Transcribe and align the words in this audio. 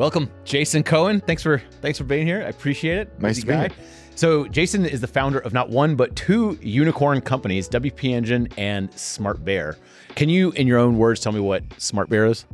Welcome, 0.00 0.30
Jason 0.44 0.82
Cohen. 0.82 1.20
Thanks 1.20 1.42
for 1.42 1.58
thanks 1.82 1.98
for 1.98 2.04
being 2.04 2.26
here. 2.26 2.38
I 2.38 2.48
appreciate 2.48 2.96
it. 2.96 3.20
Nice 3.20 3.34
Busy 3.34 3.40
to 3.42 3.46
be 3.48 3.52
here. 3.52 3.68
So 4.14 4.48
Jason 4.48 4.86
is 4.86 5.02
the 5.02 5.06
founder 5.06 5.40
of 5.40 5.52
not 5.52 5.68
one 5.68 5.94
but 5.94 6.16
two 6.16 6.58
unicorn 6.62 7.20
companies, 7.20 7.68
WP 7.68 8.04
Engine 8.04 8.48
and 8.56 8.90
Smart 8.98 9.44
Bear. 9.44 9.76
Can 10.14 10.30
you, 10.30 10.52
in 10.52 10.66
your 10.66 10.78
own 10.78 10.96
words, 10.96 11.20
tell 11.20 11.32
me 11.32 11.40
what 11.40 11.64
Smart 11.76 12.08
Bear 12.08 12.24
is? 12.24 12.46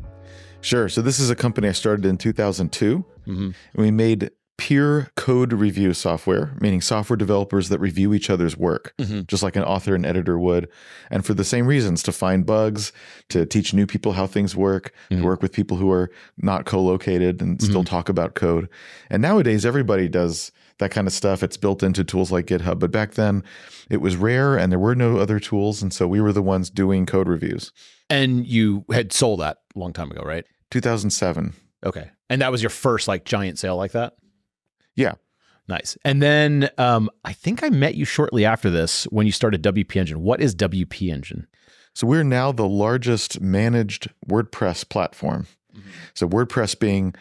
Sure. 0.60 0.88
So 0.88 1.00
this 1.02 1.20
is 1.20 1.30
a 1.30 1.36
company 1.36 1.68
I 1.68 1.72
started 1.72 2.04
in 2.04 2.18
2002. 2.18 3.04
Mm-hmm. 3.28 3.30
And 3.30 3.54
we 3.76 3.92
made 3.92 4.32
peer 4.58 5.10
code 5.16 5.52
review 5.52 5.92
software, 5.92 6.56
meaning 6.60 6.80
software 6.80 7.16
developers 7.16 7.68
that 7.68 7.78
review 7.78 8.14
each 8.14 8.30
other's 8.30 8.56
work, 8.56 8.94
Mm-hmm. 8.98 9.22
just 9.28 9.42
like 9.42 9.54
an 9.56 9.62
author 9.64 9.94
and 9.94 10.06
editor 10.06 10.38
would. 10.38 10.68
And 11.10 11.24
for 11.26 11.34
the 11.34 11.44
same 11.44 11.66
reasons 11.66 12.02
to 12.04 12.12
find 12.12 12.46
bugs, 12.46 12.92
to 13.28 13.44
teach 13.44 13.74
new 13.74 13.86
people 13.86 14.12
how 14.12 14.26
things 14.26 14.56
work, 14.56 14.92
Mm-hmm. 15.10 15.22
to 15.22 15.26
work 15.26 15.42
with 15.42 15.52
people 15.52 15.76
who 15.76 15.90
are 15.92 16.10
not 16.38 16.64
co 16.64 16.80
located 16.82 17.40
and 17.42 17.60
still 17.62 17.84
talk 17.84 18.08
about 18.08 18.34
code. 18.34 18.68
And 19.10 19.20
nowadays, 19.20 19.66
everybody 19.66 20.08
does 20.08 20.52
that 20.78 20.90
kind 20.90 21.06
of 21.06 21.12
stuff. 21.12 21.42
It's 21.42 21.56
built 21.56 21.82
into 21.82 22.04
tools 22.04 22.30
like 22.32 22.46
GitHub. 22.46 22.78
But 22.78 22.90
back 22.90 23.12
then, 23.14 23.42
it 23.90 23.98
was 23.98 24.16
rare 24.16 24.56
and 24.58 24.70
there 24.70 24.78
were 24.78 24.94
no 24.94 25.18
other 25.18 25.38
tools. 25.40 25.82
And 25.82 25.92
so 25.92 26.06
we 26.08 26.20
were 26.20 26.32
the 26.32 26.42
ones 26.42 26.68
doing 26.70 27.06
code 27.06 27.28
reviews. 27.28 27.72
And 28.10 28.46
you 28.46 28.84
had 28.92 29.12
sold 29.12 29.40
that 29.40 29.58
a 29.74 29.78
long 29.78 29.92
time 29.92 30.10
ago, 30.10 30.22
right? 30.22 30.44
2007. 30.70 31.54
Okay. 31.84 32.10
And 32.28 32.42
that 32.42 32.50
was 32.52 32.62
your 32.62 32.70
first 32.70 33.08
like 33.08 33.24
giant 33.24 33.58
sale 33.58 33.76
like 33.76 33.92
that? 33.92 34.14
Yeah. 34.96 35.14
Nice. 35.68 35.96
And 36.04 36.22
then 36.22 36.70
um, 36.78 37.10
I 37.24 37.32
think 37.32 37.62
I 37.62 37.70
met 37.70 37.96
you 37.96 38.04
shortly 38.04 38.44
after 38.44 38.70
this 38.70 39.04
when 39.04 39.26
you 39.26 39.32
started 39.32 39.62
WP 39.62 39.96
Engine. 39.96 40.22
What 40.22 40.40
is 40.40 40.54
WP 40.54 41.12
Engine? 41.12 41.46
So 41.92 42.06
we're 42.06 42.24
now 42.24 42.52
the 42.52 42.68
largest 42.68 43.40
managed 43.40 44.10
WordPress 44.28 44.88
platform. 44.88 45.46
So 46.14 46.28
WordPress 46.28 46.78
being 46.78 47.14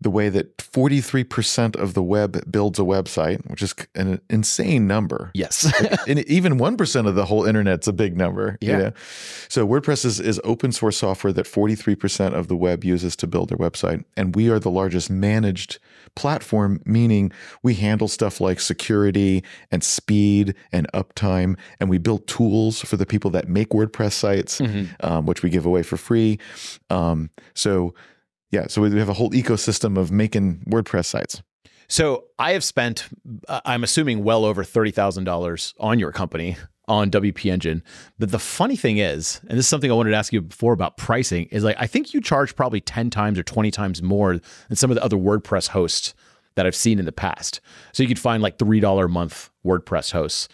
the 0.00 0.10
way 0.10 0.28
that 0.28 0.56
43% 0.58 1.76
of 1.76 1.94
the 1.94 2.02
web 2.02 2.50
builds 2.50 2.78
a 2.78 2.82
website, 2.82 3.48
which 3.48 3.62
is 3.62 3.74
an 3.94 4.20
insane 4.28 4.86
number. 4.86 5.30
Yes. 5.34 5.72
and 6.08 6.18
even 6.28 6.58
1% 6.58 7.08
of 7.08 7.14
the 7.14 7.24
whole 7.24 7.44
internet's 7.46 7.86
a 7.88 7.92
big 7.92 8.16
number. 8.16 8.58
you 8.60 8.70
Yeah. 8.70 8.78
know? 8.78 8.92
So 9.48 9.66
WordPress 9.66 10.04
is, 10.04 10.20
is 10.20 10.40
open 10.44 10.72
source 10.72 10.96
software 10.98 11.32
that 11.32 11.46
43% 11.46 12.34
of 12.34 12.48
the 12.48 12.56
web 12.56 12.84
uses 12.84 13.16
to 13.16 13.26
build 13.26 13.48
their 13.48 13.56
website. 13.58 14.04
And 14.16 14.34
we 14.34 14.50
are 14.50 14.58
the 14.58 14.70
largest 14.70 15.08
managed 15.10 15.78
platform, 16.16 16.82
meaning 16.84 17.32
we 17.62 17.74
handle 17.74 18.08
stuff 18.08 18.40
like 18.40 18.60
security 18.60 19.42
and 19.70 19.82
speed 19.82 20.54
and 20.72 20.90
uptime. 20.92 21.56
And 21.80 21.88
we 21.88 21.98
build 21.98 22.26
tools 22.26 22.80
for 22.80 22.96
the 22.96 23.06
people 23.06 23.30
that 23.30 23.48
make 23.48 23.70
WordPress 23.70 24.12
sites, 24.12 24.60
um, 25.00 25.24
which 25.26 25.42
we 25.42 25.50
give 25.50 25.64
away 25.64 25.82
for 25.82 25.96
free. 25.96 26.38
Um, 26.90 27.30
so 27.54 27.94
yeah, 28.54 28.68
so 28.68 28.80
we 28.80 28.96
have 28.98 29.08
a 29.08 29.14
whole 29.14 29.30
ecosystem 29.30 29.98
of 29.98 30.12
making 30.12 30.60
WordPress 30.68 31.06
sites. 31.06 31.42
So 31.88 32.26
I 32.38 32.52
have 32.52 32.62
spent, 32.62 33.08
uh, 33.48 33.60
I'm 33.64 33.82
assuming, 33.82 34.22
well 34.22 34.44
over 34.44 34.62
thirty 34.62 34.92
thousand 34.92 35.24
dollars 35.24 35.74
on 35.78 35.98
your 35.98 36.12
company 36.12 36.56
on 36.86 37.10
WP 37.10 37.50
Engine. 37.50 37.82
But 38.18 38.30
the 38.30 38.38
funny 38.38 38.76
thing 38.76 38.98
is, 38.98 39.40
and 39.48 39.58
this 39.58 39.66
is 39.66 39.68
something 39.68 39.90
I 39.90 39.94
wanted 39.94 40.10
to 40.10 40.16
ask 40.16 40.32
you 40.32 40.40
before 40.40 40.72
about 40.72 40.96
pricing, 40.96 41.46
is 41.46 41.64
like 41.64 41.76
I 41.80 41.88
think 41.88 42.14
you 42.14 42.20
charge 42.20 42.54
probably 42.54 42.80
ten 42.80 43.10
times 43.10 43.38
or 43.38 43.42
twenty 43.42 43.72
times 43.72 44.02
more 44.02 44.40
than 44.68 44.76
some 44.76 44.90
of 44.90 44.94
the 44.94 45.04
other 45.04 45.16
WordPress 45.16 45.68
hosts 45.68 46.14
that 46.54 46.64
I've 46.64 46.76
seen 46.76 47.00
in 47.00 47.04
the 47.04 47.12
past. 47.12 47.60
So 47.92 48.04
you 48.04 48.08
could 48.08 48.20
find 48.20 48.40
like 48.40 48.58
three 48.58 48.80
dollar 48.80 49.06
a 49.06 49.08
month 49.08 49.50
WordPress 49.66 50.12
hosts. 50.12 50.48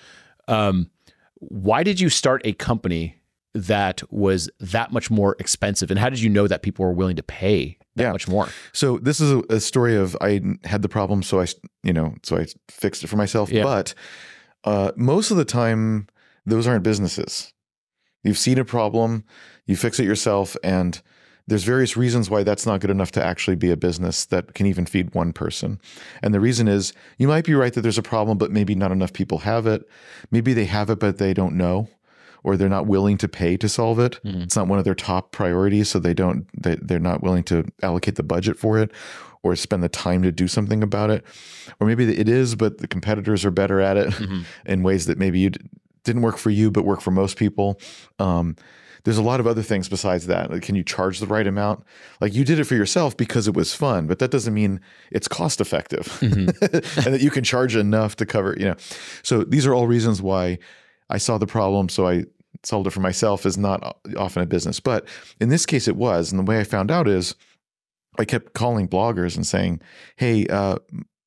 Um, 0.49 0.91
why 1.35 1.83
did 1.83 2.01
you 2.01 2.09
start 2.09 2.41
a 2.45 2.55
company 2.55 3.20
that 3.55 4.03
was 4.13 4.49
that 4.61 4.93
much 4.93 5.11
more 5.11 5.37
expensive, 5.41 5.91
and 5.91 5.99
how 5.99 6.09
did 6.09 6.21
you 6.21 6.29
know 6.31 6.47
that 6.47 6.63
people 6.63 6.85
were 6.85 6.93
willing 6.93 7.17
to 7.17 7.23
pay 7.23 7.77
that 7.97 8.05
Yeah. 8.05 8.13
much 8.13 8.29
more? 8.29 8.49
So 8.73 8.99
this 8.99 9.21
is 9.21 9.33
a, 9.33 9.43
a 9.51 9.61
story 9.61 9.97
of 9.97 10.17
I 10.21 10.41
had 10.65 10.83
the 10.83 10.89
problem, 10.89 11.23
so 11.23 11.41
I 11.41 11.47
you 11.83 11.93
know 11.93 12.15
so 12.23 12.37
I 12.39 12.47
fixed 12.69 13.03
it 13.05 13.09
for 13.09 13.17
myself. 13.17 13.51
Yeah. 13.51 13.65
But 13.65 13.95
uh, 14.65 14.93
most 14.97 15.31
of 15.31 15.37
the 15.37 15.45
time, 15.45 16.07
those 16.47 16.67
aren't 16.67 16.85
businesses. 16.85 17.53
You've 18.23 18.39
seen 18.39 18.59
a 18.59 18.65
problem, 18.65 19.25
you 19.67 19.77
fix 19.77 19.99
it 19.99 20.05
yourself, 20.05 20.57
and 20.63 21.01
there's 21.49 21.65
various 21.65 21.97
reasons 21.97 22.29
why 22.31 22.43
that's 22.45 22.67
not 22.67 22.81
good 22.81 22.91
enough 22.91 23.11
to 23.13 23.25
actually 23.25 23.57
be 23.57 23.71
a 23.71 23.77
business 23.77 24.27
that 24.27 24.55
can 24.55 24.67
even 24.67 24.87
feed 24.87 25.15
one 25.15 25.33
person. 25.33 25.81
And 26.23 26.33
the 26.35 26.39
reason 26.39 26.69
is 26.69 26.93
you 27.19 27.27
might 27.27 27.45
be 27.45 27.55
right 27.55 27.73
that 27.73 27.81
there's 27.81 27.99
a 27.99 28.03
problem, 28.03 28.39
but 28.39 28.53
maybe 28.53 28.75
not 28.77 28.93
enough 28.93 29.13
people 29.13 29.39
have 29.39 29.67
it. 29.67 29.83
Maybe 30.31 30.53
they 30.53 30.67
have 30.67 30.91
it, 30.91 31.01
but 31.01 31.17
they 31.19 31.33
don't 31.35 31.57
know. 31.57 31.89
Or 32.43 32.57
they're 32.57 32.69
not 32.69 32.87
willing 32.87 33.19
to 33.19 33.29
pay 33.29 33.57
to 33.59 33.69
solve 33.69 33.99
it. 33.99 34.19
Mm-hmm. 34.25 34.43
It's 34.43 34.57
not 34.57 34.69
one 34.69 34.79
of 34.79 34.85
their 34.85 34.95
top 34.95 35.33
priorities, 35.33 35.91
so 35.91 35.99
they 35.99 36.15
don't. 36.15 36.47
They, 36.61 36.77
they're 36.77 36.99
not 36.99 37.23
willing 37.23 37.45
to 37.45 37.65
allocate 37.83 38.17
the 38.17 38.23
budget 38.23 38.59
for 38.59 38.79
it, 38.79 38.91
or 39.43 39.55
spend 39.57 39.83
the 39.83 39.89
time 39.89 40.23
to 40.23 40.33
do 40.33 40.49
something 40.49 40.83
about 40.83 41.11
it. 41.11 41.25
Or 41.79 41.87
maybe 41.87 42.05
it 42.17 42.29
is, 42.29 42.55
but 42.55 42.79
the 42.79 42.89
competitors 42.89 43.45
are 43.45 43.51
better 43.51 43.81
at 43.81 43.97
it 43.97 44.09
mm-hmm. 44.11 44.43
in 44.67 44.83
ways 44.83 45.07
that 45.07 45.19
maybe 45.19 45.39
you 45.39 45.51
didn't 46.05 46.23
work 46.23 46.39
for 46.39 46.51
you, 46.51 46.71
but 46.71 46.85
work 46.85 47.01
for 47.01 47.11
most 47.11 47.37
people. 47.37 47.81
Um, 48.19 48.57
there's 49.05 49.19
a 49.19 49.23
lot 49.23 49.41
of 49.41 49.47
other 49.47 49.63
things 49.63 49.89
besides 49.89 50.27
that. 50.27 50.51
Like, 50.51 50.63
can 50.63 50.75
you 50.75 50.83
charge 50.83 51.21
the 51.21 51.27
right 51.27 51.47
amount? 51.47 51.85
Like 52.21 52.35
you 52.35 52.45
did 52.45 52.59
it 52.59 52.65
for 52.65 52.75
yourself 52.75 53.17
because 53.17 53.49
it 53.49 53.55
was 53.55 53.75
fun, 53.75 54.07
but 54.07 54.19
that 54.19 54.31
doesn't 54.31 54.53
mean 54.53 54.81
it's 55.11 55.29
cost 55.29 55.61
effective 55.61 56.07
mm-hmm. 56.21 56.49
and 57.07 57.15
that 57.15 57.21
you 57.21 57.31
can 57.31 57.45
charge 57.45 57.77
enough 57.77 58.17
to 58.17 58.27
cover, 58.27 58.55
you 58.59 58.67
know. 58.67 58.77
So 59.23 59.43
these 59.43 59.67
are 59.67 59.75
all 59.75 59.87
reasons 59.87 60.21
why 60.21 60.59
I 61.11 61.19
saw 61.19 61.39
the 61.39 61.47
problem. 61.47 61.89
So 61.89 62.09
I 62.09 62.25
solved 62.63 62.87
it 62.87 62.91
for 62.91 63.01
myself 63.01 63.47
is 63.47 63.57
not 63.57 63.99
often 64.17 64.43
a 64.43 64.47
business. 64.47 64.81
But 64.81 65.07
in 65.41 65.49
this 65.49 65.67
case, 65.67 65.89
it 65.89 65.97
was. 65.97 66.33
And 66.33 66.39
the 66.39 66.45
way 66.45 66.61
I 66.61 66.65
found 66.65 66.91
out 66.91 67.09
is 67.09 67.35
I 68.19 68.25
kept 68.25 68.55
calling 68.55 68.89
bloggers 68.89 69.37
and 69.37 69.47
saying, 69.47 69.81
hey, 70.17 70.47
uh, 70.47 70.77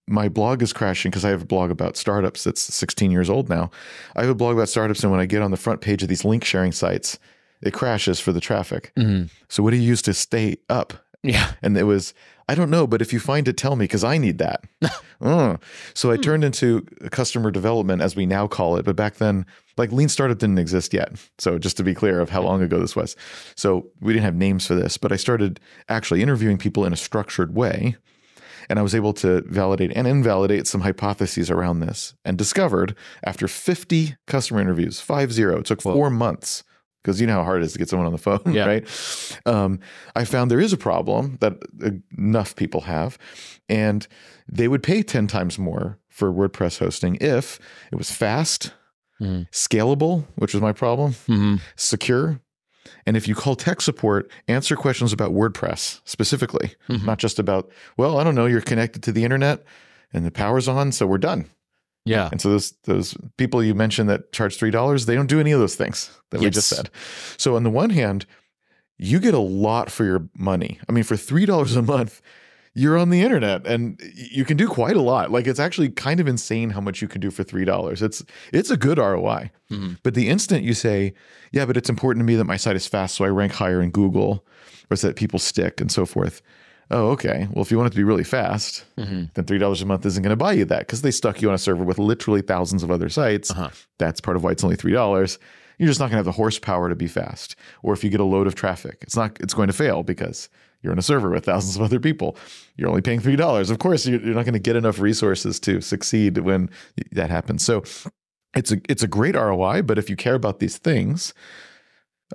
my 0.08 0.28
blog 0.30 0.62
is 0.62 0.74
crashing 0.74 1.12
because 1.12 1.24
I 1.24 1.30
have 1.30 1.44
a 1.44 1.46
blog 1.46 1.72
about 1.72 1.96
startups 1.98 2.44
that's 2.44 2.62
16 2.62 3.10
years 3.10 3.30
old 3.30 3.50
now. 3.50 3.72
I 4.16 4.22
have 4.22 4.30
a 4.30 4.36
blog 4.36 4.56
about 4.56 4.70
startups, 4.70 5.02
and 5.02 5.12
when 5.12 5.22
I 5.22 5.26
get 5.26 5.42
on 5.42 5.52
the 5.52 5.58
front 5.58 5.82
page 5.82 6.04
of 6.04 6.10
these 6.10 6.26
link 6.26 6.44
sharing 6.44 6.74
sites, 6.74 7.18
it 7.62 7.74
crashes 7.74 8.20
for 8.20 8.34
the 8.34 8.42
traffic. 8.42 8.92
So, 9.48 9.64
what 9.64 9.72
do 9.72 9.78
you 9.78 9.84
use 9.84 10.02
to 10.04 10.14
stay 10.14 10.58
up? 10.70 10.94
Yeah. 11.24 11.54
And 11.62 11.78
it 11.78 11.84
was, 11.84 12.14
I 12.48 12.56
don't 12.56 12.70
know, 12.70 12.86
but 12.86 13.02
if 13.02 13.14
you 13.14 13.20
find 13.20 13.48
it, 13.48 13.58
tell 13.58 13.76
me 13.76 13.86
because 13.86 14.04
I 14.04 14.18
need 14.18 14.38
that. 14.40 14.64
Uh. 15.22 15.58
So 15.94 16.12
I 16.12 16.18
turned 16.18 16.44
into 16.44 16.82
customer 17.12 17.50
development, 17.50 18.02
as 18.02 18.16
we 18.16 18.26
now 18.26 18.48
call 18.48 18.76
it. 18.76 18.84
But 18.84 18.96
back 18.96 19.16
then, 19.16 19.46
like 19.78 19.92
lean 19.92 20.10
startup 20.10 20.38
didn't 20.38 20.58
exist 20.58 20.94
yet. 20.94 21.14
So 21.40 21.58
just 21.58 21.78
to 21.78 21.84
be 21.84 21.94
clear 21.94 22.20
of 22.20 22.30
how 22.30 22.42
long 22.42 22.62
ago 22.62 22.80
this 22.80 22.96
was. 22.96 23.16
So 23.56 23.88
we 24.02 24.14
didn't 24.14 24.26
have 24.26 24.36
names 24.36 24.68
for 24.68 24.76
this, 24.76 24.98
but 24.98 25.12
I 25.12 25.16
started 25.16 25.60
actually 25.88 26.22
interviewing 26.22 26.58
people 26.58 26.84
in 26.86 26.94
a 26.94 26.98
structured 26.98 27.56
way. 27.56 27.96
And 28.70 28.80
I 28.80 28.82
was 28.82 28.96
able 28.96 29.14
to 29.14 29.42
validate 29.42 29.92
and 29.96 30.08
invalidate 30.08 30.68
some 30.68 30.82
hypotheses 30.82 31.52
around 31.52 31.80
this 31.80 32.16
and 32.26 32.38
discovered 32.38 32.96
after 33.24 33.48
50 33.48 34.16
customer 34.26 34.62
interviews, 34.62 35.00
five 35.00 35.32
zero, 35.34 35.60
it 35.60 35.66
took 35.66 35.82
four 35.82 36.10
months 36.10 36.64
because 37.04 37.20
you 37.20 37.28
know 37.28 37.34
how 37.34 37.44
hard 37.44 37.62
it 37.62 37.66
is 37.66 37.74
to 37.74 37.80
get 37.80 37.90
someone 37.90 38.06
on 38.06 38.14
the 38.14 38.18
phone, 38.18 38.42
Yeah. 38.54 38.66
right? 38.66 39.40
Um, 39.46 39.80
I 40.16 40.24
found 40.26 40.50
there 40.50 40.60
is 40.62 40.72
a 40.74 40.78
problem 40.78 41.38
that 41.42 41.54
enough 42.18 42.56
people 42.56 42.82
have, 42.82 43.18
and 43.70 44.08
they 44.52 44.68
would 44.68 44.82
pay 44.82 45.04
10 45.04 45.28
times 45.28 45.60
more 45.60 46.00
for 46.10 46.32
WordPress 46.32 46.80
hosting 46.80 47.18
if 47.22 47.60
it 47.92 47.96
was 47.98 48.10
fast, 48.12 48.74
Mhm. 49.22 49.48
scalable, 49.52 50.26
which 50.36 50.54
was 50.54 50.62
my 50.62 50.72
problem, 50.72 51.14
Mhm. 51.28 51.60
secure. 51.76 52.40
And 53.06 53.16
if 53.18 53.28
you 53.28 53.36
call 53.36 53.56
tech 53.56 53.82
support, 53.82 54.30
answer 54.48 54.76
questions 54.76 55.14
about 55.14 55.32
WordPress 55.32 56.00
specifically, 56.06 56.74
Mhm. 56.90 57.06
not 57.06 57.20
just 57.20 57.38
about, 57.40 57.70
well, 57.98 58.18
I 58.20 58.24
don't 58.24 58.36
know, 58.36 58.46
you're 58.46 58.62
connected 58.62 59.04
to 59.04 59.12
the 59.12 59.24
internet 59.24 59.64
and 60.14 60.26
the 60.26 60.32
power's 60.32 60.68
on, 60.68 60.92
so 60.92 61.06
we're 61.08 61.18
done. 61.18 61.46
Yeah. 62.06 62.30
And 62.32 62.42
so 62.42 62.50
those 62.50 62.74
those 62.84 63.16
people 63.38 63.64
you 63.64 63.74
mentioned 63.74 64.10
that 64.10 64.32
charge 64.32 64.58
three 64.58 64.72
dollars, 64.72 65.06
they 65.06 65.16
don't 65.16 65.28
do 65.28 65.40
any 65.40 65.52
of 65.52 65.60
those 65.60 65.76
things 65.76 66.10
that 66.32 66.42
we 66.42 66.50
just 66.50 66.68
said. 66.70 66.90
So 67.38 67.56
on 67.56 67.64
the 67.64 67.70
one 67.70 67.90
hand, 67.92 68.26
you 68.98 69.20
get 69.20 69.34
a 69.34 69.40
lot 69.40 69.90
for 69.90 70.04
your 70.04 70.28
money. 70.36 70.80
I 70.90 70.92
mean, 70.92 71.04
for 71.04 71.16
three 71.18 71.46
dollars 71.46 71.76
a 71.76 71.82
month, 71.82 72.22
you're 72.76 72.98
on 72.98 73.10
the 73.10 73.22
internet 73.22 73.66
and 73.68 74.02
you 74.14 74.44
can 74.46 74.58
do 74.58 74.68
quite 74.68 74.96
a 74.96 75.02
lot. 75.02 75.32
Like 75.32 75.48
it's 75.48 75.60
actually 75.60 75.90
kind 75.90 76.20
of 76.20 76.28
insane 76.28 76.72
how 76.72 76.82
much 76.82 77.02
you 77.02 77.08
can 77.08 77.22
do 77.22 77.32
for 77.32 77.44
three 77.44 77.66
dollars. 77.66 78.02
It's 78.02 78.24
it's 78.52 78.70
a 78.70 78.78
good 78.78 78.98
ROI. 78.98 79.52
Mhm. 79.72 79.98
But 80.04 80.14
the 80.14 80.28
instant 80.28 80.64
you 80.64 80.74
say, 80.74 81.14
yeah, 81.52 81.66
but 81.66 81.78
it's 81.78 81.90
important 81.90 82.22
to 82.22 82.26
me 82.26 82.36
that 82.36 82.46
my 82.46 82.58
site 82.58 82.76
is 82.76 82.88
fast, 82.88 83.16
so 83.16 83.26
I 83.26 83.30
rank 83.30 83.54
higher 83.54 83.82
in 83.82 83.92
Google, 83.92 84.46
or 84.92 84.98
so 84.98 85.08
that 85.08 85.16
people 85.16 85.40
stick 85.40 85.80
and 85.80 85.92
so 85.92 86.06
forth. 86.06 86.42
Oh, 86.92 87.08
okay. 87.12 87.48
Well, 87.52 87.64
if 87.64 87.72
you 87.72 87.78
want 87.78 87.88
it 87.88 87.92
to 87.92 87.98
be 87.98 88.04
really 88.04 88.24
fast, 88.24 88.86
Mhm. 88.98 89.34
then 89.34 89.46
three 89.46 89.58
dollars 89.58 89.82
a 89.82 89.86
month 89.86 90.06
isn't 90.06 90.22
going 90.22 90.30
to 90.32 90.36
buy 90.36 90.54
you 90.54 90.66
that 90.66 90.80
because 90.80 91.02
they 91.02 91.12
stuck 91.12 91.42
you 91.42 91.50
on 91.50 91.56
a 91.56 91.58
server 91.58 91.84
with 91.84 91.98
literally 92.00 92.42
thousands 92.42 92.84
of 92.84 92.92
other 92.92 93.10
sites. 93.10 93.52
Uh-huh. 93.52 93.70
That's 94.00 94.22
part 94.22 94.38
of 94.38 94.44
why 94.44 94.52
it's 94.52 94.64
only 94.64 94.76
three 94.76 94.92
dollars. 94.94 95.40
You're 95.80 95.88
just 95.88 96.00
not 96.00 96.06
going 96.06 96.14
to 96.14 96.18
have 96.18 96.26
the 96.26 96.32
horsepower 96.34 96.88
to 96.90 96.96
be 96.96 97.08
fast. 97.08 97.56
Or 97.82 97.94
if 97.94 98.04
you 98.04 98.10
get 98.12 98.20
a 98.20 98.24
load 98.26 98.46
of 98.48 98.54
traffic, 98.56 98.98
it's 99.02 99.16
not. 99.16 99.38
It's 99.40 99.54
going 99.56 99.68
to 99.68 99.74
fail 99.74 100.04
because 100.04 100.50
you're 100.82 100.92
on 100.92 101.00
a 101.00 101.04
server 101.04 101.30
with 101.32 101.46
thousands 101.46 101.76
of 101.78 101.82
other 101.82 102.00
people. 102.00 102.38
You're 102.76 102.90
only 102.90 103.02
paying 103.02 103.20
three 103.22 103.36
dollars. 103.38 103.70
Of 103.72 103.80
course, 103.80 104.06
you're, 104.06 104.20
you're 104.22 104.36
not 104.36 104.46
going 104.46 104.54
to 104.54 104.60
get 104.60 104.76
enough 104.76 105.00
resources 105.00 105.60
to 105.62 105.82
succeed 105.82 106.38
when 106.40 106.70
that 107.14 107.30
happens. 107.32 107.64
So 107.64 107.84
it's 108.56 108.72
a 108.72 108.82
it's 108.88 109.02
a 109.02 109.08
great 109.08 109.36
ROI. 109.36 109.82
But 109.82 109.98
if 109.98 110.10
you 110.12 110.16
care 110.16 110.36
about 110.36 110.60
these 110.60 110.78
things, 110.78 111.34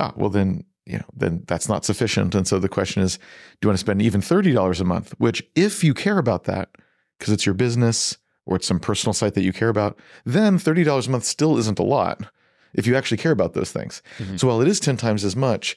ah, 0.01 0.13
well 0.17 0.31
then 0.31 0.65
you 0.89 0.97
know, 0.97 1.05
then 1.15 1.45
that's 1.47 1.69
not 1.69 1.85
sufficient. 1.85 2.35
And 2.35 2.49
so 2.49 2.59
the 2.59 2.69
question 2.69 3.03
is, 3.03 3.19
do 3.19 3.67
you 3.67 3.69
want 3.69 3.79
to 3.79 3.85
spend 3.85 4.01
even 4.01 4.21
$30 4.21 4.81
a 4.81 4.85
month? 4.85 5.15
Which, 5.19 5.43
if 5.55 5.85
you 5.85 5.93
care 5.93 6.19
about 6.19 6.45
that, 6.45 6.71
because 7.19 7.33
it's 7.33 7.45
your 7.45 7.55
business 7.55 8.17
or 8.47 8.57
it's 8.57 8.67
some 8.67 8.81
personal 8.81 9.13
site 9.13 9.35
that 9.35 9.45
you 9.45 9.53
care 9.53 9.69
about, 9.69 9.99
then 10.25 10.59
$30 10.59 11.07
a 11.07 11.11
month 11.11 11.25
still 11.25 11.59
isn't 11.59 11.79
a 11.79 11.83
lot 11.83 12.23
if 12.73 12.87
you 12.87 12.97
actually 12.97 13.19
care 13.19 13.33
about 13.33 13.53
those 13.53 13.71
things. 13.71 14.03
Mm-hmm. 14.19 14.37
So 14.37 14.49
while 14.49 14.63
it 14.63 14.69
is 14.69 14.81
10 14.81 14.97
times 14.97 15.25
as 15.25 15.37
much, 15.37 15.77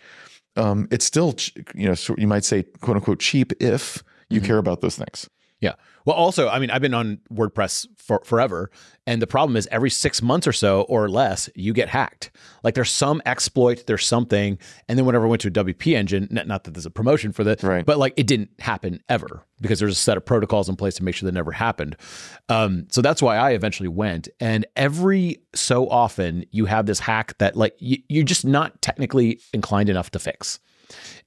um, 0.56 0.88
it's 0.92 1.06
still, 1.06 1.36
you 1.76 1.88
know, 1.88 1.96
you 2.18 2.28
might 2.28 2.46
say, 2.46 2.64
quote 2.80 2.96
unquote, 2.96 3.20
cheap 3.20 3.52
if 3.62 4.04
you 4.30 4.40
mm-hmm. 4.40 4.48
care 4.48 4.58
about 4.58 4.80
those 4.80 4.96
things. 4.96 5.30
Yeah. 5.60 5.74
Well, 6.06 6.16
also, 6.16 6.50
I 6.50 6.60
mean, 6.60 6.72
I've 6.72 6.82
been 6.82 6.94
on 6.94 7.20
WordPress 7.32 7.88
for 7.98 8.22
forever, 8.26 8.72
and 9.06 9.22
the 9.22 9.28
problem 9.28 9.56
is 9.56 9.68
every 9.72 9.90
six 9.90 10.22
months 10.22 10.48
or 10.48 10.54
so 10.54 10.82
or 10.84 11.10
less, 11.10 11.50
you 11.56 11.74
get 11.74 11.90
hacked. 11.90 12.32
Like 12.64 12.76
there's 12.76 12.92
some 12.92 13.22
exploit, 13.26 13.86
there's 13.88 14.06
something, 14.06 14.58
and 14.88 14.98
then 14.98 15.06
whenever 15.06 15.26
I 15.26 15.30
went 15.30 15.42
to 15.42 15.48
a 15.48 15.52
WP 15.52 15.96
engine, 15.96 16.28
not 16.32 16.64
that 16.64 16.74
there's 16.74 16.86
a 16.86 16.92
promotion 16.92 17.32
for 17.32 17.44
that, 17.44 17.64
right. 17.64 17.86
but 17.86 17.98
like 17.98 18.14
it 18.18 18.28
didn't 18.28 18.50
happen 18.60 19.02
ever 19.10 19.46
because 19.60 19.80
there's 19.80 19.94
a 19.94 19.96
set 19.96 20.18
of 20.18 20.26
protocols 20.26 20.70
in 20.70 20.76
place 20.76 20.96
to 20.96 21.04
make 21.04 21.16
sure 21.16 21.28
that 21.28 21.34
never 21.34 21.52
happened. 21.52 21.96
Um, 22.50 22.88
so 22.90 23.02
that's 23.02 23.22
why 23.22 23.38
I 23.38 23.52
eventually 23.52 23.90
went. 23.90 24.28
And 24.40 24.66
every 24.76 25.42
so 25.54 25.88
often, 25.90 26.46
you 26.52 26.66
have 26.66 26.86
this 26.86 27.00
hack 27.00 27.38
that 27.38 27.56
like 27.56 27.76
you, 27.80 27.98
you're 28.10 28.24
just 28.24 28.46
not 28.46 28.82
technically 28.82 29.40
inclined 29.54 29.90
enough 29.90 30.12
to 30.12 30.20
fix. 30.20 30.60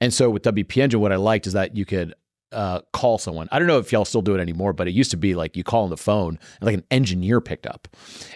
And 0.00 0.12
so 0.12 0.30
with 0.30 0.42
WP 0.42 0.76
Engine, 0.82 1.00
what 1.00 1.12
I 1.12 1.16
liked 1.16 1.46
is 1.46 1.54
that 1.54 1.76
you 1.76 1.84
could 1.84 2.14
uh, 2.54 2.80
call 2.92 3.18
someone. 3.18 3.48
I 3.52 3.58
don't 3.58 3.68
know 3.68 3.78
if 3.78 3.92
y'all 3.92 4.04
still 4.04 4.22
do 4.22 4.34
it 4.34 4.40
anymore, 4.40 4.72
but 4.72 4.88
it 4.88 4.92
used 4.92 5.10
to 5.10 5.16
be 5.16 5.34
like 5.34 5.56
you 5.56 5.64
call 5.64 5.84
on 5.84 5.90
the 5.90 5.96
phone 5.96 6.38
and 6.60 6.62
like 6.62 6.74
an 6.74 6.84
engineer 6.90 7.40
picked 7.40 7.66
up. 7.66 7.88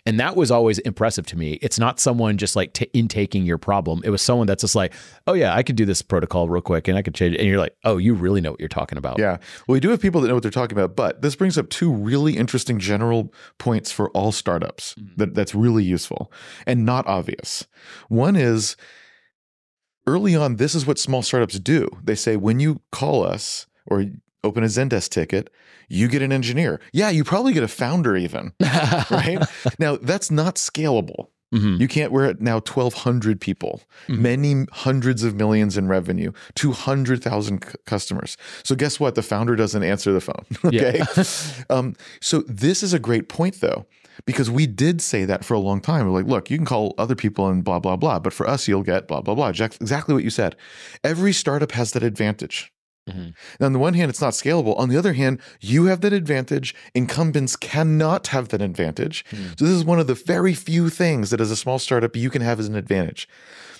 And 0.04 0.18
that 0.20 0.36
was 0.36 0.50
always 0.50 0.78
impressive 0.80 1.24
to 1.26 1.38
me. 1.38 1.54
It's 1.62 1.78
not 1.78 2.00
someone 2.00 2.36
just 2.36 2.56
like 2.56 2.72
t- 2.72 2.90
intaking 2.92 3.46
your 3.46 3.58
problem. 3.58 4.02
It 4.04 4.10
was 4.10 4.20
someone 4.20 4.46
that's 4.46 4.62
just 4.62 4.74
like, 4.74 4.92
oh, 5.26 5.34
yeah, 5.34 5.54
I 5.54 5.62
could 5.62 5.76
do 5.76 5.84
this 5.84 6.02
protocol 6.02 6.48
real 6.48 6.62
quick 6.62 6.88
and 6.88 6.98
I 6.98 7.02
could 7.02 7.14
change 7.14 7.34
it. 7.34 7.38
And 7.38 7.48
you're 7.48 7.58
like, 7.58 7.76
oh, 7.84 7.96
you 7.96 8.14
really 8.14 8.40
know 8.40 8.50
what 8.50 8.60
you're 8.60 8.68
talking 8.68 8.98
about. 8.98 9.18
Yeah. 9.18 9.38
Well, 9.66 9.74
we 9.74 9.80
do 9.80 9.90
have 9.90 10.00
people 10.00 10.20
that 10.20 10.28
know 10.28 10.34
what 10.34 10.42
they're 10.42 10.50
talking 10.50 10.76
about, 10.76 10.96
but 10.96 11.22
this 11.22 11.36
brings 11.36 11.56
up 11.56 11.68
two 11.70 11.92
really 11.92 12.36
interesting 12.36 12.78
general 12.78 13.32
points 13.58 13.92
for 13.92 14.10
all 14.10 14.32
startups 14.32 14.94
mm-hmm. 14.94 15.14
that, 15.16 15.34
that's 15.34 15.54
really 15.54 15.84
useful 15.84 16.32
and 16.66 16.84
not 16.84 17.06
obvious. 17.06 17.66
One 18.08 18.34
is, 18.36 18.76
early 20.06 20.34
on, 20.34 20.56
this 20.56 20.74
is 20.74 20.86
what 20.86 20.98
small 20.98 21.22
startups 21.22 21.58
do. 21.60 21.86
They 22.02 22.14
say, 22.14 22.36
when 22.36 22.60
you 22.60 22.80
call 22.90 23.22
us, 23.22 23.66
or 23.88 24.04
open 24.44 24.62
a 24.62 24.66
Zendesk 24.66 25.10
ticket, 25.10 25.50
you 25.88 26.08
get 26.08 26.22
an 26.22 26.32
engineer. 26.32 26.80
Yeah, 26.92 27.10
you 27.10 27.24
probably 27.24 27.52
get 27.52 27.62
a 27.62 27.68
founder 27.68 28.16
even, 28.16 28.52
right? 29.10 29.44
now, 29.78 29.96
that's 29.96 30.30
not 30.30 30.56
scalable. 30.56 31.28
Mm-hmm. 31.54 31.80
You 31.80 31.88
can't, 31.88 32.12
we're 32.12 32.26
at 32.26 32.40
now 32.42 32.56
1,200 32.56 33.40
people, 33.40 33.80
mm-hmm. 34.06 34.22
many 34.22 34.66
hundreds 34.70 35.24
of 35.24 35.34
millions 35.34 35.78
in 35.78 35.88
revenue, 35.88 36.32
200,000 36.56 37.64
c- 37.64 37.74
customers. 37.86 38.36
So, 38.64 38.74
guess 38.74 39.00
what? 39.00 39.14
The 39.14 39.22
founder 39.22 39.56
doesn't 39.56 39.82
answer 39.82 40.12
the 40.12 40.20
phone. 40.20 40.44
okay. 40.64 41.00
Um, 41.70 41.94
so, 42.20 42.42
this 42.42 42.82
is 42.82 42.92
a 42.92 42.98
great 42.98 43.28
point, 43.28 43.60
though, 43.60 43.86
because 44.26 44.50
we 44.50 44.66
did 44.66 45.00
say 45.00 45.24
that 45.24 45.44
for 45.44 45.54
a 45.54 45.58
long 45.58 45.80
time. 45.80 46.06
We're 46.06 46.12
like, 46.12 46.26
look, 46.26 46.50
you 46.50 46.56
can 46.56 46.66
call 46.66 46.94
other 46.98 47.14
people 47.14 47.48
and 47.48 47.64
blah, 47.64 47.78
blah, 47.78 47.96
blah, 47.96 48.18
but 48.18 48.32
for 48.32 48.46
us, 48.46 48.68
you'll 48.68 48.82
get 48.82 49.08
blah, 49.08 49.20
blah, 49.20 49.34
blah. 49.34 49.48
Exactly 49.48 50.14
what 50.14 50.24
you 50.24 50.30
said. 50.30 50.56
Every 51.02 51.32
startup 51.32 51.72
has 51.72 51.92
that 51.92 52.02
advantage. 52.02 52.72
Mm-hmm. 53.08 53.28
Now, 53.60 53.66
on 53.66 53.72
the 53.72 53.78
one 53.78 53.94
hand, 53.94 54.10
it's 54.10 54.20
not 54.20 54.32
scalable. 54.32 54.78
On 54.78 54.88
the 54.88 54.96
other 54.96 55.12
hand, 55.12 55.40
you 55.60 55.86
have 55.86 56.00
that 56.02 56.12
advantage. 56.12 56.74
Incumbents 56.94 57.56
cannot 57.56 58.28
have 58.28 58.48
that 58.48 58.62
advantage. 58.62 59.24
Mm-hmm. 59.30 59.52
So, 59.58 59.64
this 59.64 59.74
is 59.74 59.84
one 59.84 59.98
of 59.98 60.06
the 60.06 60.14
very 60.14 60.54
few 60.54 60.88
things 60.90 61.30
that 61.30 61.40
as 61.40 61.50
a 61.50 61.56
small 61.56 61.78
startup 61.78 62.16
you 62.16 62.30
can 62.30 62.42
have 62.42 62.60
as 62.60 62.68
an 62.68 62.74
advantage. 62.74 63.28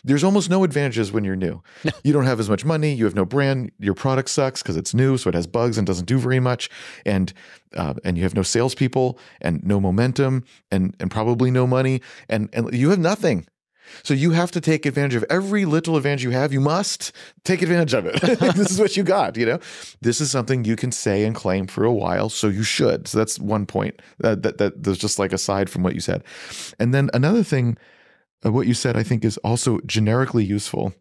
There's 0.04 0.24
almost 0.24 0.48
no 0.50 0.64
advantages 0.64 1.12
when 1.12 1.24
you're 1.24 1.36
new. 1.36 1.62
you 2.04 2.12
don't 2.12 2.24
have 2.24 2.40
as 2.40 2.48
much 2.48 2.64
money. 2.64 2.92
You 2.92 3.04
have 3.04 3.14
no 3.14 3.24
brand. 3.24 3.72
Your 3.78 3.94
product 3.94 4.28
sucks 4.28 4.62
because 4.62 4.76
it's 4.76 4.94
new, 4.94 5.18
so 5.18 5.28
it 5.28 5.34
has 5.34 5.46
bugs 5.46 5.78
and 5.78 5.86
doesn't 5.86 6.06
do 6.06 6.18
very 6.18 6.40
much. 6.40 6.70
And 7.04 7.32
uh, 7.76 7.94
and 8.04 8.16
you 8.16 8.22
have 8.22 8.34
no 8.34 8.42
salespeople 8.42 9.18
and 9.40 9.62
no 9.64 9.80
momentum 9.80 10.44
and 10.70 10.94
and 11.00 11.10
probably 11.10 11.50
no 11.50 11.66
money 11.66 12.00
and 12.28 12.48
and 12.52 12.72
you 12.72 12.90
have 12.90 12.98
nothing. 12.98 13.46
So 14.02 14.14
you 14.14 14.32
have 14.32 14.50
to 14.52 14.60
take 14.60 14.86
advantage 14.86 15.14
of 15.14 15.24
every 15.30 15.64
little 15.64 15.96
advantage 15.96 16.24
you 16.24 16.30
have. 16.30 16.52
You 16.52 16.60
must 16.60 17.12
take 17.44 17.62
advantage 17.62 17.94
of 17.94 18.06
it. 18.06 18.20
this 18.56 18.70
is 18.70 18.80
what 18.80 18.96
you 18.96 19.02
got, 19.02 19.36
you 19.36 19.46
know? 19.46 19.58
This 20.00 20.20
is 20.20 20.30
something 20.30 20.64
you 20.64 20.76
can 20.76 20.92
say 20.92 21.24
and 21.24 21.34
claim 21.34 21.66
for 21.66 21.84
a 21.84 21.92
while, 21.92 22.28
so 22.28 22.48
you 22.48 22.62
should. 22.62 23.08
So 23.08 23.18
that's 23.18 23.38
one 23.38 23.66
point 23.66 24.00
that, 24.18 24.42
that, 24.42 24.58
that 24.58 24.82
there's 24.82 24.98
just 24.98 25.18
like 25.18 25.32
aside 25.32 25.70
from 25.70 25.82
what 25.82 25.94
you 25.94 26.00
said. 26.00 26.24
And 26.78 26.94
then 26.94 27.10
another 27.14 27.42
thing, 27.42 27.76
uh, 28.44 28.52
what 28.52 28.66
you 28.66 28.74
said, 28.74 28.96
I 28.96 29.02
think 29.02 29.24
is 29.24 29.36
also 29.38 29.80
generically 29.86 30.44
useful, 30.44 30.94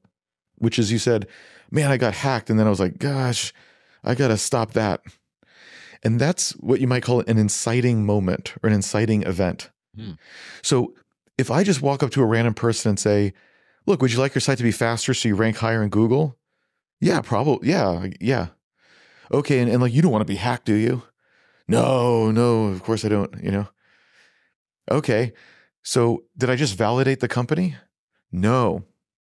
which 0.58 0.80
is 0.80 0.92
you 0.92 1.00
said, 1.00 1.28
man, 1.72 1.92
I 1.92 1.98
got 1.98 2.14
hacked. 2.14 2.50
And 2.50 2.60
then 2.60 2.68
I 2.68 2.70
was 2.70 2.80
like, 2.80 2.98
gosh, 2.98 3.54
I 4.04 4.16
got 4.16 4.30
to 4.30 4.38
stop 4.38 4.74
that. 4.74 5.02
And 6.04 6.20
that's 6.20 6.52
what 6.54 6.80
you 6.80 6.88
might 6.88 7.04
call 7.04 7.22
an 7.22 7.38
inciting 7.38 8.06
moment 8.06 8.54
or 8.62 8.68
an 8.68 8.74
inciting 8.74 9.24
event. 9.24 9.72
Hmm. 9.96 10.12
So 10.62 10.94
if 11.38 11.52
I 11.52 11.64
just 11.64 11.82
walk 11.82 12.04
up 12.04 12.12
to 12.12 12.22
a 12.22 12.26
random 12.26 12.54
person 12.54 12.90
and 12.90 13.00
say, 13.00 13.34
look, 13.86 14.02
would 14.02 14.12
you 14.12 14.20
like 14.20 14.34
your 14.36 14.42
site 14.42 14.58
to 14.58 14.64
be 14.64 14.72
faster 14.72 15.14
so 15.14 15.30
you 15.30 15.36
rank 15.36 15.58
higher 15.58 15.84
in 15.84 15.90
Google? 15.90 16.38
Yeah, 17.00 17.22
probably. 17.22 17.70
Yeah, 17.70 18.08
yeah. 18.20 18.48
Okay, 19.32 19.60
and, 19.60 19.70
and 19.70 19.82
like 19.82 19.94
you 19.94 20.02
don't 20.02 20.12
want 20.12 20.22
to 20.22 20.32
be 20.32 20.36
hacked, 20.36 20.66
do 20.66 20.74
you? 20.74 21.04
No, 21.68 22.32
no, 22.32 22.66
of 22.68 22.82
course 22.84 23.04
I 23.04 23.10
don't, 23.10 23.44
you 23.44 23.52
know. 23.52 23.68
Okay. 24.90 25.34
So 25.84 26.24
did 26.38 26.50
I 26.50 26.56
just 26.56 26.76
validate 26.76 27.20
the 27.20 27.28
company? 27.28 27.76
No. 28.32 28.84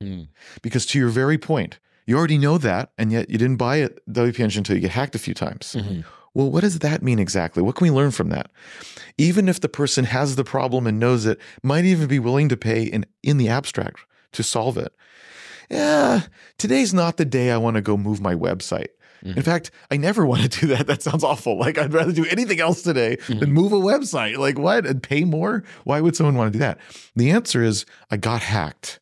Mm. 0.02 0.29
Because 0.62 0.87
to 0.87 0.99
your 0.99 1.08
very 1.08 1.38
point, 1.38 1.79
you 2.06 2.17
already 2.17 2.38
know 2.38 2.58
that, 2.58 2.93
and 2.99 3.12
yet 3.12 3.31
you 3.31 3.38
didn't 3.38 3.56
buy 3.56 3.76
it 3.76 4.00
WP 4.11 4.41
Engine 4.41 4.61
until 4.61 4.76
you 4.76 4.82
get 4.82 4.91
hacked 4.93 5.14
a 5.14 5.19
few 5.19 5.35
times. 5.35 5.76
Mm-hmm. 5.79 6.00
Well, 6.35 6.50
what 6.50 6.61
does 6.61 6.79
that 6.79 7.03
mean 7.03 7.19
exactly? 7.19 7.62
What 7.62 7.77
can 7.77 7.87
we 7.87 7.91
learn 7.91 8.12
from 8.12 8.29
that? 8.31 8.50
Even 9.19 9.49
if 9.49 9.61
the 9.61 9.69
person 9.69 10.05
has 10.05 10.37
the 10.37 10.44
problem 10.44 10.87
and 10.87 11.00
knows 11.00 11.27
it, 11.27 11.41
might 11.62 11.85
even 11.85 12.06
be 12.06 12.19
willing 12.19 12.49
to 12.49 12.56
pay 12.56 12.85
in, 12.85 13.05
in 13.23 13.37
the 13.37 13.49
abstract 13.49 14.00
to 14.32 14.43
solve 14.43 14.79
it. 14.79 14.94
Yeah, 15.71 16.23
today's 16.59 16.94
not 16.94 17.17
the 17.17 17.25
day 17.25 17.50
I 17.50 17.56
want 17.56 17.77
to 17.77 17.81
go 17.81 17.97
move 17.97 18.21
my 18.21 18.35
website. 18.35 18.88
Mm-hmm. 19.25 19.38
In 19.38 19.43
fact, 19.43 19.71
I 19.91 19.97
never 19.97 20.25
want 20.27 20.43
to 20.43 20.61
do 20.61 20.67
that. 20.69 20.87
That 20.87 21.03
sounds 21.03 21.25
awful. 21.25 21.59
Like 21.59 21.79
I'd 21.79 21.93
rather 21.93 22.12
do 22.12 22.27
anything 22.27 22.61
else 22.61 22.83
today 22.83 23.17
mm-hmm. 23.17 23.41
than 23.41 23.53
move 23.53 23.73
a 23.73 23.76
website. 23.76 24.38
Like 24.38 24.59
what? 24.59 24.87
And 24.87 25.03
pay 25.03 25.25
more? 25.25 25.65
Why 25.85 26.00
would 26.00 26.17
someone 26.17 26.37
want 26.37 26.53
to 26.53 26.59
do 26.59 26.61
that? 26.61 26.79
The 27.17 27.31
answer 27.31 27.62
is 27.62 27.87
I 28.11 28.17
got 28.17 28.43
hacked 28.43 29.00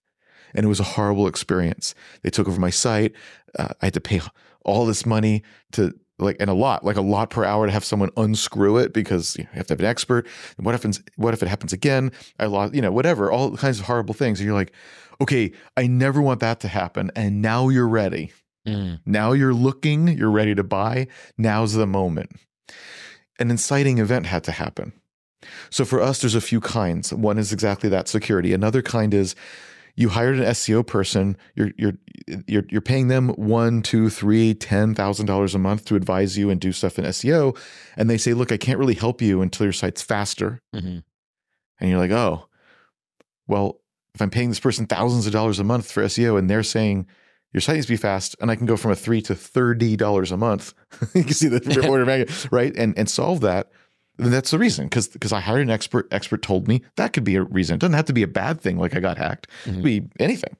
and 0.54 0.64
it 0.64 0.68
was 0.68 0.80
a 0.80 0.84
horrible 0.84 1.26
experience. 1.26 1.94
They 2.22 2.30
took 2.30 2.48
over 2.48 2.60
my 2.60 2.70
site. 2.70 3.12
Uh, 3.58 3.68
I 3.80 3.86
had 3.86 3.94
to 3.94 4.00
pay 4.00 4.20
all 4.64 4.86
this 4.86 5.06
money 5.06 5.42
to 5.72 5.94
like 6.18 6.36
and 6.40 6.50
a 6.50 6.54
lot 6.54 6.84
like 6.84 6.96
a 6.96 7.02
lot 7.02 7.30
per 7.30 7.44
hour 7.44 7.66
to 7.66 7.72
have 7.72 7.84
someone 7.84 8.10
unscrew 8.16 8.76
it 8.78 8.92
because 8.92 9.36
you, 9.36 9.44
know, 9.44 9.50
you 9.52 9.56
have 9.58 9.66
to 9.68 9.72
have 9.72 9.80
an 9.80 9.86
expert. 9.86 10.26
And 10.56 10.66
what 10.66 10.72
happens 10.72 11.02
what 11.16 11.34
if 11.34 11.42
it 11.42 11.48
happens 11.48 11.72
again? 11.72 12.12
I 12.38 12.46
lost 12.46 12.74
you 12.74 12.82
know 12.82 12.92
whatever 12.92 13.30
all 13.30 13.56
kinds 13.56 13.80
of 13.80 13.86
horrible 13.86 14.14
things. 14.14 14.40
And 14.40 14.46
you're 14.46 14.54
like 14.54 14.72
okay 15.20 15.52
i 15.76 15.86
never 15.86 16.20
want 16.20 16.40
that 16.40 16.60
to 16.60 16.68
happen. 16.68 17.10
And 17.14 17.42
now 17.42 17.68
you're 17.68 17.88
ready. 17.88 18.32
Mm. 18.66 19.00
now 19.06 19.32
you're 19.32 19.54
looking 19.54 20.08
you're 20.08 20.30
ready 20.30 20.54
to 20.54 20.64
buy. 20.64 21.06
Now's 21.36 21.74
the 21.74 21.86
moment. 21.86 22.32
An 23.38 23.50
inciting 23.50 23.98
event 23.98 24.26
had 24.26 24.44
to 24.44 24.52
happen. 24.52 24.92
So 25.70 25.84
for 25.84 26.00
us 26.00 26.20
there's 26.20 26.34
a 26.34 26.40
few 26.40 26.60
kinds. 26.60 27.12
One 27.12 27.38
is 27.38 27.52
exactly 27.52 27.88
that 27.90 28.08
security. 28.08 28.52
Another 28.52 28.82
kind 28.82 29.14
is 29.14 29.34
you 29.98 30.10
hired 30.10 30.38
an 30.38 30.44
SEO 30.44 30.86
person, 30.86 31.36
you're 31.56 31.72
you're 31.76 31.94
you're 32.46 32.64
you're 32.68 32.80
paying 32.80 33.08
them 33.08 33.30
one, 33.30 33.82
two, 33.82 34.08
three, 34.08 34.54
ten 34.54 34.94
thousand 34.94 35.26
dollars 35.26 35.56
a 35.56 35.58
month 35.58 35.86
to 35.86 35.96
advise 35.96 36.38
you 36.38 36.50
and 36.50 36.60
do 36.60 36.70
stuff 36.70 37.00
in 37.00 37.04
SEO, 37.06 37.58
and 37.96 38.08
they 38.08 38.16
say, 38.16 38.32
look, 38.32 38.52
I 38.52 38.58
can't 38.58 38.78
really 38.78 38.94
help 38.94 39.20
you 39.20 39.42
until 39.42 39.66
your 39.66 39.72
site's 39.72 40.00
faster. 40.00 40.60
Mm-hmm. 40.72 40.98
And 41.80 41.90
you're 41.90 41.98
like, 41.98 42.12
oh, 42.12 42.46
well, 43.48 43.80
if 44.14 44.22
I'm 44.22 44.30
paying 44.30 44.50
this 44.50 44.60
person 44.60 44.86
thousands 44.86 45.26
of 45.26 45.32
dollars 45.32 45.58
a 45.58 45.64
month 45.64 45.90
for 45.90 46.04
SEO, 46.04 46.38
and 46.38 46.48
they're 46.48 46.62
saying 46.62 47.08
your 47.52 47.60
site 47.60 47.74
needs 47.74 47.86
to 47.86 47.92
be 47.94 47.96
fast, 47.96 48.36
and 48.40 48.52
I 48.52 48.56
can 48.56 48.66
go 48.66 48.76
from 48.76 48.92
a 48.92 48.96
three 48.96 49.20
to 49.22 49.34
thirty 49.34 49.96
dollars 49.96 50.30
a 50.30 50.36
month, 50.36 50.74
you 51.12 51.24
can 51.24 51.34
see 51.34 51.48
the 51.48 51.88
order 51.88 52.08
of 52.08 52.52
right, 52.52 52.76
and 52.76 52.96
and 52.96 53.10
solve 53.10 53.40
that 53.40 53.72
that's 54.18 54.50
the 54.50 54.58
reason 54.58 54.86
because 54.86 55.08
because 55.08 55.32
I 55.32 55.40
hired 55.40 55.62
an 55.62 55.70
expert. 55.70 56.08
Expert 56.12 56.42
told 56.42 56.66
me 56.66 56.82
that 56.96 57.12
could 57.12 57.24
be 57.24 57.36
a 57.36 57.42
reason. 57.42 57.74
It 57.74 57.80
doesn't 57.80 57.94
have 57.94 58.06
to 58.06 58.12
be 58.12 58.24
a 58.24 58.28
bad 58.28 58.60
thing, 58.60 58.76
like 58.76 58.96
I 58.96 59.00
got 59.00 59.16
hacked. 59.16 59.46
Mm-hmm. 59.64 59.70
It 59.70 59.74
could 59.74 59.84
be 59.84 60.02
anything. 60.18 60.56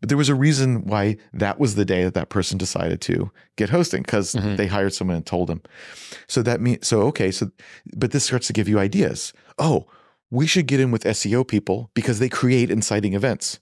But 0.00 0.08
there 0.08 0.18
was 0.18 0.28
a 0.28 0.34
reason 0.34 0.84
why 0.84 1.16
that 1.32 1.60
was 1.60 1.76
the 1.76 1.84
day 1.84 2.02
that 2.02 2.14
that 2.14 2.28
person 2.28 2.58
decided 2.58 3.00
to 3.02 3.30
get 3.56 3.70
hosting 3.70 4.02
because 4.02 4.34
mm-hmm. 4.34 4.56
they 4.56 4.66
hired 4.66 4.94
someone 4.94 5.16
and 5.16 5.24
told 5.24 5.48
them. 5.48 5.62
So 6.26 6.42
that 6.42 6.60
means 6.60 6.86
so 6.86 7.02
okay. 7.02 7.30
So 7.30 7.50
but 7.94 8.10
this 8.10 8.24
starts 8.24 8.48
to 8.48 8.52
give 8.52 8.68
you 8.68 8.78
ideas. 8.80 9.32
Oh, 9.58 9.86
we 10.30 10.46
should 10.46 10.66
get 10.66 10.80
in 10.80 10.90
with 10.90 11.04
SEO 11.04 11.46
people 11.46 11.90
because 11.94 12.18
they 12.18 12.28
create 12.28 12.70
inciting 12.70 13.14
events. 13.14 13.60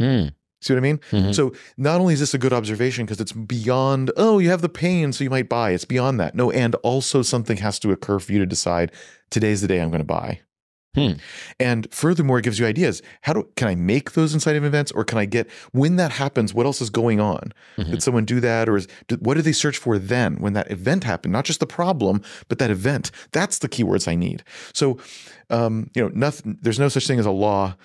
Mm. 0.00 0.32
See 0.60 0.72
what 0.72 0.78
I 0.78 0.82
mean? 0.82 0.98
Mm-hmm. 1.12 1.32
So 1.32 1.52
not 1.76 2.00
only 2.00 2.14
is 2.14 2.20
this 2.20 2.34
a 2.34 2.38
good 2.38 2.52
observation 2.52 3.04
because 3.04 3.20
it's 3.20 3.32
beyond, 3.32 4.10
oh, 4.16 4.38
you 4.38 4.50
have 4.50 4.62
the 4.62 4.68
pain, 4.68 5.12
so 5.12 5.22
you 5.22 5.30
might 5.30 5.48
buy. 5.48 5.70
It's 5.70 5.84
beyond 5.84 6.18
that. 6.20 6.34
No, 6.34 6.50
and 6.50 6.74
also 6.76 7.22
something 7.22 7.58
has 7.58 7.78
to 7.80 7.92
occur 7.92 8.18
for 8.18 8.32
you 8.32 8.38
to 8.40 8.46
decide 8.46 8.90
today's 9.30 9.60
the 9.60 9.68
day 9.68 9.80
I'm 9.80 9.90
going 9.90 10.00
to 10.00 10.04
buy. 10.04 10.40
Hmm. 10.94 11.12
And 11.60 11.86
furthermore, 11.92 12.38
it 12.38 12.42
gives 12.42 12.58
you 12.58 12.66
ideas. 12.66 13.02
How 13.20 13.34
do 13.34 13.46
can 13.56 13.68
I 13.68 13.74
make 13.76 14.12
those 14.12 14.34
inciting 14.34 14.64
events, 14.64 14.90
or 14.90 15.04
can 15.04 15.18
I 15.18 15.26
get 15.26 15.48
when 15.72 15.96
that 15.96 16.10
happens? 16.10 16.54
What 16.54 16.66
else 16.66 16.80
is 16.80 16.90
going 16.90 17.20
on? 17.20 17.52
Mhm. 17.76 17.90
Did 17.90 18.02
someone 18.02 18.24
do 18.24 18.40
that, 18.40 18.68
or 18.68 18.76
is, 18.76 18.88
did, 19.06 19.24
what 19.24 19.34
do 19.34 19.42
they 19.42 19.52
search 19.52 19.76
for 19.76 19.98
then 19.98 20.36
when 20.36 20.54
that 20.54 20.70
event 20.72 21.04
happened? 21.04 21.32
Not 21.32 21.44
just 21.44 21.60
the 21.60 21.66
problem, 21.66 22.22
but 22.48 22.58
that 22.58 22.70
event. 22.70 23.12
That's 23.32 23.58
the 23.58 23.68
keywords 23.68 24.08
I 24.08 24.16
need. 24.16 24.42
So, 24.72 24.98
um, 25.50 25.90
you 25.94 26.02
know, 26.02 26.10
nothing. 26.14 26.58
There's 26.62 26.80
no 26.80 26.88
such 26.88 27.06
thing 27.06 27.20
as 27.20 27.26
a 27.26 27.30
law. 27.30 27.76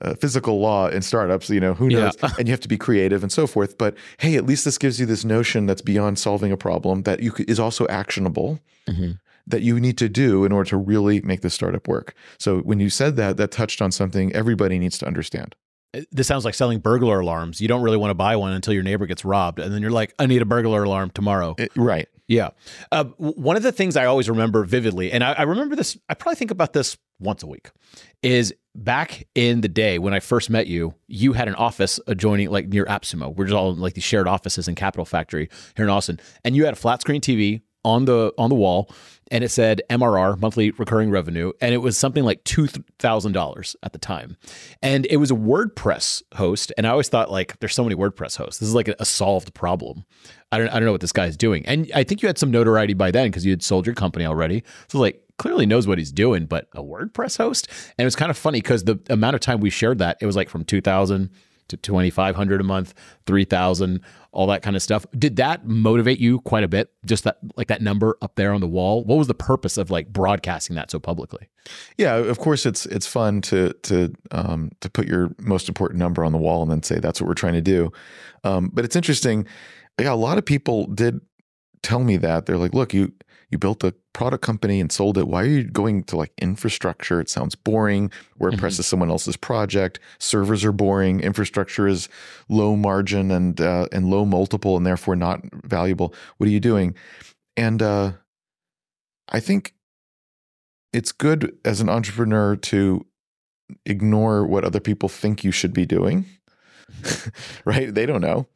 Uh, 0.00 0.14
physical 0.14 0.58
law 0.58 0.88
in 0.88 1.00
startups, 1.02 1.48
you 1.50 1.60
know, 1.60 1.74
who 1.74 1.88
Yeah. 1.88 2.10
knows? 2.22 2.38
and 2.38 2.48
you 2.48 2.52
have 2.52 2.60
to 2.60 2.68
be 2.68 2.76
creative 2.78 3.22
and 3.22 3.30
so 3.30 3.46
forth. 3.46 3.78
But 3.78 3.94
hey, 4.18 4.34
at 4.36 4.44
least 4.46 4.64
this 4.64 4.76
gives 4.78 4.98
you 4.98 5.06
this 5.06 5.24
notion 5.24 5.66
that's 5.66 5.82
beyond 5.82 6.18
solving 6.18 6.50
a 6.50 6.56
problem 6.56 7.02
that 7.02 7.20
you 7.22 7.30
c- 7.36 7.44
is 7.46 7.60
also 7.60 7.86
actionable 7.88 8.58
Mhm. 8.88 9.18
that 9.46 9.62
you 9.62 9.78
need 9.78 9.98
to 9.98 10.08
do 10.08 10.44
in 10.44 10.50
order 10.50 10.68
to 10.70 10.76
really 10.76 11.20
make 11.20 11.42
this 11.42 11.54
startup 11.54 11.86
work. 11.86 12.14
So 12.38 12.60
when 12.60 12.80
you 12.80 12.90
said 12.90 13.14
that, 13.16 13.36
that 13.36 13.50
touched 13.52 13.80
on 13.82 13.92
something 13.92 14.32
everybody 14.32 14.78
needs 14.78 14.98
to 14.98 15.06
understand. 15.06 15.54
This 16.10 16.26
sounds 16.26 16.44
like 16.46 16.54
selling 16.54 16.78
burglar 16.80 17.20
alarms. 17.20 17.60
You 17.60 17.68
don't 17.68 17.82
really 17.82 17.98
want 17.98 18.10
to 18.10 18.14
buy 18.14 18.34
one 18.34 18.52
until 18.54 18.72
your 18.72 18.82
neighbor 18.82 19.06
gets 19.06 19.24
robbed, 19.26 19.58
and 19.60 19.72
then 19.74 19.82
you're 19.82 19.90
like, 19.90 20.14
I 20.18 20.24
need 20.26 20.40
a 20.42 20.46
burglar 20.46 20.82
alarm 20.84 21.10
tomorrow. 21.10 21.54
It- 21.58 21.70
right. 21.76 22.08
Yeah. 22.26 22.48
Uh, 22.90 23.04
one 23.18 23.56
of 23.58 23.62
the 23.62 23.72
things 23.72 23.94
I 23.96 24.06
always 24.06 24.28
remember 24.30 24.64
vividly, 24.64 25.12
and 25.12 25.22
I, 25.22 25.32
I 25.34 25.42
remember 25.42 25.76
this, 25.76 25.98
I 26.08 26.14
probably 26.14 26.36
think 26.36 26.50
about 26.50 26.72
this 26.72 26.96
once 27.20 27.42
a 27.42 27.46
week, 27.46 27.70
is 28.22 28.54
back 28.74 29.26
in 29.34 29.60
the 29.60 29.68
day 29.68 29.98
when 29.98 30.14
I 30.14 30.20
first 30.20 30.50
met 30.50 30.66
you, 30.66 30.94
you 31.06 31.32
had 31.32 31.48
an 31.48 31.54
office 31.54 32.00
adjoining, 32.06 32.50
like 32.50 32.68
near 32.68 32.84
AppSumo. 32.86 33.34
We're 33.34 33.46
just 33.46 33.54
all 33.54 33.72
in 33.72 33.80
like 33.80 33.94
these 33.94 34.04
shared 34.04 34.28
offices 34.28 34.68
in 34.68 34.74
Capital 34.74 35.04
Factory 35.04 35.48
here 35.76 35.84
in 35.84 35.90
Austin. 35.90 36.20
And 36.44 36.56
you 36.56 36.64
had 36.64 36.72
a 36.72 36.76
flat 36.76 37.00
screen 37.00 37.20
TV 37.20 37.62
on 37.84 38.04
the 38.04 38.32
on 38.38 38.48
the 38.48 38.54
wall 38.54 38.88
and 39.30 39.42
it 39.42 39.48
said 39.48 39.82
MRR 39.90 40.38
monthly 40.40 40.70
recurring 40.72 41.10
revenue 41.10 41.52
and 41.60 41.74
it 41.74 41.78
was 41.78 41.98
something 41.98 42.22
like 42.22 42.44
$2000 42.44 43.76
at 43.82 43.92
the 43.92 43.98
time. 43.98 44.36
And 44.82 45.06
it 45.10 45.16
was 45.16 45.30
a 45.30 45.34
WordPress 45.34 46.22
host 46.34 46.72
and 46.76 46.86
I 46.86 46.90
always 46.90 47.08
thought 47.08 47.30
like 47.30 47.58
there's 47.58 47.74
so 47.74 47.82
many 47.82 47.96
WordPress 47.96 48.36
hosts. 48.36 48.60
This 48.60 48.68
is 48.68 48.74
like 48.74 48.88
a, 48.88 49.04
solved 49.04 49.52
problem. 49.52 50.04
I 50.52 50.58
don't 50.58 50.68
I 50.68 50.74
don't 50.74 50.84
know 50.84 50.92
what 50.92 51.00
this 51.00 51.12
guy's 51.12 51.36
doing. 51.36 51.66
And 51.66 51.90
I 51.94 52.04
think 52.04 52.22
you 52.22 52.28
had 52.28 52.38
some 52.38 52.50
notoriety 52.50 52.94
by 52.94 53.10
then 53.10 53.28
because 53.28 53.44
you 53.44 53.50
had 53.50 53.62
sold 53.62 53.84
your 53.84 53.94
company 53.94 54.24
already. 54.24 54.62
So 54.88 55.00
like 55.00 55.20
clearly 55.42 55.66
knows 55.66 55.88
what 55.88 55.98
he's 55.98 56.12
doing 56.12 56.46
but 56.46 56.68
a 56.76 56.80
WordPress 56.80 57.36
host 57.36 57.66
and 57.98 58.04
it 58.04 58.04
was 58.04 58.14
kind 58.14 58.30
of 58.30 58.38
funny 58.38 58.60
because 58.60 58.84
the 58.84 58.96
amount 59.10 59.34
of 59.34 59.40
time 59.40 59.58
we 59.58 59.70
shared 59.70 59.98
that 59.98 60.16
it 60.20 60.26
was 60.26 60.36
like 60.36 60.48
from 60.48 60.64
2000 60.64 61.28
to 61.66 61.76
2500 61.76 62.60
a 62.60 62.64
month 62.64 62.94
3000 63.26 64.00
all 64.30 64.46
that 64.46 64.62
kind 64.62 64.76
of 64.76 64.82
stuff 64.82 65.04
did 65.18 65.34
that 65.34 65.66
motivate 65.66 66.20
you 66.20 66.38
quite 66.42 66.62
a 66.62 66.68
bit 66.68 66.92
just 67.04 67.24
that 67.24 67.38
like 67.56 67.66
that 67.66 67.82
number 67.82 68.16
up 68.22 68.36
there 68.36 68.52
on 68.52 68.60
the 68.60 68.68
wall 68.68 69.02
what 69.02 69.18
was 69.18 69.26
the 69.26 69.34
purpose 69.34 69.76
of 69.76 69.90
like 69.90 70.12
broadcasting 70.12 70.76
that 70.76 70.92
so 70.92 71.00
publicly 71.00 71.48
Yeah, 71.98 72.16
of 72.16 72.38
course 72.38 72.66
it's 72.66 72.86
it's 72.86 73.06
fun 73.06 73.40
to 73.42 73.72
to 73.84 74.12
um, 74.30 74.70
to 74.80 74.90
put 74.90 75.06
your 75.06 75.30
most 75.38 75.68
important 75.68 75.98
number 75.98 76.24
on 76.24 76.32
the 76.32 76.38
wall 76.38 76.62
and 76.62 76.70
then 76.70 76.82
say 76.82 76.98
that's 76.98 77.20
what 77.20 77.28
we're 77.28 77.34
trying 77.34 77.54
to 77.54 77.60
do. 77.60 77.92
Um, 78.44 78.70
but 78.72 78.84
it's 78.84 78.96
interesting. 78.96 79.46
Yeah, 80.00 80.12
a 80.12 80.14
lot 80.14 80.38
of 80.38 80.44
people 80.44 80.86
did 80.86 81.20
tell 81.82 82.00
me 82.00 82.16
that 82.18 82.46
they're 82.46 82.58
like, 82.58 82.74
look, 82.74 82.94
you 82.94 83.12
you 83.50 83.58
built 83.58 83.84
a 83.84 83.94
product 84.14 84.42
company 84.42 84.80
and 84.80 84.90
sold 84.90 85.18
it. 85.18 85.28
Why 85.28 85.42
are 85.42 85.46
you 85.46 85.64
going 85.64 86.04
to 86.04 86.16
like 86.16 86.32
infrastructure? 86.40 87.20
It 87.20 87.28
sounds 87.28 87.54
boring. 87.54 88.10
WordPress 88.40 88.80
is 88.80 88.86
someone 88.86 89.10
else's 89.10 89.36
project. 89.36 90.00
Servers 90.18 90.64
are 90.64 90.72
boring. 90.72 91.20
Infrastructure 91.20 91.86
is 91.86 92.08
low 92.48 92.76
margin 92.76 93.30
and 93.30 93.60
uh, 93.60 93.88
and 93.92 94.06
low 94.06 94.24
multiple 94.24 94.76
and 94.78 94.86
therefore 94.86 95.16
not 95.16 95.42
valuable. 95.64 96.14
What 96.38 96.48
are 96.48 96.52
you 96.52 96.60
doing? 96.60 96.94
And 97.54 97.82
uh, 97.82 98.12
I 99.28 99.40
think 99.40 99.74
it's 100.94 101.12
good 101.12 101.54
as 101.62 101.82
an 101.82 101.90
entrepreneur 101.90 102.56
to 102.56 103.04
ignore 103.84 104.46
what 104.46 104.64
other 104.64 104.80
people 104.80 105.10
think 105.10 105.44
you 105.44 105.52
should 105.52 105.74
be 105.74 105.84
doing. 105.84 106.24
right? 107.66 107.94
They 107.94 108.06
don't 108.06 108.20
know. 108.22 108.46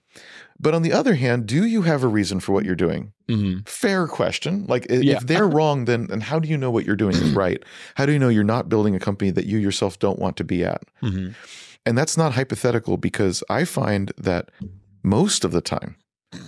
But 0.58 0.74
on 0.74 0.82
the 0.82 0.92
other 0.92 1.14
hand, 1.14 1.46
do 1.46 1.66
you 1.66 1.82
have 1.82 2.02
a 2.02 2.08
reason 2.08 2.40
for 2.40 2.52
what 2.52 2.64
you're 2.64 2.74
doing? 2.74 3.12
mm-hmm. 3.28 3.60
Fair 3.66 4.06
question. 4.06 4.64
Like 4.68 4.86
Yeah. 4.88 5.16
if 5.16 5.26
they're 5.26 5.48
wrong, 5.48 5.84
then 5.84 6.08
and 6.10 6.22
how 6.22 6.38
do 6.38 6.48
you 6.48 6.56
know 6.56 6.70
what 6.70 6.84
you're 6.86 6.96
doing 6.96 7.14
is 7.14 7.32
right? 7.44 7.62
How 7.96 8.06
do 8.06 8.12
you 8.12 8.18
know 8.18 8.28
you're 8.28 8.44
not 8.44 8.68
building 8.68 8.94
a 8.94 8.98
company 9.00 9.30
that 9.32 9.46
you 9.46 9.58
yourself 9.58 9.98
don't 9.98 10.18
want 10.18 10.36
to 10.38 10.44
be 10.44 10.64
at? 10.64 10.82
Mm-hmm. 11.02 11.32
And 11.84 11.98
that's 11.98 12.16
not 12.16 12.32
hypothetical 12.32 12.96
because 12.96 13.44
I 13.50 13.64
find 13.64 14.12
that 14.18 14.50
most 15.02 15.44
of 15.44 15.52
the 15.52 15.60
time 15.60 15.96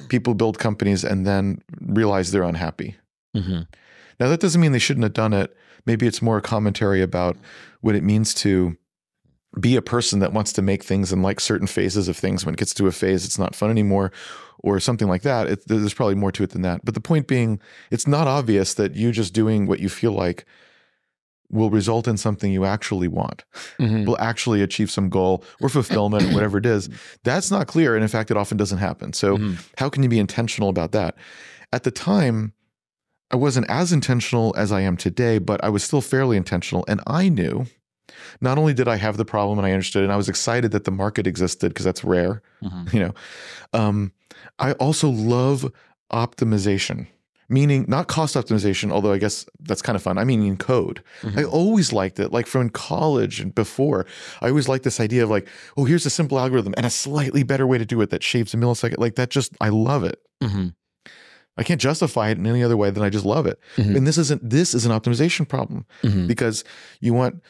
people 0.08 0.34
build 0.34 0.58
companies 0.58 1.04
and 1.04 1.26
then 1.26 1.62
realize 1.80 2.32
they're 2.32 2.42
unhappy. 2.42 2.96
Mm-hmm. 3.36 3.62
Now, 4.20 4.28
that 4.28 4.40
doesn't 4.40 4.60
mean 4.60 4.72
they 4.72 4.78
shouldn't 4.80 5.04
have 5.04 5.12
done 5.12 5.32
it. 5.32 5.56
Maybe 5.86 6.06
it's 6.06 6.20
more 6.20 6.38
a 6.38 6.42
commentary 6.42 7.00
about 7.02 7.36
what 7.82 7.94
it 7.94 8.02
means 8.02 8.34
to 8.34 8.76
be 9.60 9.76
a 9.76 9.82
person 9.82 10.18
that 10.20 10.32
wants 10.32 10.52
to 10.54 10.62
make 10.62 10.82
things 10.84 11.12
and 11.12 11.22
like 11.22 11.40
certain 11.40 11.66
phases 11.66 12.08
of 12.08 12.16
things. 12.16 12.44
When 12.44 12.54
it 12.54 12.58
gets 12.58 12.74
to 12.74 12.86
a 12.86 12.92
phase, 12.92 13.24
it's 13.24 13.38
not 13.38 13.54
fun 13.54 13.70
anymore, 13.70 14.12
or 14.58 14.78
something 14.80 15.08
like 15.08 15.22
that. 15.22 15.46
It, 15.48 15.66
there's 15.68 15.94
probably 15.94 16.14
more 16.16 16.32
to 16.32 16.42
it 16.42 16.50
than 16.50 16.62
that. 16.62 16.84
But 16.84 16.94
the 16.94 17.00
point 17.00 17.26
being, 17.26 17.60
it's 17.90 18.06
not 18.06 18.26
obvious 18.28 18.74
that 18.74 18.94
you 18.94 19.10
just 19.12 19.32
doing 19.32 19.66
what 19.66 19.80
you 19.80 19.88
feel 19.88 20.12
like 20.12 20.44
will 21.50 21.70
result 21.70 22.06
in 22.06 22.18
something 22.18 22.52
you 22.52 22.66
actually 22.66 23.08
want, 23.08 23.44
Mm-hmm. 23.78 24.04
will 24.04 24.18
actually 24.20 24.60
achieve 24.60 24.90
some 24.90 25.08
goal 25.08 25.42
or 25.62 25.70
fulfillment 25.70 26.24
or 26.24 26.34
whatever 26.34 26.58
it 26.58 26.66
is. 26.66 26.90
That's 27.24 27.50
not 27.50 27.66
clear. 27.68 27.94
And 27.94 28.02
in 28.02 28.08
fact, 28.08 28.30
it 28.30 28.36
often 28.36 28.58
doesn't 28.58 28.78
happen. 28.78 29.14
So, 29.14 29.38
Mhm. 29.38 29.56
how 29.78 29.88
can 29.88 30.02
you 30.02 30.10
be 30.10 30.18
intentional 30.18 30.68
about 30.68 30.92
that? 30.92 31.14
At 31.72 31.84
the 31.84 31.90
time, 31.90 32.52
I 33.30 33.36
wasn't 33.36 33.68
as 33.70 33.92
intentional 33.94 34.54
as 34.58 34.70
I 34.72 34.82
am 34.82 34.98
today, 34.98 35.38
but 35.38 35.62
I 35.64 35.70
was 35.70 35.82
still 35.82 36.02
fairly 36.02 36.36
intentional. 36.36 36.84
And 36.86 37.00
I 37.06 37.30
knew 37.30 37.64
not 38.40 38.58
only 38.58 38.74
did 38.74 38.88
I 38.88 38.96
have 38.96 39.16
the 39.16 39.24
problem 39.24 39.58
and 39.58 39.66
I 39.66 39.72
understood, 39.72 40.02
and 40.04 40.12
I 40.12 40.16
was 40.16 40.28
excited 40.28 40.70
that 40.72 40.84
the 40.84 40.90
market 40.90 41.26
existed 41.26 41.68
because 41.70 41.84
that's 41.84 42.04
rare, 42.04 42.42
Mm-hmm. 42.62 42.96
you 42.96 43.02
know. 43.04 43.14
Um, 43.72 44.12
I 44.58 44.72
also 44.72 45.08
love 45.10 45.70
optimization, 46.12 47.06
meaning 47.48 47.84
not 47.88 48.08
cost 48.08 48.34
optimization, 48.36 48.90
although 48.92 49.12
I 49.12 49.18
guess 49.18 49.46
that's 49.60 49.82
kind 49.82 49.96
of 49.96 50.02
fun. 50.02 50.18
I 50.18 50.24
mean, 50.24 50.42
in 50.42 50.56
code. 50.56 51.02
Mhm. 51.22 51.38
I 51.38 51.44
always 51.44 51.92
liked 51.92 52.18
it, 52.20 52.32
like 52.32 52.46
from 52.46 52.70
college 52.70 53.40
and 53.40 53.54
before. 53.54 54.06
I 54.40 54.48
always 54.48 54.68
liked 54.68 54.84
this 54.84 55.00
idea 55.00 55.22
of 55.24 55.30
like, 55.30 55.48
oh, 55.76 55.84
here's 55.84 56.06
a 56.06 56.10
simple 56.10 56.38
algorithm 56.38 56.74
and 56.76 56.84
a 56.86 56.90
slightly 56.90 57.42
better 57.42 57.66
way 57.66 57.78
to 57.78 57.86
do 57.86 58.00
it 58.00 58.10
that 58.10 58.22
shaves 58.22 58.54
a 58.54 58.56
millisecond. 58.56 58.98
Like 58.98 59.14
that 59.16 59.30
just, 59.30 59.52
I 59.60 59.68
love 59.70 60.04
it. 60.04 60.20
Mm-hmm. 60.42 60.68
I 61.56 61.64
can't 61.64 61.80
justify 61.80 62.28
it 62.30 62.38
in 62.38 62.46
any 62.46 62.62
other 62.62 62.76
way 62.76 62.90
than 62.90 63.02
I 63.02 63.10
just 63.10 63.24
love 63.24 63.44
it. 63.46 63.58
Mhm. 63.76 63.96
And 63.96 64.06
this 64.06 64.16
isn't 64.18 64.48
this 64.48 64.74
is 64.74 64.86
an 64.86 64.92
optimization 64.92 65.46
problem 65.48 65.86
Mm-hmm. 66.02 66.26
because 66.28 66.62
you 67.00 67.12
want 67.14 67.42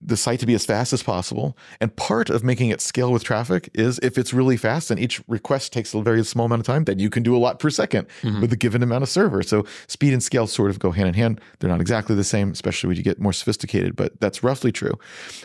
the 0.00 0.16
site 0.16 0.40
to 0.40 0.46
be 0.46 0.54
as 0.54 0.66
fast 0.66 0.92
as 0.92 1.02
possible. 1.02 1.56
And 1.80 1.94
part 1.94 2.30
of 2.30 2.42
making 2.42 2.70
it 2.70 2.80
scale 2.80 3.12
with 3.12 3.22
traffic 3.24 3.70
is 3.74 3.98
if 4.02 4.18
it's 4.18 4.34
really 4.34 4.56
fast 4.56 4.90
and 4.90 4.98
each 4.98 5.22
request 5.28 5.72
takes 5.72 5.94
a 5.94 6.02
very 6.02 6.24
small 6.24 6.46
amount 6.46 6.60
of 6.60 6.66
time, 6.66 6.84
then 6.84 6.98
you 6.98 7.10
can 7.10 7.22
do 7.22 7.36
a 7.36 7.38
lot 7.38 7.58
per 7.58 7.70
2nd 7.70 8.06
Mhm. 8.22 8.40
with 8.40 8.52
a 8.52 8.56
given 8.56 8.82
amount 8.82 9.02
of 9.04 9.08
server. 9.08 9.42
So 9.42 9.64
speed 9.86 10.12
and 10.12 10.22
scale 10.22 10.46
sort 10.46 10.70
of 10.70 10.78
go 10.78 10.90
hand 10.90 11.08
in 11.08 11.14
hand. 11.14 11.40
They're 11.58 11.70
not 11.70 11.80
exactly 11.80 12.16
the 12.16 12.24
same, 12.24 12.50
especially 12.50 12.88
when 12.88 12.96
you 12.96 13.02
get 13.02 13.20
more 13.20 13.32
sophisticated, 13.32 13.94
but 13.94 14.20
that's 14.20 14.42
roughly 14.42 14.72
true. 14.72 14.94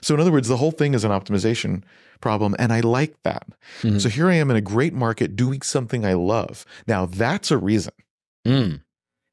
So 0.02 0.16
in 0.16 0.20
other 0.20 0.32
words, 0.32 0.48
the 0.48 0.58
whole 0.58 0.72
thing 0.72 0.94
is 0.94 1.04
an 1.04 1.12
optimization 1.12 1.84
problem. 2.22 2.56
And 2.58 2.72
I 2.74 2.80
like 2.80 3.16
that. 3.24 3.46
Mhm. 3.82 4.02
So 4.02 4.10
here 4.10 4.30
I 4.30 4.36
am 4.36 4.50
in 4.50 4.56
a 4.58 4.62
great 4.62 4.94
market 4.94 5.36
doing 5.36 5.62
something 5.62 6.06
I 6.06 6.14
love. 6.14 6.66
Now 6.88 7.06
that's 7.06 7.52
a 7.52 7.58
reason. 7.58 7.94
Mm. 8.48 8.82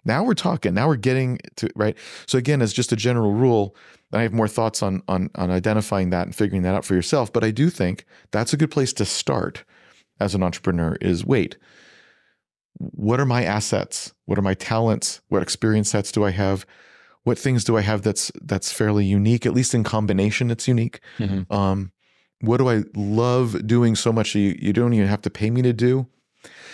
Now 0.04 0.24
we're 0.24 0.34
talking. 0.34 0.74
Now 0.74 0.88
we're 0.88 0.96
getting 0.96 1.38
to 1.56 1.68
right. 1.76 1.96
So 2.26 2.38
again, 2.38 2.62
as 2.62 2.72
just 2.72 2.92
a 2.92 2.96
general 2.96 3.32
rule, 3.32 3.74
I 4.12 4.22
have 4.22 4.32
more 4.32 4.48
thoughts 4.48 4.82
on 4.82 5.02
on 5.08 5.30
on 5.34 5.50
identifying 5.50 6.10
that 6.10 6.26
and 6.26 6.34
figuring 6.34 6.62
that 6.62 6.74
out 6.74 6.84
for 6.84 6.94
yourself. 6.94 7.32
But 7.32 7.44
I 7.44 7.50
do 7.50 7.70
think 7.70 8.04
that's 8.30 8.52
a 8.52 8.56
good 8.56 8.70
place 8.70 8.92
to 8.94 9.04
start 9.04 9.64
as 10.18 10.34
an 10.34 10.42
entrepreneur. 10.42 10.96
Is 11.00 11.24
wait, 11.24 11.56
what 12.78 13.20
are 13.20 13.26
my 13.26 13.44
assets? 13.44 14.12
What 14.26 14.38
are 14.38 14.42
my 14.42 14.54
talents? 14.54 15.20
What 15.28 15.42
experience 15.42 15.90
sets 15.90 16.12
do 16.12 16.24
I 16.24 16.30
have? 16.30 16.64
What 17.24 17.38
things 17.38 17.64
do 17.64 17.76
I 17.76 17.82
have 17.82 18.02
that's 18.02 18.32
that's 18.42 18.72
fairly 18.72 19.04
unique? 19.04 19.44
At 19.44 19.52
least 19.52 19.74
in 19.74 19.84
combination, 19.84 20.50
it's 20.50 20.66
unique. 20.66 21.00
Mhm. 21.18 21.50
Um, 21.52 21.92
what 22.40 22.56
do 22.56 22.70
I 22.70 22.84
love 22.94 23.66
doing 23.66 23.94
so 23.94 24.12
much 24.12 24.32
that 24.32 24.38
you, 24.38 24.56
you 24.58 24.72
don't 24.72 24.94
even 24.94 25.08
have 25.08 25.20
to 25.22 25.30
pay 25.30 25.50
me 25.50 25.60
to 25.60 25.74
do? 25.74 26.06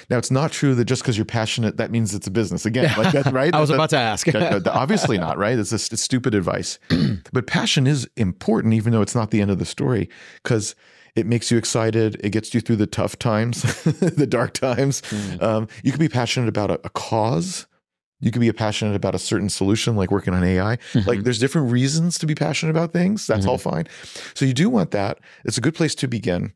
Now, 0.09 0.19
it's 0.19 0.31
not 0.31 0.53
true 0.53 0.75
that 0.77 0.85
just 0.85 1.03
because 1.03 1.17
you're 1.19 1.25
passionate, 1.25 1.77
that 1.79 1.91
means 1.91 2.15
it's 2.15 2.27
a 2.27 2.31
business. 2.31 2.65
Again, 2.67 2.93
like 2.97 3.13
that, 3.13 3.33
right? 3.33 3.53
I 3.55 3.61
was 3.61 3.71
That- 3.71 3.75
about 3.77 3.91
to 3.91 3.99
ask. 3.99 4.27
that- 4.27 4.67
obviously 4.69 5.19
not, 5.19 5.37
right? 5.39 5.59
It's 5.59 5.71
just 5.71 5.93
it's 5.93 6.03
stupid 6.03 6.35
advice. 6.35 6.79
but 7.33 7.47
passion 7.47 7.87
is 7.87 8.09
important, 8.17 8.75
even 8.75 8.93
though 8.93 9.03
it's 9.03 9.15
not 9.15 9.31
the 9.31 9.41
end 9.41 9.51
of 9.51 9.59
the 9.59 9.65
story, 9.65 10.09
because 10.43 10.75
it 11.17 11.27
makes 11.27 11.51
you 11.51 11.59
excited. 11.59 12.21
It 12.23 12.31
gets 12.31 12.55
you 12.55 12.61
through 12.61 12.77
the 12.77 12.87
tough 12.87 13.19
times, 13.19 13.63
the 13.85 14.27
dark 14.27 14.53
times. 14.55 15.01
Mm. 15.03 15.43
Um, 15.43 15.69
you 15.83 15.91
can 15.91 15.99
be 16.01 16.09
passionate 16.09 16.49
about 16.49 16.71
a, 16.71 16.75
a 16.85 16.91
cause. 16.91 17.67
You 18.21 18.31
can 18.31 18.41
be 18.41 18.51
passionate 18.53 18.95
about 18.97 19.15
a 19.15 19.19
certain 19.19 19.49
solution, 19.51 19.95
like 19.97 20.11
working 20.11 20.33
on 20.33 20.43
AI. 20.43 20.79
Like 21.07 21.25
there's 21.25 21.39
different 21.39 21.71
reasons 21.71 22.17
to 22.19 22.27
be 22.27 22.35
passionate 22.35 22.71
about 22.71 22.93
things. 22.93 23.27
That's 23.27 23.45
all 23.45 23.59
fine. 23.59 23.87
So 24.35 24.47
you 24.47 24.55
do 24.55 24.71
want 24.71 24.91
that. 24.93 25.19
It's 25.45 25.59
a 25.59 25.61
good 25.61 25.75
place 25.75 25.95
to 25.97 26.09
begin. 26.09 26.55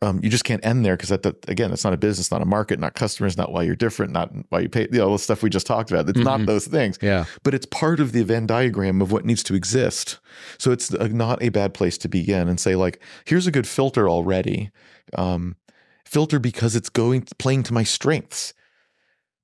Um, 0.00 0.20
you 0.22 0.30
just 0.30 0.44
can't 0.44 0.64
end 0.64 0.84
there 0.84 0.96
because 0.96 1.08
that, 1.08 1.22
that 1.24 1.48
again, 1.48 1.72
it's 1.72 1.82
not 1.84 1.92
a 1.92 1.96
business, 1.96 2.30
not 2.30 2.40
a 2.40 2.44
market, 2.44 2.78
not 2.78 2.94
customers, 2.94 3.36
not 3.36 3.50
why 3.52 3.62
you're 3.62 3.74
different, 3.74 4.12
not 4.12 4.30
why 4.50 4.60
you 4.60 4.68
pay. 4.68 4.82
You 4.92 4.98
know, 4.98 5.06
all 5.06 5.12
the 5.12 5.18
stuff 5.18 5.42
we 5.42 5.50
just 5.50 5.66
talked 5.66 5.90
about. 5.90 6.08
It's 6.08 6.18
Mhm. 6.20 6.24
not 6.24 6.46
those 6.46 6.66
things, 6.66 6.98
Yeah. 7.02 7.24
but 7.42 7.52
it's 7.54 7.66
part 7.66 7.98
of 7.98 8.12
the 8.12 8.22
Venn 8.22 8.46
diagram 8.46 9.02
of 9.02 9.10
what 9.10 9.24
needs 9.24 9.42
to 9.44 9.54
exist. 9.54 10.18
So 10.56 10.70
it's 10.70 10.90
a, 10.90 11.08
not 11.08 11.42
a 11.42 11.48
bad 11.48 11.74
place 11.74 11.98
to 11.98 12.08
begin 12.08 12.48
and 12.48 12.60
say 12.60 12.76
like, 12.76 13.00
here's 13.24 13.46
a 13.46 13.50
good 13.50 13.66
filter 13.66 14.08
already. 14.08 14.70
Um, 15.16 15.56
filter 16.04 16.38
because 16.38 16.76
it's 16.76 16.88
going 16.88 17.26
playing 17.38 17.64
to 17.64 17.72
my 17.74 17.82
strengths. 17.82 18.54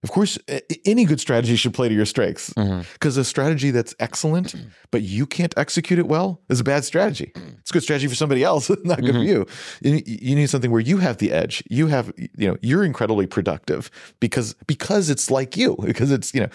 Of 0.05 0.11
course, 0.11 0.39
any 0.85 1.07
good 1.07 1.19
strategy 1.19 1.57
should 1.57 1.73
play 1.73 1.89
to 1.89 1.95
your 1.95 2.05
strengths 2.05 2.51
mm-hmm. 2.51 2.83
because 2.93 3.17
a 3.17 3.25
strategy 3.25 3.71
that's 3.71 3.95
excellent, 3.99 4.49
mm-hmm. 4.49 4.69
but 4.91 5.01
you 5.01 5.25
can't 5.25 5.55
execute 5.57 5.99
it 5.99 6.07
well, 6.07 6.43
is 6.51 6.61
a 6.61 6.65
bad 6.65 6.85
strategy. 6.85 7.33
Mm-hmm. 7.35 7.57
It's 7.61 7.71
a 7.71 7.73
good 7.73 7.83
strategy 7.83 8.07
for 8.07 8.15
somebody 8.15 8.45
else, 8.45 8.71
not 8.85 9.01
good 9.01 9.15
for 9.15 9.23
you. 9.23 9.47
you. 9.81 10.03
You 10.05 10.37
need 10.37 10.51
something 10.51 10.71
where 10.71 10.83
you 10.83 10.99
have 10.99 11.17
the 11.17 11.33
edge. 11.33 11.65
You 11.71 11.87
have, 11.87 12.13
you 12.19 12.49
know, 12.49 12.59
you're 12.61 12.85
incredibly 12.85 13.27
productive 13.27 13.91
because 14.21 14.53
because 14.67 15.09
it's 15.09 15.31
like 15.31 15.57
you, 15.57 15.75
because 15.83 16.13
it's, 16.13 16.35
you 16.35 16.41
know. 16.43 16.51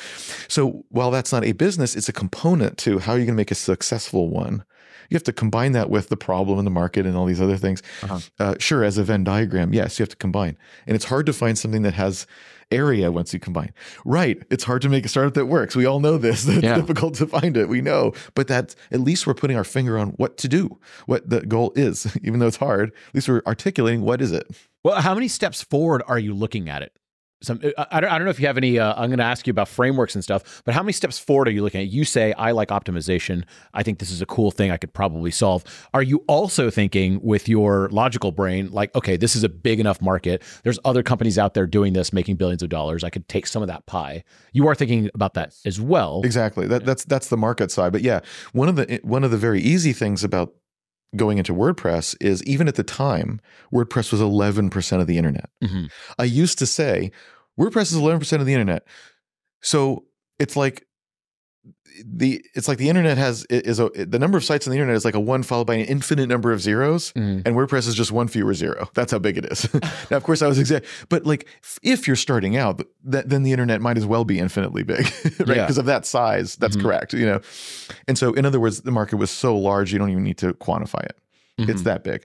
So 0.47 0.85
while 0.89 1.09
that's 1.09 1.31
not 1.31 1.43
a 1.43 1.53
business, 1.53 1.95
it's 1.95 2.07
a 2.07 2.13
component 2.13 2.77
to 2.79 2.99
how 2.99 3.13
you're 3.13 3.25
going 3.25 3.29
to 3.29 3.33
make 3.33 3.51
a 3.51 3.55
successful 3.55 4.29
one. 4.29 4.63
You 5.09 5.15
have 5.15 5.23
to 5.23 5.33
combine 5.33 5.71
that 5.73 5.89
with 5.89 6.09
the 6.09 6.17
problem 6.17 6.59
in 6.59 6.65
the 6.65 6.71
market 6.71 7.05
and 7.05 7.15
all 7.17 7.25
these 7.25 7.41
other 7.41 7.57
things. 7.57 7.81
Uh-huh. 8.03 8.19
Uh, 8.39 8.55
sure, 8.59 8.83
as 8.83 8.97
a 8.97 9.03
Venn 9.03 9.23
diagram, 9.23 9.73
yes, 9.73 9.99
you 9.99 10.03
have 10.03 10.09
to 10.09 10.15
combine, 10.15 10.57
and 10.87 10.95
it's 10.95 11.05
hard 11.05 11.25
to 11.25 11.33
find 11.33 11.57
something 11.57 11.81
that 11.83 11.93
has 11.95 12.27
area 12.71 13.11
once 13.11 13.33
you 13.33 13.39
combine. 13.39 13.73
Right. 14.05 14.43
It's 14.51 14.63
hard 14.63 14.83
to 14.83 14.89
make 14.89 15.03
a 15.03 15.07
startup 15.09 15.33
that 15.33 15.47
works. 15.47 15.75
We 15.75 15.87
all 15.87 15.99
know 15.99 16.19
this. 16.19 16.47
It's 16.47 16.61
Yeah. 16.61 16.75
difficult 16.75 17.15
to 17.15 17.25
find 17.25 17.57
it. 17.57 17.67
We 17.67 17.81
know. 17.81 18.13
But 18.35 18.47
that 18.47 18.75
at 18.91 18.99
least 18.99 19.25
we're 19.25 19.33
putting 19.33 19.57
our 19.57 19.63
finger 19.63 19.97
on 19.97 20.09
what 20.17 20.37
to 20.37 20.47
do, 20.47 20.77
what 21.07 21.27
the 21.27 21.41
goal 21.41 21.73
is. 21.75 22.15
Even 22.23 22.39
though 22.39 22.45
it's 22.45 22.57
hard, 22.57 22.89
at 23.07 23.15
least 23.15 23.27
we're 23.27 23.41
articulating 23.47 24.01
what 24.01 24.21
is 24.21 24.31
it. 24.31 24.45
Well, 24.83 25.01
how 25.01 25.15
many 25.15 25.27
steps 25.27 25.63
forward 25.63 26.03
are 26.07 26.19
you 26.19 26.35
looking 26.35 26.69
at 26.69 26.83
it? 26.83 26.93
Some, 27.41 27.61
I, 27.77 27.87
I 27.91 27.99
don't, 28.01 28.11
I 28.11 28.17
don't 28.17 28.25
know 28.25 28.31
if 28.31 28.39
you 28.39 28.47
have 28.47 28.57
any. 28.57 28.79
Uh, 28.79 28.93
I'm 28.97 29.09
going 29.09 29.19
to 29.19 29.23
ask 29.23 29.47
you 29.47 29.51
about 29.51 29.67
frameworks 29.69 30.13
and 30.13 30.23
stuff, 30.23 30.61
but 30.65 30.73
how 30.73 30.83
many 30.83 30.91
steps 30.91 31.17
forward 31.17 31.47
are 31.47 31.51
you 31.51 31.63
looking 31.63 31.81
at? 31.81 31.87
You 31.87 32.03
say, 32.03 32.33
I 32.33 32.51
like 32.51 32.67
optimization. 32.69 33.45
I 33.73 33.81
think 33.81 33.99
this 33.99 34.11
is 34.11 34.21
a 34.21 34.25
cool 34.25 34.51
thing 34.51 34.71
I 34.71 34.77
could 34.77 34.93
probably 34.93 35.31
solve. 35.31 35.63
Are 35.93 36.03
you 36.03 36.23
also 36.27 36.69
thinking 36.69 37.19
with 37.21 37.47
your 37.47 37.87
logical 37.89 38.31
brain, 38.31 38.69
like, 38.71 38.93
okay, 38.95 39.15
this 39.15 39.35
is 39.35 39.43
a 39.43 39.49
big 39.49 39.79
enough 39.79 40.01
market. 40.01 40.43
There's 40.63 40.79
other 40.83 41.01
companies 41.01 41.37
out 41.37 41.53
there 41.53 41.65
doing 41.65 41.93
this, 41.93 42.11
making 42.11 42.35
billions 42.35 42.61
of 42.61 42.69
dollars. 42.69 43.03
I 43.03 43.09
could 43.09 43.27
take 43.29 43.47
some 43.47 43.61
of 43.61 43.67
that 43.69 43.85
pie. 43.85 44.23
You 44.51 44.67
are 44.67 44.75
thinking 44.75 45.09
about 45.13 45.33
that 45.35 45.55
as 45.65 45.79
well. 45.79 46.21
Exactly. 46.23 46.67
That, 46.67 46.85
that's 46.85 47.05
that's 47.05 47.29
the 47.29 47.37
market 47.37 47.71
side. 47.71 47.93
But 47.93 48.01
yeah, 48.01 48.19
one 48.51 48.67
of 48.67 48.75
the 48.75 48.99
one 49.03 49.23
of 49.23 49.31
the 49.31 49.37
very 49.37 49.61
easy 49.61 49.93
things 49.93 50.23
about 50.23 50.53
going 51.15 51.37
into 51.37 51.53
WordPress 51.53 52.15
is 52.21 52.43
even 52.43 52.67
at 52.67 52.75
the 52.75 52.83
time, 52.83 53.41
WordPress 53.73 54.11
was 54.11 54.21
11% 54.21 55.01
of 55.01 55.07
the 55.07 55.17
internet. 55.17 55.49
Mhm. 55.63 55.89
I 56.17 56.23
used 56.25 56.59
to 56.59 56.65
say 56.65 57.11
WordPress 57.59 57.91
is 57.91 57.95
11% 57.95 58.41
of 58.41 58.45
the 58.45 58.53
internet. 58.53 58.85
So 59.61 60.05
it's 60.37 60.55
like 60.55 60.85
the 62.05 62.43
it's 62.55 62.67
like 62.67 62.77
the 62.77 62.87
internet 62.87 63.17
has 63.17 63.45
is 63.49 63.79
a 63.79 63.89
the 63.89 64.19
number 64.19 64.37
of 64.37 64.43
sites 64.43 64.65
on 64.67 64.71
the 64.71 64.77
internet 64.77 64.95
is 64.95 65.03
like 65.03 65.15
a 65.15 65.19
one 65.19 65.43
followed 65.43 65.65
by 65.67 65.75
an 65.75 65.85
infinite 65.85 66.27
number 66.27 66.51
of 66.51 66.61
zeros 66.61 67.11
Mhm. 67.13 67.41
and 67.45 67.55
WordPress 67.55 67.87
is 67.87 67.95
just 67.95 68.11
one 68.11 68.27
fewer 68.27 68.53
zero. 68.53 68.89
That's 68.93 69.11
how 69.11 69.19
big 69.19 69.37
it 69.37 69.45
is. 69.45 69.67
now, 70.11 70.17
of 70.17 70.23
course, 70.23 70.41
I 70.41 70.47
was 70.47 70.59
exact, 70.59 70.85
but 71.09 71.25
like 71.25 71.47
if 71.83 72.07
you're 72.07 72.15
starting 72.15 72.55
out, 72.55 72.81
th- 73.11 73.25
then 73.25 73.43
the 73.43 73.51
internet 73.51 73.81
might 73.81 73.97
as 73.97 74.05
well 74.05 74.23
be 74.23 74.39
infinitely 74.39 74.83
big, 74.83 75.01
right? 75.39 75.39
Yeah. 75.39 75.45
Because 75.65 75.77
of 75.77 75.85
that 75.85 76.05
size. 76.05 76.55
That's 76.55 76.77
Mhm. 76.77 76.81
correct. 76.83 77.13
You 77.13 77.25
know, 77.25 77.41
and 78.07 78.17
so 78.17 78.33
in 78.33 78.45
other 78.45 78.59
words, 78.59 78.81
the 78.81 78.91
market 78.91 79.17
was 79.17 79.31
so 79.31 79.57
large 79.57 79.91
you 79.91 79.99
don't 79.99 80.11
even 80.11 80.23
need 80.23 80.37
to 80.37 80.53
quantify 80.53 81.03
it. 81.03 81.17
It's 81.57 81.81
Mhm. 81.81 81.85
that 81.85 82.03
big. 82.03 82.23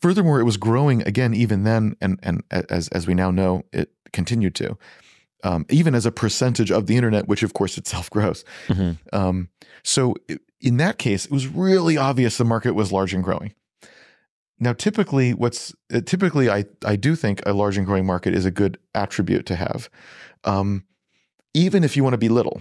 Furthermore, 0.00 0.40
it 0.40 0.44
was 0.44 0.56
growing 0.56 1.02
again 1.02 1.34
even 1.34 1.64
then, 1.64 1.94
and 2.00 2.18
and 2.22 2.42
as 2.50 2.88
as 2.88 3.06
we 3.06 3.12
now 3.14 3.30
know, 3.30 3.64
it 3.72 3.90
continued 4.12 4.54
to, 4.56 4.78
um, 5.42 5.66
even 5.70 5.94
as 5.94 6.06
a 6.06 6.12
percentage 6.12 6.70
of 6.70 6.86
the 6.86 6.96
internet, 6.96 7.28
which 7.28 7.42
of 7.42 7.54
course 7.54 7.78
itself 7.78 8.10
grows. 8.16 8.44
Mhm. 8.68 8.98
Um, 9.12 9.48
so 9.82 10.14
in 10.60 10.76
that 10.76 10.98
case, 10.98 11.24
it 11.24 11.30
was 11.30 11.46
really 11.46 11.96
obvious 11.96 12.36
the 12.36 12.44
market 12.44 12.74
was 12.74 12.92
large 12.92 13.14
and 13.14 13.24
growing. 13.24 13.54
Now, 14.58 14.74
typically, 14.74 15.32
what's 15.32 15.74
uh, 15.92 16.02
typically 16.04 16.50
I 16.50 16.66
I 16.84 16.96
do 16.96 17.16
think 17.16 17.40
a 17.46 17.54
large 17.54 17.78
and 17.78 17.86
growing 17.86 18.04
market 18.04 18.34
is 18.34 18.44
a 18.44 18.50
good 18.50 18.78
attribute 18.94 19.46
to 19.46 19.56
have, 19.56 19.88
um, 20.44 20.84
even 21.54 21.82
if 21.82 21.96
you 21.96 22.04
want 22.04 22.12
to 22.12 22.18
be 22.18 22.28
little, 22.28 22.60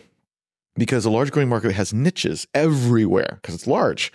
because 0.75 1.03
a 1.05 1.09
large 1.09 1.31
growing 1.31 1.49
market 1.49 1.73
has 1.73 1.93
niches 1.93 2.47
everywhere 2.53 3.39
because 3.41 3.53
it's 3.53 3.67
large 3.67 4.13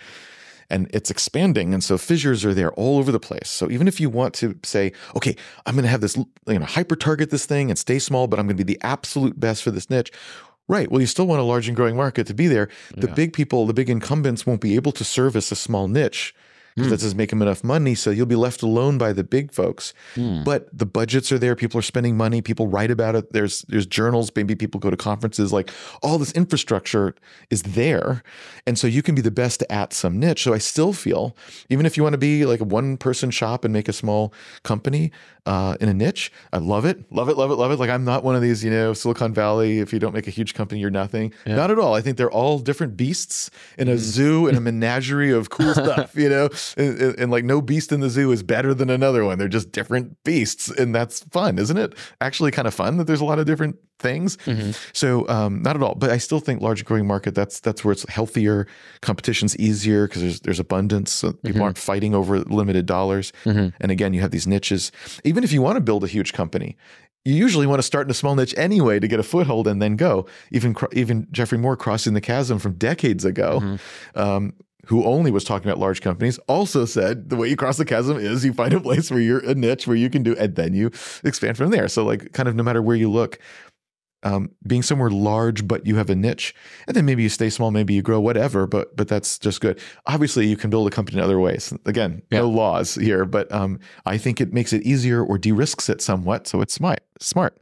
and 0.69 0.89
it's 0.93 1.11
expanding 1.11 1.73
and 1.73 1.83
so 1.83 1.97
fissures 1.97 2.43
are 2.45 2.53
there 2.53 2.71
all 2.73 2.97
over 2.97 3.11
the 3.11 3.19
place 3.19 3.49
so 3.49 3.69
even 3.69 3.87
if 3.87 3.99
you 3.99 4.09
want 4.09 4.33
to 4.33 4.57
say 4.63 4.91
okay 5.15 5.35
i'm 5.65 5.75
going 5.75 5.83
to 5.83 5.89
have 5.89 6.01
this 6.01 6.15
you 6.47 6.59
know 6.59 6.65
hyper 6.65 6.95
target 6.95 7.29
this 7.29 7.45
thing 7.45 7.69
and 7.69 7.77
stay 7.77 7.99
small 7.99 8.27
but 8.27 8.39
i'm 8.39 8.47
going 8.47 8.57
to 8.57 8.63
be 8.65 8.73
the 8.73 8.79
absolute 8.83 9.39
best 9.39 9.61
for 9.63 9.71
this 9.71 9.89
niche 9.89 10.11
right 10.67 10.89
well 10.91 10.99
you 11.01 11.07
still 11.07 11.27
want 11.27 11.39
a 11.39 11.43
large 11.43 11.67
and 11.67 11.75
growing 11.75 11.95
market 11.95 12.25
to 12.27 12.33
be 12.33 12.47
there 12.47 12.67
the 12.95 13.07
Yeah. 13.07 13.13
big 13.13 13.33
people 13.33 13.65
the 13.67 13.73
big 13.73 13.89
incumbents 13.89 14.45
won't 14.45 14.61
be 14.61 14.75
able 14.75 14.91
to 14.93 15.03
service 15.03 15.51
a 15.51 15.55
small 15.55 15.87
niche 15.87 16.33
because 16.75 16.87
Hmm. 16.87 16.91
that 16.91 16.99
doesn't 17.01 17.17
make 17.17 17.29
them 17.29 17.41
enough 17.41 17.63
money 17.63 17.95
so 17.95 18.09
you'll 18.09 18.25
be 18.25 18.35
left 18.35 18.61
alone 18.61 18.97
by 18.97 19.13
the 19.13 19.23
big 19.23 19.51
folks. 19.53 19.93
Hmm. 20.15 20.43
but 20.43 20.67
the 20.77 20.85
budgets 20.85 21.31
are 21.31 21.39
there 21.39 21.55
people 21.55 21.79
are 21.79 21.83
spending 21.83 22.17
money 22.17 22.41
people 22.41 22.67
write 22.67 22.91
about 22.91 23.15
it 23.15 23.31
there's 23.33 23.61
there's 23.69 23.85
journals 23.85 24.31
maybe 24.35 24.55
people 24.55 24.79
go 24.79 24.89
to 24.89 24.97
conferences 24.97 25.53
like 25.53 25.69
all 26.03 26.17
this 26.17 26.31
infrastructure 26.33 27.15
is 27.49 27.63
there 27.63 28.23
and 28.67 28.77
so 28.77 28.87
you 28.87 29.01
can 29.01 29.15
be 29.15 29.21
the 29.21 29.31
best 29.31 29.63
at 29.69 29.93
some 29.93 30.19
niche. 30.19 30.43
So 30.43 30.53
i 30.53 30.57
still 30.57 30.93
feel 30.93 31.35
even 31.69 31.85
if 31.85 31.95
you 31.97 32.03
want 32.03 32.13
to 32.13 32.17
be 32.17 32.45
like 32.45 32.59
a 32.59 32.65
one 32.65 32.97
person 32.97 33.31
shop 33.31 33.63
and 33.65 33.73
make 33.73 33.87
a 33.87 33.93
small 33.93 34.33
company 34.63 35.11
uh, 35.45 35.77
in 35.79 35.87
a 35.89 35.93
niche 35.93 36.31
i 36.53 36.57
love 36.57 36.85
it 36.85 36.97
love 37.11 37.29
it 37.29 37.37
love 37.37 37.51
it 37.51 37.55
love 37.55 37.71
it. 37.71 37.79
Like 37.79 37.89
i'm 37.89 38.03
not 38.03 38.23
one 38.23 38.35
of 38.35 38.41
these 38.41 38.63
you 38.63 38.71
know 38.71 38.93
silicon 38.93 39.33
valley 39.33 39.79
if 39.79 39.93
you 39.93 39.99
don't 39.99 40.13
make 40.13 40.27
a 40.27 40.31
huge 40.31 40.53
company 40.53 40.81
you're 40.81 40.89
nothing. 40.89 41.33
Yeah. 41.45 41.55
not 41.55 41.71
at 41.71 41.79
all. 41.79 41.93
I 41.93 42.01
think 42.01 42.17
they're 42.17 42.31
all 42.31 42.59
different 42.59 42.97
beasts 42.97 43.49
in 43.77 43.87
a 43.87 43.97
zoo 43.97 44.47
and 44.47 44.57
a 44.57 44.61
menagerie 44.61 45.31
of 45.31 45.49
cool 45.49 45.73
stuff 45.83 46.15
you 46.15 46.29
know 46.29 46.49
and, 46.77 46.99
and- 47.19 47.31
like 47.31 47.43
no 47.45 47.61
beast 47.61 47.91
in 47.91 47.99
the 47.99 48.09
zoo 48.09 48.31
is 48.31 48.41
better 48.43 48.73
than 48.73 48.89
another 48.89 49.23
one 49.25 49.37
they're 49.37 49.47
just 49.47 49.71
different 49.71 50.15
beasts 50.23 50.69
and 50.69 50.93
that's 50.95 51.19
fun 51.31 51.59
isn't 51.59 51.77
it 51.77 51.93
actually 52.21 52.51
kind 52.51 52.67
of 52.67 52.73
fun 52.73 52.97
that 52.97 53.05
there's 53.05 53.21
a 53.21 53.25
lot 53.25 53.39
of 53.39 53.45
different 53.45 53.75
things 53.99 54.37
Mhm. 54.45 54.75
so 54.93 55.27
um, 55.29 55.61
not 55.61 55.75
at 55.75 55.81
all 55.83 55.95
but 55.95 56.09
i 56.09 56.17
still 56.17 56.39
think 56.39 56.61
large 56.61 56.83
growing 56.85 57.07
market 57.07 57.33
that's 57.35 57.59
that's 57.59 57.83
where 57.83 57.91
it's 57.91 58.07
healthier 58.09 58.67
competition's 59.01 59.55
easier 59.57 60.07
because 60.07 60.21
there's 60.21 60.39
there's 60.41 60.59
abundance 60.59 61.11
so 61.11 61.33
people 61.33 61.61
Mhm. 61.61 61.63
aren't 61.65 61.77
fighting 61.77 62.13
over 62.15 62.39
limited 62.39 62.85
dollars 62.85 63.31
Mhm. 63.45 63.73
and 63.79 63.91
again 63.91 64.13
you 64.13 64.21
have 64.21 64.31
these 64.31 64.47
niches 64.47 64.91
even 65.23 65.43
if 65.43 65.51
you 65.51 65.61
want 65.61 65.75
to 65.77 65.81
build 65.81 66.03
a 66.03 66.07
huge 66.07 66.33
company 66.33 66.75
you 67.27 67.33
usually 67.33 67.65
want 67.65 67.79
to 67.79 67.83
start 67.83 68.05
in 68.05 68.11
a 68.11 68.13
small 68.13 68.35
niche 68.35 68.53
anyway 68.55 68.99
to 68.99 69.07
get 69.07 69.19
a 69.19 69.23
foothold 69.23 69.67
and 69.67 69.81
then 69.81 69.95
go 69.95 70.25
even 70.51 70.75
even 70.93 71.25
Geoffrey 71.31 71.57
Moore 71.57 71.75
crossing 71.75 72.13
the 72.13 72.21
chasm 72.21 72.59
from 72.59 72.73
decades 72.73 73.25
ago 73.25 73.59
Mhm. 73.63 73.79
um, 74.15 74.53
who 74.85 75.03
only 75.03 75.31
was 75.31 75.43
talking 75.43 75.67
about 75.67 75.79
large 75.79 76.01
companies, 76.01 76.37
also 76.47 76.85
said 76.85 77.29
the 77.29 77.35
way 77.35 77.47
you 77.49 77.55
cross 77.55 77.77
the 77.77 77.85
chasm 77.85 78.17
is 78.17 78.45
you 78.45 78.53
find 78.53 78.73
a 78.73 78.79
place 78.79 79.11
where 79.11 79.19
you're 79.19 79.39
a 79.39 79.55
niche 79.55 79.87
where 79.87 79.97
you 79.97 80.09
can 80.09 80.23
do, 80.23 80.35
and 80.37 80.55
then 80.55 80.73
you 80.73 80.91
expand 81.23 81.57
from 81.57 81.71
there. 81.71 81.87
So, 81.87 82.03
like, 82.03 82.33
kind 82.33 82.49
of 82.49 82.55
no 82.55 82.63
matter 82.63 82.81
where 82.81 82.95
you 82.95 83.09
look, 83.09 83.39
um, 84.23 84.49
being 84.65 84.81
somewhere 84.81 85.11
large, 85.11 85.67
but 85.67 85.85
you 85.85 85.97
have 85.97 86.09
a 86.09 86.15
niche, 86.15 86.55
and 86.87 86.95
then 86.95 87.05
maybe 87.05 87.21
you 87.21 87.29
stay 87.29 87.49
small, 87.49 87.69
maybe 87.69 87.93
you 87.93 88.01
grow, 88.01 88.19
whatever. 88.19 88.65
But 88.65 88.95
but 88.95 89.07
that's 89.07 89.37
just 89.37 89.61
good. 89.61 89.79
Obviously, 90.07 90.47
you 90.47 90.57
can 90.57 90.71
build 90.71 90.87
a 90.87 90.91
company 90.91 91.19
in 91.19 91.23
other 91.23 91.39
ways. 91.39 91.73
Again, 91.85 92.23
no 92.31 92.49
laws 92.49 92.95
here, 92.95 93.25
but 93.25 93.51
um, 93.51 93.79
I 94.05 94.17
think 94.17 94.41
it 94.41 94.51
makes 94.51 94.73
it 94.73 94.81
easier 94.81 95.23
or 95.23 95.37
de-risks 95.37 95.89
it 95.89 96.01
somewhat. 96.01 96.47
So 96.47 96.61
it's 96.61 96.73
smart. 96.73 97.01
Smart. 97.19 97.57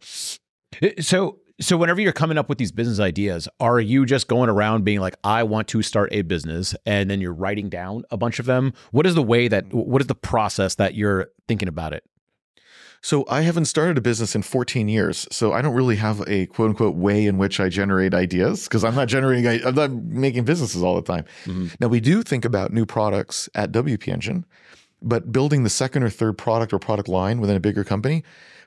So, 1.00 1.40
so 1.64 1.78
whenever 1.78 2.02
you're 2.02 2.12
coming 2.12 2.38
up 2.38 2.50
with 2.50 2.58
these 2.58 2.72
business 2.72 3.00
ideas, 3.00 3.48
are 3.60 3.80
you 3.80 4.06
just 4.06 4.28
going 4.28 4.50
around 4.50 4.84
being 4.84 5.00
like, 5.00 5.16
"I 5.24 5.44
want 5.44 5.68
to 5.70 5.82
start 5.82 6.10
a 6.12 6.22
business," 6.22 6.76
and 6.86 7.10
then 7.10 7.22
you're 7.22 7.34
writing 7.34 7.70
down 7.70 8.04
a 8.12 8.18
bunch 8.18 8.40
of 8.40 8.46
them? 8.46 8.74
What 8.92 9.06
is 9.06 9.16
the 9.16 9.24
way 9.24 9.48
that? 9.48 9.74
What 9.74 10.02
is 10.02 10.08
the 10.08 10.16
process 10.16 10.76
that 10.76 10.96
you're 10.96 11.28
thinking 11.48 11.68
about 11.68 11.94
it? 11.94 12.04
So 13.02 13.26
I 13.30 13.42
haven't 13.42 13.66
started 13.66 13.98
a 13.98 14.02
business 14.02 14.34
in 14.34 14.44
14 14.44 14.88
years. 14.88 15.28
So 15.30 15.52
I 15.52 15.62
don't 15.62 15.74
really 15.74 15.98
have 15.98 16.24
a 16.26 16.46
quote 16.46 16.70
unquote 16.70 16.96
way 16.96 17.26
in 17.26 17.38
which 17.38 17.60
I 17.60 17.68
generate 17.68 18.14
ideas 18.14 18.64
because 18.64 18.86
I'm 18.86 18.96
not 18.96 19.10
generating, 19.10 19.46
I'm 19.66 19.76
not 19.76 19.92
making 19.92 20.46
businesses 20.46 20.82
all 20.82 20.96
the 20.96 21.02
time. 21.02 21.26
Mhm. 21.44 21.76
Now 21.82 21.88
we 21.90 22.00
do 22.00 22.24
think 22.24 22.46
about 22.46 22.72
new 22.72 22.86
products 22.86 23.50
at 23.56 23.74
WP 23.74 24.10
Engine, 24.10 24.46
but 25.02 25.34
building 25.34 25.64
the 25.64 25.70
second 25.70 26.04
or 26.04 26.10
third 26.10 26.38
product 26.38 26.72
or 26.72 26.80
product 26.80 27.10
line 27.10 27.42
within 27.42 27.58
a 27.58 27.60
bigger 27.60 27.84
company, 27.84 28.24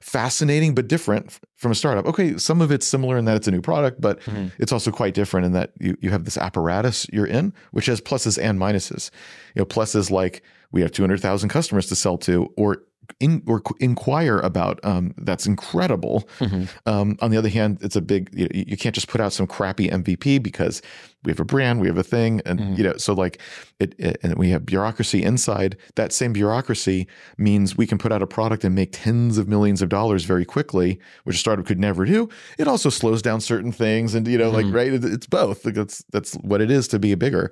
fascinating 0.07 0.73
but 0.73 0.87
different 0.87 1.37
from 1.57 1.73
a 1.73 1.75
startup. 1.75 2.07
Okay, 2.07 2.37
some 2.39 2.61
of 2.61 2.71
it's 2.71 2.87
similar 2.87 3.19
in 3.19 3.25
that 3.25 3.35
it's 3.37 3.49
a 3.49 3.51
new 3.51 3.61
product, 3.61 4.01
but 4.01 4.21
Mhm. 4.21 4.53
it's 4.59 4.71
also 4.73 4.93
quite 4.93 5.15
different 5.15 5.47
in 5.47 5.53
that 5.53 5.73
you, 5.81 5.97
you 6.01 6.11
have 6.11 6.25
this 6.25 6.39
apparatus 6.39 7.07
you're 7.13 7.27
in, 7.27 7.53
which 7.73 7.87
has 7.87 8.01
pluses 8.01 8.41
and 8.41 8.59
minuses. 8.59 9.11
You 9.57 9.61
know, 9.63 9.67
pluses 9.67 10.09
like 10.11 10.43
we 10.71 10.81
have 10.83 10.93
200,000 10.93 11.49
customers 11.49 11.87
to 11.89 11.97
sell 11.97 12.19
to, 12.19 12.53
or 12.57 12.83
in, 13.21 13.43
or 13.47 13.63
inquire 13.81 14.39
about. 14.39 14.81
Um, 14.85 15.15
that's 15.19 15.47
incredible. 15.47 16.29
Mm-hmm. 16.39 16.65
Um, 16.87 17.17
on 17.21 17.31
the 17.31 17.37
other 17.37 17.49
hand, 17.49 17.79
it's 17.81 17.97
a 17.97 18.01
big. 18.01 18.31
You, 18.33 18.49
you, 18.53 18.77
can't 18.77 18.95
just 18.95 19.09
put 19.09 19.21
out 19.21 19.33
some 19.33 19.47
crappy 19.47 19.89
MVP 19.89 20.43
because 20.43 20.83
we 21.25 21.31
have 21.31 21.41
a 21.41 21.45
brand, 21.45 21.81
we 21.81 21.89
have 21.89 21.99
a 21.99 22.03
thing, 22.03 22.41
and 22.45 22.61
mm-hmm. 22.61 22.75
you 22.75 22.85
know. 22.85 22.97
So 22.97 23.13
like, 23.13 23.41
it, 23.81 23.95
it, 23.99 24.19
and 24.23 24.37
we 24.37 24.51
have 24.51 24.65
bureaucracy 24.65 25.23
inside. 25.23 25.77
That 25.97 26.13
same 26.13 26.33
bureaucracy 26.33 27.07
means 27.37 27.77
we 27.77 27.87
can 27.87 27.99
put 27.99 28.13
out 28.13 28.23
a 28.23 28.27
product 28.27 28.65
and 28.65 28.75
make 28.75 28.91
tens 28.93 29.39
of 29.39 29.49
millions 29.49 29.83
of 29.83 29.89
dollars 29.89 30.25
very 30.25 30.45
quickly, 30.45 31.01
which 31.25 31.37
a 31.37 31.39
startup 31.39 31.67
could 31.67 31.81
never 31.81 32.05
do. 32.05 32.29
It 32.59 32.69
also 32.69 32.91
slows 32.91 33.23
down 33.23 33.41
certain 33.41 33.73
things, 33.73 34.15
and 34.15 34.27
you 34.27 34.39
know, 34.39 34.53
mm-hmm. 34.53 34.67
like 34.67 34.75
right, 34.75 34.93
it, 34.93 35.05
it's 35.05 35.27
both. 35.27 35.65
Like 35.65 35.75
that's 35.75 36.05
that's 36.13 36.35
what 36.35 36.61
it 36.61 36.71
is 36.71 36.89
to 36.89 36.99
be 36.99 37.13
a 37.13 37.17
bigger. 37.17 37.51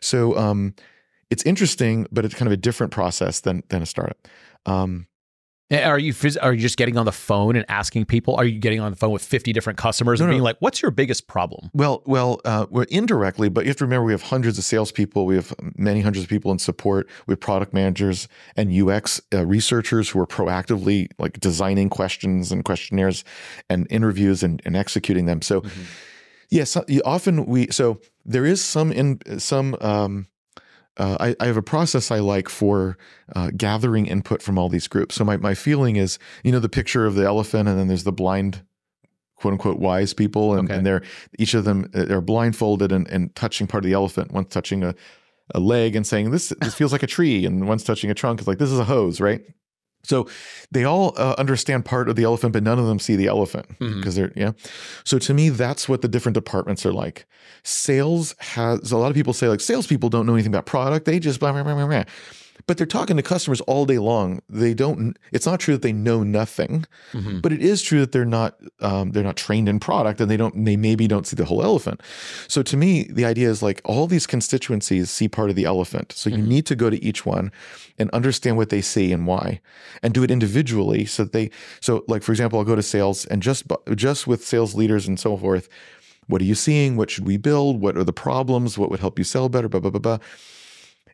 So 0.00 0.36
um, 0.36 0.74
it's 1.30 1.42
interesting, 1.44 2.06
but 2.12 2.24
it's 2.24 2.34
kind 2.34 2.46
of 2.46 2.52
a 2.52 2.56
different 2.56 2.92
process 2.92 3.40
than 3.40 3.62
than 3.68 3.82
a 3.82 3.86
startup. 3.86 4.28
Um, 4.66 5.06
are 5.72 5.98
you 5.98 6.14
are 6.42 6.52
you 6.52 6.60
just 6.60 6.76
getting 6.76 6.96
on 6.96 7.06
the 7.06 7.12
phone 7.12 7.56
and 7.56 7.64
asking 7.68 8.04
people? 8.04 8.36
Are 8.36 8.44
you 8.44 8.60
getting 8.60 8.78
on 8.78 8.92
the 8.92 8.96
phone 8.96 9.10
with 9.10 9.24
fifty 9.24 9.52
different 9.52 9.76
customers 9.76 10.20
no, 10.20 10.26
and 10.26 10.30
being 10.30 10.38
no. 10.38 10.44
like, 10.44 10.56
"What's 10.60 10.80
your 10.80 10.92
biggest 10.92 11.26
problem?" 11.26 11.70
Well, 11.74 12.04
well, 12.06 12.40
uh, 12.44 12.66
we're 12.70 12.84
indirectly, 12.84 13.48
but 13.48 13.64
you 13.64 13.70
have 13.70 13.76
to 13.78 13.84
remember 13.84 14.04
we 14.04 14.12
have 14.12 14.22
hundreds 14.22 14.58
of 14.58 14.64
salespeople. 14.64 15.26
We 15.26 15.34
have 15.34 15.52
many 15.76 16.02
hundreds 16.02 16.22
of 16.22 16.30
people 16.30 16.52
in 16.52 16.60
support. 16.60 17.08
We 17.26 17.32
have 17.32 17.40
product 17.40 17.74
managers 17.74 18.28
and 18.54 18.72
UX 18.72 19.20
uh, 19.34 19.44
researchers 19.44 20.08
who 20.08 20.20
are 20.20 20.26
proactively 20.26 21.08
like 21.18 21.40
designing 21.40 21.90
questions 21.90 22.52
and 22.52 22.64
questionnaires 22.64 23.24
and 23.68 23.88
interviews 23.90 24.44
and, 24.44 24.62
and 24.64 24.76
executing 24.76 25.26
them. 25.26 25.42
So, 25.42 25.62
mm-hmm. 25.62 25.82
yes, 26.48 26.76
yeah, 26.76 26.98
so, 26.98 27.00
often 27.04 27.44
we 27.44 27.72
so 27.72 28.00
there 28.24 28.46
is 28.46 28.64
some 28.64 28.92
in 28.92 29.18
some. 29.40 29.76
Um, 29.80 30.28
uh, 30.98 31.16
I, 31.20 31.36
I, 31.40 31.46
have 31.46 31.56
a 31.56 31.62
process 31.62 32.10
I 32.10 32.20
like 32.20 32.48
for 32.48 32.96
uh, 33.34 33.50
gathering 33.56 34.06
input 34.06 34.40
from 34.40 34.58
all 34.58 34.68
these 34.68 34.88
groups. 34.88 35.14
So 35.16 35.24
my, 35.24 35.36
my 35.36 35.54
feeling 35.54 35.96
is, 35.96 36.18
you 36.42 36.52
know, 36.52 36.58
the 36.58 36.68
picture 36.68 37.04
of 37.04 37.14
the 37.14 37.24
elephant, 37.24 37.68
and 37.68 37.78
then 37.78 37.88
there's 37.88 38.04
the 38.04 38.12
blind, 38.12 38.62
quote 39.36 39.52
unquote, 39.52 39.78
wise 39.78 40.14
people, 40.14 40.54
and, 40.54 40.68
okay. 40.68 40.78
and 40.78 40.86
they're 40.86 41.02
each 41.38 41.54
of 41.54 41.64
them 41.64 41.90
uh, 41.94 42.04
they're 42.04 42.20
blindfolded 42.20 42.92
and, 42.92 43.06
and 43.08 43.34
touching 43.34 43.66
part 43.66 43.84
of 43.84 43.88
the 43.88 43.94
elephant. 43.94 44.32
One's 44.32 44.48
touching 44.48 44.82
a, 44.82 44.94
a 45.54 45.60
leg 45.60 45.94
and 45.94 46.06
saying 46.06 46.30
this 46.30 46.52
this 46.60 46.74
feels 46.74 46.92
like 46.92 47.02
a 47.02 47.08
tree, 47.08 47.44
and 47.44 47.68
one's 47.68 47.84
touching 47.84 48.10
a 48.10 48.14
trunk. 48.14 48.40
It's 48.40 48.48
like 48.48 48.58
this 48.58 48.70
is 48.70 48.78
a 48.78 48.84
hose, 48.84 49.20
right? 49.20 49.42
So 50.06 50.28
they 50.70 50.84
all 50.84 51.14
uh, 51.16 51.34
understand 51.38 51.84
part 51.84 52.08
of 52.08 52.16
the 52.16 52.24
elephant, 52.24 52.52
but 52.52 52.62
none 52.62 52.78
of 52.78 52.86
them 52.86 52.98
see 52.98 53.16
the 53.16 53.26
elephant 53.26 53.66
because 53.68 53.94
mm-hmm. 53.94 54.10
they're 54.10 54.32
yeah. 54.36 54.52
So 55.04 55.18
to 55.18 55.34
me, 55.34 55.48
that's 55.48 55.88
what 55.88 56.02
the 56.02 56.08
different 56.08 56.34
departments 56.34 56.86
are 56.86 56.92
like. 56.92 57.26
Sales 57.62 58.34
has 58.38 58.92
a 58.92 58.96
lot 58.96 59.08
of 59.08 59.14
people 59.14 59.32
say 59.32 59.48
like 59.48 59.60
salespeople 59.60 60.08
don't 60.08 60.26
know 60.26 60.34
anything 60.34 60.52
about 60.52 60.66
product; 60.66 61.06
they 61.06 61.18
just 61.18 61.40
blah 61.40 61.52
blah 61.52 61.62
blah 61.62 61.74
blah. 61.74 61.86
blah 61.86 62.04
but 62.66 62.76
they're 62.76 62.86
talking 62.86 63.16
to 63.16 63.22
customers 63.22 63.60
all 63.62 63.86
day 63.86 63.98
long. 63.98 64.42
They 64.48 64.74
don't. 64.74 65.16
It's 65.30 65.46
not 65.46 65.60
true 65.60 65.74
that 65.74 65.82
they 65.82 65.92
know 65.92 66.24
nothing, 66.24 66.84
mm-hmm. 67.12 67.40
but 67.40 67.52
it 67.52 67.62
is 67.62 67.80
true 67.80 68.00
that 68.00 68.10
they're 68.10 68.24
not. 68.24 68.56
Um, 68.80 69.12
they're 69.12 69.22
not 69.22 69.36
trained 69.36 69.68
in 69.68 69.78
product, 69.78 70.20
and 70.20 70.28
they 70.28 70.36
don't. 70.36 70.64
They 70.64 70.76
maybe 70.76 71.06
don't 71.06 71.26
see 71.26 71.36
the 71.36 71.44
whole 71.44 71.62
elephant. 71.62 72.02
So 72.48 72.62
to 72.62 72.76
me, 72.76 73.04
the 73.04 73.24
idea 73.24 73.48
is 73.48 73.62
like 73.62 73.80
all 73.84 74.08
these 74.08 74.26
constituencies 74.26 75.10
see 75.10 75.28
part 75.28 75.48
of 75.48 75.56
the 75.56 75.64
elephant. 75.64 76.12
So 76.12 76.28
you 76.28 76.38
mm-hmm. 76.38 76.48
need 76.48 76.66
to 76.66 76.74
go 76.74 76.90
to 76.90 77.02
each 77.02 77.24
one 77.24 77.52
and 77.98 78.10
understand 78.10 78.56
what 78.56 78.70
they 78.70 78.80
see 78.80 79.12
and 79.12 79.26
why, 79.26 79.60
and 80.02 80.12
do 80.12 80.24
it 80.24 80.30
individually. 80.30 81.04
So 81.04 81.24
they. 81.24 81.50
So 81.80 82.04
like 82.08 82.22
for 82.24 82.32
example, 82.32 82.58
I'll 82.58 82.64
go 82.64 82.76
to 82.76 82.82
sales 82.82 83.26
and 83.26 83.42
just 83.42 83.64
just 83.94 84.26
with 84.26 84.44
sales 84.44 84.74
leaders 84.74 85.06
and 85.06 85.20
so 85.20 85.36
forth. 85.36 85.68
What 86.28 86.40
are 86.40 86.44
you 86.44 86.56
seeing? 86.56 86.96
What 86.96 87.08
should 87.08 87.24
we 87.24 87.36
build? 87.36 87.80
What 87.80 87.96
are 87.96 88.02
the 88.02 88.12
problems? 88.12 88.76
What 88.76 88.90
would 88.90 88.98
help 88.98 89.16
you 89.16 89.24
sell 89.24 89.48
better? 89.48 89.68
Blah 89.68 89.78
blah 89.78 89.90
blah 89.90 90.00
blah. 90.00 90.18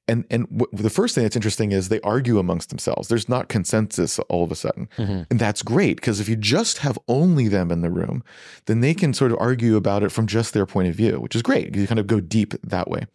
And 0.09 0.25
and 0.31 0.49
w- 0.51 0.67
the 0.73 0.91
first 0.91 1.15
thing 1.15 1.23
that's 1.23 1.37
interesting 1.37 1.73
is 1.73 1.89
they 1.89 2.01
argue 2.01 2.39
amongst 2.39 2.71
themselves. 2.71 3.09
There's 3.09 3.29
not 3.29 3.49
consensus 3.49 4.19
all 4.29 4.43
of 4.43 4.51
a 4.51 4.57
sudden, 4.57 4.89
mm-hmm. 4.97 5.23
and 5.31 5.39
that's 5.39 5.63
great 5.63 5.97
because 5.97 6.19
if 6.19 6.29
you 6.29 6.37
just 6.37 6.79
have 6.79 6.99
only 7.07 7.49
them 7.49 7.71
in 7.71 7.83
the 7.83 7.91
room, 7.91 8.25
then 8.67 8.81
they 8.81 8.95
can 8.95 9.15
sort 9.15 9.31
of 9.31 9.39
argue 9.41 9.77
about 9.77 10.03
it 10.03 10.11
from 10.11 10.27
just 10.27 10.55
their 10.55 10.67
point 10.67 10.89
of 10.89 10.95
view, 10.95 11.21
which 11.21 11.37
is 11.37 11.43
great. 11.43 11.75
You 11.77 11.87
kind 11.87 12.01
of 12.01 12.07
go 12.07 12.21
deep 12.21 12.55
that 12.65 12.91
way. 12.91 13.07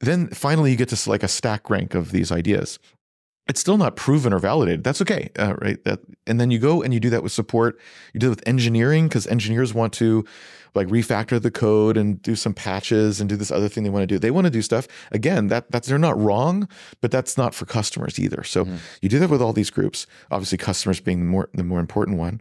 Then 0.00 0.28
finally, 0.28 0.70
you 0.70 0.76
get 0.76 0.90
to 0.90 1.10
like 1.10 1.22
a 1.22 1.28
stack 1.28 1.70
rank 1.70 1.94
of 1.94 2.12
these 2.12 2.30
ideas 2.30 2.78
it's 3.48 3.60
still 3.60 3.76
not 3.76 3.96
proven 3.96 4.32
or 4.32 4.38
validated. 4.38 4.84
That's 4.84 5.02
okay, 5.02 5.30
uh, 5.38 5.54
right? 5.60 5.82
That, 5.84 6.00
and 6.26 6.40
then 6.40 6.50
you 6.50 6.58
go 6.58 6.82
and 6.82 6.94
you 6.94 7.00
do 7.00 7.10
that 7.10 7.22
with 7.22 7.32
support. 7.32 7.78
You 8.12 8.20
do 8.20 8.28
it 8.28 8.30
with 8.30 8.48
engineering 8.48 9.08
because 9.08 9.26
engineers 9.26 9.74
want 9.74 9.92
to 9.94 10.24
like 10.74 10.88
refactor 10.88 11.40
the 11.40 11.50
code 11.50 11.96
and 11.96 12.20
do 12.22 12.34
some 12.34 12.54
patches 12.54 13.20
and 13.20 13.28
do 13.28 13.36
this 13.36 13.50
other 13.50 13.68
thing 13.68 13.84
they 13.84 13.90
want 13.90 14.02
to 14.02 14.06
do. 14.06 14.18
They 14.18 14.30
want 14.30 14.46
to 14.46 14.50
do 14.50 14.62
stuff. 14.62 14.88
Again, 15.10 15.48
that 15.48 15.70
that's 15.70 15.88
they're 15.88 15.98
not 15.98 16.18
wrong, 16.18 16.68
but 17.00 17.10
that's 17.10 17.36
not 17.36 17.54
for 17.54 17.66
customers 17.66 18.18
either. 18.18 18.42
So 18.44 18.64
mm-hmm. 18.64 18.76
you 19.00 19.08
do 19.08 19.18
that 19.18 19.30
with 19.30 19.42
all 19.42 19.52
these 19.52 19.70
groups. 19.70 20.06
Obviously, 20.30 20.58
customers 20.58 21.00
being 21.00 21.20
the 21.20 21.24
more 21.26 21.48
the 21.54 21.64
more 21.64 21.80
important 21.80 22.18
one. 22.18 22.40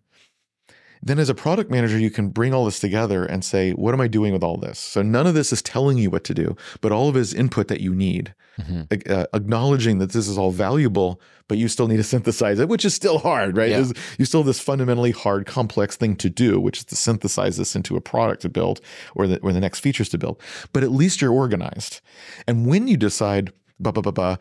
Then, 1.03 1.17
as 1.17 1.29
a 1.29 1.35
product 1.35 1.71
manager, 1.71 1.97
you 1.97 2.11
can 2.11 2.29
bring 2.29 2.53
all 2.53 2.65
this 2.65 2.79
together 2.79 3.25
and 3.25 3.43
say, 3.43 3.71
What 3.71 3.93
am 3.93 4.01
I 4.01 4.07
doing 4.07 4.33
with 4.33 4.43
all 4.43 4.57
this? 4.57 4.77
So, 4.77 5.01
none 5.01 5.25
of 5.25 5.33
this 5.33 5.51
is 5.51 5.61
telling 5.61 5.97
you 5.97 6.09
what 6.09 6.23
to 6.25 6.33
do, 6.33 6.55
but 6.79 6.91
all 6.91 7.09
of 7.09 7.15
it 7.15 7.21
is 7.21 7.33
input 7.33 7.69
that 7.69 7.81
you 7.81 7.95
need, 7.95 8.35
mm-hmm. 8.59 9.11
uh, 9.11 9.25
acknowledging 9.33 9.97
that 9.97 10.11
this 10.11 10.27
is 10.27 10.37
all 10.37 10.51
valuable, 10.51 11.19
but 11.47 11.57
you 11.57 11.67
still 11.67 11.87
need 11.87 11.97
to 11.97 12.03
synthesize 12.15 12.59
it, 12.59 12.69
which 12.69 12.85
is 12.85 12.93
still 12.93 13.17
hard, 13.17 13.57
right? 13.57 13.71
Yeah. 13.71 13.85
You 14.17 14.25
still 14.25 14.41
have 14.41 14.47
this 14.47 14.59
fundamentally 14.59 15.11
hard, 15.11 15.47
complex 15.47 15.95
thing 15.95 16.15
to 16.17 16.29
do, 16.29 16.59
which 16.59 16.79
is 16.79 16.85
to 16.85 16.95
synthesize 16.95 17.57
this 17.57 17.75
into 17.75 17.95
a 17.95 18.01
product 18.01 18.43
to 18.43 18.49
build 18.49 18.79
or 19.15 19.25
the, 19.25 19.39
or 19.39 19.51
the 19.53 19.59
next 19.59 19.79
features 19.79 20.09
to 20.09 20.17
build. 20.17 20.39
But 20.71 20.83
at 20.83 20.91
least 20.91 21.21
you're 21.21 21.33
organized. 21.33 22.01
And 22.47 22.67
when 22.67 22.87
you 22.87 22.95
decide, 22.95 23.51
bah, 23.79 23.91
bah, 23.91 24.01
bah, 24.01 24.11
bah, 24.11 24.35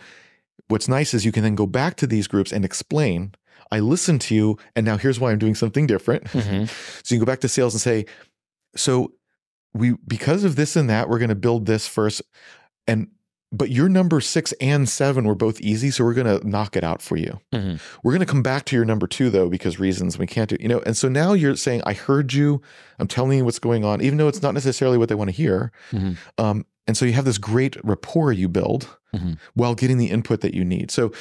what's 0.69 0.89
nice 0.89 1.15
is 1.15 1.25
you 1.25 1.33
can 1.33 1.43
then 1.43 1.55
go 1.55 1.67
back 1.67 1.97
to 1.97 2.07
these 2.07 2.27
groups 2.27 2.53
and 2.53 2.65
explain 2.65 3.35
I 3.73 3.81
listened 3.81 4.21
to 4.23 4.35
you, 4.35 4.59
and 4.75 4.85
now 4.85 4.97
here's 4.97 5.21
why 5.21 5.33
I'm 5.33 5.39
doing 5.39 5.55
something 5.55 5.87
different. 5.87 6.25
Mm-hmm. 6.25 6.65
so 7.03 7.15
you 7.15 7.19
can 7.19 7.25
go 7.25 7.31
back 7.31 7.41
to 7.41 7.49
sales 7.49 7.75
and 7.75 7.81
say, 7.81 8.07
so 8.77 9.13
we 9.73 9.95
because 10.07 10.45
of 10.45 10.57
this 10.57 10.77
and 10.77 10.91
that, 10.91 11.09
we're 11.09 11.19
going 11.19 11.29
to 11.29 11.35
build 11.35 11.67
this 11.67 11.87
first, 11.87 12.23
and 12.87 13.09
but 13.53 13.71
your 13.71 13.89
number 13.89 14.21
six 14.21 14.53
and 14.61 14.89
seven 14.89 15.25
were 15.25 15.35
both 15.35 15.61
easy, 15.61 15.91
so 15.91 16.05
we're 16.05 16.15
going 16.15 16.41
to 16.41 16.47
knock 16.49 16.77
it 16.77 16.85
out 16.85 17.03
for 17.03 17.17
you. 17.17 17.41
Mm-hmm. 17.53 17.77
We're 18.03 18.13
going 18.13 18.21
to 18.21 18.27
come 18.27 18.43
back 18.43 18.65
to 18.67 18.77
your 18.77 18.85
number 18.85 19.07
two 19.07 19.29
though 19.29 19.49
because 19.49 19.81
reasons 19.81 20.19
we 20.19 20.27
can't 20.27 20.51
do, 20.51 20.57
you 20.61 20.69
know. 20.69 20.81
And 20.87 20.97
so 20.97 21.09
now 21.09 21.33
you're 21.33 21.57
saying, 21.57 21.83
I 21.85 21.93
heard 21.93 22.33
you. 22.33 22.63
I'm 22.99 23.09
telling 23.09 23.39
you 23.39 23.45
what's 23.45 23.59
going 23.59 23.85
on, 23.85 24.03
even 24.03 24.19
though 24.19 24.29
it's 24.29 24.43
not 24.43 24.55
necessarily 24.55 24.99
what 24.99 25.09
they 25.09 25.15
want 25.17 25.31
to 25.31 25.37
hear. 25.37 25.73
Mm-hmm. 25.91 26.13
Um, 26.39 26.65
and 26.87 26.97
so 26.97 27.05
you 27.05 27.13
have 27.13 27.25
this 27.25 27.39
great 27.39 27.77
rapport 27.85 28.33
you 28.33 28.49
build 28.49 28.97
mm-hmm. 29.15 29.35
while 29.55 29.75
getting 29.75 29.99
the 29.99 30.11
input 30.11 30.41
that 30.41 30.55
you 30.55 30.65
need. 30.65 30.91
So 30.91 31.13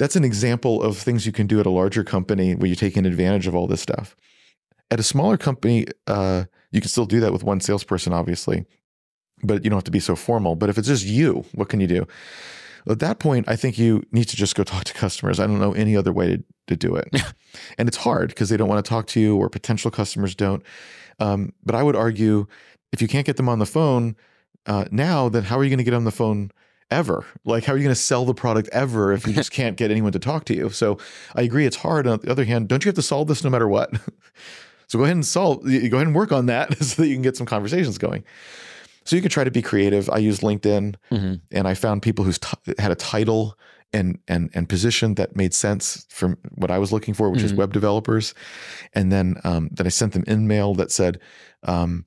that's 0.00 0.16
an 0.16 0.24
example 0.24 0.82
of 0.82 0.96
things 0.96 1.26
you 1.26 1.32
can 1.32 1.46
do 1.46 1.60
at 1.60 1.66
a 1.66 1.70
larger 1.70 2.02
company 2.02 2.54
where 2.54 2.66
you're 2.66 2.74
taking 2.74 3.04
advantage 3.04 3.46
of 3.46 3.54
all 3.54 3.66
this 3.66 3.82
stuff. 3.82 4.16
At 4.90 4.98
a 4.98 5.02
smaller 5.02 5.36
company, 5.36 5.88
uh, 6.06 6.44
you 6.72 6.80
can 6.80 6.88
still 6.88 7.04
do 7.04 7.20
that 7.20 7.34
with 7.34 7.44
one 7.44 7.60
salesperson, 7.60 8.14
obviously, 8.14 8.64
but 9.42 9.62
you 9.62 9.68
don't 9.68 9.76
have 9.76 9.84
to 9.84 9.90
be 9.90 10.00
so 10.00 10.16
formal. 10.16 10.56
But 10.56 10.70
if 10.70 10.78
it's 10.78 10.88
just 10.88 11.04
you, 11.04 11.44
what 11.52 11.68
can 11.68 11.80
you 11.80 11.86
do? 11.86 12.06
At 12.88 13.00
that 13.00 13.18
point, 13.18 13.46
I 13.46 13.56
think 13.56 13.78
you 13.78 14.02
need 14.10 14.24
to 14.28 14.36
just 14.36 14.54
go 14.54 14.64
talk 14.64 14.84
to 14.84 14.94
customers. 14.94 15.38
I 15.38 15.46
don't 15.46 15.60
know 15.60 15.74
any 15.74 15.94
other 15.94 16.14
way 16.14 16.28
to, 16.28 16.44
to 16.68 16.76
do 16.76 16.96
it. 16.96 17.08
and 17.76 17.86
it's 17.86 17.98
hard 17.98 18.30
because 18.30 18.48
they 18.48 18.56
don't 18.56 18.70
want 18.70 18.82
to 18.82 18.88
talk 18.88 19.06
to 19.08 19.20
you 19.20 19.36
or 19.36 19.50
potential 19.50 19.90
customers 19.90 20.34
don't. 20.34 20.62
Um, 21.18 21.52
but 21.62 21.74
I 21.74 21.82
would 21.82 21.94
argue 21.94 22.46
if 22.90 23.02
you 23.02 23.06
can't 23.06 23.26
get 23.26 23.36
them 23.36 23.50
on 23.50 23.58
the 23.58 23.66
phone 23.66 24.16
uh, 24.64 24.86
now, 24.90 25.28
then 25.28 25.42
how 25.42 25.58
are 25.58 25.62
you 25.62 25.68
going 25.68 25.76
to 25.76 25.84
get 25.84 25.92
on 25.92 26.04
the 26.04 26.10
phone 26.10 26.52
ever. 26.90 27.24
Like, 27.44 27.64
how 27.64 27.72
are 27.72 27.76
you 27.76 27.84
going 27.84 27.94
to 27.94 28.00
sell 28.00 28.24
the 28.24 28.34
product 28.34 28.68
ever 28.72 29.12
if 29.12 29.26
you 29.26 29.32
just 29.32 29.50
can't 29.52 29.76
get 29.76 29.90
anyone 29.90 30.12
to 30.12 30.18
talk 30.18 30.44
to 30.46 30.54
you? 30.54 30.70
So 30.70 30.98
I 31.34 31.42
agree, 31.42 31.66
it's 31.66 31.76
hard. 31.76 32.06
On 32.06 32.18
the 32.20 32.30
other 32.30 32.44
hand, 32.44 32.68
don't 32.68 32.84
you 32.84 32.88
have 32.88 32.96
to 32.96 33.02
solve 33.02 33.28
this 33.28 33.44
no 33.44 33.50
matter 33.50 33.68
what? 33.68 33.92
so 34.86 34.98
go 34.98 35.04
ahead 35.04 35.16
and 35.16 35.26
solve, 35.26 35.62
go 35.64 35.70
ahead 35.70 36.06
and 36.06 36.14
work 36.14 36.32
on 36.32 36.46
that 36.46 36.76
so 36.82 37.02
that 37.02 37.08
you 37.08 37.14
can 37.14 37.22
get 37.22 37.36
some 37.36 37.46
conversations 37.46 37.98
going. 37.98 38.24
So 39.04 39.16
you 39.16 39.22
can 39.22 39.30
try 39.30 39.44
to 39.44 39.50
be 39.50 39.62
creative. 39.62 40.10
I 40.10 40.18
used 40.18 40.42
LinkedIn 40.42 40.94
mm-hmm. 41.10 41.34
and 41.50 41.68
I 41.68 41.74
found 41.74 42.02
people 42.02 42.24
who 42.24 42.32
t- 42.32 42.74
had 42.78 42.90
a 42.90 42.96
title 42.96 43.58
and 43.92 44.18
and 44.28 44.50
and 44.54 44.68
position 44.68 45.14
that 45.14 45.34
made 45.34 45.52
sense 45.52 46.06
from 46.10 46.38
what 46.54 46.70
I 46.70 46.78
was 46.78 46.92
looking 46.92 47.14
for, 47.14 47.28
which 47.28 47.38
mm-hmm. 47.38 47.46
is 47.46 47.54
web 47.54 47.72
developers. 47.72 48.34
And 48.92 49.10
then 49.10 49.36
um, 49.42 49.68
then 49.72 49.86
I 49.86 49.90
sent 49.90 50.12
them 50.12 50.24
email 50.28 50.74
that 50.74 50.92
said, 50.92 51.18
um, 51.64 52.04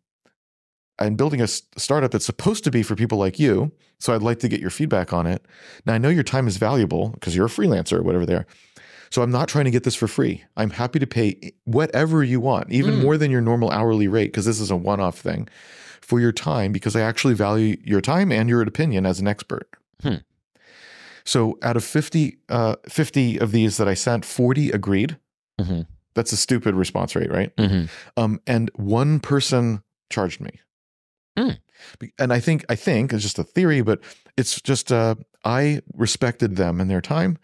I'm 1.04 1.16
building 1.16 1.42
a 1.42 1.48
startup 1.48 2.12
that's 2.12 2.26
supposed 2.26 2.64
to 2.64 2.72
be 2.72 2.84
for 2.84 2.96
people 2.96 3.18
like 3.18 3.40
you. 3.40 3.72
So 4.00 4.14
I'd 4.14 4.22
like 4.22 4.40
to 4.40 4.50
get 4.50 4.60
your 4.60 4.70
feedback 4.70 5.14
on 5.14 5.28
it. 5.28 5.46
Now 5.86 5.94
I 5.94 5.98
know 5.98 6.10
your 6.10 6.24
time 6.24 6.48
is 6.48 6.58
valuable 6.58 7.10
because 7.10 7.36
you're 7.36 7.46
a 7.46 7.50
freelancer 7.50 7.94
or 7.94 8.04
whatever 8.04 8.26
there. 8.26 8.46
So 9.10 9.22
I'm 9.22 9.32
not 9.32 9.48
trying 9.48 9.66
to 9.66 9.72
get 9.72 9.84
this 9.84 9.94
for 9.94 10.08
free. 10.08 10.44
I'm 10.58 10.72
happy 10.72 10.98
to 10.98 11.06
pay 11.06 11.54
whatever 11.66 12.24
you 12.24 12.40
want, 12.40 12.72
even 12.72 12.96
mm. 12.96 13.04
more 13.04 13.16
than 13.16 13.30
your 13.30 13.42
normal 13.42 13.70
hourly 13.70 14.08
rate, 14.08 14.32
because 14.32 14.46
this 14.46 14.60
is 14.60 14.72
a 14.72 14.76
one 14.76 15.00
off 15.00 15.20
thing 15.20 15.48
for 16.02 16.20
your 16.20 16.32
time, 16.32 16.72
because 16.72 16.96
I 16.96 17.02
actually 17.02 17.36
value 17.36 17.78
your 17.84 18.02
time 18.02 18.32
and 18.32 18.50
your 18.50 18.64
opinion 18.64 19.06
as 19.06 19.20
an 19.20 19.28
expert. 19.28 19.70
Hmm. 20.02 20.16
So 21.26 21.58
out 21.62 21.78
of 21.78 21.84
50, 21.84 22.38
uh, 22.50 22.76
50 22.90 23.38
of 23.38 23.52
these 23.52 23.78
that 23.78 23.88
I 23.88 23.94
sent, 23.94 24.26
40 24.26 24.72
agreed. 24.72 25.18
Mm-hmm. 25.62 25.82
That's 26.16 26.32
a 26.32 26.38
stupid 26.38 26.76
response 26.76 27.16
rate, 27.16 27.32
right? 27.32 27.56
Mm-hmm. 27.56 27.86
Um, 28.18 28.42
and 28.46 28.70
one 28.76 29.20
person 29.20 29.84
charged 30.10 30.42
me. 30.42 30.60
Mm. 31.38 31.58
And 32.20 32.32
I 32.34 32.40
think 32.40 32.66
I 32.70 32.76
think 32.76 33.14
it's 33.14 33.24
just 33.24 33.40
a 33.40 33.44
theory, 33.44 33.82
but 33.82 34.00
it's 34.38 34.62
just 34.62 34.92
uh, 34.92 35.16
I 35.44 35.82
respected 35.96 36.56
them 36.56 36.80
and 36.80 36.90
their 36.90 37.02
time, 37.02 37.38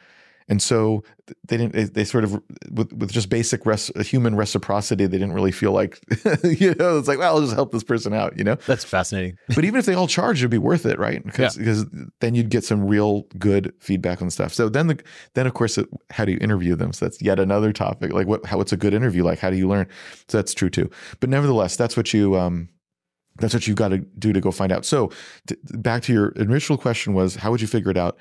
And 0.47 0.62
so 0.62 1.04
they 1.47 1.58
didn't. 1.58 1.93
They, 1.93 2.04
sort 2.06 2.23
of 2.23 2.34
with 2.71 2.91
with 2.93 3.12
just 3.12 3.30
basic 3.30 3.65
res, 3.65 3.91
human 4.08 4.36
reciprocity, 4.36 5.06
they 5.06 5.17
didn't 5.17 5.34
really 5.34 5.52
feel 5.52 5.73
like 5.73 5.99
you 6.43 6.73
know. 6.75 6.97
It's 6.97 7.08
like, 7.08 7.19
well, 7.19 7.36
I'll 7.36 7.41
just 7.41 7.54
help 7.54 7.71
this 7.71 7.84
person 7.84 8.13
out, 8.13 8.38
you 8.38 8.43
know. 8.43 8.56
That's 8.65 8.84
fascinating. 8.84 9.38
but 9.56 9.65
even 9.65 9.78
if 9.80 9.86
they 9.86 9.93
all 9.93 10.08
charged, 10.08 10.39
it'd 10.41 10.49
be 10.49 10.58
worth 10.58 10.86
it, 10.86 10.97
right? 10.97 11.23
Because 11.23 11.56
Yeah. 11.56 11.60
because 11.60 11.86
then 12.21 12.34
you'd 12.34 12.49
get 12.49 12.63
some 12.63 12.88
real 12.88 13.23
good 13.38 13.73
feedback 13.80 14.21
on 14.21 14.30
stuff. 14.32 14.54
So 14.54 14.69
then 14.69 14.88
the 14.88 15.04
then 15.36 15.45
of 15.45 15.54
course, 15.54 15.78
it, 15.78 15.88
how 16.10 16.25
do 16.25 16.32
you 16.32 16.39
interview 16.41 16.75
them? 16.75 16.93
So 16.93 17.06
that's 17.06 17.21
yet 17.21 17.39
another 17.39 17.71
topic. 17.73 18.13
Like 18.13 18.25
what 18.28 18.45
how 18.45 18.58
what's 18.58 18.73
a 18.73 18.78
good 18.78 18.93
interview 18.93 19.23
like? 19.23 19.39
How 19.39 19.49
do 19.52 19.58
you 19.58 19.67
learn? 19.67 19.88
So 20.30 20.38
that's 20.38 20.54
true 20.56 20.69
too. 20.71 20.89
But 21.19 21.30
nevertheless, 21.30 21.75
that's 21.75 21.95
what 21.97 22.13
you 22.13 22.38
um 22.39 22.69
that's 23.39 23.54
what 23.54 23.67
you've 23.67 23.78
got 23.78 23.89
to 23.89 23.97
do 23.97 24.34
to 24.34 24.41
go 24.41 24.52
find 24.52 24.71
out. 24.71 24.86
So 24.86 25.12
t- 25.47 25.56
back 25.73 26.04
to 26.04 26.13
your 26.13 26.30
initial 26.30 26.78
question 26.78 27.13
was 27.13 27.36
how 27.36 27.52
would 27.52 27.62
you 27.62 27.67
figure 27.67 27.91
it 27.91 27.97
out? 27.97 28.17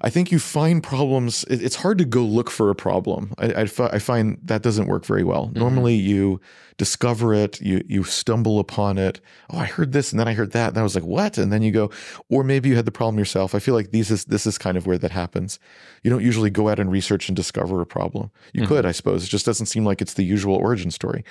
I 0.00 0.10
think 0.10 0.30
you 0.30 0.38
find 0.38 0.80
problems. 0.80 1.42
it- 1.50 1.60
It's 1.60 1.74
hard 1.74 1.98
to 1.98 2.04
go 2.04 2.22
look 2.24 2.50
for 2.50 2.70
a 2.70 2.74
problem. 2.76 3.34
I, 3.36 3.46
I, 3.62 3.66
fi- 3.66 3.88
I 3.92 3.98
find 3.98 4.38
that 4.44 4.62
doesn't 4.62 4.86
work 4.86 5.04
very 5.04 5.24
well. 5.24 5.50
Normally, 5.56 5.96
you 5.96 6.40
discover 6.76 7.34
it, 7.34 7.60
you 7.60 7.82
you 7.88 8.04
stumble 8.04 8.60
upon 8.60 8.96
it. 8.98 9.20
Oh, 9.50 9.58
I 9.58 9.64
heard 9.66 9.90
this, 9.90 10.12
and 10.12 10.20
then 10.20 10.28
I 10.28 10.34
heard 10.34 10.52
that, 10.52 10.68
and 10.68 10.78
I 10.78 10.84
was 10.84 10.94
like, 10.94 11.02
"What?" 11.04 11.36
And 11.36 11.52
then 11.52 11.62
you 11.62 11.72
go, 11.72 11.90
or 12.30 12.44
maybe 12.44 12.68
you 12.68 12.76
had 12.76 12.84
the 12.84 12.92
problem 12.92 13.18
yourself. 13.18 13.56
I 13.56 13.58
feel 13.58 13.74
like 13.74 13.90
these 13.90 14.12
is 14.12 14.26
this 14.26 14.46
is 14.46 14.56
kind 14.56 14.76
of 14.76 14.86
where 14.86 14.98
that 14.98 15.10
happens. 15.10 15.58
You 16.04 16.10
don't 16.12 16.22
usually 16.22 16.50
go 16.50 16.68
out 16.68 16.78
and 16.78 16.92
research 16.92 17.28
and 17.28 17.34
discover 17.34 17.80
a 17.80 17.86
problem. 17.86 18.30
You 18.52 18.62
Mhm. 18.62 18.68
could, 18.68 18.86
I 18.86 18.92
suppose. 18.92 19.24
It 19.24 19.30
just 19.30 19.46
doesn't 19.46 19.66
seem 19.66 19.84
like 19.84 20.00
it's 20.00 20.14
the 20.14 20.22
usual 20.22 20.54
origin 20.54 20.92
story. 20.92 21.24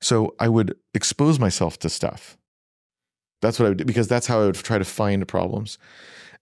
So 0.00 0.34
I 0.38 0.48
would 0.48 0.74
expose 0.94 1.38
myself 1.38 1.78
to 1.80 1.88
stuff. 1.88 2.36
That's 3.42 3.58
what 3.58 3.66
I 3.66 3.68
would 3.70 3.78
do 3.78 3.84
because 3.84 4.08
that's 4.08 4.26
how 4.26 4.40
I 4.42 4.46
would 4.46 4.54
try 4.56 4.78
to 4.78 4.84
find 4.84 5.26
problems. 5.26 5.78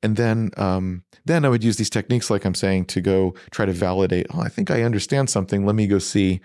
And 0.03 0.16
then, 0.16 0.51
um, 0.57 1.05
then 1.25 1.45
I 1.45 1.49
would 1.49 1.64
use 1.64 1.77
these 1.77 1.90
techniques, 1.90 2.31
like 2.31 2.45
I'm 2.45 2.55
saying, 2.55 2.87
to 2.87 3.01
go 3.01 3.35
try 3.51 3.64
to 3.66 3.73
validate. 3.73 4.27
Oh, 4.33 4.40
I 4.40 4.49
think 4.49 4.71
I 4.71 4.83
understand 4.83 5.31
something. 5.31 5.64
Let 5.64 5.75
me 5.75 5.87
go 5.87 5.99
see. 5.99 6.40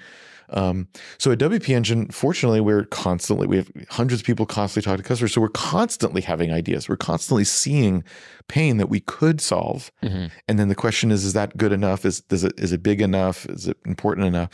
Um, 0.50 0.88
so 1.18 1.32
at 1.32 1.38
WP 1.40 1.70
Engine, 1.70 2.08
fortunately, 2.10 2.60
we're 2.60 2.84
constantly 2.86 3.48
we 3.48 3.56
have 3.58 3.72
hundreds 3.90 4.22
of 4.22 4.26
people 4.26 4.46
constantly 4.46 4.90
talk 4.90 4.98
to 4.98 5.04
customers, 5.04 5.34
so 5.34 5.40
we're 5.40 5.48
constantly 5.50 6.22
having 6.22 6.52
ideas. 6.52 6.90
We're 6.90 6.98
constantly 6.98 7.46
seeing 7.46 8.04
pain 8.50 8.76
that 8.78 8.90
we 8.90 9.00
could 9.00 9.40
solve. 9.40 9.92
Mhm. 10.04 10.30
And 10.50 10.60
then 10.60 10.68
the 10.68 10.76
question 10.76 11.10
is: 11.10 11.24
Is 11.24 11.32
that 11.34 11.56
good 11.56 11.72
enough? 11.72 12.04
Is 12.04 12.20
does 12.22 12.44
it 12.44 12.54
is 12.58 12.74
it 12.74 12.84
big 12.84 13.00
enough? 13.02 13.46
Is 13.46 13.68
it 13.68 13.78
important 13.86 14.28
enough? 14.28 14.50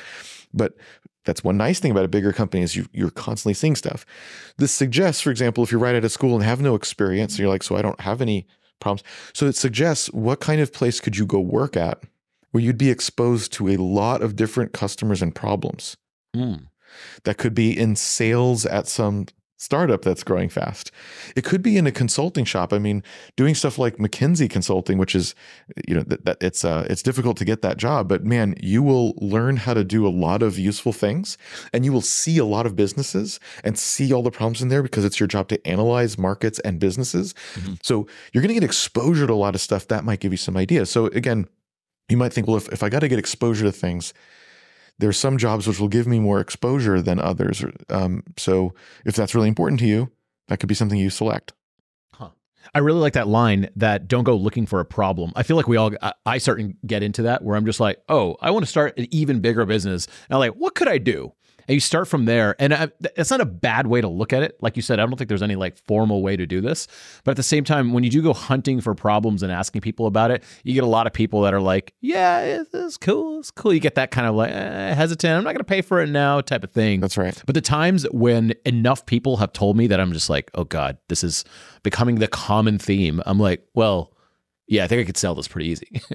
But 0.54 0.76
that's 1.28 1.44
one 1.44 1.58
nice 1.58 1.80
thing 1.80 1.92
about 1.92 2.06
a 2.06 2.10
bigger 2.10 2.34
company 2.34 2.64
is 2.64 2.76
you, 2.76 2.88
you're 2.92 3.12
constantly 3.12 3.54
seeing 3.54 3.76
stuff. 3.76 4.06
This 4.58 4.72
suggests, 4.72 5.22
for 5.22 5.30
example, 5.30 5.64
if 5.64 5.72
you're 5.72 5.80
right 5.80 5.96
out 5.96 6.04
of 6.04 6.12
school 6.12 6.34
and 6.34 6.44
have 6.44 6.62
no 6.62 6.74
experience, 6.74 7.34
and 7.34 7.40
you're 7.40 7.50
like, 7.50 7.64
so 7.64 7.76
I 7.76 7.84
don't 7.84 8.00
have 8.02 8.22
any 8.22 8.48
problems. 8.80 9.04
So 9.34 9.46
it 9.46 9.56
suggests 9.56 10.08
what 10.14 10.40
kind 10.40 10.62
of 10.62 10.74
place 10.74 11.00
could 11.00 11.18
you 11.18 11.26
go 11.28 11.40
work 11.40 11.78
at 11.78 12.04
where 12.52 12.64
you'd 12.64 12.78
be 12.78 12.90
exposed 12.90 13.54
to 13.54 13.70
a 13.70 13.78
lot 13.78 14.22
of 14.22 14.36
different 14.36 14.74
customers 14.74 15.22
and 15.22 15.36
problems. 15.36 15.98
Mm. 16.36 16.68
That 17.24 17.38
could 17.38 17.54
be 17.54 17.78
in 17.78 17.96
sales 17.96 18.66
at 18.66 18.88
some 18.88 19.28
startup 19.58 20.04
that's 20.04 20.24
growing 20.24 20.50
fast. 20.50 20.92
It 21.36 21.44
could 21.44 21.62
be 21.62 21.78
in 21.78 21.88
a 21.88 21.92
consulting 21.92 22.46
shop. 22.46 22.72
I 22.72 22.80
mean, 22.80 23.04
doing 23.36 23.56
stuff 23.56 23.78
like 23.78 23.98
McKinsey 23.98 24.50
Consulting, 24.50 24.98
which 24.98 25.16
is, 25.16 25.36
you 25.88 25.96
know, 25.96 26.04
that, 26.04 26.26
that 26.26 26.38
it's 26.42 26.64
uh, 26.64 26.86
it's 26.90 27.02
difficult 27.02 27.38
to 27.38 27.46
get 27.46 27.62
that 27.64 27.78
job, 27.78 28.08
but 28.08 28.24
man, 28.24 28.56
you 28.62 28.84
will 28.84 29.14
learn 29.18 29.58
how 29.58 29.74
to 29.74 29.84
do 29.84 30.08
a 30.08 30.10
lot 30.10 30.42
of 30.44 30.58
useful 30.58 30.94
things, 30.94 31.38
and 31.74 31.84
you 31.84 31.92
will 31.92 32.02
see 32.02 32.38
a 32.38 32.46
lot 32.46 32.66
of 32.66 32.76
businesses 32.76 33.40
and 33.64 33.78
see 33.78 34.14
all 34.14 34.22
the 34.22 34.32
problems 34.32 34.62
in 34.62 34.70
there 34.70 34.84
because 34.84 35.04
it's 35.04 35.20
your 35.20 35.28
job 35.28 35.48
to 35.50 35.68
analyze 35.68 36.18
markets 36.18 36.60
and 36.60 36.80
businesses. 36.80 37.34
Mhm. 37.56 37.80
So 37.84 38.08
you're 38.32 38.42
going 38.42 38.50
to 38.50 38.60
get 38.60 38.64
exposure 38.64 39.28
to 39.28 39.34
a 39.34 39.36
lot 39.36 39.56
of 39.56 39.62
stuff 39.62 39.88
that 39.88 40.06
might 40.06 40.20
give 40.20 40.32
you 40.32 40.38
some 40.38 40.56
ideas. 40.56 40.90
So 40.90 41.08
again, 41.08 41.48
you 42.10 42.18
might 42.18 42.32
think, 42.32 42.48
well, 42.48 42.58
if, 42.58 42.70
if 42.70 42.84
I 42.84 42.90
got 42.90 43.00
to 43.00 43.08
get 43.08 43.20
exposure 43.20 43.66
to 43.66 43.72
things, 43.72 44.14
there's 45.00 45.18
some 45.18 45.38
jobs 45.38 45.68
which 45.68 45.80
will 45.80 45.88
give 45.88 46.08
me 46.08 46.20
more 46.20 46.40
exposure 46.40 47.02
than 47.02 47.20
others. 47.20 47.64
Um, 47.90 48.24
so 48.38 48.74
if 49.06 49.16
that's 49.16 49.36
really 49.36 49.50
important 49.50 49.80
to 49.82 49.86
you, 49.86 50.12
that 50.48 50.60
could 50.60 50.70
be 50.70 50.76
something 50.76 50.98
you 50.98 51.10
select. 51.10 51.54
Huh. 52.14 52.30
I 52.74 52.80
really 52.80 53.00
like 53.00 53.14
that 53.14 53.28
line 53.28 53.70
that 53.76 54.08
don't 54.08 54.24
go 54.24 54.36
looking 54.36 54.66
for 54.66 54.80
a 54.80 54.86
problem. 54.86 55.32
I 55.36 55.44
feel 55.44 55.58
like 55.58 55.68
we 55.68 55.78
all, 55.78 55.92
I, 56.02 56.14
I 56.26 56.38
certainly 56.38 56.76
get 56.86 57.04
into 57.04 57.24
that 57.24 57.44
where 57.44 57.56
I'm 57.56 57.66
just 57.66 57.80
like, 57.80 58.02
oh, 58.10 58.38
I 58.42 58.52
want 58.52 58.66
to 58.66 58.70
start 58.70 58.98
an 58.98 59.08
even 59.12 59.40
bigger 59.40 59.66
business. 59.66 60.06
And 60.30 60.36
I'm 60.36 60.40
like, 60.40 60.54
what 60.54 60.76
could 60.76 60.88
I 60.88 60.98
do? 60.98 61.34
And 61.68 61.74
you 61.74 61.80
start 61.80 62.08
from 62.08 62.26
there. 62.26 62.56
And 62.60 62.74
I, 62.74 62.90
it's 63.16 63.30
not 63.30 63.42
a 63.42 63.46
bad 63.46 63.88
way 63.88 64.02
to 64.02 64.08
look 64.08 64.34
at 64.34 64.44
it. 64.44 64.58
Like 64.62 64.76
you 64.76 64.82
said, 64.82 65.00
I 65.00 65.06
don't 65.06 65.18
think 65.18 65.28
there's 65.28 65.44
any 65.44 65.56
like 65.56 65.78
formal 65.78 66.22
way 66.22 66.38
to 66.38 66.46
do 66.46 66.62
this. 66.62 66.88
But 67.24 67.32
at 67.32 67.38
the 67.38 67.44
same 67.44 67.64
time, 67.64 67.94
when 67.94 68.04
you 68.04 68.10
do 68.10 68.22
go 68.22 68.34
hunting 68.34 68.80
for 68.80 68.96
problems 68.96 69.44
and 69.44 69.52
asking 69.52 69.82
people 69.82 70.08
about 70.08 70.32
it, 70.32 70.44
you 70.64 70.74
get 70.74 70.84
a 70.84 70.88
lot 70.88 71.08
of 71.08 71.14
people 71.14 71.42
that 71.42 71.54
are 71.54 71.62
like, 71.62 71.94
yeah, 72.00 72.64
it's, 72.74 72.98
cool. 72.98 73.40
It's 73.40 73.52
cool. 73.52 73.74
You 73.74 73.80
get 73.80 73.96
that 73.96 74.12
kind 74.12 74.28
of 74.28 74.36
like 74.36 74.52
eh, 74.52 74.94
hesitant. 74.94 75.38
I'm 75.38 75.44
not 75.44 75.52
going 75.52 75.58
to 75.58 75.64
pay 75.64 75.82
for 75.82 76.00
it 76.02 76.08
now 76.08 76.42
type 76.42 76.64
of 76.64 76.72
thing. 76.72 77.02
That's 77.02 77.18
right. 77.18 77.42
But 77.46 77.56
the 77.56 77.62
times 77.62 78.06
when 78.12 78.54
enough 78.66 79.06
people 79.06 79.38
have 79.38 79.52
told 79.54 79.76
me 79.78 79.88
that 79.88 80.00
I'm 80.00 80.14
just 80.14 80.30
like, 80.30 80.50
oh 80.56 80.64
God, 80.64 80.98
this 81.10 81.24
is 81.24 81.44
becoming 81.84 82.16
the 82.16 82.28
common 82.28 82.80
theme. 82.80 83.22
I'm 83.26 83.40
like, 83.40 83.68
well, 83.74 84.14
yeah, 84.68 84.84
I 84.84 84.88
think 84.88 85.02
I 85.02 85.06
could 85.06 85.18
sell 85.18 85.36
this 85.36 85.48
pretty 85.48 85.70
easy. 85.70 86.02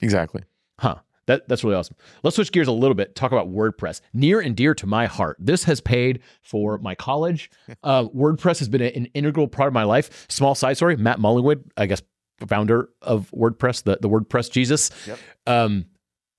Exactly. 0.00 0.44
huh. 0.78 0.94
That, 1.28 1.46
that's 1.46 1.62
really 1.62 1.76
awesome. 1.76 1.94
Let's 2.22 2.36
switch 2.36 2.50
gears 2.50 2.68
a 2.68 2.72
little 2.72 2.94
bit. 2.94 3.14
Talk 3.14 3.32
about 3.32 3.52
WordPress. 3.52 4.00
Near 4.14 4.40
and 4.40 4.56
dear 4.56 4.74
to 4.74 4.86
my 4.86 5.04
heart. 5.04 5.36
This 5.38 5.64
has 5.64 5.78
paid 5.78 6.20
for 6.42 6.78
my 6.78 6.94
college. 6.94 7.50
Uh, 7.84 8.04
WordPress 8.08 8.58
has 8.58 8.68
been 8.68 8.82
an 8.82 9.06
integral 9.14 9.46
part 9.46 9.68
of 9.68 9.72
my 9.74 9.84
life. 9.84 10.26
Small 10.28 10.54
side 10.54 10.76
story: 10.76 10.96
Matt 10.96 11.18
Mullenweg, 11.18 11.62
I 11.76 11.86
guess, 11.86 12.02
founder 12.46 12.88
of 13.02 13.30
WordPress, 13.30 13.84
the 13.84 13.98
the 14.00 14.08
WordPress 14.08 14.50
Jesus. 14.50 14.90
Yep. 15.06 15.18
Um, 15.46 15.86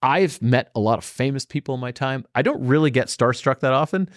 I've 0.02 0.42
met 0.42 0.72
a 0.76 0.80
lot 0.80 0.98
of 0.98 1.06
famous 1.06 1.46
people 1.46 1.76
in 1.76 1.82
my 1.82 1.92
time. 1.92 2.26
I 2.36 2.42
don't 2.42 2.66
really 2.66 2.92
get 2.92 3.08
starstruck 3.08 3.60
that 3.62 3.74
often. 3.74 4.10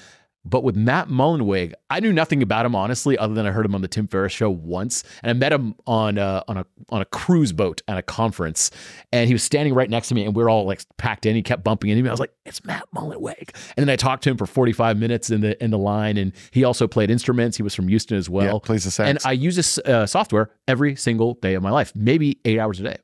But 0.45 0.65
with 0.65 0.75
Matt 0.77 1.09
Mullenweg, 1.09 1.73
I 1.89 2.01
knew 2.01 2.13
nothing 2.13 2.43
about 2.43 2.67
him 2.67 2.75
honestly, 2.75 3.17
other 3.17 3.33
than 3.33 3.47
I 3.47 3.53
heard 3.53 3.65
him 3.65 3.75
on 3.77 3.81
the 3.81 3.89
Tim 3.89 4.09
Ferriss 4.09 4.33
show 4.33 4.51
once, 4.51 5.05
and 5.23 5.31
I 5.31 5.33
met 5.35 5.53
him 5.53 5.77
on 5.87 6.19
a, 6.19 6.43
on 6.49 6.57
a 6.57 6.67
on 6.91 7.01
a 7.01 7.05
cruise 7.05 7.53
boat 7.53 7.81
at 7.87 7.97
a 7.97 8.03
conference, 8.03 8.71
and 9.13 9.29
he 9.29 9.35
was 9.35 9.43
standing 9.43 9.73
right 9.73 9.89
next 9.89 10.09
to 10.09 10.15
me, 10.15 10.25
and 10.25 10.35
we 10.35 10.43
are 10.43 10.49
all 10.49 10.65
like 10.67 10.83
packed 10.97 11.27
in. 11.27 11.37
He 11.37 11.43
kept 11.43 11.63
bumping 11.63 11.91
into 11.91 12.03
me. 12.03 12.09
I 12.09 12.13
was 12.13 12.19
like, 12.21 12.33
"It's 12.45 12.65
Matt 12.65 12.89
Mullenweg," 12.95 13.55
and 13.77 13.87
then 13.87 13.89
I 13.89 13.97
talked 13.97 14.25
to 14.25 14.31
him 14.31 14.37
for 14.37 14.47
forty 14.47 14.73
five 14.73 14.97
minutes 14.97 15.31
in 15.31 15.43
the 15.43 15.63
in 15.63 15.71
the 15.71 15.79
line, 15.79 16.17
and 16.17 16.33
he 16.51 16.65
also 16.65 16.89
played 16.89 17.09
instruments. 17.11 17.57
He 17.57 17.63
was 17.63 17.75
from 17.75 17.87
Houston 17.87 18.17
as 18.17 18.29
well. 18.29 18.55
yeah, 18.55 18.59
plays 18.63 18.85
the 18.85 18.91
sax. 18.91 19.09
and 19.09 19.19
I 19.25 19.33
use 19.33 19.55
this 19.55 19.79
uh, 19.79 20.07
software 20.07 20.51
every 20.67 20.97
single 20.97 21.35
day 21.35 21.55
of 21.55 21.63
my 21.63 21.71
life, 21.71 21.93
maybe 21.95 22.41
eight 22.45 22.59
hours 22.59 22.81
a 22.81 22.83
day. 22.83 22.97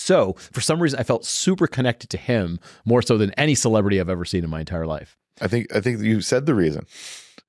So 0.00 0.32
for 0.52 0.60
some 0.60 0.80
reason, 0.80 0.98
I 0.98 1.02
felt 1.02 1.24
super 1.24 1.66
connected 1.66 2.10
to 2.10 2.16
him 2.16 2.58
more 2.84 3.02
so 3.02 3.18
than 3.18 3.32
any 3.32 3.54
celebrity 3.54 4.00
I've 4.00 4.08
ever 4.08 4.24
seen 4.24 4.44
in 4.44 4.50
my 4.50 4.60
entire 4.60 4.86
life. 4.86 5.16
I 5.40 5.46
think 5.46 5.74
I 5.74 5.80
think 5.80 6.00
you 6.00 6.20
said 6.20 6.46
the 6.46 6.54
reason. 6.54 6.86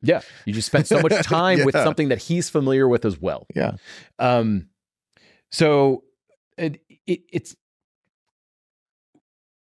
Yeah, 0.01 0.21
you 0.45 0.53
just 0.53 0.67
spent 0.67 0.87
so 0.87 0.99
much 0.99 1.13
time 1.23 1.63
with 1.63 1.75
something 1.75 2.09
that 2.09 2.19
he's 2.19 2.49
familiar 2.49 2.87
with 2.87 3.05
as 3.05 3.19
well. 3.19 3.47
Yeah. 3.55 3.73
Um, 4.19 4.67
so 5.51 6.03
it, 6.57 6.81
it, 7.05 7.21
it's 7.31 7.55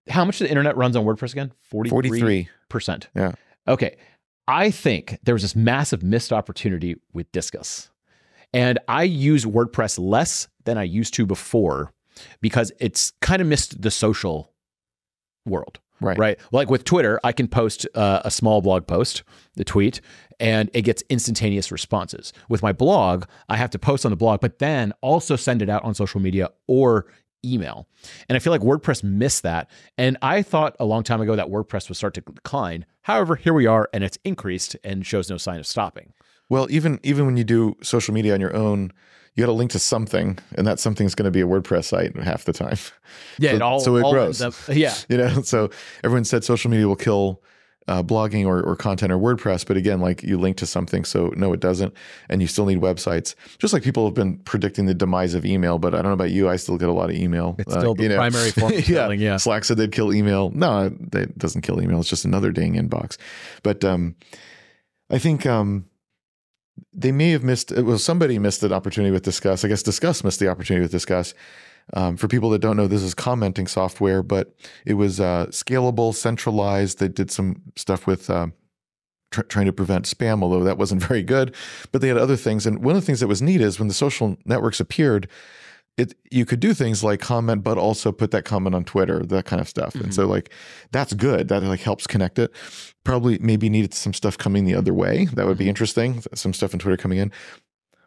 how 0.09 0.25
much 0.25 0.39
the 0.39 0.49
internet 0.49 0.77
runs 0.77 0.97
on 0.97 1.05
WordPress 1.05 1.33
again? 1.33 1.53
43. 1.63 2.49
percent. 2.69 3.09
Yeah. 3.15 3.33
Okay. 3.69 3.97
I 4.49 4.71
think 4.71 5.19
there 5.23 5.35
was 5.35 5.43
this 5.43 5.55
massive 5.55 6.03
missed 6.03 6.33
opportunity 6.33 6.97
with 7.13 7.31
Disqus. 7.31 7.91
And 8.53 8.81
I 8.89 9.05
use 9.05 9.45
WordPress 9.45 9.99
less 9.99 10.49
than 10.65 10.77
I 10.77 10.83
used 10.83 11.15
to 11.15 11.27
before 11.27 11.93
because 12.41 12.73
it's 12.81 13.13
kind 13.21 13.41
of 13.43 13.49
missed 13.49 13.83
the 13.83 13.91
social 13.91 14.53
world 15.47 15.79
Right. 16.03 16.17
right? 16.19 16.41
Like 16.51 16.71
with 16.71 16.85
Twitter, 16.85 17.21
I 17.23 17.33
can 17.33 17.47
post 17.47 17.87
uh, 17.95 18.23
a 18.25 18.31
small 18.31 18.63
blog 18.63 18.87
post, 18.87 19.23
the 19.57 19.65
tweet, 19.65 20.01
and 20.39 20.71
it 20.73 20.83
gets 20.83 21.03
instantaneous 21.11 21.71
responses. 21.71 22.33
With 22.49 22.63
my 22.63 22.73
blog, 22.73 23.25
I 23.51 23.57
have 23.57 23.69
to 23.71 23.79
post 23.79 24.07
on 24.07 24.11
the 24.11 24.17
blog, 24.17 24.41
but 24.41 24.61
then 24.61 24.95
also 25.03 25.37
send 25.37 25.61
it 25.61 25.69
out 25.69 25.85
on 25.85 25.95
social 25.95 26.19
media 26.19 26.49
or 26.67 27.07
email. 27.45 27.87
And 28.31 28.37
I 28.37 28.39
feel 28.39 28.51
like 28.51 28.63
WordPress 28.63 29.05
missed 29.05 29.43
that. 29.43 29.69
And 29.99 30.17
I 30.23 30.41
thought 30.41 30.75
a 30.81 30.87
long 30.87 31.03
time 31.03 31.21
ago 31.21 31.37
that 31.37 31.49
WordPress 31.49 31.91
would 31.91 31.97
start 31.97 32.15
to 32.15 32.23
decline. 32.23 32.87
However, 33.03 33.37
here 33.37 33.53
we 33.53 33.67
are, 33.67 33.89
and 33.93 34.03
it's 34.03 34.19
increased 34.25 34.77
and 34.83 35.05
shows 35.05 35.29
no 35.29 35.37
sign 35.37 35.59
of 35.59 35.67
stopping. 35.67 36.15
Well, 36.49 36.67
even 36.71 36.99
even 37.03 37.27
when 37.27 37.37
you 37.37 37.45
do 37.45 37.77
social 37.83 38.15
media 38.15 38.33
on 38.33 38.41
your 38.41 38.57
own, 38.57 38.93
you 39.37 39.43
got 39.43 39.47
to 39.47 39.53
link 39.53 39.71
to 39.73 39.79
something, 39.79 40.39
and 40.57 40.67
that 40.67 40.81
something 40.81 41.07
is 41.07 41.15
going 41.15 41.25
to 41.25 41.31
be 41.31 41.41
a 41.41 41.47
WordPress 41.47 41.85
site 41.85 42.17
half 42.17 42.45
the 42.45 42.53
time. 42.53 42.77
Yeah, 43.39 43.51
So- 43.51 43.57
it 43.57 43.63
all 43.63 43.81
so 43.81 43.97
it 43.97 44.03
all 44.03 44.13
grows. 44.13 44.43
up- 44.43 44.55
yeah, 44.69 44.95
you 45.09 45.17
know, 45.17 45.43
so 45.43 45.71
everyone 46.05 46.25
said 46.25 46.45
social 46.45 46.71
media 46.71 46.87
will 46.89 46.97
kill 46.97 47.43
uh, 47.89 48.03
blogging 48.03 48.47
or, 48.47 48.63
or 48.63 48.77
content 48.77 49.11
or 49.11 49.19
WordPress, 49.19 49.67
but 49.67 49.77
again, 49.77 50.01
like 50.01 50.23
you 50.23 50.39
link 50.39 50.57
to 50.59 50.67
something, 50.67 51.05
so 51.05 51.33
no, 51.35 51.53
it 51.53 51.59
doesn't, 51.59 51.93
and 52.29 52.41
you 52.41 52.47
still 52.47 52.67
need 52.67 52.79
websites. 52.81 53.35
Just 53.59 53.73
like 53.73 53.83
people 53.83 54.05
have 54.05 54.15
been 54.15 54.37
predicting 54.41 54.87
the 54.87 54.95
demise 54.95 55.35
of 55.35 55.45
email, 55.45 55.79
but 55.79 55.93
I 55.95 55.97
don't 55.99 56.07
know 56.07 56.13
about 56.13 56.31
you, 56.31 56.49
I 56.49 56.55
still 56.57 56.77
get 56.77 56.89
a 56.89 56.93
lot 56.93 57.11
of 57.11 57.17
email. 57.17 57.57
it's 57.59 57.75
Uh, 57.75 57.81
still 57.81 57.95
the 57.95 58.05
you 58.05 58.09
know. 58.11 58.17
primary 58.17 58.51
form 58.53 58.73
of 58.75 58.79
yeah. 58.89 58.95
selling. 58.95 59.19
Yeah, 59.21 59.37
Slack 59.39 59.65
said 59.65 59.77
they'd 59.77 59.91
kill 59.91 60.13
email. 60.15 60.51
No, 60.51 60.93
it 61.15 61.37
doesn't 61.39 61.63
kill 61.63 61.83
email. 61.83 61.99
It's 62.01 62.09
just 62.09 62.25
another 62.25 62.53
dang 62.53 62.75
inbox. 62.75 63.17
But 63.65 63.85
um, 63.85 64.15
I 65.09 65.19
think 65.19 65.45
um, 65.47 65.87
they 66.93 67.13
may 67.13 67.31
have 67.31 67.45
missed. 67.45 67.73
It 67.73 67.83
well, 67.83 67.99
somebody 67.99 68.39
missed 68.39 68.63
an 68.63 68.73
opportunity 68.73 69.11
with 69.13 69.25
Disqus. 69.25 69.65
I 69.65 69.69
guess 69.69 69.83
Disqus 69.83 70.25
missed 70.25 70.41
the 70.41 70.49
opportunity 70.49 70.83
with 70.83 70.93
Disqus. 70.93 71.35
Um, 71.95 72.17
for 72.17 72.29
people 72.29 72.51
that 72.51 72.61
don't 72.61 72.77
know, 72.77 72.87
this 72.87 73.03
is 73.03 73.15
commenting 73.15 73.67
software, 73.67 74.23
but 74.23 74.55
it 74.87 74.95
was 74.95 75.19
uh, 75.19 75.47
scalable, 75.47 76.15
centralized. 76.15 76.99
They 76.99 77.09
did 77.09 77.31
some 77.31 77.63
stuff 77.75 78.07
with 78.07 78.31
uh, 78.31 78.49
tr- 79.31 79.43
trying 79.43 79.67
to 79.67 79.73
prevent 79.73 80.05
spam, 80.05 80.43
although 80.43 80.63
that 80.63 80.79
wasn't 80.79 81.03
very 81.09 81.23
good. 81.23 81.55
But 81.91 82.01
they 82.01 82.09
had 82.09 82.19
other 82.19 82.37
things. 82.37 82.67
And 82.67 82.85
one 82.85 82.95
of 82.95 83.03
the 83.03 83.07
things 83.07 83.21
that 83.21 83.29
was 83.29 83.43
neat 83.43 83.61
is 83.61 83.79
when 83.79 83.89
the 83.89 83.95
social 83.95 84.37
networks 84.45 84.81
appeared, 84.81 85.29
it 86.01 86.15
you 86.31 86.45
could 86.45 86.61
do 86.61 86.75
things 86.75 87.05
like 87.05 87.21
comment, 87.21 87.63
but 87.63 87.79
also 87.79 88.13
put 88.13 88.31
that 88.31 88.45
comment 88.45 88.75
on 88.75 88.85
Twitter, 88.85 89.21
that 89.27 89.45
kind 89.45 89.61
of 89.61 89.69
stuff. 89.69 89.93
Mm-hmm. 89.93 90.05
And 90.05 90.15
so 90.15 90.27
like 90.27 90.53
that's 90.93 91.13
good. 91.13 91.49
That 91.49 91.63
like 91.63 91.81
helps 91.81 92.07
connect 92.07 92.39
it. 92.39 92.51
Probably 93.05 93.39
maybe 93.39 93.69
needed 93.69 93.95
some 93.95 94.13
stuff 94.13 94.39
coming 94.39 94.65
the 94.65 94.75
other 94.75 94.95
way. 94.95 95.27
That 95.27 95.47
would 95.47 95.59
be 95.59 95.65
mm-hmm. 95.65 95.71
interesting. 95.71 96.23
Some 96.35 96.53
stuff 96.53 96.75
on 96.75 96.81
Twitter 96.81 96.97
coming 96.97 97.19
in. 97.19 97.33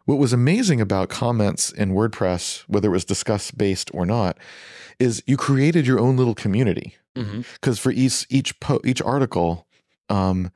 What 0.06 0.18
was 0.18 0.32
amazing 0.32 0.80
about 0.80 1.08
comments 1.08 1.72
in 1.72 1.92
WordPress, 1.92 2.64
whether 2.68 2.88
it 2.88 2.92
was 2.92 3.06
Disqus 3.06 3.56
based 3.56 3.90
or 3.94 4.04
not, 4.04 4.38
is 4.98 5.22
you 5.26 5.36
created 5.36 5.86
your 5.86 5.98
own 5.98 6.16
little 6.16 6.34
community. 6.34 6.96
Because 7.14 7.32
mm-hmm. 7.32 7.72
for 7.74 7.90
each 7.90 8.26
each 8.28 8.58
po- 8.60 8.82
each 8.84 9.00
article, 9.00 9.66
um, 10.08 10.50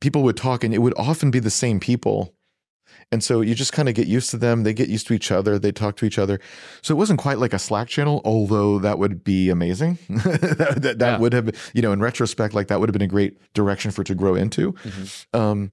people 0.00 0.22
would 0.22 0.36
talk, 0.36 0.62
and 0.64 0.74
it 0.74 0.78
would 0.78 0.94
often 0.96 1.30
be 1.30 1.38
the 1.38 1.50
same 1.50 1.80
people. 1.80 2.34
And 3.12 3.22
so 3.22 3.42
you 3.42 3.54
just 3.54 3.72
kind 3.72 3.88
of 3.88 3.94
get 3.94 4.08
used 4.08 4.30
to 4.30 4.38
them. 4.38 4.62
They 4.64 4.72
get 4.72 4.88
used 4.88 5.06
to 5.08 5.14
each 5.14 5.30
other. 5.30 5.58
They 5.58 5.70
talk 5.70 5.96
to 5.96 6.06
each 6.06 6.18
other. 6.18 6.40
So 6.80 6.94
it 6.94 6.96
wasn't 6.96 7.20
quite 7.20 7.38
like 7.38 7.52
a 7.52 7.58
Slack 7.58 7.88
channel, 7.88 8.22
although 8.24 8.78
that 8.78 8.98
would 8.98 9.22
be 9.22 9.50
amazing. 9.50 9.98
that, 10.08 10.78
that, 10.80 10.98
that 10.98 11.00
yeah. 11.00 11.18
would 11.18 11.34
have, 11.34 11.54
you 11.74 11.82
know, 11.82 11.92
in 11.92 12.00
retrospect, 12.00 12.54
like 12.54 12.68
that 12.68 12.80
would 12.80 12.88
have 12.88 12.94
been 12.94 13.02
a 13.02 13.06
great 13.06 13.38
direction 13.52 13.90
for 13.90 14.00
it 14.00 14.06
to 14.06 14.14
grow 14.14 14.34
into. 14.34 14.72
Mm-hmm. 14.72 15.38
Um, 15.38 15.72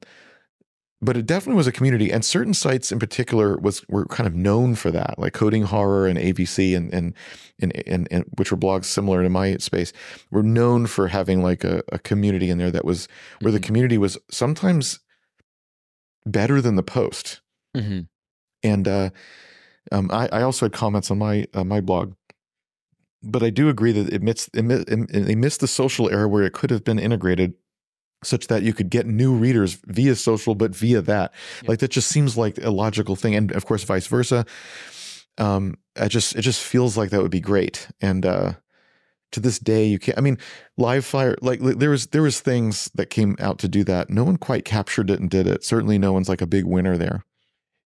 but 1.02 1.16
it 1.16 1.26
definitely 1.26 1.56
was 1.56 1.68
a 1.68 1.72
community 1.72 2.12
and 2.12 2.26
certain 2.26 2.54
sites 2.54 2.92
in 2.92 3.00
particular 3.00 3.58
was 3.58 3.88
were 3.88 4.06
kind 4.08 4.28
of 4.28 4.36
known 4.36 4.76
for 4.76 4.92
that 4.92 5.18
like 5.18 5.32
coding 5.34 5.64
horror 5.64 6.08
and 6.08 6.20
ABC, 6.20 6.76
and 6.76 6.94
and 6.94 7.14
and, 7.62 7.88
and, 7.88 8.08
and 8.12 8.26
which 8.38 8.52
were 8.52 8.58
blogs 8.58 8.86
similar 8.86 9.24
to 9.24 9.30
my 9.30 9.56
space 9.58 9.94
were 10.30 10.44
known 10.44 10.88
for 10.88 11.08
having 11.08 11.42
like 11.42 11.64
a, 11.64 11.84
a 11.92 12.00
community 12.00 12.50
in 12.50 12.58
there 12.58 12.72
that 12.72 12.86
was 12.86 13.08
where 13.40 13.50
mm-hmm. 13.50 13.62
the 13.62 13.66
community 13.66 13.98
was 13.98 14.18
sometimes 14.30 15.00
better 16.32 16.62
than 16.62 16.76
the 16.76 16.84
post 16.84 17.42
mm-hmm. 17.76 18.02
and 18.64 18.88
uh, 18.88 19.10
um, 19.92 20.10
I, 20.12 20.28
I, 20.32 20.42
also 20.42 20.66
had 20.66 20.74
comments 20.74 21.10
on 21.10 21.18
my 21.18 21.48
uh, 21.54 21.64
my 21.64 21.82
blog 21.82 22.14
but 23.22 23.44
I 23.44 23.50
do 23.50 23.70
agree 23.70 23.92
that 23.92 24.14
it 24.14 24.22
missed, 24.22 24.50
it, 24.54 24.90
it 25.12 25.38
missed 25.38 25.60
the 25.60 25.68
social 25.68 26.10
era 26.10 26.28
where 26.28 26.44
it 26.44 26.54
could 26.54 26.70
have 26.70 26.84
been 26.84 27.00
integrated 27.00 27.54
such 28.24 28.48
that 28.48 28.64
you 28.64 28.74
could 28.74 28.90
get 28.90 29.06
new 29.06 29.34
readers 29.34 29.80
via 29.86 30.16
social, 30.16 30.56
but 30.56 30.76
via 30.76 31.02
that. 31.02 31.34
Yep. 31.62 31.70
Like 31.70 31.80
that 31.80 31.92
just 31.92 32.10
seems 32.10 32.38
like 32.38 32.58
a 32.64 32.70
logical 32.70 33.16
thing, 33.16 33.36
and 33.36 33.52
of 33.52 33.66
course, 33.66 33.84
vice 33.84 34.08
versa. 34.08 34.46
Um, 35.38 35.78
it 35.96 36.10
just 36.10 36.36
it 36.36 36.42
just 36.42 36.64
feels 36.64 36.98
like 36.98 37.12
that 37.12 37.22
would 37.22 37.32
be 37.32 37.40
great, 37.40 37.88
and 38.02 38.26
uh, 38.26 38.54
to 39.32 39.40
this 39.40 39.60
day, 39.60 39.86
you 39.86 40.00
can't. 40.00 40.18
I 40.18 40.22
mean, 40.22 40.38
Livefyre 40.80 41.36
like 41.42 41.60
there 41.62 41.90
was 41.90 42.08
there 42.08 42.22
was 42.22 42.40
things 42.40 42.90
that 42.96 43.08
came 43.08 43.36
out 43.40 43.60
to 43.60 43.68
do 43.68 43.84
that. 43.86 44.10
No 44.10 44.24
one 44.24 44.38
quite 44.38 44.66
captured 44.66 45.10
it 45.10 45.20
and 45.20 45.30
did 45.30 45.48
it. 45.48 45.64
Certainly, 45.64 46.00
no 46.00 46.14
one's 46.14 46.30
like 46.30 46.42
a 46.42 46.48
big 46.48 46.66
winner 46.66 46.98
there. 46.98 47.24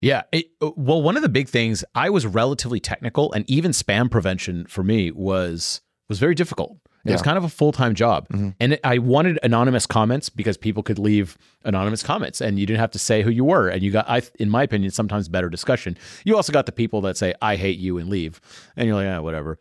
Yeah. 0.00 0.22
It, 0.30 0.46
well, 0.60 1.02
one 1.02 1.16
of 1.16 1.22
the 1.22 1.28
big 1.28 1.48
things 1.48 1.84
I 1.94 2.10
was 2.10 2.26
relatively 2.26 2.80
technical, 2.80 3.32
and 3.32 3.44
even 3.48 3.72
spam 3.72 4.10
prevention 4.10 4.66
for 4.66 4.82
me 4.82 5.10
was 5.10 5.80
was 6.08 6.18
very 6.18 6.34
difficult. 6.34 6.78
It 7.04 7.10
yeah. 7.10 7.14
was 7.14 7.22
kind 7.22 7.38
of 7.38 7.44
a 7.44 7.48
full 7.48 7.72
time 7.72 7.94
job. 7.94 8.28
Mm-hmm. 8.28 8.50
And 8.60 8.72
it, 8.74 8.80
I 8.82 8.98
wanted 8.98 9.38
anonymous 9.42 9.86
comments 9.86 10.28
because 10.28 10.56
people 10.56 10.82
could 10.82 10.98
leave 10.98 11.38
anonymous 11.64 12.02
comments 12.02 12.40
and 12.40 12.58
you 12.58 12.66
didn't 12.66 12.80
have 12.80 12.90
to 12.92 12.98
say 12.98 13.22
who 13.22 13.30
you 13.30 13.44
were. 13.44 13.68
And 13.68 13.82
you 13.82 13.90
got, 13.90 14.08
I, 14.08 14.22
in 14.38 14.50
my 14.50 14.64
opinion, 14.64 14.90
sometimes 14.90 15.28
better 15.28 15.48
discussion. 15.48 15.96
You 16.24 16.36
also 16.36 16.52
got 16.52 16.66
the 16.66 16.72
people 16.72 17.00
that 17.02 17.16
say, 17.16 17.34
I 17.40 17.56
hate 17.56 17.78
you 17.78 17.98
and 17.98 18.10
leave. 18.10 18.40
And 18.76 18.86
you're 18.86 18.96
like, 18.96 19.04
yeah, 19.04 19.20
whatever. 19.20 19.58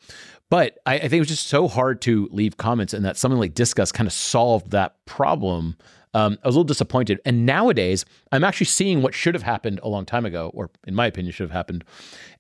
But 0.50 0.80
I, 0.86 0.96
I 0.96 1.00
think 1.00 1.14
it 1.14 1.20
was 1.20 1.28
just 1.28 1.48
so 1.48 1.68
hard 1.68 2.02
to 2.04 2.30
leave 2.32 2.58
comments 2.58 2.94
and 2.94 3.04
that 3.06 3.18
something 3.18 3.40
like 3.40 3.54
Disqus 3.54 3.94
kind 3.94 4.08
of 4.08 4.14
solved 4.14 4.72
that 4.72 5.04
problem. 5.06 5.76
Um, 6.14 6.38
I 6.44 6.48
was 6.48 6.56
a 6.56 6.60
little 6.60 6.64
disappointed. 6.64 7.20
And 7.26 7.46
nowadays, 7.46 8.06
I'm 8.32 8.44
actually 8.44 8.66
seeing 8.66 9.02
what 9.02 9.14
should 9.14 9.36
have 9.36 9.44
happened 9.44 9.80
a 9.84 9.90
long 9.90 10.06
time 10.06 10.26
ago, 10.26 10.52
or 10.54 10.70
in 10.86 10.96
my 10.96 11.06
opinion, 11.08 11.34
should 11.34 11.44
have 11.44 11.52
happened. 11.52 11.84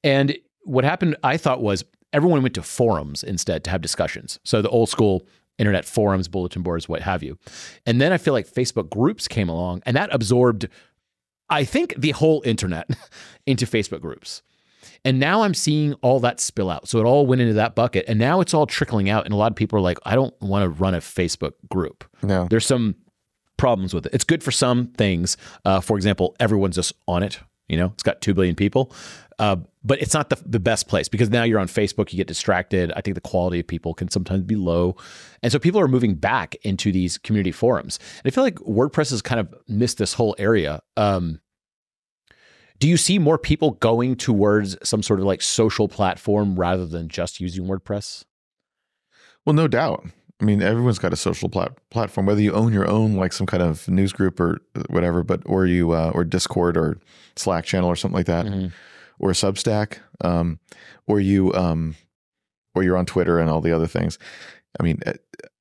And 0.03 0.37
what 0.63 0.83
happened, 0.83 1.17
I 1.23 1.37
thought, 1.37 1.61
was 1.61 1.83
everyone 2.13 2.41
went 2.41 2.55
to 2.55 2.63
forums 2.63 3.23
instead 3.23 3.63
to 3.65 3.69
have 3.69 3.81
discussions. 3.81 4.39
So 4.43 4.61
the 4.61 4.69
old 4.69 4.89
school 4.89 5.27
internet 5.57 5.85
forums, 5.85 6.27
bulletin 6.27 6.61
boards, 6.61 6.87
what 6.87 7.01
have 7.01 7.23
you. 7.23 7.37
And 7.85 7.99
then 7.99 8.13
I 8.13 8.17
feel 8.17 8.33
like 8.33 8.47
Facebook 8.47 8.89
groups 8.89 9.27
came 9.27 9.49
along 9.49 9.81
and 9.85 9.95
that 9.97 10.13
absorbed, 10.13 10.67
I 11.49 11.63
think, 11.63 11.95
the 11.97 12.11
whole 12.11 12.41
internet 12.45 12.89
into 13.45 13.65
Facebook 13.65 14.01
groups. 14.01 14.43
And 15.03 15.19
now 15.19 15.43
I'm 15.43 15.53
seeing 15.53 15.93
all 15.95 16.19
that 16.21 16.39
spill 16.39 16.69
out. 16.69 16.87
So 16.87 16.99
it 16.99 17.05
all 17.05 17.25
went 17.25 17.41
into 17.41 17.53
that 17.53 17.75
bucket. 17.75 18.05
And 18.07 18.19
now 18.19 18.41
it's 18.41 18.53
all 18.53 18.65
trickling 18.65 19.09
out. 19.09 19.25
And 19.25 19.33
a 19.33 19.37
lot 19.37 19.51
of 19.51 19.55
people 19.55 19.77
are 19.77 19.81
like, 19.81 19.99
I 20.05 20.15
don't 20.15 20.33
want 20.41 20.63
to 20.63 20.69
run 20.69 20.93
a 20.93 20.99
Facebook 20.99 21.53
group. 21.69 22.03
No. 22.23 22.47
There's 22.49 22.65
some 22.65 22.95
problems 23.57 23.93
with 23.93 24.05
it. 24.05 24.13
It's 24.13 24.23
good 24.23 24.43
for 24.43 24.51
some 24.51 24.87
things. 24.87 25.37
Uh, 25.65 25.81
for 25.81 25.97
example, 25.97 26.35
everyone's 26.39 26.75
just 26.75 26.93
on 27.07 27.23
it. 27.23 27.39
You 27.67 27.77
know, 27.77 27.87
it's 27.87 28.03
got 28.03 28.21
2 28.21 28.33
billion 28.33 28.55
people. 28.55 28.93
Uh, 29.39 29.57
but 29.83 30.01
it's 30.01 30.13
not 30.13 30.29
the, 30.29 30.41
the 30.45 30.59
best 30.59 30.87
place 30.87 31.07
because 31.07 31.29
now 31.29 31.43
you're 31.43 31.59
on 31.59 31.67
Facebook, 31.67 32.11
you 32.11 32.17
get 32.17 32.27
distracted. 32.27 32.91
I 32.95 33.01
think 33.01 33.15
the 33.15 33.21
quality 33.21 33.59
of 33.59 33.67
people 33.67 33.93
can 33.93 34.09
sometimes 34.09 34.43
be 34.43 34.55
low. 34.55 34.95
And 35.43 35.51
so 35.51 35.59
people 35.59 35.79
are 35.79 35.87
moving 35.87 36.15
back 36.15 36.55
into 36.63 36.91
these 36.91 37.17
community 37.17 37.51
forums. 37.51 37.99
And 38.23 38.31
I 38.31 38.33
feel 38.33 38.43
like 38.43 38.55
WordPress 38.55 39.11
has 39.11 39.21
kind 39.21 39.39
of 39.39 39.53
missed 39.67 39.97
this 39.97 40.13
whole 40.13 40.35
area. 40.39 40.81
Um, 40.97 41.39
do 42.79 42.87
you 42.87 42.97
see 42.97 43.19
more 43.19 43.37
people 43.37 43.71
going 43.71 44.15
towards 44.15 44.77
some 44.87 45.01
sort 45.03 45.19
of 45.19 45.25
like 45.25 45.41
social 45.41 45.87
platform 45.87 46.55
rather 46.55 46.85
than 46.85 47.07
just 47.09 47.39
using 47.39 47.65
WordPress? 47.65 48.23
Well, 49.45 49.53
no 49.53 49.67
doubt. 49.67 50.05
I 50.39 50.45
mean, 50.45 50.61
everyone's 50.61 50.99
got 50.99 51.13
a 51.13 51.17
social 51.17 51.49
plat- 51.49 51.77
platform, 51.89 52.27
whether 52.27 52.41
you 52.41 52.53
own 52.53 52.71
your 52.71 52.87
own, 52.87 53.15
like 53.15 53.33
some 53.33 53.47
kind 53.47 53.63
of 53.63 53.87
news 53.87 54.13
group 54.13 54.39
or 54.39 54.59
whatever, 54.89 55.23
but 55.23 55.41
or 55.45 55.65
you 55.65 55.93
uh, 55.93 56.11
or 56.13 56.23
Discord 56.23 56.77
or 56.77 56.99
Slack 57.35 57.65
channel 57.65 57.89
or 57.89 57.95
something 57.95 58.17
like 58.17 58.27
that. 58.27 58.45
Mm-hmm 58.45 58.67
or 59.19 59.31
Substack, 59.31 59.97
um, 60.21 60.59
or 61.05 61.19
you 61.19 61.53
um, 61.53 61.95
or 62.75 62.83
you're 62.83 62.97
on 62.97 63.05
Twitter 63.05 63.39
and 63.39 63.49
all 63.49 63.61
the 63.61 63.71
other 63.71 63.87
things. 63.87 64.19
I 64.79 64.83
mean, 64.83 64.99
eh, 65.05 65.13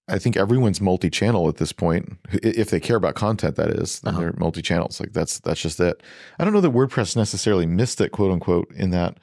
I 0.09 0.19
think 0.19 0.37
everyone's 0.37 0.81
multi-channel 0.81 1.49
at 1.49 1.57
this 1.57 1.73
point. 1.73 2.19
If 2.33 2.71
they 2.71 2.79
care 2.79 2.97
about 2.97 3.17
content, 3.17 3.57
that 3.57 3.71
is, 3.71 4.01
then 4.01 4.15
uh-huh. 4.15 4.21
they're 4.21 4.35
multi-channels. 4.37 5.01
Like 5.01 5.13
that's 5.13 5.41
that's 5.41 5.61
just 5.61 5.81
it. 5.81 6.03
I 6.39 6.45
don't 6.45 6.53
know 6.53 6.61
that 6.61 6.73
WordPress 6.73 7.17
necessarily 7.17 7.67
missed 7.67 8.01
it, 8.01 8.13
quote 8.13 8.31
unquote, 8.31 8.71
in 8.73 8.91
that 8.91 9.19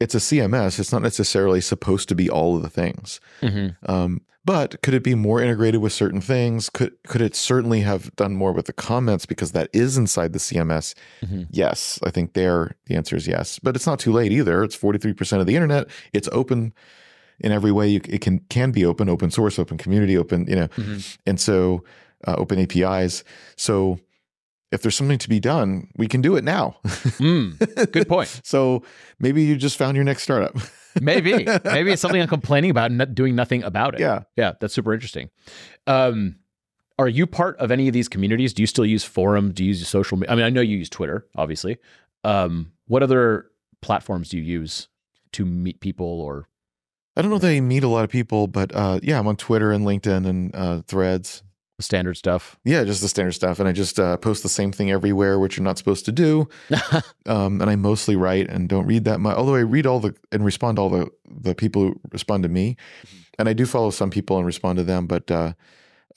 it's 0.00 0.14
a 0.14 0.18
CMS. 0.18 0.78
It's 0.78 0.92
not 0.92 1.02
necessarily 1.02 1.60
supposed 1.60 2.08
to 2.08 2.14
be 2.14 2.28
all 2.28 2.56
of 2.56 2.62
the 2.62 2.68
things. 2.68 3.20
Mm-hmm. 3.40 3.90
Um, 3.90 4.20
but 4.44 4.82
could 4.82 4.94
it 4.94 5.04
be 5.04 5.14
more 5.14 5.40
integrated 5.40 5.80
with 5.80 5.92
certain 5.92 6.20
things? 6.20 6.68
Could 6.68 6.94
could 7.06 7.20
it 7.20 7.36
certainly 7.36 7.80
have 7.82 8.14
done 8.16 8.34
more 8.34 8.52
with 8.52 8.66
the 8.66 8.72
comments 8.72 9.24
because 9.24 9.52
that 9.52 9.70
is 9.72 9.96
inside 9.96 10.32
the 10.32 10.40
CMS? 10.40 10.94
Mm-hmm. 11.22 11.44
Yes, 11.50 12.00
I 12.04 12.10
think 12.10 12.32
there 12.32 12.76
the 12.86 12.96
answer 12.96 13.14
is 13.14 13.28
yes. 13.28 13.60
But 13.60 13.76
it's 13.76 13.86
not 13.86 14.00
too 14.00 14.12
late 14.12 14.32
either. 14.32 14.64
It's 14.64 14.74
forty 14.74 14.98
three 14.98 15.12
percent 15.12 15.40
of 15.40 15.46
the 15.46 15.54
internet. 15.54 15.88
It's 16.12 16.28
open 16.32 16.74
in 17.42 17.52
every 17.52 17.72
way. 17.72 17.88
You, 17.88 18.00
it 18.08 18.20
can 18.20 18.40
can 18.50 18.70
be 18.70 18.84
open, 18.84 19.08
open 19.08 19.30
source, 19.30 19.58
open 19.58 19.78
community, 19.78 20.16
open 20.16 20.46
you 20.48 20.56
know, 20.56 20.68
mm-hmm. 20.68 20.98
and 21.26 21.40
so 21.40 21.84
uh, 22.26 22.34
open 22.38 22.58
APIs. 22.58 23.24
So 23.56 23.98
if 24.72 24.80
there's 24.80 24.96
something 24.96 25.18
to 25.18 25.28
be 25.28 25.38
done, 25.38 25.88
we 25.96 26.08
can 26.08 26.22
do 26.22 26.34
it 26.34 26.44
now. 26.44 26.76
mm, 26.84 27.92
good 27.92 28.08
point. 28.08 28.40
so 28.44 28.82
maybe 29.20 29.42
you 29.44 29.56
just 29.56 29.76
found 29.76 29.96
your 29.96 30.04
next 30.04 30.22
startup. 30.22 30.56
maybe, 31.00 31.46
maybe 31.64 31.92
it's 31.92 32.00
something 32.00 32.20
I'm 32.20 32.28
complaining 32.40 32.70
about 32.70 32.86
and 32.86 32.98
not 32.98 33.14
doing 33.14 33.36
nothing 33.36 33.62
about 33.62 33.94
it. 33.94 34.00
Yeah, 34.00 34.22
yeah, 34.36 34.52
that's 34.60 34.72
super 34.72 34.94
interesting. 34.94 35.28
Um, 35.86 36.36
are 36.98 37.08
you 37.08 37.26
part 37.26 37.58
of 37.58 37.70
any 37.70 37.86
of 37.86 37.92
these 37.92 38.08
communities? 38.08 38.54
Do 38.54 38.62
you 38.62 38.66
still 38.66 38.86
use 38.86 39.04
forum? 39.04 39.52
Do 39.52 39.62
you 39.62 39.68
use 39.68 39.86
social? 39.86 40.16
Media? 40.16 40.32
I 40.32 40.36
mean, 40.36 40.44
I 40.44 40.50
know 40.50 40.60
you 40.62 40.78
use 40.78 40.88
Twitter, 40.88 41.26
obviously. 41.36 41.76
Um, 42.24 42.72
what 42.86 43.02
other 43.02 43.46
platforms 43.82 44.30
do 44.30 44.38
you 44.38 44.42
use 44.42 44.88
to 45.32 45.44
meet 45.44 45.80
people 45.80 46.20
or? 46.20 46.48
I 47.16 47.22
don't 47.22 47.30
know 47.30 47.38
that 47.38 47.50
I 47.50 47.60
meet 47.60 47.84
a 47.84 47.88
lot 47.88 48.04
of 48.04 48.10
people, 48.10 48.46
but 48.46 48.74
uh, 48.74 49.00
yeah, 49.02 49.18
I'm 49.18 49.26
on 49.26 49.36
Twitter 49.36 49.72
and 49.72 49.84
LinkedIn 49.84 50.26
and 50.26 50.54
uh, 50.54 50.82
Threads 50.82 51.42
standard 51.82 52.16
stuff. 52.16 52.58
Yeah, 52.64 52.84
just 52.84 53.02
the 53.02 53.08
standard 53.08 53.32
stuff, 53.32 53.58
and 53.58 53.68
I 53.68 53.72
just 53.72 53.98
uh, 54.00 54.16
post 54.16 54.42
the 54.42 54.48
same 54.48 54.72
thing 54.72 54.90
everywhere, 54.90 55.38
which 55.38 55.56
you're 55.56 55.64
not 55.64 55.78
supposed 55.78 56.04
to 56.06 56.12
do. 56.12 56.48
um, 57.26 57.60
and 57.60 57.68
I 57.68 57.76
mostly 57.76 58.16
write 58.16 58.48
and 58.48 58.68
don't 58.68 58.86
read 58.86 59.04
that 59.04 59.20
much. 59.20 59.36
Although 59.36 59.56
I 59.56 59.60
read 59.60 59.86
all 59.86 60.00
the 60.00 60.14
and 60.30 60.44
respond 60.44 60.76
to 60.76 60.82
all 60.82 60.90
the 60.90 61.10
the 61.28 61.54
people 61.54 61.82
who 61.82 62.00
respond 62.10 62.44
to 62.44 62.48
me, 62.48 62.76
mm-hmm. 63.06 63.18
and 63.38 63.48
I 63.48 63.52
do 63.52 63.66
follow 63.66 63.90
some 63.90 64.10
people 64.10 64.38
and 64.38 64.46
respond 64.46 64.78
to 64.78 64.84
them. 64.84 65.06
But 65.06 65.30
uh, 65.30 65.52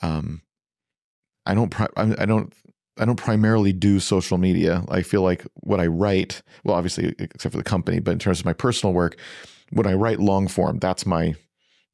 um, 0.02 0.42
I 1.46 1.54
don't. 1.54 1.70
Pri- 1.70 1.88
I 1.96 2.26
don't. 2.26 2.54
I 2.98 3.04
don't 3.04 3.18
primarily 3.18 3.74
do 3.74 4.00
social 4.00 4.38
media. 4.38 4.86
I 4.88 5.02
feel 5.02 5.22
like 5.22 5.46
what 5.56 5.82
I 5.82 5.88
write, 5.88 6.42
well, 6.64 6.78
obviously, 6.78 7.14
except 7.20 7.52
for 7.52 7.58
the 7.58 7.64
company, 7.64 8.00
but 8.00 8.12
in 8.12 8.20
terms 8.20 8.40
of 8.40 8.46
my 8.46 8.54
personal 8.54 8.94
work, 8.94 9.18
when 9.76 9.86
I 9.86 9.94
write 9.94 10.20
long 10.20 10.48
form, 10.48 10.80
that's 10.80 11.06
my 11.06 11.36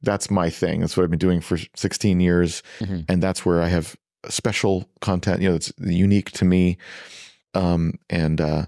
that's 0.03 0.31
my 0.31 0.49
thing. 0.49 0.79
That's 0.79 0.97
what 0.97 1.03
I've 1.03 1.09
been 1.09 1.19
doing 1.19 1.41
for 1.41 1.59
16 1.75 2.19
years. 2.19 2.63
Mm-hmm. 2.79 3.01
And 3.07 3.21
that's 3.21 3.45
where 3.45 3.61
I 3.61 3.67
have 3.67 3.95
special 4.29 4.89
content, 4.99 5.41
you 5.41 5.49
know, 5.49 5.53
that's 5.53 5.71
unique 5.79 6.31
to 6.31 6.45
me. 6.45 6.77
Um, 7.53 7.99
and, 8.09 8.41
uh, 8.41 8.65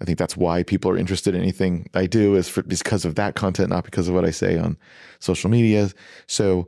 I 0.00 0.04
think 0.04 0.18
that's 0.18 0.36
why 0.36 0.64
people 0.64 0.90
are 0.90 0.96
interested 0.96 1.36
in 1.36 1.40
anything 1.40 1.88
I 1.94 2.06
do 2.06 2.34
is 2.34 2.48
for, 2.48 2.64
because 2.64 3.04
of 3.04 3.14
that 3.14 3.36
content, 3.36 3.70
not 3.70 3.84
because 3.84 4.08
of 4.08 4.14
what 4.14 4.24
I 4.24 4.32
say 4.32 4.58
on 4.58 4.76
social 5.20 5.48
media. 5.48 5.90
So 6.26 6.66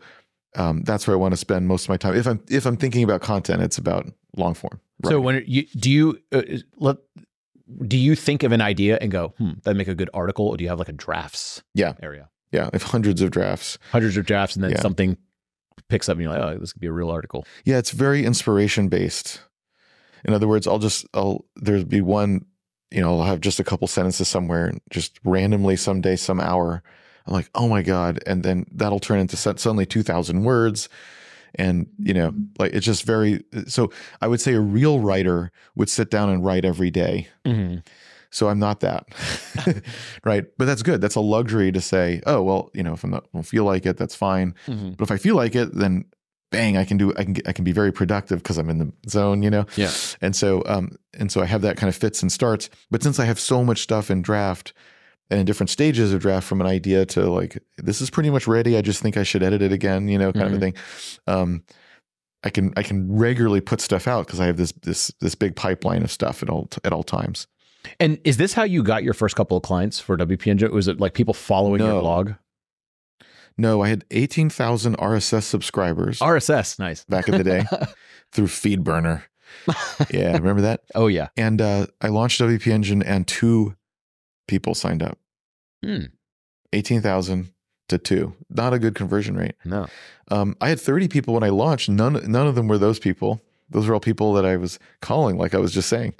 um, 0.54 0.82
that's 0.82 1.08
where 1.08 1.16
I 1.16 1.18
want 1.18 1.32
to 1.32 1.36
spend 1.36 1.66
most 1.66 1.86
of 1.86 1.88
my 1.88 1.96
time. 1.96 2.14
If 2.14 2.28
I'm 2.28 2.40
if 2.48 2.64
I'm 2.64 2.76
thinking 2.76 3.02
about 3.02 3.22
content, 3.22 3.60
it's 3.60 3.76
about 3.76 4.06
long 4.36 4.54
form. 4.54 4.78
So 5.04 5.20
when 5.20 5.42
you 5.48 5.66
do 5.76 5.90
you 5.90 6.20
uh, 6.30 6.42
let 6.76 6.98
do 7.86 7.96
you 7.96 8.14
think 8.14 8.42
of 8.42 8.52
an 8.52 8.60
idea 8.60 8.98
and 9.00 9.10
go, 9.10 9.34
hmm, 9.38 9.52
that'd 9.62 9.76
make 9.76 9.88
a 9.88 9.94
good 9.94 10.10
article, 10.14 10.46
or 10.48 10.56
do 10.56 10.64
you 10.64 10.68
have 10.70 10.78
like 10.78 10.88
a 10.88 10.92
drafts 10.92 11.62
Yeah. 11.74 11.94
area, 12.02 12.28
yeah, 12.52 12.66
I 12.66 12.70
have 12.74 12.82
hundreds 12.84 13.22
of 13.22 13.30
drafts. 13.30 13.78
hundreds 13.92 14.16
of 14.16 14.26
drafts, 14.26 14.54
and 14.56 14.62
then 14.64 14.72
Yeah. 14.72 14.80
something 14.80 15.16
picks 15.88 16.08
up, 16.08 16.14
and 16.14 16.22
you're 16.22 16.32
like, 16.32 16.42
oh, 16.42 16.58
this 16.58 16.72
could 16.72 16.80
be 16.80 16.86
a 16.86 16.92
real 16.92 17.10
article. 17.10 17.44
Yeah, 17.64 17.78
it's 17.78 17.90
very 17.90 18.24
inspiration 18.24 18.88
based. 18.88 19.40
In 20.24 20.32
other 20.32 20.48
words, 20.48 20.66
I'll 20.66 20.78
just 20.78 21.06
I'll 21.14 21.44
there'll 21.56 21.84
be 21.84 22.00
one, 22.00 22.44
you 22.90 23.00
know, 23.00 23.18
I'll 23.20 23.26
have 23.26 23.40
just 23.40 23.60
a 23.60 23.64
couple 23.64 23.86
sentences 23.88 24.28
somewhere, 24.28 24.66
and 24.66 24.80
just 24.90 25.18
randomly 25.24 25.76
someday, 25.76 26.16
some 26.16 26.40
hour, 26.40 26.82
I'm 27.26 27.32
like, 27.32 27.50
oh 27.54 27.68
my 27.68 27.82
god, 27.82 28.20
and 28.26 28.42
then 28.42 28.66
that'll 28.72 29.00
turn 29.00 29.18
into 29.20 29.36
suddenly 29.36 29.86
two 29.86 30.02
thousand 30.02 30.44
words, 30.44 30.88
and 31.56 31.86
you 31.98 32.14
know, 32.14 32.34
like 32.58 32.72
it's 32.72 32.86
just 32.86 33.04
very. 33.04 33.44
So 33.66 33.90
I 34.20 34.26
would 34.26 34.40
say 34.40 34.54
a 34.54 34.60
real 34.60 35.00
writer 35.00 35.50
would 35.74 35.88
sit 35.88 36.10
down 36.10 36.30
and 36.30 36.44
write 36.44 36.64
every 36.64 36.90
day. 36.90 37.28
Mm-hmm. 37.44 37.78
So 38.30 38.48
I'm 38.48 38.58
not 38.58 38.80
that, 38.80 39.06
right? 40.24 40.44
But 40.58 40.64
that's 40.64 40.82
good. 40.82 41.00
That's 41.00 41.14
a 41.14 41.20
luxury 41.20 41.70
to 41.72 41.80
say, 41.80 42.20
oh 42.26 42.42
well, 42.42 42.70
you 42.74 42.82
know, 42.82 42.94
if 42.94 43.04
I'm 43.04 43.10
not, 43.10 43.30
don't 43.32 43.44
feel 43.44 43.64
like 43.64 43.86
it, 43.86 43.96
that's 43.96 44.14
fine. 44.14 44.54
Mm-hmm. 44.66 44.92
But 44.92 45.04
if 45.04 45.10
I 45.10 45.16
feel 45.16 45.36
like 45.36 45.54
it, 45.54 45.74
then 45.74 46.06
bang, 46.50 46.76
I 46.76 46.84
can 46.84 46.96
do. 46.96 47.12
I 47.16 47.24
can 47.24 47.36
I 47.46 47.52
can 47.52 47.64
be 47.64 47.72
very 47.72 47.92
productive 47.92 48.42
because 48.42 48.58
I'm 48.58 48.70
in 48.70 48.78
the 48.78 48.92
zone, 49.08 49.42
you 49.42 49.50
know. 49.50 49.66
Yeah. 49.76 49.90
And 50.20 50.34
so, 50.34 50.62
um, 50.66 50.96
and 51.18 51.30
so 51.30 51.40
I 51.42 51.46
have 51.46 51.62
that 51.62 51.76
kind 51.76 51.88
of 51.88 51.96
fits 51.96 52.22
and 52.22 52.30
starts. 52.30 52.70
But 52.90 53.02
since 53.02 53.18
I 53.18 53.24
have 53.24 53.40
so 53.40 53.64
much 53.64 53.82
stuff 53.82 54.10
in 54.10 54.22
draft 54.22 54.72
and 55.30 55.40
in 55.40 55.46
different 55.46 55.70
stages 55.70 56.12
of 56.12 56.20
draft, 56.20 56.46
from 56.46 56.60
an 56.60 56.66
idea 56.66 57.06
to 57.06 57.30
like 57.30 57.58
this 57.78 58.00
is 58.00 58.10
pretty 58.10 58.30
much 58.30 58.46
ready. 58.46 58.76
I 58.76 58.82
just 58.82 59.02
think 59.02 59.16
I 59.16 59.22
should 59.22 59.42
edit 59.42 59.62
it 59.62 59.72
again, 59.72 60.08
you 60.08 60.18
know, 60.18 60.32
kind 60.32 60.46
of 60.46 60.54
a 60.54 60.58
thing. 60.58 60.74
Um, 61.26 61.62
I 62.44 62.50
can 62.50 62.72
I 62.76 62.82
can 62.82 63.10
regularly 63.10 63.60
put 63.60 63.80
stuff 63.80 64.06
out 64.06 64.26
because 64.26 64.40
I 64.40 64.46
have 64.46 64.56
this 64.56 64.72
this 64.82 65.10
this 65.20 65.34
big 65.34 65.56
pipeline 65.56 66.02
of 66.02 66.10
stuff 66.10 66.42
at 66.42 66.50
all 66.50 66.68
at 66.84 66.92
all 66.92 67.02
times. 67.02 67.46
And 68.00 68.18
is 68.24 68.36
this 68.36 68.52
how 68.52 68.62
you 68.64 68.82
got 68.82 69.02
your 69.02 69.14
first 69.14 69.36
couple 69.36 69.56
of 69.56 69.62
clients 69.62 70.00
for 70.00 70.16
WP 70.16 70.46
Engine? 70.46 70.72
Was 70.72 70.88
it 70.88 71.00
like 71.00 71.14
people 71.14 71.34
following 71.34 71.80
your 71.80 72.00
blog? 72.00 72.32
No, 73.56 73.82
I 73.82 73.88
had 73.88 74.04
eighteen 74.10 74.50
thousand 74.50 74.96
RSS 74.98 75.44
subscribers 75.44 76.18
RSS, 76.18 76.78
nice. 76.78 77.04
back 77.04 77.28
in 77.28 77.38
the 77.38 77.44
day 77.44 77.64
through 78.32 78.46
FeedBurner. 78.46 79.22
Yeah, 80.10 80.32
remember 80.32 80.62
that? 80.62 80.82
Oh 80.94 81.06
yeah. 81.06 81.28
And 81.36 81.60
uh, 81.60 81.86
I 82.00 82.08
launched 82.08 82.40
WP 82.40 82.66
Engine, 82.66 83.02
and 83.02 83.26
two 83.26 83.74
people 84.46 84.74
signed 84.74 85.02
up. 85.02 85.18
Hmm. 85.84 86.06
Eighteen 86.72 87.00
thousand 87.00 87.52
to 87.88 87.98
two. 87.98 88.34
Not 88.48 88.72
a 88.72 88.78
good 88.78 88.94
conversion 88.94 89.36
rate. 89.36 89.54
No. 89.64 89.86
Um, 90.30 90.56
I 90.60 90.68
had 90.68 90.80
thirty 90.80 91.08
people 91.08 91.34
when 91.34 91.42
I 91.42 91.50
launched. 91.50 91.88
None 91.88 92.30
none 92.30 92.46
of 92.46 92.54
them 92.54 92.68
were 92.68 92.78
those 92.78 92.98
people. 92.98 93.42
Those 93.70 93.86
were 93.86 93.94
all 93.94 94.00
people 94.00 94.34
that 94.34 94.44
I 94.44 94.56
was 94.56 94.78
calling, 95.00 95.38
like 95.38 95.54
I 95.54 95.58
was 95.58 95.72
just 95.72 95.88
saying. 95.88 96.14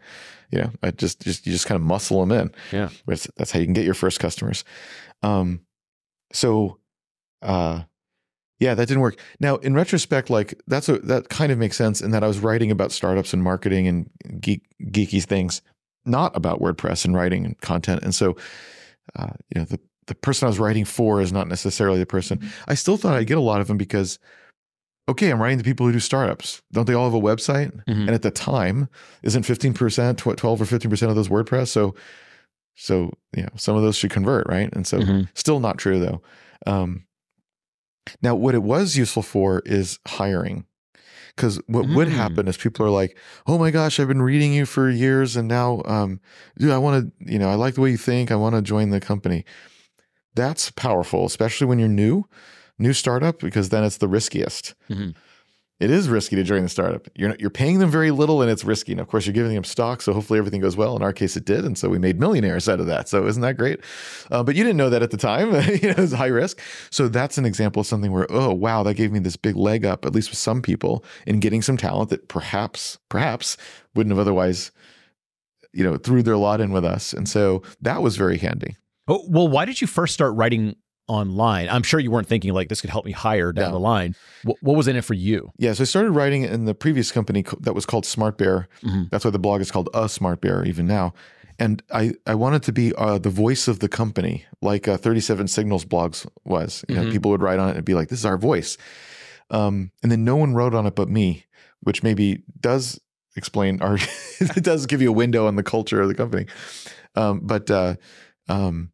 You 0.51 0.63
know, 0.63 0.71
I 0.83 0.91
just 0.91 1.21
just 1.21 1.47
you 1.47 1.53
just 1.53 1.67
kind 1.67 1.77
of 1.77 1.83
muscle 1.83 2.21
them 2.25 2.33
in. 2.33 2.51
Yeah. 2.73 2.91
That's, 3.07 3.29
that's 3.37 3.51
how 3.51 3.59
you 3.59 3.67
can 3.67 3.75
get 3.75 3.85
your 3.85 3.95
first 3.95 4.21
customers. 4.21 4.65
Um, 5.23 5.61
so, 6.33 6.79
uh, 7.43 7.83
yeah, 8.61 8.75
that 8.75 8.87
didn't 8.87 9.01
work. 9.01 9.19
Now, 9.41 9.57
in 9.57 9.75
retrospect, 9.75 10.31
like 10.31 10.55
that's 10.67 10.89
a 10.89 10.99
that 11.01 11.29
kind 11.29 11.51
of 11.51 11.59
makes 11.59 11.77
sense 11.77 12.01
in 12.01 12.13
that 12.13 12.23
I 12.23 12.29
was 12.29 12.39
writing 12.39 12.71
about 12.71 12.93
startups 12.93 13.33
and 13.33 13.43
marketing 13.43 13.89
and 13.89 14.11
geek, 14.41 14.63
geeky 14.83 15.23
things, 15.25 15.61
not 16.05 16.37
about 16.37 16.61
WordPress 16.61 17.05
and 17.05 17.15
writing 17.15 17.45
and 17.45 17.61
content. 17.61 18.03
And 18.03 18.15
so, 18.15 18.37
uh, 19.17 19.31
you 19.55 19.61
know, 19.61 19.65
the 19.65 19.81
the 20.07 20.15
person 20.15 20.45
I 20.45 20.51
was 20.51 20.59
writing 20.59 20.85
for 20.85 21.23
is 21.23 21.33
not 21.33 21.49
necessarily 21.49 21.99
the 21.99 22.05
person. 22.05 22.39
I 22.69 22.75
still 22.75 22.99
thought 22.99 23.15
I'd 23.15 23.27
get 23.27 23.39
a 23.39 23.41
lot 23.41 23.63
of 23.63 23.69
them 23.69 23.79
because, 23.79 24.19
okay, 25.09 25.31
I'm 25.31 25.41
writing 25.41 25.57
to 25.57 25.65
people 25.65 25.87
who 25.87 25.93
do 25.93 25.99
startups. 26.01 26.61
Don't 26.73 26.87
they 26.87 26.93
all 26.93 27.07
have 27.11 27.15
a 27.15 27.19
website? 27.21 27.73
Mhm. 27.89 28.01
And 28.07 28.11
at 28.11 28.21
the 28.21 28.31
time, 28.31 28.91
isn't 29.23 29.45
15%, 29.47 30.19
tw- 30.19 30.37
12 30.37 30.61
or 30.61 30.67
15% 30.67 31.09
of 31.09 31.17
those 31.17 31.29
WordPress? 31.31 31.69
So, 31.69 31.95
so, 32.75 33.13
you 33.35 33.45
know, 33.45 33.49
some 33.57 33.77
of 33.77 33.83
those 33.83 33.97
should 33.97 34.11
convert, 34.11 34.47
right? 34.47 34.69
And 34.75 34.87
so, 34.87 34.99
Mhm. 34.99 35.29
still 35.35 35.59
not 35.59 35.79
true 35.79 35.99
though. 35.99 36.21
Um, 36.67 37.05
now, 38.21 38.35
what 38.35 38.55
it 38.55 38.63
was 38.63 38.97
useful 38.97 39.23
for 39.23 39.63
is 39.65 39.99
hiring. 40.07 40.67
Because 41.37 41.61
what 41.67 41.89
would 41.89 42.09
Mm. 42.09 42.13
happen 42.13 42.49
is 42.49 42.57
people 42.57 42.87
are 42.87 42.91
like, 42.91 43.17
"Oh 43.47 43.59
my 43.59 43.71
gosh, 43.71 43.99
I've 43.99 44.09
been 44.09 44.23
reading 44.23 44.53
you 44.53 44.67
for 44.67 44.89
years, 44.89 45.37
and 45.37 45.49
now, 45.49 45.83
um, 45.85 46.21
dude, 46.59 46.71
I 46.71 46.79
want 46.79 47.13
to, 47.19 47.33
you 47.33 47.39
know, 47.39 47.49
I 47.51 47.55
like 47.55 47.75
the 47.75 47.81
way 47.81 47.91
you 47.91 47.97
think. 47.97 48.31
I 48.31 48.37
want 48.37 48.55
to 48.55 48.63
join 48.63 48.91
the 48.91 49.01
company." 49.01 49.45
That's 50.35 50.71
powerful, 50.71 51.25
especially 51.27 51.67
when 51.67 51.79
you're 51.79 51.89
new, 51.89 52.25
new 52.79 52.93
startup, 52.93 53.39
because 53.41 53.69
then 53.71 53.85
it's 53.85 53.99
the 53.99 54.09
riskiest. 54.09 54.75
Mhm. 54.91 55.15
It 55.81 55.91
is 55.91 56.09
risky 56.09 56.37
to 56.37 56.45
join 56.45 56.63
the 56.63 56.69
startup. 56.69 57.09
You're 57.17 57.35
you're 57.41 57.51
paying 57.51 57.81
them 57.81 57.91
very 57.91 58.13
little, 58.13 58.41
and 58.41 58.51
it's 58.51 58.65
risky. 58.65 58.93
And 58.93 59.01
of 59.01 59.09
course, 59.09 59.27
you're 59.27 59.33
giving 59.33 59.55
them 59.55 59.65
stock, 59.65 60.03
so 60.03 60.13
hopefully 60.13 60.39
everything 60.39 60.61
goes 60.61 60.77
well. 60.77 60.95
In 60.95 61.03
our 61.03 61.13
case, 61.13 61.37
it 61.37 61.45
did, 61.45 61.65
and 61.65 61.77
so 61.77 61.89
we 61.89 61.99
made 61.99 62.21
millionaires 62.21 62.69
out 62.69 62.79
of 62.79 62.87
that. 62.87 63.09
So 63.09 63.27
isn't 63.27 63.43
that 63.43 63.57
great? 63.57 63.81
Uh, 64.31 64.45
but 64.45 64.55
you 64.55 64.63
didn't 64.63 64.77
know 64.77 64.89
that 64.89 65.03
at 65.03 65.11
the 65.11 65.17
time. 65.17 65.51
it 65.53 65.99
was 65.99 66.13
high 66.13 66.29
risk. 66.29 66.61
So 66.91 67.09
that's 67.09 67.39
an 67.39 67.45
example 67.45 67.81
of 67.81 67.89
something 67.89 68.13
where, 68.13 68.27
oh 68.31 68.53
wow, 68.53 68.85
that 68.85 68.95
gave 68.95 69.11
me 69.11 69.19
this 69.19 69.37
big 69.37 69.57
leg 69.57 69.85
up, 69.85 70.05
at 70.05 70.15
least 70.15 70.31
with 70.31 70.39
some 70.39 70.63
people, 70.63 71.05
in 71.27 71.41
getting 71.41 71.61
some 71.61 71.77
talent 71.77 72.11
that 72.11 72.29
perhaps, 72.29 72.99
perhaps 73.09 73.57
wouldn't 73.97 74.13
have 74.13 74.21
otherwise, 74.21 74.71
you 75.73 75.83
know, 75.83 75.97
threw 75.97 76.23
their 76.23 76.37
lot 76.37 76.61
in 76.61 76.71
with 76.71 76.85
us. 76.85 77.13
And 77.13 77.29
so 77.29 77.63
that 77.81 78.01
was 78.01 78.17
very 78.17 78.39
handy. 78.39 78.77
Oh, 79.09 79.27
well, 79.29 79.49
why 79.49 79.65
did 79.65 79.81
you 79.81 79.89
first 79.89 80.15
start 80.15 80.35
writing 80.35 80.77
online? 81.09 81.69
I'm 81.69 81.83
sure 81.83 82.01
you 82.01 82.11
weren't 82.11 82.27
thinking 82.29 82.53
like 82.53 82.69
this 82.69 82.81
could 82.81 82.91
help 82.91 83.05
me 83.05 83.13
hire 83.13 83.53
down 83.53 83.67
No. 83.67 83.73
the 83.73 83.81
line. 83.81 84.15
What, 84.45 84.57
what 84.63 84.77
was 84.77 84.89
in 84.89 84.97
it 84.97 85.05
for 85.05 85.15
you? 85.15 85.51
Yeah, 85.59 85.73
so 85.75 85.83
I 85.83 85.85
started 85.85 86.11
writing 86.13 86.43
in 86.45 86.65
the 86.65 86.75
previous 86.75 87.13
company 87.13 87.43
co- 87.43 87.59
that 87.61 87.75
was 87.75 87.87
called 87.87 88.07
Smart 88.07 88.39
Bear. 88.39 88.69
Mhm. 88.83 89.11
That's 89.11 89.25
why 89.25 89.31
the 89.31 89.39
blog 89.39 89.61
is 89.61 89.71
called 89.71 89.89
A 89.95 90.09
Smart 90.09 90.41
Bear 90.41 90.65
even 90.65 90.87
now. 90.87 91.13
And 91.59 91.83
I, 91.93 92.15
I 92.27 92.35
wanted 92.35 92.63
to 92.65 92.73
be 92.73 92.93
uh, 92.97 93.19
the 93.19 93.31
voice 93.31 93.69
of 93.69 93.79
the 93.79 93.89
company, 93.89 94.45
like 94.61 94.89
uh, 94.89 94.97
37 94.97 95.47
Signals 95.49 95.85
blogs 95.85 96.27
was. 96.45 96.85
You 96.89 96.97
know, 96.97 97.03
Mhm. 97.05 97.13
people 97.13 97.31
would 97.31 97.43
write 97.43 97.61
on 97.61 97.69
it 97.71 97.77
and 97.77 97.85
be 97.85 97.95
like, 97.95 98.09
"This 98.09 98.19
is 98.19 98.25
our 98.27 98.37
voice," 98.39 98.77
um, 99.51 99.93
and 100.03 100.11
then 100.11 100.25
no 100.25 100.35
one 100.37 100.55
wrote 100.55 100.75
on 100.75 100.85
it 100.87 100.97
but 100.97 101.09
me, 101.09 101.45
which 101.81 102.03
maybe 102.03 102.43
does 102.61 102.99
explain 103.37 103.81
or 103.83 103.99
it 104.41 104.65
does 104.65 104.87
give 104.87 105.01
you 105.03 105.11
a 105.11 105.13
window 105.13 105.47
on 105.47 105.55
the 105.57 105.63
culture 105.63 106.01
of 106.01 106.09
the 106.09 106.15
company. 106.15 106.47
Um, 107.15 107.41
but 107.45 107.71
uh, 107.71 107.95
um, 108.49 108.91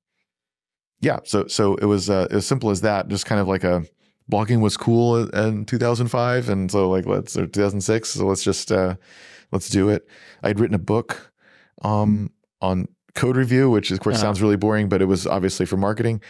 yeah, 1.01 1.21
so 1.25 1.47
so 1.47 1.75
it 1.77 1.87
was 1.87 2.11
uh, 2.11 2.27
as 2.31 2.47
simple 2.47 2.71
as 2.71 2.81
that. 2.83 3.09
Just 3.09 3.27
kind 3.27 3.41
of 3.41 3.49
like 3.49 3.65
a 3.65 3.85
blogging 4.31 4.61
was 4.61 4.77
cool 4.77 5.29
in 5.31 5.65
2005, 5.65 6.49
and 6.49 6.71
so 6.71 6.89
like 6.91 7.07
let's 7.07 7.37
or 7.37 7.47
2006. 7.47 8.09
So 8.11 8.27
let's 8.27 8.43
just 8.43 8.71
uh, 8.71 8.97
let's 9.53 9.69
do 9.69 9.89
it. 9.89 10.07
I'd 10.43 10.61
written 10.61 10.75
a 10.75 10.79
book 10.79 11.33
um, 11.83 12.31
on 12.61 12.89
code 13.15 13.37
review, 13.37 13.71
which 13.71 13.91
of 13.91 14.01
course 14.01 14.17
Uh-huh. 14.17 14.23
sounds 14.27 14.43
really 14.43 14.57
boring, 14.57 14.89
but 14.89 15.03
it 15.03 15.07
was 15.07 15.27
obviously 15.27 15.67
for 15.67 15.77
marketing. 15.77 16.21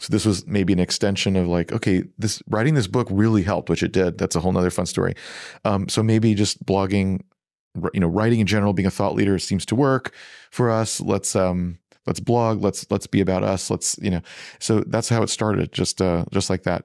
So 0.00 0.08
this 0.10 0.24
was 0.24 0.46
maybe 0.46 0.72
an 0.72 0.78
extension 0.80 1.36
of 1.36 1.46
like, 1.46 1.72
okay, 1.72 2.04
this 2.18 2.42
writing 2.48 2.74
this 2.74 2.86
book 2.86 3.06
really 3.10 3.42
helped, 3.42 3.68
which 3.68 3.82
it 3.82 3.92
did. 3.92 4.16
That's 4.16 4.34
a 4.34 4.40
whole 4.40 4.52
nother 4.52 4.70
fun 4.70 4.86
story. 4.86 5.14
Um, 5.64 5.88
so 5.90 6.02
maybe 6.02 6.34
just 6.34 6.64
blogging, 6.64 7.20
you 7.92 8.00
know, 8.00 8.06
writing 8.08 8.40
in 8.40 8.46
general, 8.46 8.72
being 8.72 8.86
a 8.86 8.90
thought 8.90 9.14
leader 9.14 9.38
seems 9.38 9.66
to 9.66 9.74
work 9.74 10.14
for 10.50 10.70
us. 10.70 11.02
Let's 11.02 11.36
um, 11.36 11.78
let's 12.06 12.20
blog. 12.20 12.62
Let's 12.62 12.86
let's 12.90 13.06
be 13.06 13.20
about 13.20 13.44
us. 13.44 13.70
Let's 13.70 13.98
you 14.00 14.10
know. 14.10 14.22
So 14.58 14.80
that's 14.80 15.08
how 15.08 15.22
it 15.22 15.30
started. 15.30 15.72
Just 15.72 16.00
uh, 16.00 16.24
just 16.32 16.50
like 16.50 16.64
that. 16.64 16.84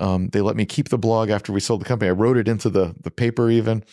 Um, 0.00 0.28
they 0.28 0.40
let 0.40 0.56
me 0.56 0.66
keep 0.66 0.88
the 0.88 0.98
blog 0.98 1.30
after 1.30 1.52
we 1.52 1.60
sold 1.60 1.80
the 1.80 1.84
company. 1.84 2.08
I 2.08 2.12
wrote 2.12 2.36
it 2.36 2.48
into 2.48 2.68
the 2.68 2.94
the 3.00 3.10
paper 3.10 3.50
even, 3.50 3.84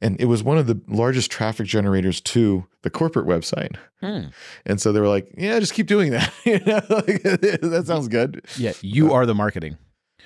and 0.00 0.20
it 0.20 0.26
was 0.26 0.42
one 0.42 0.58
of 0.58 0.66
the 0.66 0.80
largest 0.88 1.30
traffic 1.30 1.66
generators 1.66 2.20
to 2.22 2.66
the 2.82 2.90
corporate 2.90 3.26
website. 3.26 3.76
Hmm. 4.00 4.28
And 4.64 4.80
so 4.80 4.92
they 4.92 5.00
were 5.00 5.08
like, 5.08 5.32
"Yeah, 5.36 5.58
just 5.60 5.74
keep 5.74 5.86
doing 5.86 6.10
that. 6.10 6.32
you 6.44 6.58
know, 6.60 6.82
like, 6.88 7.22
that 7.22 7.84
sounds 7.86 8.08
good." 8.08 8.44
Yeah, 8.56 8.72
you 8.80 9.12
are 9.12 9.26
the 9.26 9.34
marketing. 9.34 9.78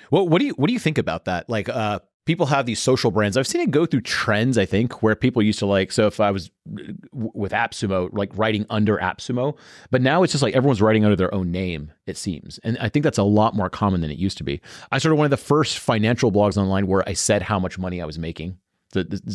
What 0.09 0.27
what 0.27 0.39
do 0.39 0.45
you 0.45 0.53
what 0.53 0.67
do 0.67 0.73
you 0.73 0.79
think 0.79 0.97
about 0.97 1.25
that? 1.25 1.49
Like 1.49 1.69
uh 1.69 1.99
people 2.25 2.45
have 2.45 2.65
these 2.65 2.79
social 2.79 3.11
brands. 3.11 3.35
I've 3.37 3.47
seen 3.47 3.61
it 3.61 3.71
go 3.71 3.85
through 3.85 4.01
trends, 4.01 4.57
I 4.57 4.65
think, 4.65 5.01
where 5.01 5.15
people 5.15 5.41
used 5.41 5.59
to 5.59 5.65
like 5.65 5.91
so 5.91 6.07
if 6.07 6.19
I 6.19 6.31
was 6.31 6.51
with 7.11 7.51
AppSumo, 7.51 8.09
like 8.13 8.29
writing 8.37 8.65
under 8.69 8.97
AppSumo, 8.97 9.57
but 9.89 10.01
now 10.01 10.23
it's 10.23 10.31
just 10.31 10.43
like 10.43 10.55
everyone's 10.55 10.81
writing 10.81 11.03
under 11.03 11.15
their 11.15 11.33
own 11.33 11.51
name, 11.51 11.91
it 12.05 12.17
seems. 12.17 12.59
And 12.63 12.77
I 12.79 12.89
think 12.89 13.03
that's 13.03 13.17
a 13.17 13.23
lot 13.23 13.55
more 13.55 13.69
common 13.69 14.01
than 14.01 14.11
it 14.11 14.17
used 14.17 14.37
to 14.37 14.43
be. 14.43 14.61
I 14.91 14.97
started 14.97 15.15
one 15.15 15.25
of 15.25 15.31
the 15.31 15.37
first 15.37 15.79
financial 15.79 16.31
blogs 16.31 16.57
online 16.57 16.87
where 16.87 17.07
I 17.07 17.13
said 17.13 17.41
how 17.41 17.59
much 17.59 17.79
money 17.79 18.01
I 18.01 18.05
was 18.05 18.19
making. 18.19 18.57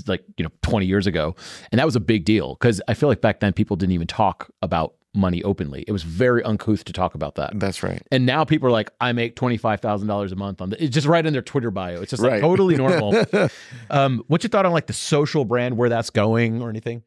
Like, 0.06 0.22
you 0.36 0.44
know, 0.44 0.50
20 0.60 0.84
years 0.84 1.06
ago. 1.06 1.34
And 1.72 1.78
that 1.78 1.86
was 1.86 1.96
a 1.96 2.00
big 2.00 2.26
deal 2.26 2.56
because 2.56 2.82
I 2.88 2.94
feel 2.94 3.08
like 3.08 3.22
back 3.22 3.40
then 3.40 3.54
people 3.54 3.74
didn't 3.74 3.92
even 3.92 4.06
talk 4.06 4.50
about 4.60 4.96
money 5.16 5.42
openly. 5.42 5.84
It 5.88 5.92
was 5.92 6.02
very 6.02 6.42
uncouth 6.42 6.84
to 6.84 6.92
talk 6.92 7.14
about 7.14 7.36
that. 7.36 7.58
That's 7.58 7.82
right. 7.82 8.02
And 8.10 8.26
now 8.26 8.44
people 8.44 8.68
are 8.68 8.72
like, 8.72 8.90
I 9.00 9.12
make 9.12 9.36
twenty 9.36 9.56
five 9.56 9.80
thousand 9.80 10.08
dollars 10.08 10.32
a 10.32 10.36
month 10.36 10.60
on 10.60 10.70
the, 10.70 10.82
it's 10.82 10.94
just 10.94 11.06
right 11.06 11.24
in 11.24 11.32
their 11.32 11.42
Twitter 11.42 11.70
bio. 11.70 12.02
It's 12.02 12.10
just 12.10 12.22
like 12.22 12.40
totally 12.40 12.76
normal. 12.76 13.24
um, 13.90 14.22
what's 14.28 14.44
your 14.44 14.50
thought 14.50 14.66
on 14.66 14.72
like 14.72 14.86
the 14.86 14.92
social 14.92 15.44
brand, 15.44 15.76
where 15.76 15.88
that's 15.88 16.10
going, 16.10 16.62
or 16.62 16.70
anything? 16.70 17.02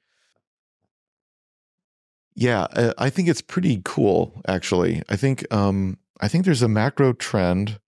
Yeah, 2.36 2.68
uh, 2.72 2.93
I 2.97 3.10
think 3.10 3.28
it's 3.28 3.41
pretty 3.41 3.82
cool. 3.84 4.41
Actually, 4.47 5.03
I 5.10 5.16
think 5.16 5.45
um, 5.53 5.97
I 6.22 6.28
think 6.28 6.45
there's 6.45 6.62
a 6.62 6.70
macro 6.70 7.14
trend. 7.14 7.80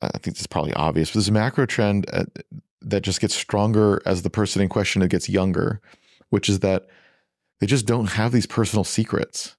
I 0.00 0.18
think 0.18 0.36
it's 0.36 0.46
probably 0.46 0.74
obvious, 0.74 1.10
but 1.10 1.14
there's 1.14 1.28
a 1.28 1.32
macro 1.32 1.66
trend 1.66 2.06
uh, 2.12 2.24
that 2.82 3.02
just 3.02 3.20
gets 3.20 3.34
stronger 3.34 4.02
as 4.04 4.22
the 4.22 4.30
person 4.30 4.60
in 4.60 4.68
question 4.68 5.06
gets 5.08 5.28
younger, 5.28 5.80
which 6.30 6.48
is 6.48 6.60
that 6.60 6.88
they 7.64 7.68
just 7.68 7.86
don't 7.86 8.08
have 8.08 8.30
these 8.30 8.44
personal 8.44 8.84
secrets. 8.84 9.56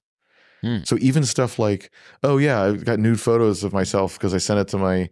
Hmm. 0.60 0.84
So 0.84 0.96
even 1.00 1.24
stuff 1.24 1.58
like, 1.58 1.90
oh 2.22 2.38
yeah, 2.38 2.62
I've 2.62 2.84
got 2.84 3.00
nude 3.00 3.20
photos 3.20 3.64
of 3.64 3.72
myself 3.72 4.16
because 4.16 4.32
I 4.32 4.38
sent 4.38 4.60
it 4.60 4.68
to 4.68 4.78
my, 4.78 5.10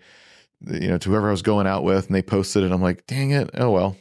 you 0.71 0.87
know, 0.87 0.99
to 0.99 1.09
whoever 1.09 1.27
I 1.27 1.33
was 1.33 1.43
going 1.43 1.67
out 1.67 1.83
with, 1.83 2.07
and 2.07 2.15
they 2.15 2.23
posted 2.23 2.63
it. 2.63 2.67
And 2.67 2.73
I'm 2.73 2.81
like, 2.81 3.05
dang 3.09 3.33
it, 3.33 3.51
oh 3.55 3.73
well. 3.73 3.97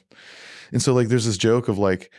And 0.71 0.79
so 0.79 0.93
like, 0.93 1.07
there's 1.07 1.25
this 1.25 1.39
joke 1.39 1.69
of 1.69 1.79
like, 1.79 2.11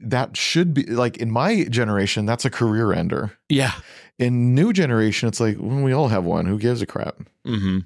that 0.00 0.36
should 0.36 0.74
be 0.74 0.84
like 0.84 1.16
in 1.16 1.28
my 1.28 1.64
generation, 1.64 2.24
that's 2.24 2.44
a 2.44 2.50
career 2.50 2.92
ender. 2.92 3.32
Yeah. 3.48 3.72
In 4.16 4.54
new 4.54 4.72
generation, 4.72 5.28
it's 5.28 5.40
like 5.40 5.56
well, 5.58 5.82
we 5.82 5.92
all 5.92 6.06
have 6.06 6.22
one. 6.22 6.46
Who 6.46 6.60
gives 6.60 6.82
a 6.82 6.86
crap? 6.86 7.16
Mm-hmm. 7.44 7.78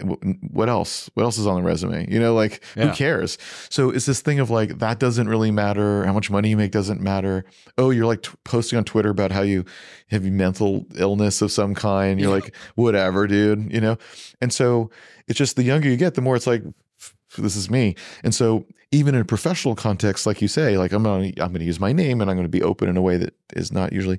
Wh- 0.00 0.52
What 0.54 0.68
else? 0.68 1.10
What 1.14 1.22
else 1.24 1.38
is 1.38 1.46
on 1.46 1.56
the 1.56 1.62
resume? 1.62 2.06
You 2.10 2.18
know, 2.20 2.34
like 2.34 2.62
Yeah. 2.76 2.88
who 2.88 2.94
cares? 2.94 3.38
So 3.70 3.90
it's 3.90 4.06
this 4.06 4.20
thing 4.20 4.40
of 4.40 4.50
like 4.50 4.78
that 4.78 4.98
doesn't 4.98 5.28
really 5.28 5.50
matter. 5.50 6.04
How 6.04 6.12
much 6.12 6.30
money 6.30 6.50
you 6.50 6.56
make 6.56 6.72
doesn't 6.72 7.00
matter. 7.00 7.44
Oh, 7.78 7.90
you're 7.90 8.06
like 8.06 8.22
t- 8.22 8.30
posting 8.44 8.76
on 8.78 8.84
Twitter 8.84 9.10
about 9.10 9.32
how 9.32 9.42
you 9.42 9.64
have 10.10 10.24
mental 10.24 10.86
illness 10.96 11.42
of 11.42 11.50
some 11.52 11.74
kind. 11.74 12.20
You're 12.20 12.30
Yeah. 12.30 12.34
like 12.42 12.54
whatever, 12.74 13.26
dude. 13.26 13.72
You 13.72 13.80
know, 13.80 13.98
and 14.40 14.52
so 14.52 14.90
it's 15.28 15.38
just 15.38 15.56
the 15.56 15.62
younger 15.64 15.88
you 15.88 15.96
get, 15.96 16.14
the 16.14 16.22
more 16.22 16.36
it's 16.36 16.46
like 16.46 16.62
this 17.38 17.56
is 17.56 17.68
me. 17.70 17.94
And 18.24 18.34
so 18.34 18.64
even 18.92 19.14
in 19.14 19.20
a 19.20 19.24
professional 19.24 19.74
context, 19.74 20.26
like 20.26 20.40
you 20.40 20.48
say, 20.48 20.78
like 20.78 20.92
I'm 20.92 21.02
gonna 21.02 21.32
I'm 21.38 21.52
gonna 21.52 21.64
use 21.64 21.80
my 21.80 21.92
name 21.92 22.20
and 22.20 22.30
I'm 22.30 22.36
gonna 22.36 22.48
be 22.48 22.62
open 22.62 22.88
in 22.88 22.96
a 22.96 23.02
way 23.02 23.16
that 23.18 23.34
is 23.54 23.72
not 23.72 23.92
usually. 23.92 24.18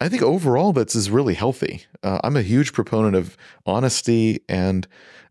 I 0.00 0.08
think 0.08 0.22
overall 0.22 0.72
that's 0.72 0.94
is 0.94 1.10
really 1.10 1.34
healthy. 1.34 1.84
Uh, 2.02 2.20
I'm 2.22 2.36
a 2.36 2.42
huge 2.42 2.72
proponent 2.72 3.16
of 3.16 3.36
honesty 3.64 4.40
and 4.48 4.86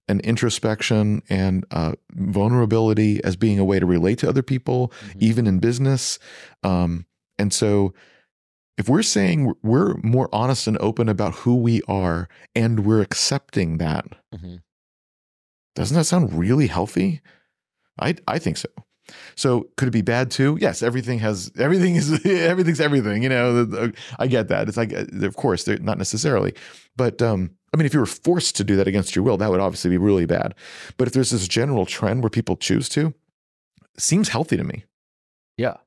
and 0.07 0.22
introspection 0.22 1.24
and 1.30 1.66
uh, 1.72 1.93
vulnerability 2.11 3.24
as 3.24 3.36
being 3.36 3.57
a 3.57 3.66
way 3.66 3.80
to 3.80 3.88
relate 3.88 4.20
to 4.20 4.30
other 4.30 4.43
people, 4.43 4.91
Mhm. 5.01 5.16
even 5.22 5.47
in 5.47 5.57
business. 5.59 6.20
Um, 6.63 7.07
and 7.39 7.51
so, 7.51 7.91
if 8.78 8.88
we're 8.88 9.01
saying 9.01 9.53
we're 9.63 9.95
more 10.03 10.30
honest 10.32 10.68
and 10.68 10.78
open 10.78 11.09
about 11.09 11.34
who 11.34 11.55
we 11.55 11.82
are, 11.88 12.28
and 12.55 12.86
we're 12.86 13.01
accepting 13.01 13.78
that, 13.80 14.05
Mhm. 14.34 14.61
doesn't 15.76 15.95
that 15.97 16.05
sound 16.05 16.34
really 16.38 16.68
healthy? 16.68 17.22
I 17.99 18.16
I 18.28 18.38
think 18.39 18.57
so. 18.57 18.70
So 19.35 19.69
could 19.77 19.87
it 19.87 19.91
be 19.91 20.01
bad 20.01 20.31
too? 20.31 20.57
Yes, 20.59 20.81
everything 20.81 21.19
has 21.19 21.51
everything 21.57 21.95
is 21.95 22.25
everything's 22.25 22.81
everything. 22.81 23.23
You 23.23 23.29
know, 23.29 23.91
I 24.19 24.27
get 24.27 24.47
that. 24.47 24.67
It's 24.67 24.77
like 24.77 24.93
uh, 24.93 25.05
of 25.25 25.35
course 25.35 25.63
they're 25.63 25.77
not 25.77 25.97
necessarily, 25.97 26.53
but 26.95 27.21
um, 27.21 27.51
I 27.73 27.77
mean, 27.77 27.85
if 27.85 27.93
you 27.93 27.99
were 27.99 28.05
forced 28.05 28.55
to 28.55 28.63
do 28.63 28.75
that 28.77 28.87
against 28.87 29.15
your 29.15 29.23
will, 29.23 29.37
that 29.37 29.51
would 29.51 29.59
obviously 29.59 29.89
be 29.89 29.97
really 29.97 30.25
bad. 30.25 30.55
But 30.97 31.07
if 31.07 31.13
there's 31.13 31.31
this 31.31 31.47
general 31.47 31.85
trend 31.85 32.23
where 32.23 32.29
people 32.29 32.55
choose 32.55 32.87
to, 32.89 33.13
it 33.93 34.01
seems 34.01 34.29
healthy 34.29 34.55
to 34.57 34.63
me. 34.63 34.85
Yeah. 35.57 35.77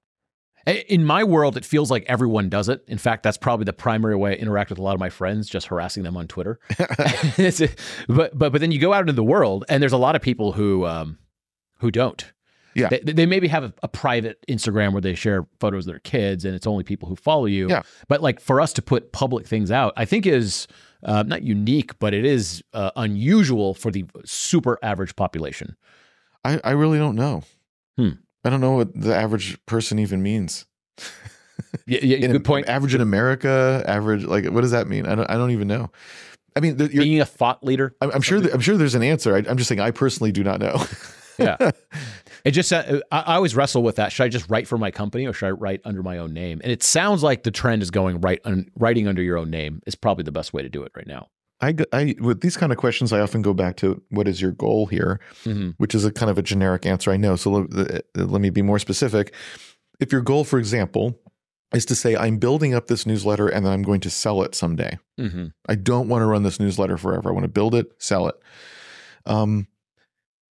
In 0.67 1.03
my 1.03 1.25
world, 1.25 1.57
it 1.57 1.65
feels 1.65 1.91
like 1.91 2.05
everyone 2.07 2.51
does 2.51 2.69
it. 2.69 2.85
In 2.89 2.99
fact, 2.99 3.23
that's 3.23 3.39
probably 3.39 3.65
the 3.65 3.73
primary 3.73 4.17
way 4.17 4.33
I 4.33 4.35
interact 4.35 4.69
with 4.69 4.79
a 4.79 4.83
lot 4.83 4.93
of 4.93 5.01
my 5.01 5.09
friends, 5.09 5.49
just 5.49 5.69
harassing 5.69 6.03
them 6.03 6.15
on 6.15 6.29
Twitter. 6.29 6.59
But 8.09 8.39
but 8.39 8.53
but 8.53 8.61
then 8.61 8.71
you 8.71 8.79
go 8.79 8.93
out 8.93 9.01
into 9.01 9.15
the 9.15 9.25
world, 9.25 9.65
and 9.71 9.81
there's 9.83 9.95
a 9.95 9.99
lot 9.99 10.15
of 10.15 10.21
people 10.21 10.53
who 10.53 10.85
um, 10.85 11.17
who 11.79 11.91
don't. 11.91 12.33
Yeah. 12.79 12.89
they, 12.89 12.99
they 13.01 13.27
maybe 13.27 13.49
have 13.49 13.65
a, 13.65 13.73
a 13.83 13.89
private 13.89 14.39
Instagram 14.49 14.93
where 14.93 15.01
they 15.01 15.15
share 15.15 15.47
photos 15.61 15.87
of 15.87 15.93
their 15.93 16.01
kids, 16.01 16.45
and 16.45 16.55
it's 16.55 16.67
only 16.67 16.85
people 16.85 17.09
who 17.09 17.17
follow 17.17 17.47
you. 17.47 17.69
Yeah. 17.69 17.83
But 18.09 18.23
like 18.23 18.41
for 18.41 18.61
us 18.61 18.73
to 18.75 18.83
put 18.83 19.13
public 19.13 19.47
things 19.47 19.71
out, 19.71 19.93
I 19.97 20.05
think 20.05 20.27
is 20.27 20.67
uh, 21.03 21.23
not 21.25 21.43
unique, 21.43 21.99
but 21.99 22.15
it 22.15 22.25
is 22.25 22.63
uh, 22.73 22.91
unusual 22.97 23.75
for 23.75 23.91
the 23.91 24.05
super 24.25 24.79
average 24.83 25.17
population. 25.17 25.77
I, 26.45 26.61
I 26.65 26.71
really 26.73 26.99
don't 26.99 27.17
know. 27.17 27.43
Hmm. 27.97 28.11
I 28.45 28.51
don't 28.51 28.61
know 28.61 28.73
what 28.73 28.99
the 28.99 29.15
average 29.15 29.59
person 29.67 29.99
even 29.99 30.23
means. 30.23 30.65
Yeah, 31.87 31.99
yeah 32.03 32.17
In- 32.19 32.33
good 32.33 32.45
point. 32.45 32.69
Average 32.69 32.95
in 32.95 33.01
America, 33.01 33.85
average 33.87 34.25
like 34.25 34.47
what 34.47 34.63
does 34.63 34.71
that 34.71 34.87
mean? 34.89 35.07
I 35.07 35.15
don't 35.15 35.29
I 35.31 35.35
don't 35.35 35.51
even 35.51 35.69
know. 35.69 35.91
I 36.57 36.61
mean, 36.61 36.77
the- 36.77 36.93
you're, 36.93 37.05
Being 37.05 37.21
a 37.21 37.27
thought 37.27 37.63
leader. 37.63 37.95
I'm, 38.01 38.11
I'm 38.11 38.23
sure 38.23 38.41
that, 38.41 38.53
I'm 38.53 38.61
sure 38.61 38.77
there's 38.77 38.95
an 38.95 39.03
answer. 39.03 39.35
I, 39.35 39.39
I'm 39.49 39.57
just 39.57 39.69
saying 39.69 39.81
I 39.81 39.91
personally 39.91 40.33
do 40.33 40.43
not 40.43 40.61
know. 40.61 40.83
Yeah. 41.39 41.57
It 42.49 42.53
just, 42.53 42.73
uh, 42.73 43.01
I, 43.13 43.21
I 43.21 43.35
always 43.35 43.55
wrestle 43.55 43.83
with 43.83 43.97
that. 43.97 44.11
Should 44.11 44.25
I 44.25 44.29
just 44.29 44.49
write 44.49 44.67
for 44.67 44.79
my 44.79 44.91
company 44.91 45.27
or 45.27 45.35
should 45.35 45.47
I 45.49 45.51
write 45.51 45.83
under 45.85 46.03
my 46.03 46.17
own 46.17 46.33
name? 46.33 46.61
And 46.65 46.73
it 46.73 46.83
sounds 46.83 47.23
like 47.23 47.43
the 47.43 47.51
trend 47.51 47.83
is 47.83 47.91
going 47.91 48.21
right, 48.23 48.41
un, 48.45 48.71
writing 48.75 49.07
under 49.07 49.23
your 49.23 49.37
own 49.37 49.51
name 49.51 49.83
is 49.87 49.95
probably 49.95 50.25
the 50.25 50.33
best 50.33 50.55
way 50.55 50.63
to 50.63 50.69
do 50.71 50.83
it 50.83 50.93
right 50.97 51.07
now. 51.07 51.29
I, 51.61 51.75
I- 51.93 52.15
with 52.21 52.41
these 52.41 52.57
kind 52.57 52.73
of 52.73 52.79
questions, 52.79 53.13
I 53.13 53.21
often 53.21 53.43
go 53.43 53.53
back 53.53 53.77
to 53.79 54.03
what 54.11 54.27
is 54.29 54.41
your 54.41 54.53
goal 54.53 54.87
here, 54.87 55.21
Mhm. 55.45 55.75
which 55.77 55.95
is 55.95 56.05
a 56.07 56.11
kind 56.13 56.31
of 56.31 56.39
a 56.39 56.43
generic 56.43 56.87
answer. 56.87 57.11
I 57.11 57.17
know. 57.19 57.37
So 57.37 57.51
let, 57.51 58.05
let 58.17 58.41
me 58.41 58.49
be 58.51 58.63
more 58.63 58.79
specific. 58.79 59.35
If 60.01 60.11
your 60.11 60.23
goal, 60.23 60.45
for 60.45 60.59
example, 60.59 61.21
is 61.75 61.85
to 61.87 61.95
say, 61.95 62.17
I'm 62.17 62.39
building 62.39 62.73
up 62.75 62.87
this 62.87 63.05
newsletter 63.05 63.49
and 63.49 63.67
then 63.67 63.73
I'm 63.75 63.83
going 63.83 64.01
to 64.01 64.11
sell 64.11 64.43
it 64.43 64.55
someday. 64.55 64.99
Mhm. 65.21 65.53
I 65.69 65.75
don't 65.75 66.09
want 66.09 66.23
to 66.23 66.27
run 66.27 66.45
this 66.45 66.59
newsletter 66.59 66.97
forever. 66.97 67.29
I 67.29 67.33
want 67.33 67.45
to 67.45 67.49
build 67.53 67.75
it, 67.75 67.89
sell 67.99 68.27
it. 68.29 68.37
Um, 69.27 69.67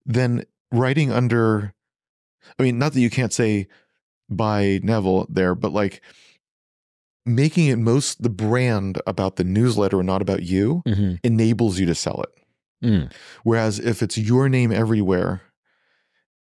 then 0.05 0.45
writing 0.73 1.11
under, 1.13 1.73
I 2.59 2.63
mean, 2.63 2.79
not 2.79 2.93
that 2.93 3.01
you 3.01 3.11
can't 3.11 3.33
say 3.33 3.69
by 4.29 4.81
Neville 4.83 5.27
there, 5.29 5.55
but 5.55 5.73
like 5.73 6.01
making 7.25 7.67
it 7.67 7.77
most 7.79 8.23
the 8.23 8.31
brand 8.31 9.01
about 9.07 9.37
the 9.37 9.45
newsletter 9.45 9.99
and 9.99 10.07
not 10.07 10.23
about 10.23 10.43
you 10.43 10.83
Mhm. 10.87 11.19
enables 11.25 11.79
you 11.81 11.87
to 11.87 11.95
sell 11.95 12.23
it. 12.23 12.87
Mm. 12.87 13.13
Whereas 13.43 13.79
if 13.79 14.03
it's 14.03 14.17
your 14.19 14.49
name 14.49 14.71
everywhere, 14.71 15.43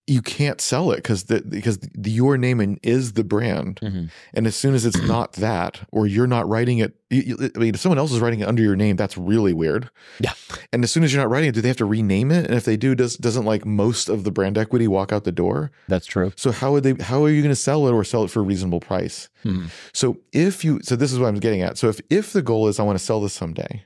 you 0.07 0.20
can't 0.20 0.61
sell 0.61 0.90
it 0.90 0.96
because 0.96 1.24
the 1.24 1.40
because 1.40 1.78
the, 1.78 2.11
your 2.11 2.36
name 2.36 2.61
in- 2.61 2.78
is 2.82 3.14
the 3.14 3.24
brand, 3.24 3.80
Mhm. 3.82 4.11
and 4.34 4.46
as 4.46 4.55
soon 4.55 4.74
as 4.74 4.84
it's 4.84 5.00
not 5.02 5.32
that, 5.34 5.80
or 5.92 6.07
you're 6.07 6.26
not 6.26 6.46
writing 6.46 6.76
it, 6.78 6.94
you, 7.09 7.22
you- 7.22 7.50
I 7.57 7.59
mean, 7.59 7.74
if 7.74 7.80
someone 7.80 7.98
else 7.98 8.12
is 8.12 8.20
writing 8.20 8.40
it 8.40 8.48
under 8.48 8.62
your 8.62 8.76
name, 8.76 8.96
that's 8.96 9.16
really 9.16 9.55
weird. 9.55 9.88
Yeah. 10.20 10.32
And 10.74 10.84
as 10.84 10.90
soon 10.90 11.05
as 11.05 11.12
you're 11.12 11.22
not 11.22 11.30
writing 11.30 11.48
it, 11.48 11.55
do 11.55 11.62
they 11.62 11.68
have 11.68 11.78
to 11.78 11.86
rename 11.86 12.30
it? 12.30 12.44
And 12.44 12.55
if 12.55 12.64
they 12.66 12.76
do, 12.76 12.94
does 12.94 13.16
doesn't 13.16 13.46
like 13.46 13.64
most 13.64 14.11
of 14.11 14.24
the 14.24 14.30
brand 14.30 14.59
equity 14.59 14.86
walk 14.88 15.11
out 15.11 15.24
the 15.24 15.32
door? 15.32 15.70
That's 15.88 16.07
true. 16.07 16.32
So 16.36 16.52
how 16.52 16.72
would 16.72 16.82
they? 16.82 17.02
How 17.02 17.24
are 17.24 17.30
you 17.30 17.40
going 17.40 17.50
to 17.50 17.57
sell 17.57 17.88
it 17.88 17.92
or 17.92 18.05
sell 18.05 18.24
it 18.24 18.30
for 18.30 18.40
a 18.40 18.44
reasonable 18.44 18.80
price? 18.80 19.30
Mhm. 19.44 19.70
So 19.94 20.18
if 20.32 20.64
you, 20.66 20.80
so 20.82 20.96
this 20.96 21.12
is 21.14 21.18
what 21.18 21.28
I'm 21.28 21.40
getting 21.40 21.62
at. 21.62 21.78
So 21.78 21.88
if 21.88 22.00
if 22.11 22.32
the 22.34 22.42
goal 22.42 22.68
is 22.68 22.78
I 22.78 22.82
want 22.82 22.98
to 22.98 23.05
sell 23.05 23.20
this 23.22 23.32
someday, 23.32 23.84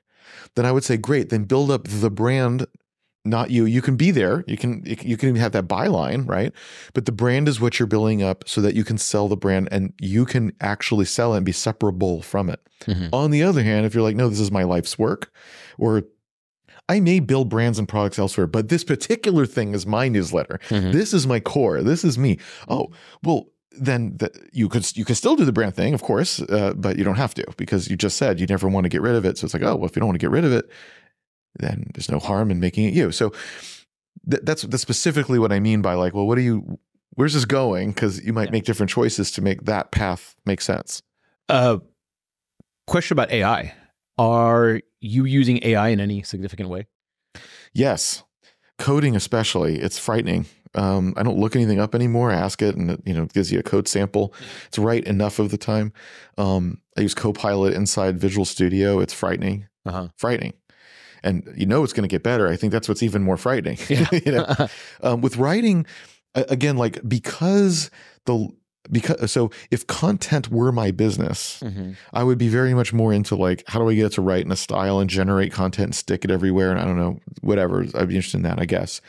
then 0.56 0.66
I 0.66 0.72
would 0.72 0.82
say 0.82 0.96
great. 0.96 1.28
Then 1.28 1.44
build 1.44 1.70
up 1.70 1.86
the 1.86 2.10
brand, 2.10 2.66
not 3.28 3.50
you. 3.50 3.64
You 3.64 3.82
can 3.82 3.96
be 3.96 4.10
there. 4.10 4.44
You 4.46 4.56
can 4.56 4.82
you 4.84 5.16
can 5.16 5.28
even 5.28 5.40
have 5.40 5.52
that 5.52 5.68
byline, 5.68 6.28
right? 6.28 6.52
But 6.94 7.04
the 7.06 7.12
brand 7.12 7.48
is 7.48 7.60
what 7.60 7.78
you're 7.78 7.86
building 7.86 8.22
up 8.22 8.44
so 8.48 8.60
that 8.60 8.74
you 8.74 8.84
can 8.84 8.98
sell 8.98 9.28
the 9.28 9.36
brand 9.36 9.68
and 9.70 9.92
you 10.00 10.24
can 10.24 10.52
actually 10.60 11.04
sell 11.04 11.34
it 11.34 11.38
and 11.38 11.46
be 11.46 11.52
separable 11.52 12.22
from 12.22 12.50
it. 12.50 12.60
Mhm. 12.86 13.08
On 13.12 13.30
the 13.30 13.42
other 13.42 13.62
hand, 13.62 13.86
if 13.86 13.94
you're 13.94 14.02
like, 14.04 14.16
no, 14.16 14.28
this 14.28 14.40
is 14.40 14.50
my 14.50 14.62
life's 14.64 14.98
work, 14.98 15.32
or 15.78 16.02
I 16.88 17.00
may 17.00 17.20
build 17.20 17.48
brands 17.50 17.78
and 17.78 17.86
products 17.86 18.18
elsewhere, 18.18 18.46
but 18.46 18.68
this 18.68 18.82
particular 18.84 19.44
thing 19.44 19.74
is 19.74 19.86
my 19.86 20.08
newsletter. 20.08 20.58
Mhm. 20.70 20.92
This 20.92 21.12
is 21.12 21.26
my 21.26 21.38
core. 21.40 21.82
This 21.82 22.02
is 22.04 22.16
me. 22.18 22.38
Oh, 22.68 22.90
well, 23.22 23.48
then 23.80 24.14
the, 24.16 24.30
you 24.52 24.68
could 24.68 24.96
you 24.96 25.04
could 25.04 25.16
still 25.16 25.36
do 25.36 25.44
the 25.44 25.52
brand 25.52 25.74
thing, 25.74 25.92
of 25.94 26.02
course, 26.02 26.40
uh, 26.40 26.72
but 26.76 26.96
you 26.98 27.04
don't 27.04 27.16
have 27.16 27.34
to 27.34 27.44
because 27.56 27.88
you 27.90 27.96
just 27.96 28.16
said 28.16 28.40
you 28.40 28.46
never 28.46 28.66
want 28.68 28.84
to 28.84 28.88
get 28.88 29.02
rid 29.02 29.14
of 29.14 29.24
it. 29.24 29.38
So 29.38 29.44
it's 29.44 29.54
like, 29.54 29.62
oh, 29.62 29.76
well, 29.76 29.84
if 29.86 29.94
you 29.94 30.00
don't 30.00 30.08
want 30.08 30.18
to 30.18 30.24
get 30.24 30.30
rid 30.30 30.44
of 30.44 30.52
it, 30.52 30.68
then 31.58 31.90
there's 31.94 32.10
no 32.10 32.18
harm 32.18 32.50
in 32.50 32.60
making 32.60 32.84
it 32.86 32.94
you. 32.94 33.10
So 33.12 33.30
th- 34.30 34.42
that's 34.44 34.62
that's 34.62 34.82
specifically 34.82 35.38
what 35.38 35.52
I 35.52 35.60
mean 35.60 35.82
by 35.82 35.94
like, 35.94 36.14
well, 36.14 36.26
what 36.26 36.38
are 36.38 36.42
you? 36.42 36.78
Where's 37.14 37.34
this 37.34 37.44
going? 37.44 37.90
Because 37.90 38.24
you 38.24 38.32
might 38.32 38.48
Yeah. 38.48 38.52
make 38.52 38.64
different 38.64 38.90
choices 38.90 39.30
to 39.32 39.42
make 39.42 39.64
that 39.64 39.90
path 39.90 40.36
make 40.46 40.60
sense. 40.60 41.02
Uh, 41.48 41.78
question 42.86 43.14
about 43.14 43.30
AI. 43.30 43.74
Are 44.18 44.80
you 45.00 45.24
using 45.24 45.60
AI 45.64 45.88
in 45.88 46.00
any 46.00 46.22
significant 46.22 46.68
way? 46.68 46.86
Yes, 47.72 48.22
coding 48.78 49.14
especially, 49.16 49.78
it's 49.80 49.98
frightening. 49.98 50.46
Um, 50.74 51.14
I 51.16 51.22
don't 51.22 51.38
look 51.38 51.56
anything 51.56 51.80
up 51.80 51.94
anymore. 51.94 52.30
I 52.30 52.34
ask 52.36 52.60
it, 52.62 52.76
and 52.76 52.90
it, 52.90 53.00
you 53.06 53.14
know, 53.14 53.22
it 53.22 53.32
gives 53.32 53.50
you 53.50 53.58
a 53.58 53.62
code 53.62 53.88
sample. 53.88 54.34
It's 54.66 54.78
right 54.78 55.02
enough 55.04 55.38
of 55.38 55.50
the 55.50 55.56
time. 55.58 55.92
Um, 56.36 56.80
I 56.96 57.00
use 57.02 57.14
Copilot 57.14 57.74
inside 57.74 58.18
Visual 58.18 58.44
Studio. 58.44 59.00
It's 59.00 59.12
frightening, 59.14 59.66
Uh-huh. 59.86 60.08
frightening, 60.16 60.52
and 61.22 61.50
you 61.56 61.66
know 61.66 61.84
it's 61.84 61.92
going 61.92 62.08
to 62.08 62.12
get 62.12 62.22
better. 62.22 62.48
I 62.48 62.56
think 62.56 62.72
that's 62.72 62.88
what's 62.88 63.02
even 63.02 63.22
more 63.22 63.36
frightening. 63.36 63.78
Yeah. 63.88 64.08
you 64.24 64.32
know, 64.32 64.46
um, 65.02 65.20
with 65.20 65.36
writing, 65.36 65.86
again, 66.34 66.76
like 66.76 67.00
because 67.08 67.90
the 68.26 68.48
because 68.90 69.30
so 69.30 69.50
if 69.70 69.86
content 69.86 70.50
were 70.50 70.72
my 70.72 70.90
business, 70.90 71.60
Mhm. 71.62 71.96
I 72.12 72.24
would 72.24 72.38
be 72.38 72.48
very 72.48 72.72
much 72.72 72.92
more 72.92 73.12
into 73.12 73.36
like 73.36 73.62
how 73.68 73.78
do 73.80 73.88
I 73.88 73.94
get 73.94 74.06
it 74.06 74.12
to 74.12 74.22
write 74.22 74.44
in 74.46 74.52
a 74.52 74.56
style 74.56 74.98
and 75.00 75.10
generate 75.10 75.52
content 75.52 75.84
and 75.86 75.94
stick 75.94 76.24
it 76.24 76.30
everywhere 76.30 76.70
and 76.70 76.80
I 76.80 76.84
don't 76.84 76.96
know 76.96 77.18
whatever 77.42 77.82
I'd 77.94 78.08
be 78.08 78.16
interested 78.16 78.38
in 78.38 78.42
that 78.44 78.58
I 78.60 78.64
guess. 78.64 79.00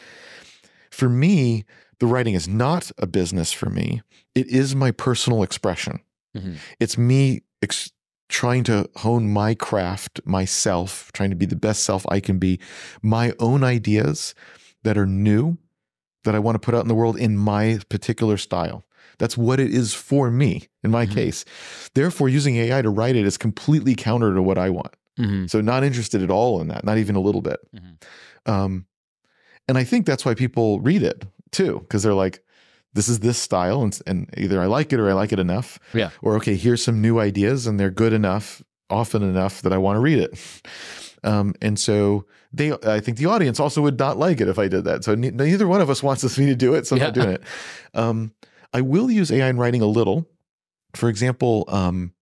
For 0.91 1.07
me, 1.07 1.63
the 1.99 2.07
writing 2.07 2.33
is 2.33 2.47
not 2.47 2.91
a 2.97 3.07
business 3.07 3.53
for 3.53 3.69
me. 3.69 4.01
It 4.35 4.47
is 4.47 4.75
my 4.75 4.91
personal 4.91 5.43
expression. 5.43 5.99
Mhm. 6.35 6.55
It's 6.79 6.97
me 6.97 7.41
ex- 7.61 7.91
trying 8.29 8.63
to 8.63 8.89
hone 8.97 9.31
my 9.33 9.53
craft 9.55 10.21
myself, 10.25 11.11
trying 11.13 11.31
to 11.31 11.35
be 11.35 11.45
the 11.45 11.55
best 11.55 11.83
self 11.83 12.05
I 12.09 12.19
can 12.19 12.37
be, 12.39 12.59
my 13.01 13.33
own 13.39 13.63
ideas 13.63 14.33
that 14.83 14.97
are 14.97 15.05
new 15.07 15.57
that 16.23 16.35
I 16.35 16.39
want 16.39 16.55
to 16.55 16.59
put 16.59 16.75
out 16.75 16.81
in 16.81 16.87
the 16.87 16.95
world 16.95 17.17
in 17.17 17.37
my 17.37 17.79
particular 17.89 18.37
style. 18.37 18.85
That's 19.17 19.37
what 19.37 19.59
it 19.59 19.73
is 19.73 19.93
for 19.93 20.29
me 20.31 20.67
in 20.83 20.91
my 20.91 21.05
Mhm. 21.05 21.13
case. 21.13 21.45
Therefore, 21.95 22.29
using 22.29 22.55
AI 22.55 22.81
to 22.81 22.89
write 22.89 23.15
it 23.15 23.25
is 23.25 23.37
completely 23.37 23.95
counter 23.95 24.33
to 24.33 24.41
what 24.41 24.57
I 24.57 24.69
want. 24.69 24.95
Mm-hmm. 25.17 25.47
So 25.47 25.59
not 25.59 25.83
interested 25.83 26.21
at 26.21 26.29
all 26.29 26.61
in 26.61 26.67
that, 26.69 26.85
not 26.85 26.97
even 26.97 27.15
a 27.15 27.19
little 27.19 27.41
bit. 27.41 27.59
Mhm. 27.75 28.51
Um, 28.51 28.85
and 29.67 29.77
I 29.77 29.83
think 29.83 30.05
that's 30.05 30.23
why 30.23 30.33
people 30.35 30.79
read 30.81 31.03
it 31.03 31.25
too, 31.51 31.79
because 31.81 32.03
they're 32.03 32.13
like, 32.13 32.43
this 32.93 33.07
is 33.07 33.19
this 33.19 33.37
style, 33.37 33.81
and, 33.83 33.99
and 34.07 34.29
either 34.37 34.61
I 34.61 34.65
like 34.65 34.91
it 34.93 34.99
or 34.99 35.09
I 35.09 35.13
like 35.13 35.31
it 35.31 35.39
enough. 35.39 35.79
Yeah. 35.93 36.09
Or 36.21 36.35
okay, 36.37 36.55
here's 36.55 36.83
some 36.83 37.01
new 37.01 37.19
ideas, 37.19 37.67
and 37.67 37.79
they're 37.79 37.91
good 37.91 38.13
enough, 38.13 38.61
often 38.89 39.21
enough 39.23 39.61
that 39.61 39.73
I 39.73 39.77
want 39.77 39.97
to 39.97 40.01
read 40.01 40.19
it. 40.19 40.61
Um, 41.21 41.53
and 41.61 41.77
so 41.77 42.25
they, 42.53 42.71
I 42.71 43.01
think 43.01 43.17
the 43.17 43.25
audience 43.25 43.59
also 43.59 43.81
would 43.81 43.99
not 43.99 44.17
like 44.17 44.39
it 44.39 44.47
if 44.47 44.57
I 44.57 44.69
did 44.69 44.85
that. 44.85 45.03
So 45.03 45.15
ne- 45.15 45.31
neither 45.31 45.67
one 45.67 45.81
of 45.81 45.89
us 45.89 46.01
wants 46.01 46.23
us 46.23 46.37
me 46.39 46.45
to 46.45 46.55
do 46.55 46.75
it, 46.75 46.87
so 46.87 46.95
I'm 46.95 47.01
not 47.01 47.13
doing 47.13 47.29
it. 47.31 47.43
Um, 47.93 48.33
I 48.71 48.79
will 48.79 49.11
use 49.11 49.31
AI 49.31 49.49
in 49.49 49.57
writing 49.57 49.81
a 49.81 49.87
little. 49.87 50.29
For 50.95 51.09
example, 51.09 51.65
um, 51.67 52.13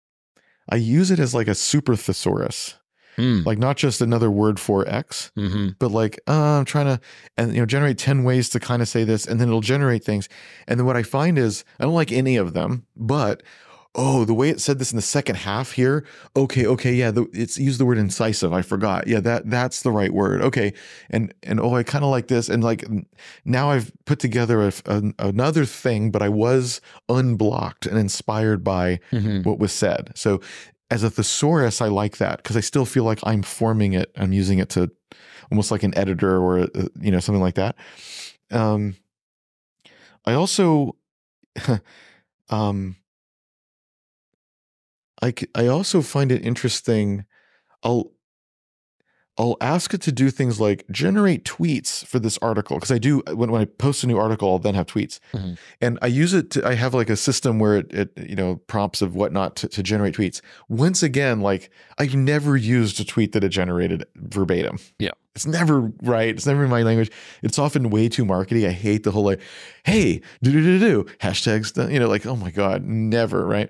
I 0.69 0.77
use 0.77 1.11
it 1.11 1.19
as 1.19 1.35
like 1.35 1.47
a 1.47 1.53
super 1.53 1.95
thesaurus, 1.95 2.76
Mm. 3.17 3.45
like 3.45 3.57
not 3.57 3.77
just 3.77 4.01
another 4.01 4.29
word 4.29 4.59
for 4.59 4.87
X, 4.87 5.31
Mm-hmm. 5.35 5.69
but 5.79 5.91
like 5.91 6.19
uh, 6.27 6.59
I'm 6.59 6.65
trying 6.65 6.85
to 6.85 6.99
and 7.37 7.53
you 7.53 7.59
know 7.59 7.65
generate 7.65 7.97
10 7.97 8.23
ways 8.23 8.49
to 8.49 8.59
kind 8.59 8.81
of 8.81 8.87
say 8.87 9.03
this 9.03 9.25
and 9.25 9.39
then 9.39 9.47
it'll 9.47 9.61
generate 9.61 10.03
things. 10.03 10.29
And 10.67 10.79
then 10.79 10.85
what 10.85 10.95
I 10.97 11.03
find 11.03 11.37
is 11.39 11.63
I 11.79 11.83
don't 11.85 11.93
like 11.95 12.11
any 12.11 12.35
of 12.37 12.53
them, 12.53 12.85
but 12.95 13.41
oh, 13.99 14.23
the 14.25 14.33
way 14.35 14.47
it 14.49 14.61
said 14.61 14.77
this 14.77 14.91
in 14.91 14.95
the 14.95 15.01
second 15.01 15.37
half 15.37 15.71
here, 15.71 16.05
okay, 16.35 16.67
okay, 16.67 16.93
yeah, 16.93 17.09
the, 17.09 17.25
it's 17.33 17.57
used 17.57 17.79
the 17.79 17.85
word 17.85 17.97
incisive. 17.97 18.53
I 18.53 18.61
forgot. 18.61 19.07
Yeah, 19.07 19.19
that 19.21 19.49
that's 19.49 19.81
the 19.81 19.89
right 19.91 20.13
word. 20.13 20.39
Okay. 20.43 20.71
And 21.09 21.33
and 21.41 21.59
oh, 21.59 21.73
I 21.73 21.81
kind 21.81 22.03
of 22.03 22.11
like 22.11 22.27
this 22.27 22.47
and 22.47 22.63
like 22.63 22.85
now 23.43 23.71
I've 23.71 23.91
put 24.05 24.19
together 24.19 24.61
a, 24.67 24.71
an- 24.85 25.15
another 25.17 25.65
thing, 25.65 26.11
but 26.11 26.21
I 26.21 26.29
was 26.29 26.79
unblocked 27.09 27.87
and 27.87 27.97
inspired 27.97 28.63
by 28.63 28.99
Mm-hmm. 29.11 29.41
what 29.49 29.57
was 29.57 29.71
said. 29.71 30.11
So 30.15 30.41
as 30.89 31.03
a 31.03 31.09
thesaurus, 31.09 31.81
I 31.81 31.87
like 31.87 32.17
that 32.17 32.37
because 32.37 32.55
I 32.55 32.61
still 32.61 32.85
feel 32.85 33.03
like 33.03 33.19
I'm 33.23 33.43
forming 33.43 33.93
it. 33.93 34.11
I'm 34.15 34.33
using 34.33 34.59
it 34.59 34.69
to 34.69 34.89
almost 35.51 35.71
like 35.71 35.83
an 35.83 35.97
editor 35.97 36.37
or 36.37 36.59
a, 36.59 36.69
you 36.99 37.11
know 37.11 37.19
something 37.19 37.41
like 37.41 37.55
that. 37.55 37.75
Um, 38.51 38.95
I 40.25 40.33
also, 40.33 40.95
um, 42.49 42.95
I 45.21 45.33
I 45.55 45.67
also 45.67 46.01
find 46.01 46.31
it 46.31 46.45
interesting. 46.45 47.25
I'll 47.83 48.11
I'll 49.39 49.57
ask 49.61 49.93
it 49.93 50.01
to 50.01 50.11
do 50.11 50.31
things 50.31 50.59
like 50.59 50.83
generate 50.89 51.43
tweets 51.45 52.05
for 52.05 52.17
this 52.19 52.37
article 52.41 52.77
because 52.77 52.91
I 52.91 52.97
do 52.97 53.21
when, 53.33 53.51
when 53.51 53.61
I 53.61 53.65
post 53.65 54.03
a 54.03 54.07
new 54.07 54.17
article, 54.17 54.49
I'll 54.49 54.59
then 54.59 54.73
have 54.75 54.87
tweets, 54.87 55.19
Mhm. 55.33 55.57
and 55.79 55.99
I 56.01 56.07
use 56.07 56.33
it. 56.33 56.51
To, 56.51 56.67
I 56.67 56.73
have 56.73 56.93
like 56.93 57.09
a 57.09 57.15
system 57.15 57.59
where 57.59 57.77
it, 57.77 57.93
it 57.93 58.11
you 58.29 58.35
know 58.35 58.55
prompts 58.67 59.01
of 59.01 59.15
whatnot 59.15 59.55
to, 59.57 59.67
to 59.67 59.83
generate 59.83 60.15
tweets. 60.15 60.41
Once 60.69 61.03
again, 61.03 61.41
like 61.41 61.69
I've 61.99 62.15
never 62.15 62.57
used 62.57 62.99
a 62.99 63.05
tweet 63.05 63.31
that 63.33 63.43
it 63.43 63.49
generated 63.49 64.05
verbatim. 64.15 64.79
Yeah. 64.99 65.11
it's 65.35 65.45
never 65.45 65.91
right. 66.01 66.29
It's 66.29 66.47
never 66.47 66.63
in 66.63 66.69
my 66.71 66.81
language. 66.81 67.11
It's 67.43 67.59
often 67.59 67.91
way 67.91 68.09
too 68.09 68.25
markety. 68.25 68.67
I 68.67 68.71
hate 68.71 69.03
the 69.03 69.11
whole 69.11 69.23
like, 69.25 69.39
hey, 69.83 70.21
do 70.41 70.51
do 70.51 70.61
do 70.63 70.79
do 70.79 71.03
hashtags. 71.19 71.91
You 71.91 71.99
know, 71.99 72.07
like 72.09 72.25
oh 72.25 72.35
my 72.35 72.49
god, 72.49 72.83
never 72.85 73.45
right. 73.45 73.69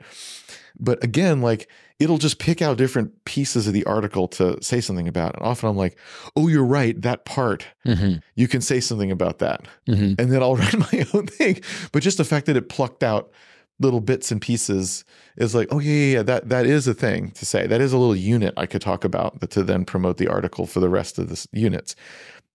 But 0.79 1.03
again, 1.03 1.41
like 1.41 1.67
it'll 1.99 2.17
just 2.19 2.37
pick 2.39 2.61
out 2.61 2.77
different 2.77 3.25
pieces 3.25 3.67
of 3.67 3.73
the 3.73 3.83
article 3.85 4.27
to 4.27 4.61
say 4.61 4.79
something 4.81 5.07
about. 5.07 5.35
And 5.35 5.43
often 5.43 5.67
I'm 5.69 5.77
like, 5.77 5.97
oh, 6.35 6.47
you're 6.47 6.63
right. 6.65 6.99
That 7.01 7.25
part, 7.25 7.65
Mm-hmm. 7.85 8.19
you 8.35 8.47
can 8.47 8.61
say 8.61 8.79
something 8.79 9.09
about 9.11 9.39
that. 9.39 9.67
Mm-hmm. 9.87 10.13
And 10.19 10.31
then 10.31 10.41
I'll 10.43 10.55
write 10.61 10.77
my 10.77 11.07
own 11.13 11.27
thing. 11.27 11.61
But 11.91 12.03
just 12.03 12.17
the 12.17 12.25
fact 12.25 12.45
that 12.45 12.57
it 12.57 12.69
plucked 12.69 13.01
out 13.03 13.31
little 13.79 14.01
bits 14.01 14.31
and 14.31 14.41
pieces 14.41 15.05
is 15.37 15.53
like, 15.55 15.67
oh 15.71 15.79
yeah, 15.79 15.91
yeah, 15.93 16.13
yeah, 16.17 16.23
that 16.23 16.49
that 16.49 16.65
is 16.65 16.87
a 16.87 16.93
thing 16.93 17.31
to 17.31 17.45
say. 17.45 17.67
That 17.67 17.79
is 17.81 17.93
a 17.93 17.97
little 17.97 18.15
unit 18.15 18.53
I 18.57 18.65
could 18.65 18.81
talk 18.81 19.03
about 19.03 19.49
to 19.51 19.63
then 19.63 19.85
promote 19.85 20.17
the 20.17 20.27
article 20.27 20.65
for 20.67 20.79
the 20.79 20.89
rest 20.89 21.17
of 21.19 21.29
the 21.29 21.47
units. 21.53 21.95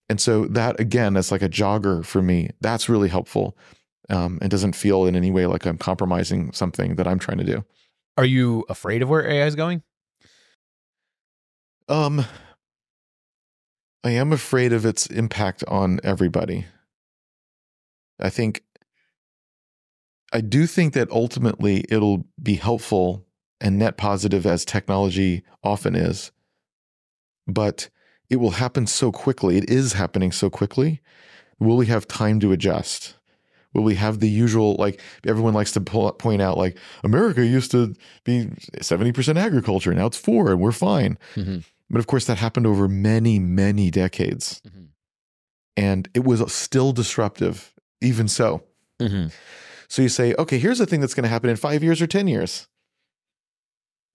And 0.08 0.20
so 0.20 0.46
that 0.46 0.78
again, 0.80 1.16
is 1.16 1.30
like 1.32 1.42
a 1.42 1.48
jogger 1.48 2.04
for 2.04 2.22
me. 2.22 2.50
That's 2.60 2.88
really 2.88 3.08
helpful. 3.08 3.56
Um, 4.10 4.38
and 4.42 4.50
doesn't 4.50 4.74
feel 4.74 5.06
in 5.06 5.14
any 5.16 5.30
way 5.30 5.46
like 5.46 5.64
I'm 5.64 5.78
compromising 5.78 6.52
something 6.52 6.96
that 6.96 7.06
I'm 7.06 7.20
trying 7.20 7.38
to 7.38 7.44
do. 7.44 7.64
Are 8.16 8.24
you 8.24 8.64
afraid 8.68 9.02
of 9.02 9.08
where 9.08 9.26
AI 9.26 9.46
is 9.46 9.56
going? 9.56 9.82
Um, 11.88 12.24
I 14.04 14.10
am 14.10 14.32
afraid 14.32 14.72
of 14.72 14.84
its 14.84 15.06
impact 15.06 15.64
on 15.68 16.00
everybody. 16.04 16.66
I 18.20 18.30
think, 18.30 18.62
I 20.32 20.40
do 20.40 20.66
think 20.66 20.94
that 20.94 21.10
ultimately 21.10 21.84
it'll 21.88 22.26
be 22.40 22.54
helpful 22.54 23.24
and 23.60 23.78
net 23.78 23.96
positive 23.96 24.44
as 24.46 24.64
technology 24.64 25.42
often 25.62 25.94
is, 25.94 26.32
but 27.46 27.88
it 28.28 28.36
will 28.36 28.52
happen 28.52 28.86
so 28.86 29.12
quickly. 29.12 29.56
It 29.56 29.70
is 29.70 29.94
happening 29.94 30.32
so 30.32 30.50
quickly. 30.50 31.00
Will 31.58 31.76
we 31.76 31.86
have 31.86 32.08
time 32.08 32.40
to 32.40 32.52
adjust? 32.52 33.14
Will 33.74 33.82
we 33.82 33.94
have 33.94 34.20
the 34.20 34.28
usual, 34.28 34.76
like 34.78 35.00
everyone 35.26 35.54
likes 35.54 35.72
to 35.72 35.80
pull, 35.80 36.10
point 36.12 36.42
out, 36.42 36.58
like 36.58 36.76
America 37.04 37.44
used 37.44 37.70
to 37.70 37.94
be 38.24 38.46
70% 38.78 39.36
agriculture, 39.36 39.94
now 39.94 40.06
it's 40.06 40.16
four 40.16 40.50
and 40.50 40.60
we're 40.60 40.72
fine. 40.72 41.18
Mm-hmm. 41.34 41.58
But 41.90 41.98
of 41.98 42.06
course, 42.06 42.26
that 42.26 42.38
happened 42.38 42.66
over 42.66 42.88
many, 42.88 43.38
many 43.38 43.90
decades. 43.90 44.62
Mhm. 44.66 44.88
And 45.76 46.08
it 46.14 46.24
was 46.24 46.52
still 46.52 46.92
disruptive, 46.92 47.72
even 48.00 48.28
so. 48.28 48.64
Mm-hmm. 49.00 49.28
So 49.88 50.02
you 50.02 50.08
say, 50.08 50.34
okay, 50.38 50.58
here's 50.58 50.78
the 50.78 50.86
thing 50.86 51.00
that's 51.00 51.14
going 51.14 51.24
to 51.24 51.28
happen 51.28 51.50
in 51.50 51.56
five 51.56 51.82
years 51.82 52.00
or 52.00 52.06
10 52.06 52.28
years. 52.28 52.66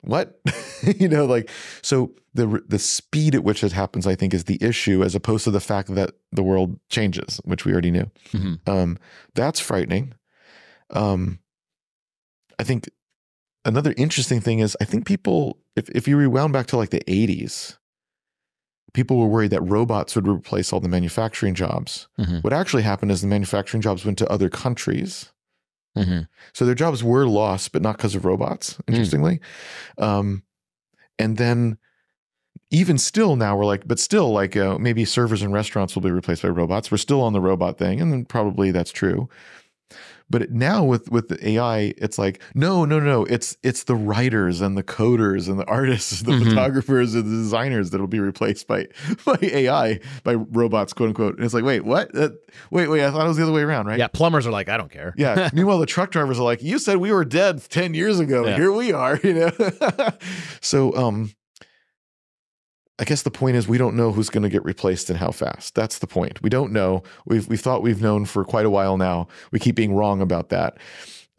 What? 0.02 0.40
you 0.98 1.08
know, 1.10 1.26
like, 1.26 1.50
so 1.82 2.12
the, 2.34 2.64
the 2.68 2.80
speed 2.80 3.36
at 3.36 3.44
which 3.44 3.64
it 3.64 3.72
happens, 3.72 4.06
I 4.08 4.16
think, 4.16 4.34
is 4.34 4.44
the 4.46 4.58
issue 4.62 5.04
as 5.04 5.16
opposed 5.16 5.44
to 5.46 5.52
the 5.52 5.60
fact 5.60 5.94
that 5.96 6.12
the 6.32 6.44
world 6.44 6.80
changes, 6.90 7.42
which 7.44 7.66
we 7.66 7.72
already 7.74 7.92
knew. 7.92 8.10
Mhm. 8.32 8.68
Um, 8.70 8.98
that's 9.34 9.60
frightening. 9.60 10.14
Um, 10.92 11.40
I 12.60 12.64
think 12.64 12.90
another 13.66 13.94
interesting 13.98 14.40
thing 14.40 14.60
is 14.60 14.78
I 14.80 14.86
think 14.86 15.06
people, 15.06 15.58
if, 15.76 15.90
if 15.90 16.08
you 16.08 16.16
rewound 16.18 16.54
back 16.54 16.68
to 16.68 16.78
like 16.78 16.92
the 16.92 17.04
80s, 17.08 17.78
people 18.94 19.18
were 19.18 19.28
worried 19.28 19.52
that 19.52 19.62
robots 19.62 20.16
would 20.16 20.28
replace 20.28 20.72
all 20.72 20.80
the 20.80 20.88
manufacturing 20.90 21.54
jobs. 21.56 22.08
Mhm. 22.20 22.44
What 22.44 22.54
actually 22.54 22.84
happened 22.84 23.12
is 23.12 23.22
the 23.22 23.28
manufacturing 23.28 23.82
jobs 23.82 24.06
went 24.06 24.18
to 24.20 24.32
other 24.32 24.50
countries. 24.50 25.32
Mm-hmm. 25.98 26.22
So 26.54 26.66
their 26.66 26.76
jobs 26.76 27.04
were 27.04 27.28
lost, 27.28 27.72
but 27.72 27.82
not 27.82 27.98
because 27.98 28.16
of 28.16 28.26
robots, 28.26 28.78
interestingly. 28.88 29.40
Um, 29.98 30.44
and 31.20 31.38
then 31.38 31.78
even 32.70 32.98
still 32.98 33.36
now 33.36 33.56
we're 33.56 33.66
like, 33.66 33.88
but 33.88 34.00
still 34.00 34.32
like 34.32 34.58
uh, 34.58 34.78
maybe 34.78 35.06
servers 35.06 35.42
and 35.42 35.54
restaurants 35.54 35.96
will 35.96 36.02
be 36.02 36.12
replaced 36.12 36.42
by 36.44 36.50
robots. 36.50 36.92
We're 36.92 36.98
still 36.98 37.22
on 37.22 37.34
the 37.34 37.42
robot 37.42 37.78
thing, 37.78 38.02
and 38.02 38.12
then 38.12 38.26
probably 38.26 38.72
that's 38.72 38.92
true. 38.92 39.30
But 40.30 40.52
now 40.52 40.84
with 40.84 41.10
with 41.10 41.30
the 41.30 41.50
AI, 41.50 41.94
it's 41.98 42.18
like 42.18 42.42
no, 42.54 42.84
no, 42.84 43.00
no. 43.00 43.24
It's 43.26 43.56
it's 43.64 43.84
the 43.86 43.96
writers 43.96 44.60
and 44.60 44.78
the 44.78 44.84
coders 44.84 45.48
and 45.48 45.58
the 45.58 45.66
artists, 45.66 46.22
the 46.24 46.32
Mhm. 46.34 46.50
photographers 46.50 47.16
and 47.16 47.24
the 47.26 47.30
designers 47.44 47.92
that'll 47.92 48.08
be 48.08 48.20
replaced 48.20 48.68
by 48.68 48.88
by 49.26 49.38
AI 49.42 50.00
by 50.24 50.34
robots, 50.36 50.92
quote 50.94 51.10
unquote. 51.10 51.36
And 51.38 51.46
it's 51.46 51.54
like, 51.54 51.64
wait, 51.64 51.86
what? 51.86 52.14
Uh, 52.18 52.30
wait, 52.72 52.90
wait. 52.90 53.06
I 53.06 53.12
thought 53.12 53.24
it 53.24 53.28
was 53.30 53.38
the 53.38 53.44
other 53.44 53.54
way 53.54 53.62
around, 53.62 53.86
right? 53.88 53.98
Yeah, 54.00 54.08
plumbers 54.08 54.46
are 54.46 54.52
like, 54.52 54.68
I 54.68 54.76
don't 54.78 54.92
care. 54.92 55.14
Yeah. 55.18 55.50
Meanwhile, 55.54 55.80
the 55.80 55.86
truck 55.86 56.12
drivers 56.12 56.40
are 56.40 56.44
like, 56.44 56.62
"You 56.62 56.78
said 56.80 56.98
we 56.98 57.12
were 57.14 57.24
dead 57.24 57.62
ten 57.70 57.94
years 57.94 58.20
ago. 58.20 58.46
Yeah. 58.46 58.56
Here 58.58 58.72
we 58.72 58.92
are." 58.92 59.18
You 59.24 59.34
know. 59.34 59.52
so, 60.62 60.96
um, 60.96 61.32
I 63.00 63.04
guess 63.04 63.22
the 63.22 63.32
point 63.32 63.56
is 63.58 63.68
we 63.68 63.78
don't 63.78 63.96
know 63.96 64.12
who's 64.12 64.30
going 64.30 64.44
to 64.44 64.50
get 64.50 64.66
replaced 64.66 65.10
and 65.10 65.20
how 65.20 65.32
fast. 65.32 65.76
That's 65.76 66.00
the 66.00 66.08
point. 66.08 66.42
We 66.42 66.50
don't 66.50 66.72
know. 66.72 67.04
We've 67.26 67.48
we've 67.48 67.62
thought 67.62 67.84
we've 67.84 68.02
known 68.02 68.26
for 68.26 68.44
quite 68.44 68.66
a 68.66 68.70
while 68.72 68.98
now. 68.98 69.28
We 69.52 69.60
keep 69.60 69.76
being 69.76 69.94
wrong 69.94 70.22
about 70.22 70.50
that. 70.50 70.78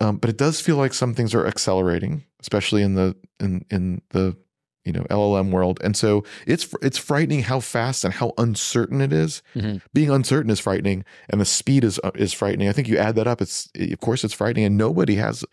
Um, 0.00 0.18
but 0.18 0.30
it 0.30 0.36
does 0.38 0.60
feel 0.60 0.76
like 0.76 0.94
some 0.94 1.14
things 1.14 1.34
are 1.34 1.46
accelerating, 1.46 2.24
especially 2.40 2.82
in 2.82 2.94
the 2.94 3.16
in 3.40 3.64
in 3.70 4.02
the 4.10 4.36
you 4.84 4.92
know 4.92 5.02
LLM 5.10 5.50
world. 5.50 5.80
And 5.82 5.96
so 5.96 6.22
it's 6.46 6.72
it's 6.80 6.96
frightening 6.98 7.42
how 7.42 7.58
fast 7.58 8.04
and 8.04 8.14
how 8.14 8.32
uncertain 8.38 9.00
it 9.00 9.12
is. 9.12 9.42
Mhm. 9.56 9.82
Being 9.92 10.10
uncertain 10.10 10.50
is 10.52 10.60
frightening, 10.60 11.04
and 11.28 11.40
the 11.40 11.44
speed 11.44 11.82
is 11.82 11.98
uh, 12.04 12.12
is 12.14 12.32
frightening. 12.32 12.68
I 12.68 12.72
think 12.72 12.86
you 12.86 12.96
add 12.98 13.16
that 13.16 13.26
up, 13.26 13.42
it's 13.42 13.68
of 13.74 13.98
course 13.98 14.22
it's 14.22 14.34
frightening, 14.34 14.64
and 14.64 14.76
nobody 14.78 15.16
has 15.16 15.44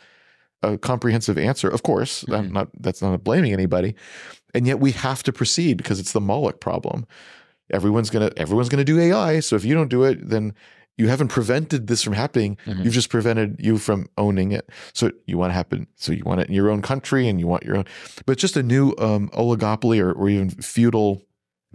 a 0.74 0.78
comprehensive 0.78 1.38
answer. 1.38 1.70
Of 1.70 1.84
course, 1.84 2.24
I'm 2.30 2.50
Mhm. 2.50 2.52
not 2.52 2.68
that's 2.80 3.02
not 3.02 3.24
blaming 3.24 3.54
anybody, 3.54 3.96
and 4.54 4.66
yet 4.68 4.80
we 4.80 4.92
have 4.92 5.24
to 5.24 5.32
proceed 5.34 5.78
because 5.78 6.00
it's 6.00 6.12
the 6.14 6.22
Moloch 6.22 6.60
problem. 6.60 7.06
Everyone's 7.72 8.10
gonna 8.10 8.32
everyone's 8.38 8.70
gonna 8.70 8.84
do 8.84 9.00
AI. 9.00 9.40
So 9.40 9.56
if 9.56 9.66
you 9.66 9.74
don't 9.74 9.90
do 9.90 10.04
it, 10.04 10.30
then 10.30 10.54
you 10.98 11.08
haven't 11.10 11.28
prevented 11.28 11.88
this 11.88 12.02
from 12.04 12.14
happening. 12.14 12.58
Mhm. 12.66 12.86
You've 12.86 12.94
just 12.94 13.10
prevented 13.10 13.58
you 13.60 13.78
from 13.78 14.08
owning 14.18 14.52
it. 14.54 14.70
So 14.94 15.12
you 15.26 15.38
want 15.38 15.50
to 15.50 15.54
happen. 15.56 15.88
So 15.96 16.14
you 16.14 16.24
want 16.24 16.40
it 16.42 16.48
in 16.48 16.54
your 16.54 16.70
own 16.70 16.82
country, 16.82 17.28
and 17.28 17.40
you 17.40 17.48
want 17.48 17.64
your 17.64 17.76
own. 17.78 17.86
But 18.26 18.34
it's 18.34 18.42
just 18.42 18.56
a 18.56 18.64
new 18.64 18.94
um, 18.98 19.30
oligopoly 19.34 20.00
or, 20.00 20.12
or 20.14 20.30
even 20.30 20.50
feudal, 20.52 21.22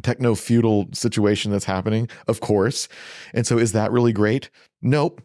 techno 0.03 0.35
feudal 0.35 0.89
situation 0.95 1.53
that's 1.53 1.67
happening. 1.67 2.09
Of 2.29 2.41
course. 2.41 2.89
And 3.35 3.47
so 3.47 3.59
is 3.59 3.73
that 3.73 3.93
really 3.93 4.13
great? 4.15 4.49
Nope. 4.81 5.21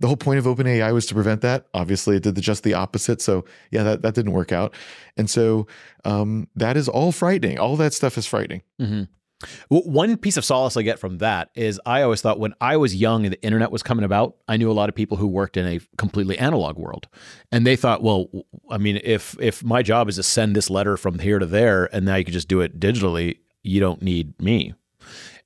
The 0.00 0.06
whole 0.06 0.16
point 0.16 0.38
of 0.38 0.44
OpenAI 0.44 0.92
was 0.92 1.06
to 1.06 1.14
prevent 1.14 1.40
that. 1.42 1.66
Obviously, 1.74 2.16
it 2.16 2.22
did 2.22 2.34
the, 2.34 2.40
just 2.40 2.62
the 2.62 2.74
opposite. 2.74 3.20
So 3.20 3.44
yeah, 3.70 3.82
that 3.82 4.02
that 4.02 4.14
didn't 4.14 4.32
work 4.32 4.52
out. 4.52 4.74
And 5.16 5.28
so 5.28 5.66
um, 6.04 6.48
that 6.56 6.76
is 6.76 6.88
all 6.88 7.12
frightening. 7.12 7.58
All 7.58 7.76
that 7.76 7.92
stuff 7.94 8.16
is 8.18 8.26
frightening. 8.26 8.62
Mhm. 8.80 9.08
W- 9.70 9.90
One 9.90 10.16
piece 10.18 10.36
of 10.36 10.44
solace 10.44 10.76
I 10.76 10.82
get 10.82 11.00
from 11.00 11.18
that 11.18 11.50
is 11.56 11.80
I 11.84 12.02
always 12.02 12.20
thought 12.20 12.38
when 12.38 12.54
I 12.60 12.76
was 12.76 12.94
young 12.94 13.24
and 13.24 13.32
the 13.32 13.42
internet 13.42 13.72
was 13.72 13.82
coming 13.82 14.04
about, 14.04 14.36
I 14.46 14.56
knew 14.56 14.70
a 14.70 14.72
lot 14.72 14.88
of 14.88 14.94
people 14.94 15.16
who 15.16 15.26
worked 15.26 15.56
in 15.56 15.66
a 15.66 15.80
completely 15.98 16.38
analog 16.38 16.76
world, 16.78 17.08
and 17.50 17.66
they 17.66 17.74
thought, 17.74 18.04
well, 18.04 18.28
I 18.70 18.78
mean, 18.78 19.00
if 19.02 19.36
if 19.40 19.64
my 19.64 19.82
job 19.82 20.08
is 20.08 20.14
to 20.16 20.22
send 20.22 20.54
this 20.54 20.70
letter 20.70 20.96
from 20.96 21.18
here 21.18 21.40
to 21.40 21.46
there, 21.46 21.92
and 21.92 22.04
now 22.06 22.14
you 22.14 22.24
can 22.24 22.32
just 22.32 22.46
do 22.48 22.60
it 22.60 22.78
digitally, 22.78 23.38
you 23.64 23.80
don't 23.80 24.00
need 24.00 24.40
me. 24.40 24.74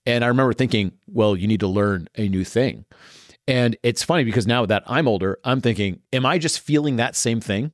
And 0.04 0.22
I 0.24 0.28
remember 0.28 0.52
thinking, 0.52 0.92
well, 1.08 1.34
you 1.34 1.48
need 1.48 1.60
to 1.60 1.66
learn 1.66 2.06
a 2.16 2.28
new 2.28 2.44
thing. 2.44 2.84
And 3.48 3.76
it's 3.82 4.02
funny 4.02 4.24
because 4.24 4.46
now 4.46 4.66
that 4.66 4.82
I'm 4.86 5.06
older, 5.06 5.38
I'm 5.44 5.60
thinking, 5.60 6.00
am 6.12 6.26
I 6.26 6.38
just 6.38 6.60
feeling 6.60 6.96
that 6.96 7.14
same 7.14 7.40
thing? 7.40 7.72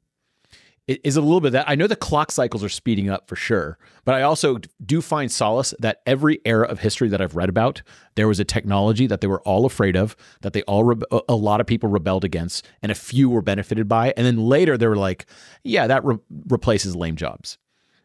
It 0.89 1.01
is 1.05 1.17
a 1.17 1.21
little 1.21 1.41
bit 1.41 1.53
that 1.53 1.69
I 1.69 1.77
know 1.77 1.87
the 1.87 1.95
clock 1.95 2.33
cycles 2.33 2.65
are 2.65 2.69
speeding 2.69 3.09
up 3.09 3.29
for 3.29 3.37
sure, 3.37 3.79
but 4.05 4.17
I 4.17 4.23
also 4.23 4.59
do 4.85 5.01
find 5.01 5.31
solace 5.31 5.73
that 5.79 6.03
every 6.07 6.41
era 6.45 6.67
of 6.67 6.81
history 6.81 7.09
that 7.09 7.21
I've 7.21 7.37
read 7.37 7.49
about, 7.49 7.83
there 8.17 8.27
was 8.27 8.41
a 8.41 8.45
technology 8.45 9.07
that 9.07 9.21
they 9.21 9.29
were 9.29 9.41
all 9.43 9.65
afraid 9.65 9.97
of, 9.97 10.17
that 10.41 10.55
they 10.55 10.63
all 10.63 10.93
a 11.29 11.37
lot 11.37 11.61
of 11.61 11.69
people 11.69 11.89
rebelled 11.89 12.25
against, 12.25 12.67
and 12.83 12.91
a 12.91 12.97
few 12.97 13.31
were 13.31 13.43
benefited 13.43 13.87
by, 13.87 14.13
and 14.17 14.27
then 14.27 14.39
later 14.39 14.77
they 14.77 14.89
were 14.89 14.97
like, 14.97 15.27
yeah, 15.63 15.87
that 15.87 16.05
re- 16.05 16.19
replaces 16.49 16.97
lame 16.97 17.15
jobs, 17.15 17.59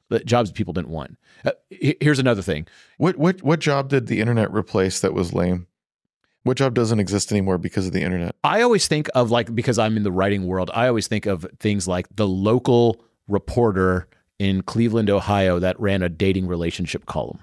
the 0.09 0.19
jobs 0.19 0.51
people 0.51 0.73
didn't 0.73 0.91
want. 0.91 1.17
Uh, 1.43 1.51
here's 1.69 2.19
another 2.19 2.43
thing. 2.43 2.67
What 2.97 3.17
what 3.17 3.41
what 3.41 3.59
job 3.59 3.89
did 3.89 4.05
the 4.05 4.21
internet 4.21 4.53
replace 4.53 4.99
that 4.99 5.15
was 5.15 5.33
lame? 5.33 5.66
What 6.47 6.57
job 6.57 6.73
doesn't 6.73 6.99
exist 6.99 7.31
anymore 7.31 7.57
because 7.57 7.85
of 7.87 7.93
the 7.93 8.01
internet? 8.01 8.35
I 8.43 8.61
always 8.61 8.87
think 8.87 9.09
of 9.15 9.29
like 9.31 9.53
because 9.53 9.77
I'm 9.77 9.97
in 9.97 10.03
the 10.03 10.11
writing 10.11 10.47
world, 10.47 10.71
I 10.73 10.87
always 10.87 11.07
think 11.07 11.25
of 11.25 11.45
things 11.59 11.87
like 11.87 12.07
the 12.15 12.27
local 12.27 13.03
reporter 13.27 14.07
in 14.39 14.61
Cleveland, 14.63 15.09
Ohio 15.09 15.59
that 15.59 15.79
ran 15.79 16.01
a 16.03 16.09
dating 16.09 16.47
relationship 16.47 17.05
column. 17.05 17.39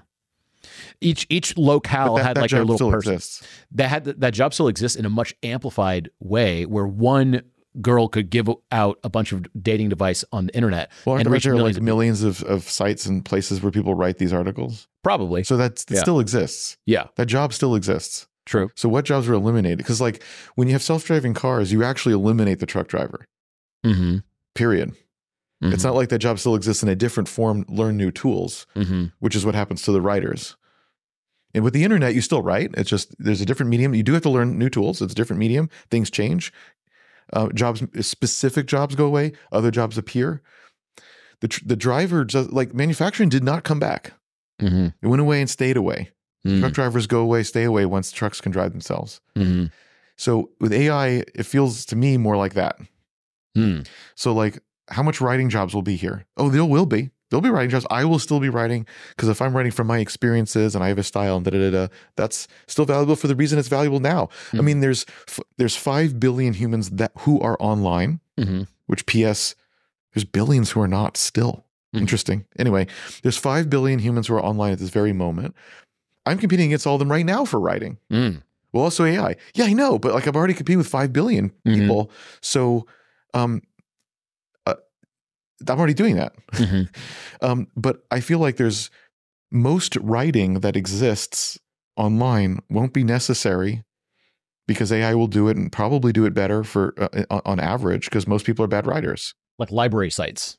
Each 1.01 1.25
each 1.29 1.57
locale 1.57 2.15
that, 2.15 2.25
had 2.25 2.37
that 2.37 2.41
like 2.41 2.49
their 2.51 2.59
job 2.61 2.69
little 2.69 2.77
still 2.77 2.91
person. 2.91 3.13
exists. 3.13 3.47
That 3.71 3.89
had 3.89 4.05
that 4.05 4.33
job 4.33 4.53
still 4.53 4.67
exists 4.67 4.97
in 4.97 5.05
a 5.05 5.09
much 5.09 5.33
amplified 5.43 6.09
way 6.19 6.65
where 6.65 6.87
one 6.87 7.43
girl 7.81 8.07
could 8.07 8.29
give 8.29 8.49
out 8.71 8.97
a 9.03 9.09
bunch 9.09 9.31
of 9.33 9.45
dating 9.61 9.89
device 9.89 10.23
on 10.31 10.45
the 10.47 10.55
internet 10.55 10.89
Well, 11.05 11.15
aren't 11.15 11.27
and 11.27 11.41
there, 11.43 11.55
like 11.55 11.75
of 11.75 11.83
millions 11.83 12.23
of, 12.23 12.41
of 12.43 12.63
sites 12.63 13.05
and 13.05 13.23
places 13.23 13.61
where 13.61 13.69
people 13.71 13.93
write 13.95 14.17
these 14.17 14.31
articles? 14.31 14.87
Probably. 15.03 15.43
So 15.43 15.57
that's, 15.57 15.83
that 15.85 15.95
Yeah. 15.95 16.01
still 16.01 16.21
exists. 16.21 16.77
Yeah, 16.85 17.07
That 17.17 17.25
job 17.25 17.51
still 17.51 17.75
exists. 17.75 18.27
True. 18.45 18.69
So 18.75 18.87
what 18.89 19.05
jobs 19.05 19.27
were 19.27 19.33
eliminated? 19.33 19.77
Because 19.79 19.99
like 20.01 20.21
when 20.55 20.67
you 20.67 20.73
have 20.73 20.83
self-driving 20.83 21.33
cars, 21.33 21.71
you 21.71 21.83
actually 21.83 22.13
eliminate 22.13 22.59
the 22.59 22.65
truck 22.65 22.87
driver. 22.87 23.25
Mm-hmm. 23.85 24.17
Period. 24.53 24.93
It's 25.61 25.83
not 25.83 25.95
like 25.95 26.09
that 26.09 26.19
job 26.19 26.37
still 26.37 26.53
exists 26.53 26.83
in 26.83 26.89
a 26.89 26.95
different 26.95 27.27
form. 27.27 27.65
Learn 27.67 27.97
new 27.97 28.11
tools, 28.11 28.67
Mm-hmm. 28.75 29.05
which 29.19 29.35
is 29.35 29.45
what 29.47 29.55
happens 29.55 29.81
to 29.83 29.91
the 29.91 30.01
writers. 30.01 30.55
And 31.55 31.63
with 31.63 31.73
the 31.73 31.83
internet, 31.83 32.13
you 32.13 32.21
still 32.21 32.43
write. 32.43 32.69
It's 32.75 32.89
just 32.89 33.15
there's 33.17 33.41
a 33.41 33.45
different 33.47 33.71
medium. 33.71 33.95
You 33.95 34.03
do 34.03 34.13
have 34.13 34.21
to 34.23 34.29
learn 34.29 34.59
new 34.59 34.69
tools. 34.69 35.01
It's 35.01 35.13
a 35.13 35.15
different 35.15 35.39
medium. 35.39 35.69
Things 35.89 36.11
change. 36.11 36.53
Uh, 37.33 37.49
jobs, 37.49 37.81
specific 38.05 38.67
jobs 38.67 38.93
go 38.95 39.05
away. 39.07 39.31
Other 39.51 39.71
jobs 39.71 39.97
appear. 39.97 40.43
The 41.41 41.47
tr- 41.47 41.63
the 41.65 41.75
driver 41.75 42.25
just 42.25 42.51
like 42.51 42.75
manufacturing 42.75 43.29
did 43.29 43.43
not 43.43 43.63
come 43.63 43.79
back. 43.79 44.13
Mm-hmm. 44.61 44.87
It 45.01 45.07
went 45.07 45.21
away 45.21 45.39
and 45.41 45.49
stayed 45.49 45.77
away. 45.77 46.11
Mm-hmm. 46.45 46.59
Truck 46.61 46.73
drivers 46.73 47.07
go 47.07 47.19
away, 47.21 47.43
stay 47.43 47.63
away 47.63 47.85
once 47.85 48.11
trucks 48.11 48.39
can 48.39 48.51
drive 48.51 48.71
themselves. 48.71 49.19
Mm-hmm. 49.35 49.65
So 50.17 50.51
with 50.61 50.71
AI, 50.71 51.23
it 51.33 51.43
feels 51.45 51.85
to 51.87 51.95
me 51.95 52.17
more 52.17 52.37
like 52.37 52.53
that. 52.53 52.77
Mm. 53.57 53.87
So 54.15 54.33
like 54.33 54.59
how 54.89 55.01
much 55.03 55.19
writing 55.21 55.49
jobs 55.49 55.73
will 55.73 55.81
be 55.81 55.95
here? 55.95 56.25
Oh, 56.37 56.49
there 56.49 56.63
will 56.65 56.85
be. 56.85 57.09
There'll 57.31 57.41
be 57.41 57.49
writing 57.49 57.71
jobs. 57.71 57.87
I 57.89 58.05
will 58.05 58.19
still 58.19 58.39
be 58.39 58.49
writing 58.49 58.85
because 59.09 59.29
if 59.29 59.41
I'm 59.41 59.55
writing 59.57 59.71
from 59.71 59.87
my 59.87 59.97
experiences 59.97 60.75
and 60.75 60.83
I 60.83 60.89
have 60.89 60.99
a 60.99 61.03
style 61.03 61.37
and 61.37 61.43
da 61.45 61.49
da 61.51 61.71
da, 61.71 61.87
that's 62.15 62.47
still 62.67 62.85
valuable 62.85 63.15
for 63.15 63.27
the 63.27 63.35
reason 63.35 63.57
it's 63.57 63.67
valuable 63.67 63.99
now. 63.99 64.29
I 64.53 64.57
Hmm. 64.57 64.65
mean, 64.65 64.79
there's 64.81 65.05
f- 65.27 65.39
there's 65.57 65.75
five 65.75 66.19
billion 66.19 66.53
humans 66.53 66.91
that 66.91 67.11
who 67.19 67.39
are 67.41 67.57
online, 67.59 68.19
Mm-hmm. 68.37 68.63
which 68.85 69.05
P.S. 69.07 69.55
There's 70.13 70.25
billions 70.25 70.71
who 70.71 70.81
are 70.81 70.87
not 70.87 71.17
still. 71.17 71.65
Mhm. 71.95 72.01
Interesting. 72.01 72.45
Anyway, 72.59 72.85
there's 73.23 73.37
five 73.37 73.69
billion 73.69 73.99
humans 73.99 74.27
who 74.27 74.35
are 74.35 74.43
online 74.43 74.73
at 74.73 74.79
this 74.79 74.89
very 74.89 75.13
moment. 75.13 75.55
I'm 76.25 76.37
competing 76.37 76.67
against 76.67 76.87
all 76.87 76.95
of 76.95 76.99
them 76.99 77.11
right 77.11 77.25
now 77.25 77.45
for 77.45 77.59
writing. 77.59 77.97
Mm. 78.11 78.41
Well, 78.73 78.83
also 78.83 79.05
AI. 79.05 79.35
Yeah, 79.53 79.65
I 79.65 79.73
know, 79.73 79.97
but 79.99 80.13
like 80.13 80.27
I've 80.27 80.35
already 80.35 80.53
competed 80.53 80.79
with 80.79 80.87
five 80.87 81.13
billion 81.13 81.51
Mhm. 81.65 81.75
people, 81.79 82.11
so 82.41 82.85
um, 83.33 83.61
uh, 84.65 84.75
I'm 85.67 85.77
already 85.77 85.93
doing 85.93 86.15
that. 86.17 86.33
Mhm. 86.53 86.89
Um, 87.41 87.67
but 87.75 88.03
I 88.11 88.21
feel 88.21 88.39
like 88.39 88.55
there's 88.57 88.89
most 89.51 89.95
writing 89.97 90.61
that 90.61 90.75
exists 90.75 91.59
online 91.97 92.59
won't 92.69 92.93
be 92.93 93.03
necessary 93.03 93.83
because 94.67 94.91
AI 94.91 95.13
will 95.13 95.27
do 95.27 95.47
it 95.47 95.55
and 95.57 95.71
probably 95.71 96.11
do 96.11 96.25
it 96.25 96.33
better 96.33 96.63
for 96.63 96.93
uh, 96.97 97.39
on 97.45 97.59
average 97.59 98.05
because 98.05 98.25
most 98.27 98.45
people 98.45 98.65
are 98.65 98.67
bad 98.69 98.87
writers. 98.87 99.35
Like 99.59 99.71
library 99.71 100.09
sites. 100.09 100.57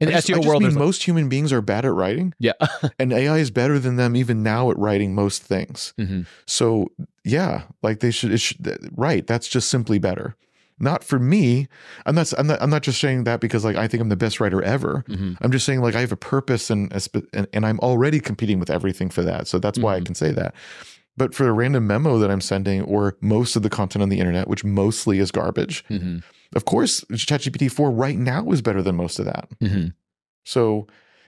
In 0.00 0.08
the 0.08 0.14
SEO 0.14 0.44
world, 0.44 0.60
mean 0.60 0.62
there's 0.70 0.74
like- 0.76 0.84
most 0.84 1.02
human 1.04 1.28
beings 1.28 1.52
are 1.52 1.60
bad 1.62 1.84
at 1.84 1.92
writing, 1.92 2.34
yeah. 2.38 2.52
and 2.98 3.12
AI 3.12 3.38
is 3.38 3.50
better 3.50 3.78
than 3.78 3.96
them 3.96 4.16
even 4.16 4.42
now 4.42 4.70
at 4.70 4.78
writing 4.78 5.14
most 5.14 5.42
things. 5.42 5.94
Mhm. 5.98 6.26
So 6.46 6.88
yeah, 7.24 7.62
like 7.82 8.00
they 8.00 8.10
should, 8.10 8.32
it 8.32 8.38
should 8.38 8.90
right. 8.96 9.26
That's 9.26 9.46
just 9.48 9.70
simply 9.70 9.98
better. 9.98 10.34
Not 10.80 11.04
for 11.04 11.20
me. 11.20 11.68
I'm 12.04 12.16
not. 12.16 12.32
I'm 12.36 12.48
not. 12.48 12.60
I'm 12.60 12.68
not 12.70 12.82
just 12.82 13.00
saying 13.00 13.22
that 13.24 13.40
because 13.40 13.64
like 13.64 13.76
I 13.76 13.86
think 13.86 14.00
I'm 14.00 14.08
the 14.08 14.16
best 14.16 14.40
writer 14.40 14.60
ever. 14.60 15.04
Mhm. 15.08 15.36
I'm 15.40 15.52
just 15.52 15.64
saying 15.64 15.80
like 15.80 15.94
I 15.94 16.00
have 16.00 16.10
a 16.12 16.16
purpose 16.16 16.68
and 16.68 16.92
and, 17.32 17.46
and 17.52 17.64
I'm 17.64 17.78
already 17.78 18.18
competing 18.18 18.58
with 18.58 18.70
everything 18.70 19.08
for 19.10 19.22
that. 19.22 19.46
So 19.46 19.60
that's 19.60 19.78
why 19.78 19.94
I 19.94 20.00
Mhm. 20.00 20.06
can 20.06 20.14
say 20.16 20.32
that. 20.32 20.52
But 21.16 21.32
for 21.32 21.46
a 21.48 21.52
random 21.52 21.86
memo 21.86 22.18
that 22.18 22.28
I'm 22.28 22.40
sending 22.40 22.82
or 22.82 23.16
most 23.20 23.54
of 23.54 23.62
the 23.62 23.70
content 23.70 24.02
on 24.02 24.08
the 24.08 24.18
internet, 24.18 24.48
which 24.48 24.64
mostly 24.64 25.20
is 25.20 25.30
garbage, 25.30 25.84
Mhm. 25.88 26.24
Of 26.54 26.64
course, 26.64 27.02
ChatGPT 27.12 27.70
4 27.70 27.90
right 27.90 28.16
now 28.18 28.50
is 28.50 28.62
better 28.62 28.82
than 28.82 28.96
most 28.96 29.18
of 29.18 29.24
that. 29.26 29.48
Mhm. 29.62 29.94
So, 30.44 30.86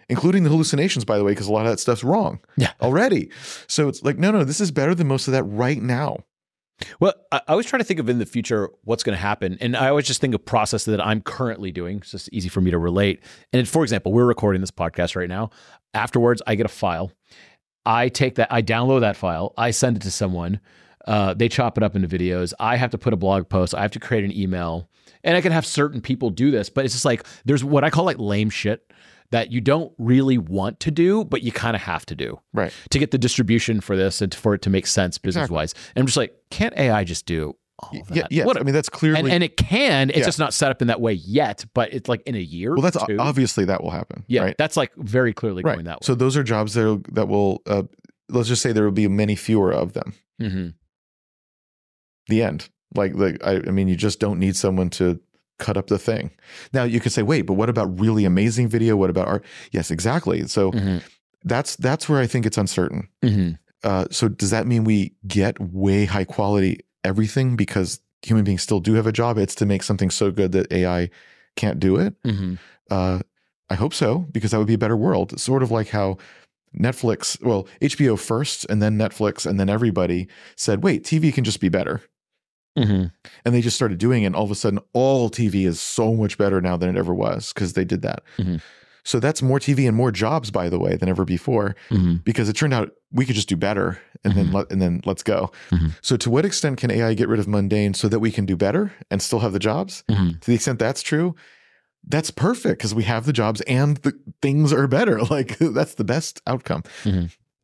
including 0.09 0.45
the 0.45 0.51
hallucinations, 0.51 1.05
by 1.05 1.19
the 1.19 1.25
way, 1.25 1.33
because 1.33 1.49
a 1.49 1.53
lot 1.53 1.67
of 1.67 1.73
that 1.73 1.81
stuff's 1.81 2.05
wrong 2.05 2.39
Yeah. 2.57 2.73
already. 2.81 3.31
So 3.67 3.89
it's 3.89 4.03
like, 4.03 4.19
no, 4.19 4.31
no, 4.31 4.45
this 4.45 4.61
is 4.61 4.71
better 4.71 4.95
than 4.95 5.07
most 5.09 5.27
of 5.27 5.33
that 5.33 5.43
right 5.45 5.83
now. 5.83 6.19
Well, 7.01 7.15
I, 7.33 7.39
I 7.39 7.53
always 7.53 7.67
try 7.67 7.79
to 7.79 7.85
think 7.85 7.99
of 7.99 8.09
in 8.09 8.19
the 8.19 8.27
future 8.27 8.69
what's 8.85 9.03
going 9.03 9.17
to 9.17 9.21
happen, 9.23 9.57
and 9.61 9.75
I 9.77 9.89
always 9.89 10.07
just 10.07 10.21
think 10.21 10.35
of 10.35 10.45
process 10.45 10.85
that 10.85 11.05
I'm 11.05 11.23
currently 11.23 11.73
doing. 11.73 11.97
It's 11.99 12.11
just 12.13 12.29
easy 12.33 12.49
for 12.51 12.61
me 12.61 12.71
to 12.71 12.79
relate. 12.79 13.21
And 13.53 13.67
for 13.67 13.83
example, 13.83 14.13
we're 14.13 14.27
recording 14.27 14.61
this 14.61 14.71
podcast 14.71 15.17
right 15.17 15.29
now. 15.29 15.51
Afterwards, 15.95 16.43
I 16.47 16.55
get 16.55 16.67
a 16.67 16.69
file. 16.71 17.11
I 17.87 18.09
take 18.11 18.35
that, 18.35 18.53
I 18.53 18.63
download 18.63 19.01
that 19.01 19.17
file, 19.17 19.55
I 19.57 19.71
send 19.71 19.97
it 19.97 20.03
to 20.03 20.11
someone. 20.11 20.61
Uh, 21.07 21.35
they 21.35 21.49
chop 21.49 21.79
it 21.79 21.85
up 21.85 21.95
into 21.97 22.09
videos. 22.09 22.53
I 22.61 22.77
have 22.77 22.91
to 22.91 22.99
put 22.99 23.13
a 23.13 23.17
blog 23.17 23.49
post. 23.49 23.75
I 23.77 23.83
have 23.83 23.93
to 23.93 24.01
create 24.01 24.25
an 24.25 24.37
email, 24.37 24.89
and 25.25 25.37
I 25.37 25.41
can 25.41 25.53
have 25.53 25.67
certain 25.67 26.01
people 26.01 26.31
do 26.31 26.51
this. 26.51 26.69
But 26.71 26.85
it's 26.85 26.95
just 26.95 27.05
like 27.05 27.25
there's 27.45 27.63
what 27.65 27.85
I 27.85 27.91
call 27.91 28.05
like 28.05 28.19
lame 28.19 28.51
shit 28.51 28.83
that 29.31 29.51
you 29.51 29.61
don't 29.61 29.93
really 29.99 30.39
want 30.39 30.79
to 30.81 30.91
do, 30.93 31.25
but 31.25 31.43
you 31.43 31.51
kind 31.51 31.75
of 31.75 31.83
have 31.83 32.07
to 32.07 32.15
do 32.15 32.39
Right. 32.53 32.73
to 32.91 32.99
get 33.01 33.11
the 33.11 33.19
distribution 33.19 33.81
for 33.81 33.97
this 33.97 34.23
and 34.23 34.33
for 34.33 34.55
it 34.55 34.63
to 34.63 34.71
make 34.71 34.87
sense 34.87 35.19
business 35.19 35.51
wise. 35.51 35.75
And 35.97 36.03
I'm 36.03 36.07
just 36.07 36.17
like, 36.17 36.33
can't 36.53 36.73
AI 36.79 37.03
just 37.03 37.27
do 37.27 37.57
all 37.81 37.91
that? 37.93 38.15
Yeah. 38.15 38.27
Yes. 38.31 38.47
What- 38.47 38.57
I 38.57 38.63
mean, 38.63 38.73
that's 38.73 38.89
clearly. 38.89 39.19
and, 39.19 39.29
and 39.29 39.43
it 39.43 39.57
can. 39.57 40.11
It's 40.11 40.21
Yeah. 40.21 40.25
just 40.27 40.39
not 40.39 40.55
set 40.55 40.71
up 40.71 40.81
in 40.81 40.87
that 40.87 41.01
way 41.01 41.15
yet, 41.15 41.65
but 41.75 41.93
it's 41.93 42.09
like 42.09 42.23
in 42.23 42.37
a 42.37 42.39
year. 42.39 42.73
well, 42.75 42.83
that's 42.83 43.05
two. 43.05 43.17
obviously 43.19 43.65
that 43.65 43.83
will 43.83 43.91
happen. 43.91 44.23
yeah. 44.29 44.43
Right. 44.43 44.55
That's 44.59 44.77
like 44.77 44.93
very 44.97 45.33
clearly 45.33 45.65
right. 45.65 45.75
going 45.75 45.87
that 45.87 45.97
way. 46.03 46.05
So 46.07 46.15
those 46.15 46.37
are 46.37 46.45
jobs 46.45 46.75
that 46.75 46.85
will, 46.85 47.03
that 47.13 47.27
will. 47.27 47.63
Uh, 47.67 47.83
let's 48.29 48.47
just 48.49 48.63
say 48.63 48.71
there 48.71 48.85
will 48.85 48.93
be 48.93 49.09
many 49.09 49.35
fewer 49.35 49.73
of 49.73 49.93
them. 49.93 50.13
Mhm. 50.41 50.75
The 52.29 52.43
end. 52.43 52.69
Like, 52.97 53.15
like 53.15 53.39
I, 53.45 53.57
I 53.57 53.71
mean, 53.71 53.89
you 53.89 53.97
just 53.97 54.21
don't 54.21 54.39
need 54.39 54.57
someone 54.57 54.91
to 54.91 55.21
cut 55.59 55.77
up 55.77 55.87
the 55.87 55.99
thing. 55.99 56.31
Now 56.73 56.85
you 56.85 57.01
could 57.01 57.13
say, 57.13 57.23
wait, 57.23 57.43
but 57.43 57.55
what 57.55 57.69
about 57.71 57.99
really 57.99 58.25
amazing 58.25 58.69
video? 58.69 58.97
What 58.97 59.11
about 59.11 59.27
art? 59.29 59.45
Yes, 59.73 59.91
exactly. 59.91 60.47
So 60.49 60.73
Mhm. 60.73 61.03
that's 61.45 61.77
that's 61.77 62.09
where 62.09 62.21
I 62.21 62.27
think 62.27 62.45
it's 62.47 62.59
uncertain. 62.59 63.09
Mhm. 63.23 63.59
Uh, 63.83 64.07
so 64.11 64.29
does 64.29 64.51
that 64.51 64.67
mean 64.67 64.85
we 64.85 65.15
get 65.27 65.59
way 65.61 66.05
high 66.07 66.25
quality 66.25 66.81
everything 67.05 67.57
because 67.57 68.01
human 68.23 68.45
beings 68.45 68.63
still 68.63 68.81
do 68.81 68.95
have 68.95 69.07
a 69.07 69.13
job? 69.13 69.39
It's 69.39 69.55
to 69.57 69.67
make 69.67 69.83
something 69.83 70.11
so 70.11 70.31
good 70.31 70.53
that 70.53 70.71
AI 70.73 71.09
can't 71.57 71.79
do 71.81 71.97
it. 71.97 72.21
Mhm. 72.25 72.59
Uh, 72.91 73.21
I 73.71 73.75
hope 73.77 73.95
so 73.95 74.27
because 74.33 74.51
that 74.51 74.59
would 74.59 74.67
be 74.67 74.75
a 74.75 74.79
better 74.79 74.97
world. 74.97 75.39
Sort 75.41 75.63
of 75.63 75.71
like 75.71 75.89
how 75.89 76.19
Netflix, 76.79 77.43
well, 77.43 77.67
HBO 77.81 78.17
first, 78.19 78.67
and 78.69 78.83
then 78.83 78.99
Netflix, 78.99 79.47
and 79.47 79.59
then 79.59 79.71
everybody 79.71 80.29
said, 80.57 80.83
"Wait, 80.83 81.05
TV 81.05 81.33
can 81.33 81.45
just 81.45 81.61
be 81.61 81.69
better." 81.71 82.03
Mhm. 82.77 83.11
and 83.45 83.55
they 83.55 83.61
just 83.61 83.77
started 83.77 83.99
doing 83.99 84.23
it 84.23 84.27
and 84.27 84.37
all 84.37 84.45
of 84.45 84.51
a 84.51 84.55
sudden 84.55 84.79
all 84.93 85.31
tv 85.31 85.67
is 85.67 85.81
so 85.81 86.15
much 86.15 86.37
better 86.39 86.61
now 86.61 86.77
than 86.77 86.89
it 86.91 86.99
ever 86.99 87.15
was 87.15 87.53
because 87.53 87.73
they 87.73 87.85
did 87.85 88.03
that 88.03 88.23
Mhm. 88.39 88.61
so 89.05 89.19
that's 89.21 89.41
more 89.43 89.59
tv 89.59 89.87
and 89.89 89.97
more 89.97 90.11
jobs 90.13 90.51
by 90.51 90.69
the 90.69 90.79
way 90.79 90.97
than 90.97 91.09
ever 91.09 91.25
before 91.25 91.75
Mhm. 91.91 92.23
because 92.25 92.49
it 92.49 92.55
turned 92.57 92.75
out 92.75 92.91
we 93.13 93.25
could 93.25 93.35
just 93.37 93.49
do 93.49 93.57
better 93.57 93.99
and 94.25 94.35
then 94.35 94.49
Mhm. 94.49 94.53
let, 94.55 94.73
and 94.73 94.83
then 94.83 95.01
let's 95.07 95.23
go 95.23 95.51
Mhm. 95.71 95.93
so 96.03 96.17
to 96.17 96.29
what 96.31 96.45
extent 96.45 96.77
can 96.79 96.91
ai 96.91 97.15
get 97.15 97.29
rid 97.29 97.41
of 97.41 97.49
mundane 97.49 97.95
so 97.95 98.09
that 98.09 98.19
we 98.21 98.31
can 98.31 98.45
do 98.47 98.57
better 98.57 98.93
and 99.11 99.23
still 99.23 99.39
have 99.41 99.53
the 99.53 99.59
jobs 99.59 100.05
Mhm. 100.11 100.41
to 100.41 100.47
the 100.51 100.55
extent 100.55 100.79
that's 100.79 101.03
true 101.03 101.35
that's 102.09 102.31
perfect 102.31 102.79
because 102.79 102.95
we 102.95 103.03
have 103.05 103.27
the 103.27 103.33
jobs 103.33 103.61
and 103.63 103.97
the 103.99 104.13
things 104.43 104.73
are 104.73 104.87
better 104.87 105.21
like 105.37 105.59
that's 105.59 105.95
the 105.95 106.05
best 106.05 106.41
outcome 106.47 106.83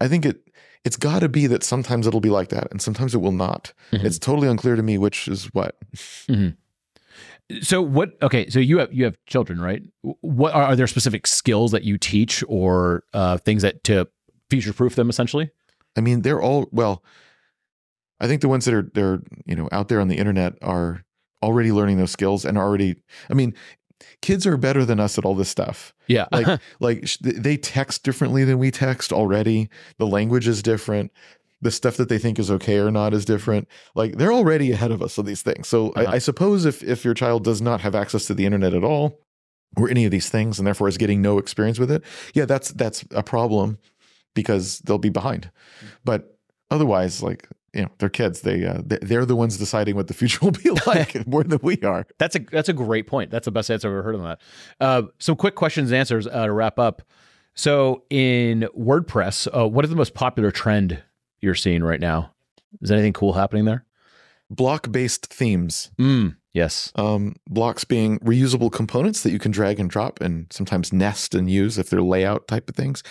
i 0.00 0.08
think 0.08 0.24
it 0.26 0.40
it's 0.84 0.96
got 0.96 1.20
to 1.20 1.28
be 1.28 1.46
that 1.46 1.62
sometimes 1.62 2.06
it'll 2.06 2.20
be 2.20 2.30
like 2.30 2.48
that 2.48 2.68
and 2.70 2.82
sometimes 2.82 3.14
it 3.14 3.18
will 3.18 3.32
not 3.32 3.72
Mhm. 3.92 4.04
it's 4.04 4.18
totally 4.18 4.48
unclear 4.48 4.76
to 4.76 4.82
me 4.82 4.98
which 4.98 5.28
is 5.28 5.44
what 5.54 5.76
So 7.62 7.82
what? 7.82 8.16
Okay, 8.22 8.48
so 8.48 8.58
you 8.60 8.78
have 8.78 8.92
you 8.94 9.04
have 9.04 9.16
children, 9.26 9.60
right? 9.60 9.82
What 10.22 10.54
are, 10.54 10.62
are 10.62 10.76
there 10.76 10.86
specific 10.86 11.26
skills 11.26 11.70
that 11.72 11.82
you 11.84 11.98
teach 11.98 12.42
or 12.48 13.04
uh, 13.12 13.36
things 13.38 13.60
that 13.62 13.84
to 13.84 14.08
future 14.48 14.72
proof 14.72 14.94
them 14.94 15.10
essentially? 15.10 15.50
I 15.94 16.00
mean, 16.00 16.22
they're 16.22 16.40
all 16.40 16.68
well. 16.72 17.04
I 18.20 18.26
think 18.26 18.40
the 18.40 18.48
ones 18.48 18.64
that 18.64 18.72
are 18.74 18.90
they're 18.94 19.20
you 19.44 19.54
know 19.54 19.68
out 19.70 19.88
there 19.88 20.00
on 20.00 20.08
the 20.08 20.16
internet 20.16 20.54
are 20.62 21.04
already 21.42 21.72
learning 21.72 21.98
those 21.98 22.10
skills 22.12 22.46
and 22.46 22.56
already. 22.56 22.94
I 23.28 23.34
mean, 23.34 23.52
kids 24.20 24.46
are 24.46 24.56
better 24.56 24.84
than 24.84 25.00
us 25.00 25.18
at 25.18 25.24
all 25.24 25.34
this 25.34 25.48
stuff. 25.48 25.94
Yeah, 26.06 26.26
Like 26.32 26.60
like 26.80 27.10
they 27.20 27.56
text 27.56 28.02
differently 28.02 28.44
than 28.44 28.58
we 28.58 28.70
text 28.70 29.12
already. 29.12 29.68
The 29.98 30.06
language 30.06 30.48
is 30.48 30.62
different. 30.62 31.12
The 31.60 31.70
stuff 31.70 31.96
that 31.96 32.08
they 32.08 32.18
think 32.18 32.38
is 32.38 32.50
okay 32.50 32.78
or 32.78 32.90
not 32.90 33.14
is 33.14 33.24
different. 33.24 33.68
Like 33.94 34.16
they're 34.16 34.32
already 34.32 34.72
ahead 34.72 34.90
of 34.90 35.00
us 35.00 35.18
on 35.18 35.24
these 35.26 35.42
things. 35.42 35.68
So 35.68 35.90
Uh-huh. 35.90 36.10
I, 36.10 36.14
I 36.14 36.18
suppose 36.18 36.64
if 36.64 36.82
if 36.82 37.04
your 37.04 37.14
child 37.14 37.44
does 37.44 37.62
not 37.62 37.80
have 37.82 37.94
access 37.94 38.26
to 38.26 38.34
the 38.34 38.46
internet 38.46 38.74
at 38.74 38.82
all, 38.84 39.20
or 39.76 39.88
any 39.88 40.04
of 40.04 40.10
these 40.10 40.28
things, 40.28 40.58
and 40.58 40.66
therefore 40.66 40.88
is 40.88 40.98
getting 40.98 41.22
no 41.22 41.38
experience 41.38 41.78
with 41.78 41.90
it, 41.90 42.02
yeah, 42.34 42.44
that's 42.44 42.72
that's 42.72 43.04
a 43.12 43.22
problem 43.22 43.78
because 44.34 44.80
they'll 44.80 44.98
be 44.98 45.08
behind. 45.08 45.50
But 46.04 46.36
otherwise, 46.70 47.22
like 47.22 47.48
you 47.74 47.82
know, 47.82 47.88
they're 47.98 48.08
kids. 48.08 48.42
They 48.42 48.64
uh, 48.66 48.82
they- 48.84 48.98
they're 49.02 49.24
the 49.24 49.36
ones 49.36 49.56
deciding 49.56 49.96
what 49.96 50.08
the 50.08 50.14
future 50.14 50.38
will 50.42 50.52
be 50.52 50.70
like 50.86 51.26
more 51.26 51.42
than 51.44 51.58
we 51.62 51.78
are. 51.82 52.06
that's 52.18 52.36
a 52.36 52.40
that's 52.40 52.68
a 52.68 52.72
great 52.74 53.06
point. 53.06 53.30
That's 53.30 53.44
the 53.46 53.50
best 53.52 53.70
answer 53.70 53.88
I've 53.88 53.92
ever 53.92 54.02
heard 54.02 54.14
on 54.16 54.24
that. 54.24 54.40
Uh, 54.80 55.02
some 55.18 55.36
quick 55.36 55.54
questions 55.54 55.90
and 55.90 55.98
answers 55.98 56.26
uh, 56.26 56.46
to 56.46 56.52
wrap 56.52 56.78
up. 56.78 57.02
So 57.54 58.04
in 58.10 58.66
WordPress, 58.78 59.46
uh, 59.56 59.68
what 59.68 59.84
is 59.84 59.90
the 59.90 59.96
most 59.96 60.14
popular 60.14 60.50
trend 60.50 61.02
you're 61.40 61.54
seeing 61.54 61.82
right 61.82 62.00
now? 62.00 62.32
Is 62.80 62.90
anything 62.90 63.12
cool 63.12 63.34
happening 63.34 63.66
there? 63.66 63.84
Block 64.48 64.90
based 64.92 65.26
themes. 65.26 65.90
Mm, 65.98 66.36
yes. 66.52 66.92
um, 66.96 67.36
blocks 67.48 67.84
being 67.84 68.18
reusable 68.20 68.70
components 68.72 69.22
that 69.22 69.30
you 69.32 69.38
can 69.38 69.50
drag 69.50 69.78
and 69.80 69.88
drop 69.90 70.20
and 70.20 70.46
sometimes 70.50 70.92
nest 70.92 71.34
and 71.34 71.50
use 71.50 71.78
if 71.78 71.88
they're 71.90 72.02
layout 72.02 72.48
type 72.48 72.68
of 72.68 72.74
things. 72.76 73.02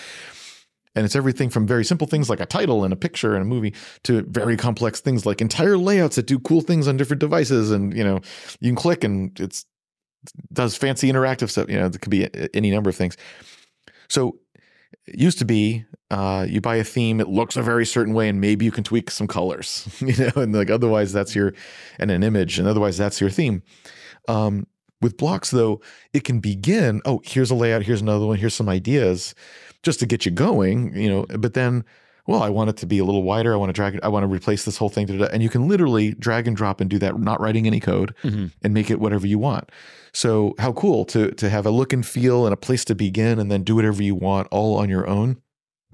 And 0.95 1.05
it's 1.05 1.15
everything 1.15 1.49
from 1.49 1.65
very 1.65 1.85
simple 1.85 2.05
things 2.07 2.29
like 2.29 2.41
a 2.41 2.45
title 2.45 2.83
and 2.83 2.91
a 2.91 2.97
picture 2.97 3.33
and 3.33 3.41
a 3.43 3.45
movie 3.45 3.73
to 4.03 4.23
very 4.23 4.57
complex 4.57 4.99
things 4.99 5.25
like 5.25 5.39
entire 5.39 5.77
layouts 5.77 6.17
that 6.17 6.27
do 6.27 6.37
cool 6.39 6.61
things 6.61 6.87
on 6.87 6.97
different 6.97 7.21
devices. 7.21 7.71
And, 7.71 7.95
you 7.95 8.03
know, 8.03 8.19
you 8.59 8.69
can 8.69 8.75
click 8.75 9.03
and 9.03 9.39
it's 9.39 9.65
does 10.51 10.75
fancy 10.75 11.11
interactive 11.11 11.49
stuff. 11.49 11.69
You 11.69 11.79
know, 11.79 11.85
it 11.85 12.01
could 12.01 12.11
be 12.11 12.27
any 12.53 12.71
number 12.71 12.89
of 12.89 12.95
things. 12.95 13.17
So 14.09 14.37
it 15.07 15.19
used 15.19 15.39
to 15.39 15.45
be 15.45 15.85
uh, 16.11 16.45
you 16.47 16.59
buy 16.59 16.75
a 16.75 16.83
theme, 16.83 17.21
it 17.21 17.29
looks 17.29 17.55
a 17.55 17.61
very 17.61 17.85
certain 17.85 18.13
way, 18.13 18.27
and 18.27 18.41
maybe 18.41 18.65
you 18.65 18.71
can 18.71 18.83
tweak 18.83 19.09
some 19.09 19.27
colors, 19.27 19.87
you 20.01 20.15
know, 20.17 20.41
and 20.41 20.53
like 20.53 20.69
otherwise 20.69 21.13
that's 21.13 21.35
your 21.35 21.53
and 21.99 22.11
an 22.11 22.21
image, 22.23 22.59
and 22.59 22.67
otherwise 22.67 22.97
that's 22.97 23.21
your 23.21 23.29
theme. 23.29 23.63
Um, 24.27 24.67
with 25.01 25.17
blocks, 25.17 25.49
though, 25.49 25.81
it 26.13 26.25
can 26.25 26.39
begin. 26.39 27.01
Oh, 27.05 27.21
here's 27.23 27.49
a 27.49 27.55
layout. 27.55 27.83
Here's 27.83 28.01
another 28.01 28.25
one. 28.25 28.37
Here's 28.37 28.53
some 28.53 28.69
ideas, 28.69 29.33
just 29.83 29.99
to 29.99 30.05
get 30.05 30.25
you 30.25 30.31
going. 30.31 30.95
You 30.95 31.09
know, 31.09 31.25
but 31.37 31.53
then, 31.53 31.83
well, 32.27 32.41
I 32.43 32.49
want 32.49 32.69
it 32.69 32.77
to 32.77 32.85
be 32.85 32.99
a 32.99 33.05
little 33.05 33.23
wider. 33.23 33.53
I 33.53 33.57
want 33.57 33.69
to 33.69 33.73
drag 33.73 33.95
it. 33.95 34.03
I 34.03 34.07
want 34.07 34.23
to 34.23 34.27
replace 34.27 34.63
this 34.65 34.77
whole 34.77 34.89
thing. 34.89 35.09
And 35.09 35.41
you 35.41 35.49
can 35.49 35.67
literally 35.67 36.13
drag 36.13 36.47
and 36.47 36.55
drop 36.55 36.79
and 36.81 36.89
do 36.89 36.99
that, 36.99 37.19
not 37.19 37.39
writing 37.41 37.65
any 37.67 37.79
code, 37.79 38.13
Mhm. 38.23 38.51
and 38.63 38.73
make 38.73 38.91
it 38.91 38.99
whatever 38.99 39.25
you 39.27 39.39
want. 39.39 39.69
So 40.13 40.55
how 40.59 40.73
cool 40.73 41.05
to 41.05 41.31
to 41.31 41.49
have 41.49 41.65
a 41.65 41.71
look 41.71 41.93
and 41.93 42.05
feel 42.05 42.45
and 42.45 42.53
a 42.53 42.57
place 42.57 42.83
to 42.85 42.95
begin, 42.95 43.39
and 43.39 43.49
then 43.51 43.63
do 43.63 43.75
whatever 43.75 44.03
you 44.03 44.15
want 44.15 44.47
all 44.51 44.77
on 44.77 44.89
your 44.89 45.07
own. 45.07 45.37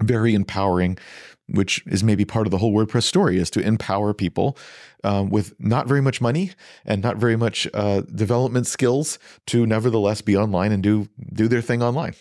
Very 0.02 0.34
empowering, 0.34 0.96
which 1.48 1.82
is 1.86 2.04
maybe 2.04 2.24
part 2.24 2.46
of 2.46 2.50
the 2.50 2.58
whole 2.58 2.72
WordPress 2.72 3.02
story, 3.04 3.38
is 3.38 3.50
to 3.50 3.60
empower 3.60 4.12
people 4.14 4.56
um, 5.04 5.28
with 5.30 5.54
not 5.60 5.86
very 5.88 6.00
much 6.00 6.20
money 6.20 6.50
and 6.84 7.00
not 7.02 7.16
very 7.16 7.36
much 7.36 7.68
uh, 7.74 8.00
development 8.14 8.66
skills 8.66 9.18
to 9.46 9.64
nevertheless 9.66 10.20
be 10.20 10.36
online 10.36 10.72
and 10.72 10.82
do 10.82 11.08
do 11.32 11.46
their 11.48 11.62
thing 11.62 11.82
online. 11.82 12.14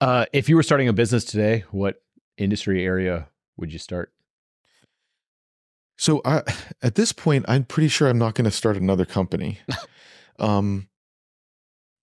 Uh, 0.00 0.26
if 0.32 0.48
you 0.48 0.56
were 0.56 0.62
starting 0.62 0.88
a 0.88 0.92
business 0.92 1.24
today, 1.24 1.64
what 1.70 2.02
industry 2.36 2.84
area 2.84 3.28
would 3.56 3.72
you 3.72 3.78
start? 3.78 4.12
So 5.96 6.20
I, 6.24 6.42
at 6.82 6.94
this 6.94 7.12
point, 7.12 7.44
I'm 7.48 7.64
pretty 7.64 7.88
sure 7.88 8.08
I'm 8.08 8.18
not 8.18 8.34
going 8.34 8.44
to 8.44 8.50
start 8.50 8.76
another 8.76 9.04
company, 9.04 9.58
um, 10.38 10.88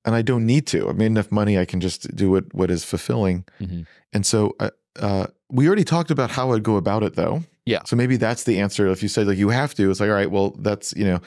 and 0.06 0.16
I 0.16 0.22
don't 0.22 0.46
need 0.46 0.68
to. 0.68 0.90
I 0.90 0.94
made 0.94 1.08
enough 1.08 1.32
money; 1.32 1.58
I 1.58 1.66
can 1.66 1.80
just 1.80 2.14
do 2.16 2.32
what 2.32 2.54
what 2.54 2.72
is 2.72 2.84
fulfilling. 2.84 3.46
Mhm. 3.62 3.86
And 4.12 4.26
so, 4.26 4.56
uh, 4.60 4.72
uh, 5.00 5.28
we 5.50 5.68
already 5.68 5.84
talked 5.84 6.12
about 6.12 6.32
how 6.32 6.52
I'd 6.52 6.64
go 6.64 6.76
about 6.76 7.04
it, 7.04 7.16
though. 7.16 7.44
Yeah. 7.66 7.82
So 7.86 7.96
maybe 7.96 8.18
that's 8.18 8.44
the 8.44 8.60
answer. 8.60 8.88
If 8.88 9.02
you 9.02 9.08
say 9.08 9.24
like 9.24 9.38
you 9.38 9.50
have 9.50 9.74
to, 9.76 9.90
it's 9.90 10.00
like 10.00 10.10
all 10.10 10.16
right. 10.16 10.30
Well, 10.30 10.52
that's 10.60 10.94
you 10.98 11.06
know, 11.06 11.20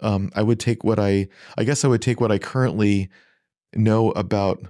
um, 0.00 0.30
I 0.34 0.42
would 0.42 0.58
take 0.58 0.82
what 0.82 0.98
I. 0.98 1.28
I 1.56 1.64
guess 1.64 1.84
I 1.84 1.88
would 1.88 2.02
take 2.02 2.20
what 2.20 2.32
I 2.32 2.38
currently 2.38 3.08
know 3.74 4.10
about 4.12 4.66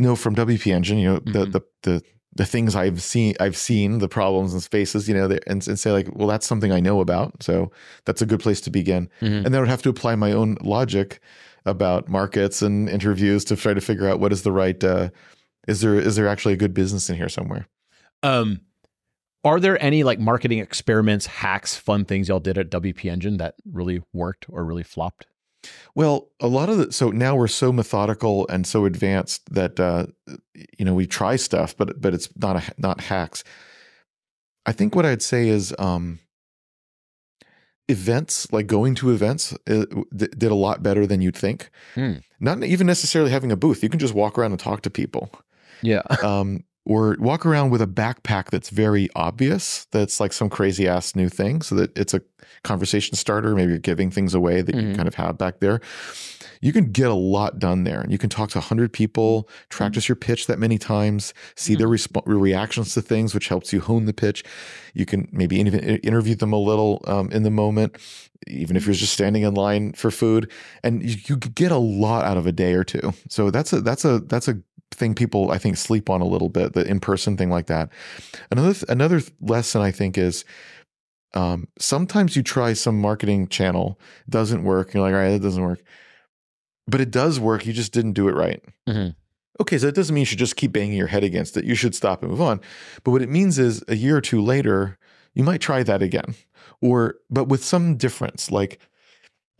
know 0.00 0.16
from 0.16 0.34
WP 0.34 0.72
Engine. 0.72 0.98
You 0.98 1.08
know, 1.14 1.18
the 1.20 1.46
Mhm. 1.46 1.52
the 1.52 1.62
the 1.82 2.02
the 2.36 2.46
things 2.46 2.76
I've 2.76 3.02
seen, 3.02 3.34
I've 3.40 3.56
seen 3.56 3.98
the 3.98 4.08
problems 4.08 4.52
and 4.52 4.62
spaces, 4.62 5.08
you 5.08 5.14
know, 5.14 5.24
and, 5.48 5.66
and 5.66 5.78
say 5.78 5.90
like, 5.90 6.08
well, 6.14 6.28
that's 6.28 6.46
something 6.46 6.70
I 6.70 6.78
know 6.78 7.00
about. 7.00 7.42
So 7.42 7.72
that's 8.04 8.22
a 8.22 8.26
good 8.26 8.38
place 8.38 8.60
to 8.62 8.70
begin. 8.70 9.08
Mhm. 9.20 9.44
And 9.44 9.46
then 9.46 9.56
I 9.56 9.58
would 9.60 9.68
have 9.68 9.82
to 9.82 9.88
apply 9.88 10.14
my 10.14 10.30
own 10.30 10.56
logic 10.62 11.20
about 11.66 12.08
markets 12.08 12.62
and 12.62 12.88
interviews 12.88 13.44
to 13.46 13.56
try 13.56 13.74
to 13.74 13.80
figure 13.80 14.08
out 14.08 14.20
what 14.20 14.32
is 14.32 14.42
the 14.42 14.52
right, 14.52 14.82
uh, 14.84 15.10
is 15.66 15.80
there, 15.80 15.96
is 15.96 16.14
there 16.14 16.28
actually 16.28 16.54
a 16.54 16.56
good 16.56 16.72
business 16.72 17.10
in 17.10 17.16
here 17.16 17.28
somewhere? 17.28 17.66
Um, 18.22 18.60
are 19.42 19.58
there 19.58 19.82
any 19.82 20.04
like 20.04 20.20
marketing 20.20 20.60
experiments, 20.60 21.26
hacks, 21.26 21.74
fun 21.76 22.04
things 22.04 22.28
y'all 22.28 22.38
did 22.38 22.56
at 22.58 22.70
WP 22.70 23.10
Engine 23.10 23.38
that 23.38 23.56
really 23.70 24.02
worked 24.12 24.46
or 24.48 24.64
really 24.64 24.84
flopped? 24.84 25.26
Well, 25.94 26.28
a 26.40 26.46
lot 26.46 26.68
of 26.68 26.78
the 26.78 26.92
so 26.92 27.10
now 27.10 27.36
we're 27.36 27.48
so 27.48 27.72
methodical 27.72 28.46
and 28.48 28.66
so 28.66 28.84
advanced 28.84 29.52
that 29.52 29.78
uh, 29.78 30.06
you 30.78 30.84
know 30.84 30.94
we 30.94 31.06
try 31.06 31.36
stuff, 31.36 31.76
but 31.76 32.00
but 32.00 32.14
it's 32.14 32.28
not 32.36 32.56
a, 32.56 32.74
not 32.78 33.02
hacks. 33.02 33.44
I 34.66 34.72
think 34.72 34.94
what 34.94 35.06
I'd 35.06 35.22
say 35.22 35.48
is 35.48 35.74
um, 35.78 36.20
events 37.88 38.52
like 38.52 38.66
going 38.66 38.94
to 38.96 39.10
events 39.10 39.52
uh, 39.68 39.84
d- 40.14 40.28
did 40.36 40.50
a 40.50 40.54
lot 40.54 40.82
better 40.82 41.06
than 41.06 41.20
you'd 41.20 41.36
think. 41.36 41.70
Hmm. 41.94 42.14
Not 42.38 42.62
even 42.64 42.86
necessarily 42.86 43.30
having 43.30 43.52
a 43.52 43.56
booth; 43.56 43.82
you 43.82 43.88
can 43.88 44.00
just 44.00 44.14
walk 44.14 44.38
around 44.38 44.52
and 44.52 44.60
talk 44.60 44.82
to 44.82 44.90
people. 44.90 45.30
Yeah. 45.82 46.02
um, 46.22 46.64
or 46.86 47.16
walk 47.20 47.44
around 47.44 47.70
with 47.70 47.82
a 47.82 47.86
backpack 47.86 48.50
that's 48.50 48.70
very 48.70 49.08
obvious 49.14 49.86
that's 49.92 50.18
like 50.18 50.32
some 50.32 50.48
crazy 50.48 50.88
ass 50.88 51.14
new 51.14 51.28
thing 51.28 51.60
so 51.62 51.74
that 51.74 51.96
it's 51.96 52.14
a 52.14 52.22
conversation 52.62 53.14
starter 53.16 53.54
maybe 53.54 53.70
you're 53.70 53.78
giving 53.78 54.10
things 54.10 54.34
away 54.34 54.62
that 54.62 54.74
you 54.74 54.82
Mhm. 54.82 54.96
kind 54.96 55.08
of 55.08 55.14
have 55.14 55.36
back 55.38 55.60
there. 55.60 55.80
You 56.62 56.72
can 56.74 56.90
get 56.92 57.08
a 57.10 57.14
lot 57.14 57.58
done 57.58 57.84
there 57.84 58.00
and 58.02 58.12
you 58.12 58.18
can 58.18 58.28
talk 58.28 58.50
to 58.50 58.58
100 58.58 58.92
people 58.92 59.48
practice 59.70 60.08
your 60.08 60.16
pitch 60.16 60.46
that 60.46 60.58
many 60.58 60.76
times 60.78 61.32
see 61.54 61.74
their 61.74 61.88
resp- 61.88 62.20
reactions 62.26 62.92
to 62.94 63.02
things 63.02 63.34
which 63.34 63.48
helps 63.48 63.72
you 63.72 63.80
hone 63.80 64.04
the 64.06 64.12
pitch. 64.12 64.42
You 64.94 65.06
can 65.06 65.28
maybe 65.32 65.58
even 65.58 65.80
interview 65.80 66.34
them 66.34 66.52
a 66.52 66.58
little 66.58 67.02
um, 67.06 67.30
in 67.30 67.42
the 67.44 67.50
moment 67.50 67.96
even 68.46 68.74
if 68.74 68.86
you're 68.86 68.94
just 68.94 69.12
standing 69.12 69.42
in 69.42 69.52
line 69.52 69.92
for 69.92 70.10
food 70.10 70.50
and 70.82 71.02
you, 71.02 71.16
you 71.26 71.36
get 71.36 71.70
a 71.70 71.76
lot 71.76 72.24
out 72.24 72.38
of 72.38 72.46
a 72.46 72.52
day 72.52 72.72
or 72.72 72.82
two. 72.84 73.12
So 73.28 73.50
that's 73.50 73.70
a 73.74 73.82
that's 73.82 74.04
a 74.06 74.20
that's 74.20 74.48
a 74.48 74.58
thing 74.92 75.14
people 75.14 75.50
I 75.50 75.58
think 75.58 75.76
sleep 75.76 76.10
on 76.10 76.20
a 76.20 76.26
little 76.26 76.48
bit, 76.48 76.72
the 76.72 76.84
in 76.86 77.00
person 77.00 77.36
thing 77.36 77.50
like 77.50 77.66
that. 77.66 77.90
Another 78.50 78.72
th- 78.74 78.84
another 78.88 79.20
lesson 79.40 79.80
I 79.82 79.90
think 79.90 80.18
is 80.18 80.44
um, 81.34 81.68
sometimes 81.78 82.34
you 82.36 82.42
try 82.42 82.72
some 82.72 83.00
marketing 83.00 83.48
channel 83.48 84.00
doesn't 84.28 84.64
work. 84.64 84.92
You're 84.92 85.02
like, 85.02 85.14
all 85.14 85.20
right, 85.20 85.30
that 85.30 85.42
doesn't 85.42 85.62
work, 85.62 85.80
but 86.86 87.00
it 87.00 87.10
does 87.10 87.38
work. 87.38 87.66
You 87.66 87.72
just 87.72 87.92
didn't 87.92 88.14
do 88.14 88.28
it 88.28 88.34
right. 88.34 88.62
Mhm. 88.88 89.14
Okay, 89.60 89.78
so 89.78 89.86
that 89.86 89.94
doesn't 89.94 90.14
mean 90.14 90.22
you 90.22 90.26
should 90.26 90.38
just 90.38 90.56
keep 90.56 90.72
banging 90.72 90.96
your 90.96 91.06
head 91.06 91.22
against 91.22 91.56
it. 91.56 91.64
You 91.64 91.74
should 91.74 91.94
stop 91.94 92.22
and 92.22 92.30
move 92.30 92.40
on. 92.40 92.60
But 93.04 93.10
what 93.12 93.22
it 93.22 93.28
means 93.28 93.58
is 93.58 93.84
a 93.88 93.94
year 93.96 94.16
or 94.16 94.20
two 94.22 94.40
later, 94.40 94.98
you 95.34 95.44
might 95.44 95.60
try 95.60 95.82
that 95.82 96.02
again, 96.02 96.34
or 96.80 97.16
but 97.30 97.44
with 97.48 97.62
some 97.64 97.96
difference, 97.96 98.50
like. 98.50 98.80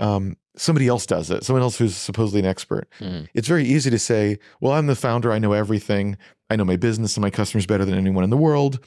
um, 0.01 0.37
somebody 0.61 0.87
else 0.89 1.07
does 1.07 1.31
it, 1.31 1.45
someone 1.45 1.63
else 1.63 1.79
who's 1.79 1.97
supposedly 1.97 2.41
an 2.41 2.47
expert. 2.47 2.87
Mhm. 3.01 3.27
It's 3.35 3.49
very 3.49 3.65
easy 3.65 3.91
to 3.91 3.99
say, 3.99 4.39
well, 4.61 4.73
I'm 4.73 4.87
the 4.87 4.95
founder. 4.95 5.33
I 5.33 5.39
know 5.39 5.53
everything. 5.53 6.17
I 6.51 6.57
know 6.57 6.65
my 6.65 6.77
business 6.77 7.17
and 7.17 7.23
my 7.23 7.31
customers 7.31 7.67
better 7.67 7.85
than 7.85 7.95
anyone 7.97 8.25
in 8.25 8.31
the 8.31 8.37
world. 8.37 8.79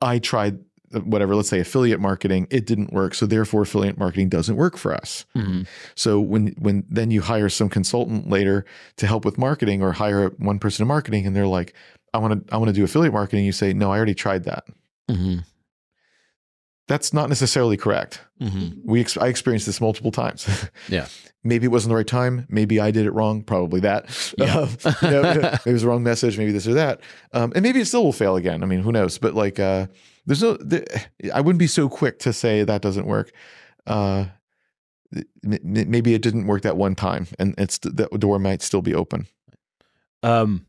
I 0.00 0.18
tried 0.18 0.58
uh, 0.92 0.98
whatever, 1.00 1.36
let's 1.36 1.48
say 1.48 1.60
affiliate 1.60 2.00
marketing. 2.00 2.48
It 2.50 2.66
didn't 2.66 2.92
work. 2.92 3.14
So 3.14 3.24
therefore 3.26 3.62
affiliate 3.62 3.96
marketing 3.96 4.28
doesn't 4.28 4.56
work 4.56 4.76
for 4.76 4.92
us. 4.92 5.24
Mhm. 5.36 5.66
So 5.94 6.18
when 6.20 6.48
when 6.58 6.84
then 6.88 7.12
you 7.12 7.20
hire 7.22 7.48
some 7.48 7.68
consultant 7.68 8.28
later 8.28 8.64
to 8.96 9.06
help 9.06 9.24
with 9.24 9.38
marketing 9.38 9.82
or 9.82 9.92
hire 9.92 10.30
one 10.38 10.58
person 10.58 10.82
in 10.82 10.88
marketing 10.88 11.26
and 11.26 11.36
they're 11.36 11.46
like, 11.46 11.74
I 12.12 12.18
want 12.18 12.44
to 12.48 12.52
I 12.52 12.56
want 12.56 12.70
to 12.70 12.72
do 12.74 12.82
affiliate 12.82 13.12
marketing. 13.14 13.44
You 13.44 13.52
say, 13.52 13.72
no, 13.72 13.92
I 13.92 13.96
already 13.98 14.14
tried 14.16 14.44
that. 14.44 14.64
Mhm. 15.08 15.44
That's 16.90 17.12
not 17.14 17.28
necessarily 17.28 17.76
correct. 17.76 18.20
Mhm. 18.40 18.80
We 18.84 19.00
ex- 19.00 19.16
I 19.16 19.28
experienced 19.28 19.66
this 19.66 19.80
multiple 19.80 20.10
times. 20.10 20.46
Yeah. 20.88 21.06
maybe 21.44 21.66
it 21.66 21.70
wasn't 21.70 21.90
the 21.90 21.96
right 21.96 22.06
time. 22.06 22.46
Maybe 22.50 22.80
I 22.80 22.90
did 22.90 23.06
it 23.06 23.12
wrong. 23.12 23.42
Probably 23.44 23.78
that. 23.80 24.06
Yeah. 24.36 24.66
Um, 24.66 24.68
you 25.02 25.10
know, 25.10 25.22
maybe 25.22 25.70
it 25.70 25.72
was 25.72 25.82
the 25.82 25.88
wrong 25.88 26.02
message. 26.02 26.36
Maybe 26.36 26.50
this 26.52 26.66
or 26.66 26.74
that. 26.74 27.00
Um, 27.32 27.52
and 27.54 27.62
maybe 27.62 27.80
it 27.80 27.86
still 27.86 28.02
will 28.04 28.12
fail 28.12 28.34
again. 28.36 28.62
I 28.64 28.66
mean, 28.66 28.80
who 28.82 28.90
knows? 28.92 29.18
But 29.18 29.34
like, 29.34 29.60
uh, 29.60 29.86
there's 30.26 30.42
no. 30.42 30.54
The, 30.56 30.82
I 31.32 31.40
wouldn't 31.40 31.60
be 31.60 31.68
so 31.68 31.88
quick 31.88 32.18
to 32.20 32.32
say 32.32 32.64
that 32.64 32.82
doesn't 32.82 33.06
work. 33.06 33.30
Uh, 33.86 34.24
m- 35.14 35.58
maybe 35.62 36.12
it 36.14 36.22
didn't 36.22 36.46
work 36.48 36.62
that 36.62 36.76
one 36.76 36.94
time, 36.96 37.26
and 37.38 37.54
it's 37.56 37.78
that 37.78 38.10
door 38.18 38.38
might 38.40 38.62
still 38.62 38.82
be 38.82 38.94
open. 38.94 39.26
Um, 40.22 40.66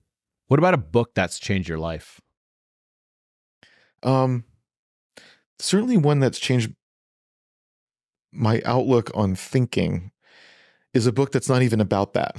what 0.48 0.60
about 0.60 0.74
a 0.76 0.78
book 0.78 1.14
that's 1.16 1.40
changed 1.40 1.68
your 1.68 1.80
life? 1.80 2.22
Um, 4.04 4.46
certainly 5.62 5.97
one 5.97 6.20
that's 6.20 6.39
changed 6.39 6.74
my 8.32 8.62
outlook 8.66 9.12
on 9.14 9.36
thinking 9.36 10.12
is 10.93 11.07
a 11.07 11.12
book 11.12 11.32
that's 11.32 11.49
not 11.49 11.62
even 11.62 11.80
about 11.80 12.14
that. 12.14 12.38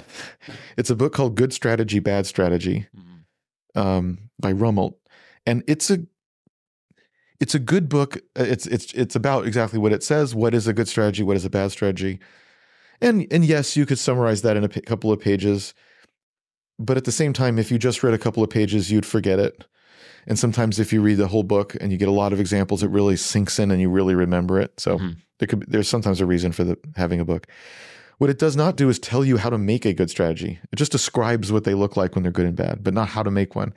It's 0.76 0.90
a 0.90 0.96
book 0.96 1.12
called 1.14 1.34
Good 1.34 1.52
Strategy, 1.52 1.98
Bad 2.00 2.26
Strategy 2.26 2.86
um, 3.74 4.30
by 4.38 4.52
Rumelt, 4.52 4.94
and 5.46 5.62
it's 5.66 5.90
a 5.90 5.98
it's 7.40 7.54
a 7.54 7.58
good 7.58 7.88
book. 7.88 8.16
Uh, 8.38 8.44
It's 8.44 8.66
it's 8.66 8.92
it's 8.92 9.16
about 9.16 9.46
exactly 9.46 9.78
what 9.78 9.92
it 9.92 10.02
says. 10.02 10.34
What 10.34 10.54
is 10.54 10.66
a 10.66 10.72
good 10.72 10.88
strategy? 10.88 11.22
What 11.22 11.36
is 11.36 11.44
a 11.44 11.50
bad 11.50 11.72
strategy? 11.72 12.20
And 13.00 13.26
and 13.32 13.44
yes, 13.44 13.76
you 13.76 13.86
could 13.86 13.98
summarize 13.98 14.42
that 14.42 14.56
in 14.56 14.64
a 14.64 14.68
couple 14.68 15.10
of 15.10 15.20
pages, 15.20 15.74
but 16.78 16.96
at 16.96 17.04
the 17.04 17.12
same 17.12 17.32
time, 17.32 17.58
if 17.58 17.70
you 17.70 17.78
just 17.78 18.02
read 18.02 18.14
a 18.14 18.18
couple 18.18 18.42
of 18.42 18.50
pages, 18.50 18.90
you'd 18.92 19.06
forget 19.06 19.38
it. 19.38 19.64
And 20.26 20.38
sometimes, 20.38 20.78
if 20.78 20.92
you 20.92 21.00
read 21.02 21.16
the 21.16 21.28
whole 21.28 21.42
book 21.42 21.76
and 21.80 21.90
you 21.90 21.98
get 21.98 22.08
a 22.08 22.12
lot 22.12 22.32
of 22.32 22.40
examples, 22.40 22.82
it 22.82 22.90
really 22.90 23.16
sinks 23.16 23.58
in 23.58 23.70
and 23.70 23.80
you 23.80 23.90
really 23.90 24.14
remember 24.14 24.60
it. 24.60 24.78
So 24.78 24.98
Mhm. 24.98 25.16
there 25.38 25.48
could 25.48 25.60
be, 25.60 25.66
there's 25.68 25.88
sometimes 25.88 26.20
a 26.20 26.26
reason 26.26 26.52
for 26.52 26.64
the, 26.64 26.78
having 26.96 27.18
a 27.20 27.24
book. 27.24 27.46
What 28.18 28.30
it 28.30 28.38
does 28.38 28.54
not 28.54 28.76
do 28.76 28.88
is 28.88 28.98
tell 29.00 29.24
you 29.24 29.36
how 29.36 29.50
to 29.50 29.58
make 29.58 29.84
a 29.84 29.92
good 29.92 30.08
strategy. 30.10 30.60
It 30.70 30.76
just 30.76 30.92
describes 30.92 31.50
what 31.50 31.64
they 31.64 31.74
look 31.74 31.96
like 31.96 32.14
when 32.14 32.22
they're 32.22 32.30
good 32.30 32.46
and 32.46 32.54
bad, 32.56 32.84
but 32.84 32.94
not 32.94 33.08
how 33.08 33.24
to 33.24 33.30
make 33.32 33.56
one. 33.56 33.74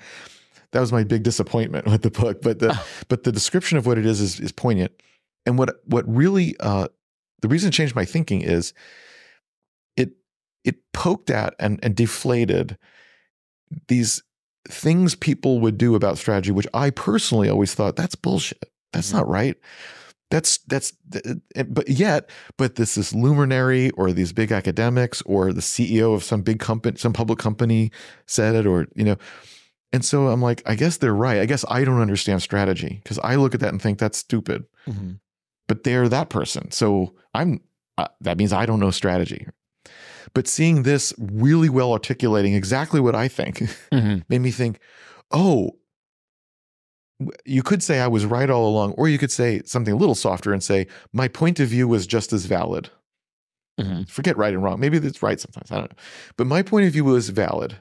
That 0.71 0.81
was 0.81 0.91
my 0.91 1.03
big 1.03 1.23
disappointment 1.23 1.85
with 1.91 2.03
the 2.03 2.11
book. 2.11 2.41
But 2.43 2.59
the 2.59 2.79
but 3.07 3.23
the 3.23 3.31
description 3.31 3.77
of 3.79 3.87
what 3.87 3.97
it 3.97 4.05
is 4.05 4.21
is, 4.21 4.39
is 4.39 4.51
poignant. 4.51 4.91
And 5.47 5.57
what 5.57 5.81
what 5.85 6.05
really 6.07 6.55
uh, 6.59 6.89
the 7.41 7.47
reason 7.47 7.69
it 7.69 7.71
changed 7.73 7.95
my 7.95 8.05
thinking 8.05 8.41
is 8.41 8.73
it 9.97 10.11
it 10.63 10.75
poked 10.93 11.29
at 11.31 11.55
and, 11.59 11.79
and 11.81 11.95
deflated 11.95 12.77
these 13.87 14.21
things 14.69 15.15
people 15.15 15.59
would 15.59 15.77
do 15.77 15.95
about 15.95 16.17
strategy, 16.17 16.51
which 16.51 16.67
I 16.73 16.89
personally 16.89 17.49
always 17.49 17.73
thought 17.73 17.95
that's 17.95 18.15
bullshit. 18.15 18.63
That's 18.93 19.09
Mhm. 19.11 19.13
not 19.15 19.27
right. 19.27 19.55
That's 20.31 20.57
that's 20.67 20.91
but 21.67 21.87
yet, 21.87 22.29
but 22.57 22.75
this 22.75 22.95
this 22.95 23.13
luminary 23.13 23.91
or 23.91 24.11
these 24.11 24.33
big 24.33 24.51
academics 24.51 25.21
or 25.23 25.53
the 25.53 25.61
CEO 25.61 26.13
of 26.15 26.23
some 26.23 26.41
big 26.41 26.59
company, 26.59 26.97
some 26.97 27.13
public 27.13 27.37
company 27.37 27.91
said 28.25 28.55
it, 28.55 28.65
or 28.65 28.87
you 28.95 29.03
know, 29.03 29.17
and 29.93 30.03
so 30.03 30.27
I'm 30.29 30.41
like, 30.41 30.63
I 30.65 30.73
guess 30.75 30.97
they're 30.97 31.13
right. 31.13 31.39
I 31.39 31.45
guess 31.45 31.63
I 31.69 31.83
don't 31.83 32.01
understand 32.01 32.41
strategy 32.41 32.99
because 33.03 33.19
I 33.19 33.35
look 33.35 33.53
at 33.53 33.59
that 33.61 33.69
and 33.71 33.81
think 33.81 33.99
that's 33.99 34.17
stupid. 34.17 34.63
Mhm. 34.87 35.19
But 35.67 35.83
they're 35.83 36.09
that 36.09 36.29
person, 36.29 36.71
so 36.71 37.13
I'm. 37.33 37.61
Uh, 37.97 38.07
that 38.21 38.37
means 38.37 38.51
I 38.51 38.65
don't 38.65 38.79
know 38.79 38.91
strategy. 38.91 39.47
But 40.33 40.47
seeing 40.47 40.83
this 40.83 41.13
really 41.17 41.69
well 41.69 41.91
articulating 41.93 42.53
exactly 42.53 42.99
what 42.99 43.15
I 43.15 43.27
think 43.27 43.59
Mhm. 43.93 44.23
made 44.29 44.41
me 44.41 44.51
think, 44.51 44.79
oh, 45.31 45.71
you 47.45 47.63
could 47.63 47.81
say 47.81 47.99
I 47.99 48.07
was 48.07 48.25
right 48.25 48.49
all 48.49 48.67
along, 48.67 48.91
or 48.93 49.07
you 49.07 49.17
could 49.17 49.31
say 49.31 49.61
something 49.65 49.93
a 49.93 49.97
little 49.97 50.15
softer 50.15 50.51
and 50.51 50.61
say, 50.61 50.87
my 51.13 51.27
point 51.27 51.59
of 51.59 51.69
view 51.69 51.87
was 51.87 52.05
just 52.05 52.33
as 52.33 52.45
valid. 52.45 52.89
Mhm. 53.79 54.07
Forget 54.09 54.37
right 54.37 54.53
and 54.53 54.63
wrong. 54.63 54.79
Maybe 54.79 54.97
it's 54.97 55.23
right 55.23 55.39
sometimes. 55.39 55.71
I 55.71 55.75
don't 55.77 55.91
know. 55.91 55.97
But 56.37 56.47
my 56.47 56.61
point 56.61 56.87
of 56.87 56.93
view 56.93 57.05
was 57.05 57.29
valid. 57.29 57.77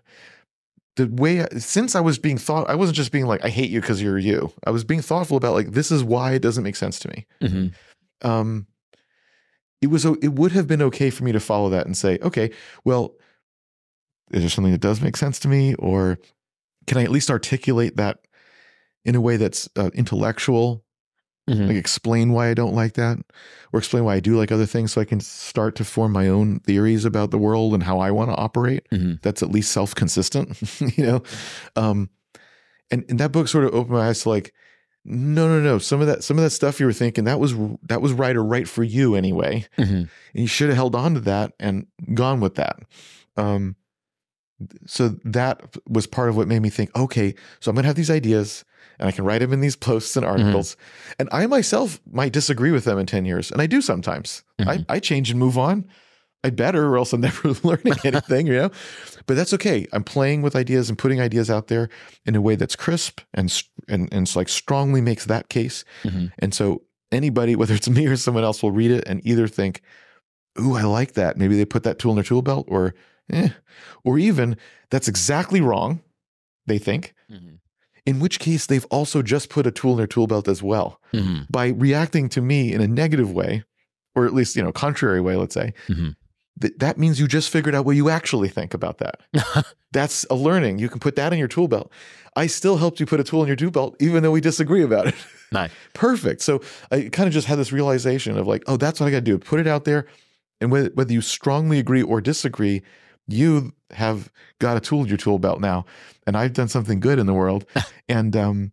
The 0.97 1.07
way, 1.09 1.43
I, 1.43 1.49
since 1.59 1.97
I 1.97 2.01
was 2.01 2.19
being 2.19 2.39
thought, 2.39 2.71
I 2.71 2.77
wasn't 2.77 2.97
just 2.97 3.11
being 3.11 3.27
like, 3.27 3.45
I 3.45 3.49
hate 3.49 3.71
you 3.71 3.81
because 3.81 4.01
you're 4.01 4.19
you. 4.19 4.53
I 4.65 4.71
was 4.71 4.85
being 4.85 5.03
thoughtful 5.03 5.37
about 5.37 5.55
like, 5.55 5.73
this 5.73 5.91
is 5.91 6.05
why 6.05 6.33
it 6.33 6.43
doesn't 6.43 6.63
make 6.63 6.77
sense 6.77 7.01
to 7.01 7.09
me. 7.09 7.27
Mhm. 7.43 7.73
Um, 8.23 8.67
it 9.85 9.91
was, 9.91 10.05
it 10.05 10.33
would 10.33 10.53
have 10.53 10.67
been 10.67 10.83
okay 10.83 11.11
for 11.11 11.25
me 11.25 11.33
to 11.33 11.41
follow 11.41 11.69
that 11.71 11.85
and 11.87 11.97
say, 11.97 12.19
okay, 12.23 12.51
well, 12.85 13.15
is 14.31 14.41
there 14.41 14.49
something 14.51 14.73
that 14.73 14.81
does 14.81 15.01
make 15.03 15.17
sense 15.17 15.39
to 15.41 15.49
me? 15.49 15.75
Or 15.75 16.19
can 16.87 16.99
I 16.99 17.05
at 17.05 17.11
least 17.11 17.31
articulate 17.31 17.97
that 17.97 18.19
in 19.05 19.15
a 19.15 19.21
way 19.21 19.37
that's 19.37 19.69
uh, 19.77 19.91
intellectual 19.95 20.83
Mhm. 21.47 21.69
like 21.69 21.77
explain 21.77 22.33
why 22.33 22.49
I 22.49 22.55
don't 22.55 22.75
like 22.75 22.95
that 22.95 23.19
or 23.71 23.79
explain 23.79 24.05
why 24.05 24.15
I 24.15 24.21
do 24.21 24.35
like 24.35 24.51
other 24.51 24.65
things 24.65 24.93
so 24.93 25.03
I 25.03 25.05
can 25.05 25.21
start 25.21 25.77
to 25.77 25.85
form 25.85 26.11
my 26.11 26.27
own 26.27 26.61
theories 26.61 27.05
about 27.05 27.31
the 27.31 27.37
world 27.37 27.75
and 27.75 27.83
how 27.83 27.99
I 27.99 28.11
want 28.13 28.31
to 28.31 28.37
operate 28.37 28.89
Mhm. 28.91 29.21
that's 29.21 29.43
at 29.43 29.51
least 29.51 29.71
self-consistent 29.71 30.57
you 30.97 31.05
know 31.05 31.23
um 31.77 32.09
and, 32.91 33.05
and 33.11 33.21
that 33.21 33.31
book 33.31 33.49
sort 33.49 33.65
of 33.67 33.75
opened 33.75 33.93
my 33.99 34.09
eyes 34.09 34.23
to 34.23 34.31
like 34.31 34.55
no 35.05 35.47
no 35.49 35.61
no. 35.61 35.79
Some 35.79 36.01
of 36.01 36.07
that 36.07 36.25
some 36.25 36.39
of 36.39 36.45
that 36.45 36.51
stuff 36.51 36.81
you 36.81 36.87
were 36.87 36.93
thinking 36.93 37.25
that 37.25 37.39
was 37.41 37.55
that 37.89 38.01
was 38.01 38.13
right 38.13 38.35
or 38.37 38.43
right 38.45 38.69
for 38.69 38.83
you 38.83 39.15
anyway. 39.15 39.67
Mhm. 39.79 39.89
and 39.89 40.09
you 40.33 40.47
should 40.47 40.69
have 40.69 40.77
held 40.77 40.95
on 40.95 41.15
to 41.15 41.21
that 41.21 41.53
and 41.61 41.87
gone 42.15 42.41
with 42.41 42.55
that. 42.57 42.79
Um 43.37 43.77
so 44.87 45.09
that 45.25 45.61
was 45.89 46.07
part 46.07 46.29
of 46.29 46.37
what 46.37 46.47
made 46.47 46.61
me 46.63 46.71
think 46.71 46.89
okay 46.97 47.35
so 47.61 47.69
i'm 47.71 47.75
going 47.75 47.83
to 47.83 47.89
have 47.89 47.97
these 47.97 48.11
ideas 48.11 48.65
and 49.01 49.09
i 49.09 49.13
can 49.13 49.25
write 49.25 49.41
them 49.41 49.53
in 49.53 49.61
these 49.61 49.75
posts 49.77 50.17
and 50.17 50.25
articles. 50.25 50.77
And 51.19 51.29
i 51.33 51.45
myself 51.47 52.01
might 52.11 52.33
disagree 52.33 52.71
with 52.71 52.85
them 52.85 52.97
in 52.99 53.05
10 53.07 53.25
years 53.25 53.51
and 53.51 53.61
i 53.61 53.67
do 53.67 53.81
sometimes. 53.81 54.45
Mhm. 54.61 54.87
I, 54.89 54.95
I 54.95 55.01
change 55.01 55.31
and 55.31 55.41
move 55.41 55.59
on. 55.59 55.85
I 56.45 56.51
better 56.51 56.87
or 56.87 56.97
else 56.99 57.13
i'm 57.13 57.21
never 57.29 57.49
learning 57.65 57.95
anything 58.05 58.47
you 58.47 58.53
know? 58.55 58.71
But 59.27 59.35
that's 59.37 59.53
okay. 59.55 59.87
I'm 59.93 60.05
playing 60.05 60.43
with 60.43 60.55
ideas 60.55 60.89
and 60.89 60.97
putting 60.99 61.21
ideas 61.21 61.51
out 61.51 61.67
there 61.69 61.89
in 62.25 62.37
a 62.37 62.41
way 62.41 62.55
that's 62.55 62.77
crisp 62.77 63.21
and 63.35 63.51
s- 63.51 63.65
and, 63.89 64.09
and 64.13 64.23
it's 64.27 64.37
like 64.37 64.49
strongly 64.49 65.01
makes 65.01 65.25
that 65.27 65.49
case 65.49 65.85
Mhm. 66.03 66.33
and 66.39 66.55
so 66.55 66.83
anybody, 67.13 67.55
whether 67.61 67.75
it's 67.75 67.89
me 67.89 68.07
or 68.07 68.17
someone 68.17 68.45
else, 68.45 68.63
will 68.63 68.73
read 68.73 68.91
it 68.91 69.05
and 69.07 69.21
either 69.25 69.47
think, 69.49 69.81
"Ooh, 70.61 70.75
I 70.75 70.83
like 70.83 71.13
that." 71.15 71.37
Maybe 71.37 71.57
they 71.57 71.65
put 71.65 71.83
that 71.85 71.99
tool 71.99 72.13
in 72.13 72.17
their 72.17 72.25
tool 72.25 72.43
belt, 72.43 72.67
or, 72.69 72.95
eh, 73.31 73.51
or 74.05 74.19
even 74.19 74.57
that's 74.91 75.09
exactly 75.09 75.61
wrong. 75.61 76.01
They 76.67 76.79
think. 76.79 77.15
Mhm. 77.31 77.59
In 78.07 78.21
which 78.21 78.39
case, 78.39 78.67
they've 78.67 78.85
also 78.91 79.23
just 79.23 79.49
put 79.49 79.67
a 79.67 79.71
tool 79.71 79.93
in 79.93 79.97
their 79.99 80.07
tool 80.07 80.27
belt 80.27 80.47
as 80.49 80.63
well 80.63 81.01
Mhm. 81.13 81.47
by 81.51 81.69
reacting 81.69 82.29
to 82.31 82.41
me 82.43 82.73
in 82.73 82.81
a 82.81 82.89
negative 82.89 83.31
way, 83.33 83.65
or 84.15 84.27
at 84.27 84.35
least 84.35 84.57
you 84.57 84.63
know 84.63 84.73
contrary 84.73 85.21
way. 85.21 85.37
Let's 85.37 85.55
say 85.55 85.73
Mhm. 85.89 86.17
Th- 86.61 86.75
that 86.79 86.99
means 86.99 87.19
you 87.19 87.27
just 87.27 87.51
figured 87.51 87.75
out 87.75 87.85
what 87.85 87.97
you 87.97 88.09
actually 88.09 88.49
think 88.49 88.75
about 88.75 88.99
that. 88.99 89.21
That's 89.93 90.25
a 90.31 90.35
learning. 90.35 90.79
You 90.79 90.89
can 90.89 91.01
put 91.01 91.17
that 91.17 91.33
in 91.33 91.39
your 91.39 91.49
tool 91.49 91.69
belt. 91.69 91.91
I 92.37 92.47
still 92.47 92.77
helped 92.77 93.01
you 93.01 93.07
put 93.07 93.21
a 93.21 93.25
tool 93.25 93.43
in 93.43 93.47
your 93.47 93.57
tool 93.57 93.71
belt, 93.71 93.97
even 94.01 94.23
though 94.23 94.33
we 94.33 94.41
disagree 94.41 94.83
about 94.83 95.07
it. 95.09 95.15
Nice. 95.53 95.71
Perfect. 95.93 96.43
So 96.43 96.63
I 96.91 97.03
kind 97.13 97.29
of 97.29 97.33
just 97.33 97.47
had 97.47 97.59
this 97.59 97.71
realization 97.71 98.37
of 98.37 98.45
like, 98.45 98.65
oh, 98.67 98.77
that's 98.77 98.99
what 98.99 99.07
I 99.07 99.11
got 99.13 99.19
to 99.19 99.21
do. 99.21 99.39
Put 99.39 99.61
it 99.61 99.69
out 99.69 99.85
there. 99.85 100.09
And 100.61 100.73
whether, 100.73 100.91
whether 100.95 101.13
you 101.13 101.21
strongly 101.21 101.79
agree 101.79 102.03
or 102.03 102.21
disagree, 102.21 102.83
you 103.29 103.73
have 103.93 104.33
got 104.59 104.77
a 104.77 104.81
tool 104.81 105.03
in 105.03 105.07
your 105.07 105.17
tool 105.17 105.39
belt 105.39 105.61
now. 105.61 105.85
And 106.27 106.37
I've 106.37 106.55
done 106.55 106.67
something 106.67 106.99
good 106.99 107.21
in 107.21 107.27
the 107.27 107.35
world. 107.35 107.67
and, 108.09 108.35
um, 108.35 108.73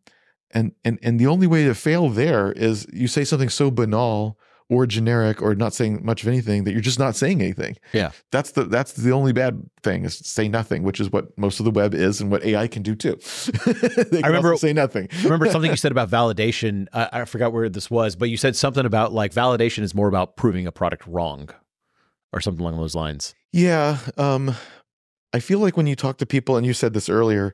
and, 0.50 0.72
and, 0.84 0.98
and 1.04 1.20
the 1.20 1.28
only 1.28 1.46
way 1.46 1.66
to 1.66 1.76
fail 1.76 2.10
there 2.10 2.52
is 2.54 2.88
you 2.92 3.08
say 3.08 3.24
something 3.26 3.50
so 3.50 3.70
banal 3.70 4.40
or 4.72 4.88
generic 4.88 5.42
or 5.42 5.54
not 5.54 5.74
saying 5.74 6.00
much 6.02 6.24
of 6.24 6.30
anything 6.30 6.64
that 6.64 6.72
you're 6.72 6.80
just 6.80 6.98
not 6.98 7.14
saying 7.14 7.42
anything. 7.42 7.76
Yeah. 7.92 8.12
That's 8.32 8.52
the 8.52 8.64
that's 8.64 8.94
the 8.94 9.12
only 9.12 9.34
bad 9.34 9.70
thing 9.84 10.06
is 10.06 10.16
say 10.18 10.48
nothing, 10.48 10.84
which 10.84 11.02
is 11.02 11.12
what 11.12 11.38
most 11.38 11.60
of 11.60 11.66
the 11.66 11.72
web 11.72 11.94
is 11.94 12.22
and 12.22 12.32
what 12.32 12.42
AI 12.46 12.68
can 12.68 12.82
do 12.82 12.96
too. 12.96 13.16
they 13.66 14.22
can 14.22 14.24
remember- 14.24 14.56
say 14.56 14.72
nothing. 14.72 15.10
I 15.20 15.24
remember 15.24 15.46
something 15.52 15.70
you 15.70 15.76
said 15.76 15.92
about 15.92 16.10
validation. 16.10 16.88
Uh, 16.94 17.08
I 17.12 17.26
forgot 17.26 17.52
where 17.52 17.68
this 17.68 17.92
was, 17.92 18.16
but 18.16 18.30
you 18.30 18.38
said 18.38 18.56
something 18.56 18.86
about 18.86 19.12
like 19.12 19.34
validation 19.34 19.84
is 19.84 19.94
more 19.94 20.08
about 20.08 20.38
proving 20.38 20.66
a 20.66 20.72
product 20.72 21.06
wrong 21.06 21.50
or 22.32 22.40
something 22.40 22.62
along 22.66 22.78
those 22.78 22.96
lines. 22.96 23.36
Yeah. 23.52 23.98
Um, 24.18 24.56
I 25.34 25.42
feel 25.42 25.60
like 25.60 25.76
when 25.76 25.86
you 25.88 25.98
talk 25.98 26.18
to 26.20 26.26
people, 26.26 26.56
and 26.56 26.66
you 26.66 26.74
said 26.74 26.94
this 26.94 27.10
earlier, 27.10 27.54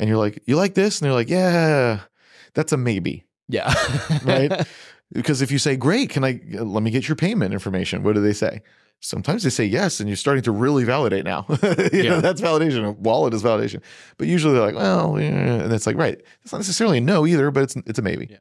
and 0.00 0.08
you're 0.08 0.18
like, 0.18 0.42
you 0.46 0.56
like 0.56 0.74
this? 0.74 1.00
And 1.00 1.06
they're 1.06 1.14
like, 1.14 1.28
yeah, 1.30 2.00
that's 2.54 2.72
a 2.72 2.76
maybe, 2.76 3.26
Yeah. 3.48 3.72
right? 4.24 4.66
because 5.12 5.42
if 5.42 5.50
you 5.50 5.58
say, 5.58 5.76
great, 5.76 6.10
can 6.10 6.24
I, 6.24 6.40
let 6.52 6.82
me 6.82 6.90
get 6.90 7.08
your 7.08 7.16
payment 7.16 7.52
information, 7.52 8.02
what 8.02 8.14
do 8.14 8.20
they 8.20 8.32
say? 8.32 8.62
Sometimes 9.00 9.42
they 9.42 9.50
say 9.50 9.64
yes, 9.64 9.98
and 9.98 10.08
you're 10.08 10.16
starting 10.16 10.44
to 10.44 10.52
really 10.52 10.84
validate 10.84 11.24
now. 11.24 11.44
Yeah. 11.92 12.10
know, 12.10 12.20
that's 12.20 12.40
validation. 12.40 12.86
A 12.86 12.92
wallet 12.92 13.34
is 13.34 13.42
validation. 13.42 13.82
But 14.16 14.28
usually 14.28 14.54
they're 14.54 14.64
like, 14.64 14.76
well, 14.76 15.20
yeah. 15.20 15.26
and 15.26 15.72
it's 15.72 15.86
like, 15.86 15.96
right. 15.96 16.20
It's 16.42 16.52
not 16.52 16.58
necessarily 16.58 16.98
a 16.98 17.00
no 17.00 17.26
either, 17.26 17.50
but 17.50 17.64
it's 17.64 17.76
it's 17.86 17.98
a 17.98 18.02
maybe. 18.02 18.28
Yeah. 18.30 18.36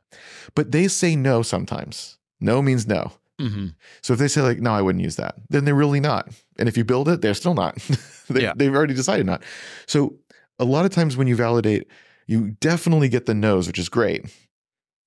But 0.53 0.71
they 0.71 0.87
say 0.87 1.15
no 1.15 1.41
sometimes. 1.41 2.19
No 2.39 2.61
means 2.61 2.87
no. 2.87 3.11
Mm-hmm. 3.39 3.67
So 4.01 4.13
if 4.13 4.19
they 4.19 4.27
say 4.27 4.41
like, 4.41 4.59
no, 4.59 4.71
I 4.71 4.81
wouldn't 4.83 5.03
use 5.03 5.15
that, 5.15 5.35
then 5.49 5.65
they're 5.65 5.73
really 5.73 5.99
not. 5.99 6.29
And 6.59 6.69
if 6.69 6.77
you 6.77 6.83
build 6.83 7.09
it, 7.09 7.21
they're 7.21 7.33
still 7.33 7.55
not. 7.55 7.75
they, 8.29 8.43
Yeah. 8.43 8.53
They've 8.55 8.73
already 8.73 8.93
decided 8.93 9.25
not. 9.25 9.43
So 9.87 10.15
a 10.59 10.65
lot 10.65 10.85
of 10.85 10.91
times 10.91 11.17
when 11.17 11.27
you 11.27 11.35
validate, 11.35 11.87
you 12.27 12.51
definitely 12.59 13.09
get 13.09 13.25
the 13.25 13.33
no's, 13.33 13.67
which 13.67 13.79
is 13.79 13.89
great. 13.89 14.25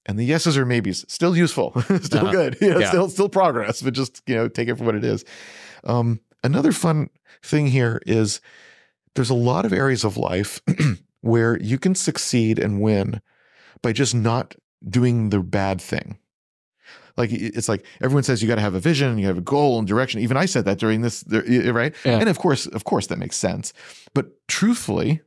And 0.06 0.18
the 0.18 0.24
yeses 0.24 0.58
or 0.58 0.66
maybes, 0.66 1.04
still 1.08 1.34
useful, 1.36 1.72
still 2.02 2.24
Uh-huh. 2.24 2.30
good, 2.32 2.58
you 2.60 2.70
know, 2.70 2.78
Yeah. 2.80 2.88
still 2.88 3.08
still 3.08 3.28
progress, 3.28 3.80
but 3.82 3.94
just 3.94 4.22
you 4.26 4.34
know 4.34 4.48
take 4.48 4.68
it 4.68 4.76
for 4.76 4.84
what 4.84 4.94
it 4.94 5.04
is. 5.04 5.24
Um, 5.84 6.20
another 6.42 6.72
fun 6.72 7.08
thing 7.42 7.68
here 7.68 8.00
is 8.06 8.40
there's 9.14 9.30
a 9.30 9.34
lot 9.34 9.64
of 9.64 9.72
areas 9.72 10.04
of 10.04 10.16
life 10.16 10.60
where 11.20 11.58
you 11.60 11.78
can 11.78 11.94
succeed 11.94 12.58
and 12.58 12.80
win 12.82 13.20
by 13.82 13.92
just 13.92 14.14
not 14.14 14.54
doing 14.86 15.30
the 15.30 15.40
bad 15.40 15.80
thing. 15.80 16.18
Like 17.16 17.30
it's 17.32 17.68
like 17.68 17.86
everyone 18.02 18.24
says 18.24 18.42
you 18.42 18.48
got 18.48 18.56
to 18.56 18.60
have 18.60 18.74
a 18.74 18.80
vision, 18.80 19.18
you 19.18 19.26
have 19.28 19.38
a 19.38 19.42
goal 19.42 19.78
and 19.78 19.86
direction. 19.86 20.20
Even 20.20 20.36
I 20.36 20.46
said 20.46 20.64
that 20.64 20.78
during 20.78 21.00
this, 21.00 21.24
right? 21.30 21.94
Yeah. 22.04 22.18
And 22.18 22.28
of 22.28 22.38
course, 22.38 22.66
of 22.66 22.84
course, 22.84 23.06
that 23.06 23.18
makes 23.18 23.36
sense. 23.36 23.72
But 24.14 24.26
truthfully, 24.48 25.20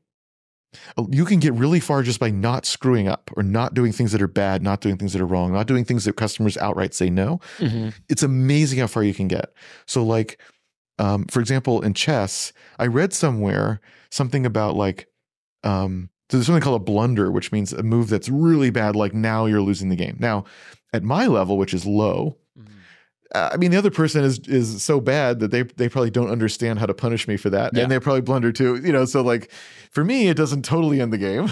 you 1.09 1.26
can 1.26 1.39
get 1.39 1.53
really 1.53 1.80
far 1.80 2.03
just 2.03 2.20
by 2.20 2.30
not 2.30 2.65
screwing 2.65 3.07
up 3.07 3.32
or 3.36 3.43
not 3.43 3.74
doing 3.74 3.91
things 3.91 4.11
that 4.11 4.22
are 4.22 4.28
bad, 4.28 4.61
not 4.61 4.82
doing 4.82 4.97
things 4.97 5.13
that 5.13 5.22
are 5.22 5.26
wrong, 5.26 5.53
not 5.53 5.68
doing 5.68 5.86
things 5.86 6.05
that 6.05 6.13
customers 6.13 6.57
outright 6.57 6.93
say 6.93 7.09
no 7.09 7.39
Mm-hmm. 7.57 7.89
it's 8.09 8.24
amazing 8.24 8.80
how 8.80 8.88
far 8.88 9.03
you 9.03 9.13
can 9.13 9.28
get. 9.28 9.53
So, 9.86 10.03
like, 10.03 10.39
um, 10.99 11.26
for 11.26 11.39
example, 11.39 11.82
in 11.82 11.93
chess, 11.93 12.51
I 12.80 12.88
read 12.88 13.13
somewhere 13.13 13.80
something 14.09 14.45
about 14.45 14.76
like, 14.76 15.07
um, 15.63 16.09
so 16.30 16.38
there's 16.38 16.47
something 16.47 16.61
called 16.61 16.82
a 16.82 16.84
blunder, 16.84 17.32
which 17.32 17.51
means 17.51 17.72
a 17.72 17.84
move 17.84 18.09
that's 18.09 18.30
really 18.30 18.70
bad. 18.70 18.95
Like 18.95 19.13
now 19.13 19.45
you're 19.45 19.61
losing 19.61 19.89
the 19.89 19.95
game. 19.95 20.18
Now, 20.20 20.43
at 20.93 21.03
my 21.03 21.28
level, 21.28 21.57
which 21.57 21.74
is 21.74 21.86
low, 21.86 22.38
I 23.36 23.57
mean, 23.57 23.71
the 23.71 23.78
other 23.78 23.91
person 23.91 24.23
is 24.23 24.39
is 24.47 24.82
so 24.84 24.99
bad 25.01 25.39
that 25.41 25.51
they 25.51 25.63
they 25.63 25.89
probably 25.89 26.09
don't 26.11 26.30
understand 26.30 26.80
how 26.80 26.86
to 26.86 26.93
punish 26.93 27.28
me 27.28 27.36
for 27.38 27.49
that, 27.49 27.73
Yeah. 27.75 27.84
and 27.84 27.91
they 27.91 27.99
probably 27.99 28.21
blunder 28.21 28.51
too. 28.51 28.78
You 28.78 28.91
know, 28.93 29.05
so 29.05 29.21
like 29.21 29.51
for 29.91 30.03
me, 30.03 30.28
it 30.30 30.38
doesn't 30.38 30.63
totally 30.63 31.01
end 31.01 31.11
the 31.11 31.17
game, 31.17 31.47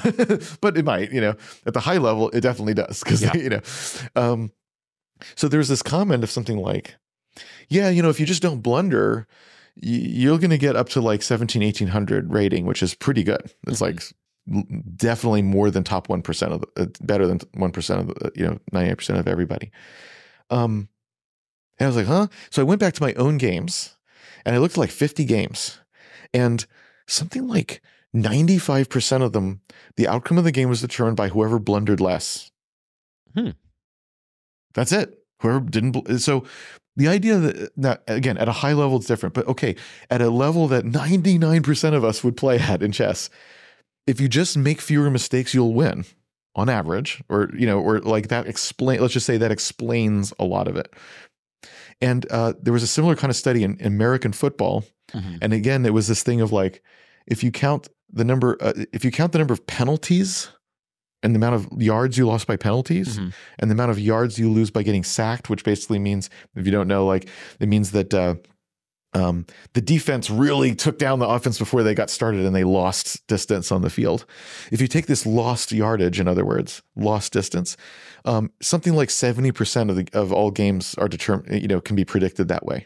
but 0.62 0.78
it 0.78 0.86
might. 0.86 1.12
You 1.12 1.22
know, 1.22 1.36
at 1.66 1.74
the 1.74 1.82
high 1.82 1.98
level, 1.98 2.30
it 2.30 2.42
definitely 2.42 2.74
does 2.76 3.04
because 3.04 3.22
Yeah. 3.22 3.36
you 3.36 3.50
know. 3.50 3.62
Um, 4.16 4.52
so 5.36 5.48
there's 5.48 5.68
this 5.68 5.82
comment 5.82 6.24
of 6.24 6.32
something 6.32 6.58
like, 6.58 6.96
"Yeah, 7.70 7.90
you 7.90 8.02
know, 8.02 8.10
if 8.10 8.20
you 8.20 8.26
just 8.26 8.42
don't 8.42 8.62
blunder." 8.62 9.28
You're 9.78 10.38
going 10.38 10.52
to 10.52 10.58
get 10.58 10.78
up 10.78 10.88
to 10.92 11.02
like 11.02 11.22
17, 11.22 11.62
1800 11.62 12.32
rating, 12.32 12.66
which 12.66 12.82
is 12.82 12.94
pretty 12.96 13.24
good. 13.24 13.52
It's 13.68 13.80
Mhm. 13.80 13.82
like 13.82 14.04
definitely 14.96 15.42
more 15.42 15.70
than 15.70 15.84
top 15.84 16.08
1% 16.08 16.54
of 16.54 16.62
the, 16.62 16.84
uh, 16.84 16.86
better 17.02 17.28
than 17.28 17.40
1% 17.58 18.00
of 18.00 18.08
the, 18.08 18.28
uh, 18.28 18.30
you 18.36 18.46
know, 18.46 18.58
98% 18.72 19.20
of 19.20 19.28
everybody. 19.28 19.72
Um, 20.50 20.88
and 21.78 21.86
I 21.86 21.88
was 21.88 21.96
like, 21.96 22.08
huh? 22.08 22.28
So 22.50 22.62
I 22.62 22.66
went 22.66 22.80
back 22.80 22.94
to 22.96 23.04
my 23.04 23.14
own 23.14 23.38
games 23.38 23.96
and 24.46 24.56
I 24.56 24.60
looked 24.60 24.76
at 24.76 24.80
like 24.80 24.92
50 24.92 25.26
games 25.26 25.80
and 26.34 26.66
something 27.08 27.48
like 27.48 27.82
95% 28.16 29.22
of 29.22 29.34
them, 29.34 29.62
the 29.98 30.08
outcome 30.08 30.38
of 30.38 30.44
the 30.44 30.52
game 30.52 30.70
was 30.70 30.82
determined 30.82 31.18
by 31.18 31.30
whoever 31.30 31.60
blundered 31.60 32.00
less. 32.00 32.52
Hmm. 33.34 33.52
That's 34.74 34.92
it. 34.92 35.20
Whoever 35.42 35.60
didn't. 35.60 35.92
Bl- 35.92 36.18
so 36.18 36.46
the 36.96 37.10
idea 37.10 37.38
that, 37.38 37.72
that, 37.78 38.04
again, 38.08 38.38
at 38.38 38.48
a 38.48 38.54
high 38.54 38.74
level, 38.74 38.98
it's 38.98 39.08
different, 39.08 39.36
but 39.36 39.48
okay, 39.48 39.76
at 40.10 40.22
a 40.22 40.30
level 40.30 40.68
that 40.70 40.86
99% 40.86 41.94
of 41.94 42.06
us 42.06 42.24
would 42.24 42.38
play 42.38 42.58
at 42.58 42.82
in 42.82 42.92
chess, 42.94 43.30
if 44.08 44.22
you 44.22 44.30
just 44.30 44.56
make 44.56 44.80
fewer 44.80 45.10
mistakes, 45.10 45.54
you'll 45.54 45.74
win 45.74 46.06
on 46.56 46.70
average, 46.70 47.22
or, 47.28 47.50
you 47.58 47.66
know, 47.66 47.82
or 47.82 48.00
like 48.00 48.30
that 48.30 48.48
explain, 48.48 49.02
let's 49.02 49.14
just 49.14 49.26
say 49.26 49.36
that 49.36 49.52
explains 49.52 50.34
a 50.40 50.46
lot 50.46 50.70
of 50.70 50.78
it. 50.78 50.94
And 52.02 52.26
uh, 52.32 52.54
there 52.62 52.74
was 52.74 52.84
a 52.84 52.88
similar 52.88 53.16
kind 53.16 53.30
of 53.32 53.36
study 53.38 53.64
in, 53.64 53.78
in 53.80 53.88
American 53.88 54.32
football. 54.34 54.84
Mhm. 55.14 55.38
And 55.42 55.54
again, 55.54 55.86
it 55.86 55.94
was 55.94 56.08
this 56.08 56.24
thing 56.24 56.42
of 56.42 56.52
like, 56.52 56.82
if 57.28 57.44
you 57.44 57.52
count 57.52 57.88
the 58.12 58.24
number, 58.24 58.58
uh, 58.62 58.74
if 58.94 59.04
you 59.06 59.12
count 59.12 59.32
the 59.32 59.38
number 59.40 59.54
of 59.54 59.66
penalties 59.68 60.50
and 61.24 61.34
the 61.34 61.38
amount 61.38 61.56
of 61.56 61.82
yards 61.82 62.18
you 62.18 62.28
lost 62.28 62.46
by 62.48 62.56
penalties 62.56 63.18
Mhm. 63.18 63.34
and 63.60 63.72
the 63.72 63.74
amount 63.74 63.92
of 63.92 64.00
yards 64.00 64.38
you 64.38 64.50
lose 64.52 64.70
by 64.72 64.84
getting 64.84 65.04
sacked, 65.04 65.50
which 65.50 65.64
basically 65.64 66.00
means, 66.00 66.30
if 66.56 66.66
you 66.66 66.72
don't 66.72 66.88
know, 66.88 67.06
like 67.06 67.28
it 67.60 67.68
means 67.70 67.92
that 67.92 68.14
uh, 68.14 68.36
um, 69.14 69.46
the 69.74 69.82
defense 69.82 70.30
really 70.30 70.76
took 70.76 71.00
down 71.00 71.20
the 71.20 71.28
offense 71.28 71.58
before 71.58 71.84
they 71.84 71.96
got 71.96 72.10
started 72.10 72.46
and 72.46 72.54
they 72.54 72.66
lost 72.66 73.26
distance 73.28 73.72
on 73.72 73.82
the 73.82 73.90
field. 73.90 74.26
If 74.72 74.82
you 74.82 74.88
take 74.88 75.06
this 75.06 75.26
lost 75.26 75.72
yardage, 75.72 76.20
in 76.20 76.28
other 76.28 76.44
words, 76.44 76.82
lost 76.98 77.32
distance, 77.32 77.78
um, 78.26 78.52
something 78.62 78.94
like 78.94 79.10
seventy 79.10 79.52
percent 79.52 79.90
of 79.90 79.96
the 79.96 80.08
of 80.14 80.34
all 80.34 80.52
games 80.52 80.96
are 80.96 81.08
determined, 81.08 81.62
you 81.62 81.68
know, 81.68 81.80
can 81.80 81.96
be 81.96 82.06
predicted 82.06 82.48
that 82.50 82.66
way. 82.66 82.86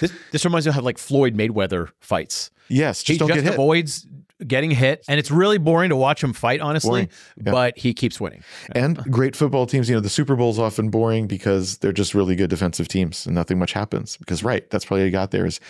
This, 0.00 0.12
this 0.32 0.44
reminds 0.44 0.66
me 0.66 0.70
of 0.70 0.76
how 0.76 0.80
like 0.82 0.98
Floyd 0.98 1.36
Mayweather 1.36 1.90
fights. 2.00 2.50
Yes, 2.68 3.02
just 3.02 3.14
he 3.14 3.18
don't 3.18 3.28
just 3.28 3.38
get 3.38 3.44
hit. 3.44 3.54
avoids 3.54 4.06
getting 4.46 4.70
hit, 4.70 5.04
and 5.08 5.18
it's 5.18 5.30
really 5.30 5.58
boring 5.58 5.90
to 5.90 5.96
watch 5.96 6.22
him 6.22 6.32
fight, 6.32 6.60
honestly. 6.60 7.08
Yeah. 7.36 7.52
But 7.52 7.78
he 7.78 7.94
keeps 7.94 8.20
winning. 8.20 8.42
And 8.72 8.96
great 9.10 9.36
football 9.36 9.66
teams, 9.66 9.88
you 9.88 9.94
know, 9.94 10.00
the 10.00 10.08
Super 10.08 10.36
Bowl 10.36 10.50
is 10.50 10.58
often 10.58 10.90
boring 10.90 11.26
because 11.26 11.78
they're 11.78 11.92
just 11.92 12.14
really 12.14 12.36
good 12.36 12.50
defensive 12.50 12.88
teams 12.88 13.26
and 13.26 13.34
nothing 13.34 13.58
much 13.58 13.72
happens. 13.72 14.16
Because 14.16 14.42
right, 14.42 14.68
that's 14.70 14.84
probably 14.84 15.04
you 15.04 15.10
got 15.10 15.30
there 15.30 15.46
is 15.46 15.60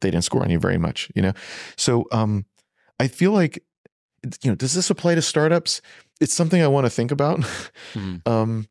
they 0.00 0.10
didn't 0.10 0.24
score 0.24 0.42
on 0.42 0.50
you 0.50 0.58
very 0.58 0.78
much, 0.78 1.10
you 1.14 1.22
know. 1.22 1.32
So 1.76 2.06
um 2.12 2.44
I 2.98 3.08
feel 3.08 3.32
like 3.32 3.62
you 4.42 4.50
know, 4.50 4.54
does 4.54 4.74
this 4.74 4.90
apply 4.90 5.14
to 5.14 5.22
startups? 5.22 5.80
It's 6.20 6.34
something 6.34 6.62
I 6.62 6.68
want 6.68 6.86
to 6.86 6.90
think 6.90 7.10
about. 7.10 7.40
Mhm. 7.94 8.26
um 8.28 8.68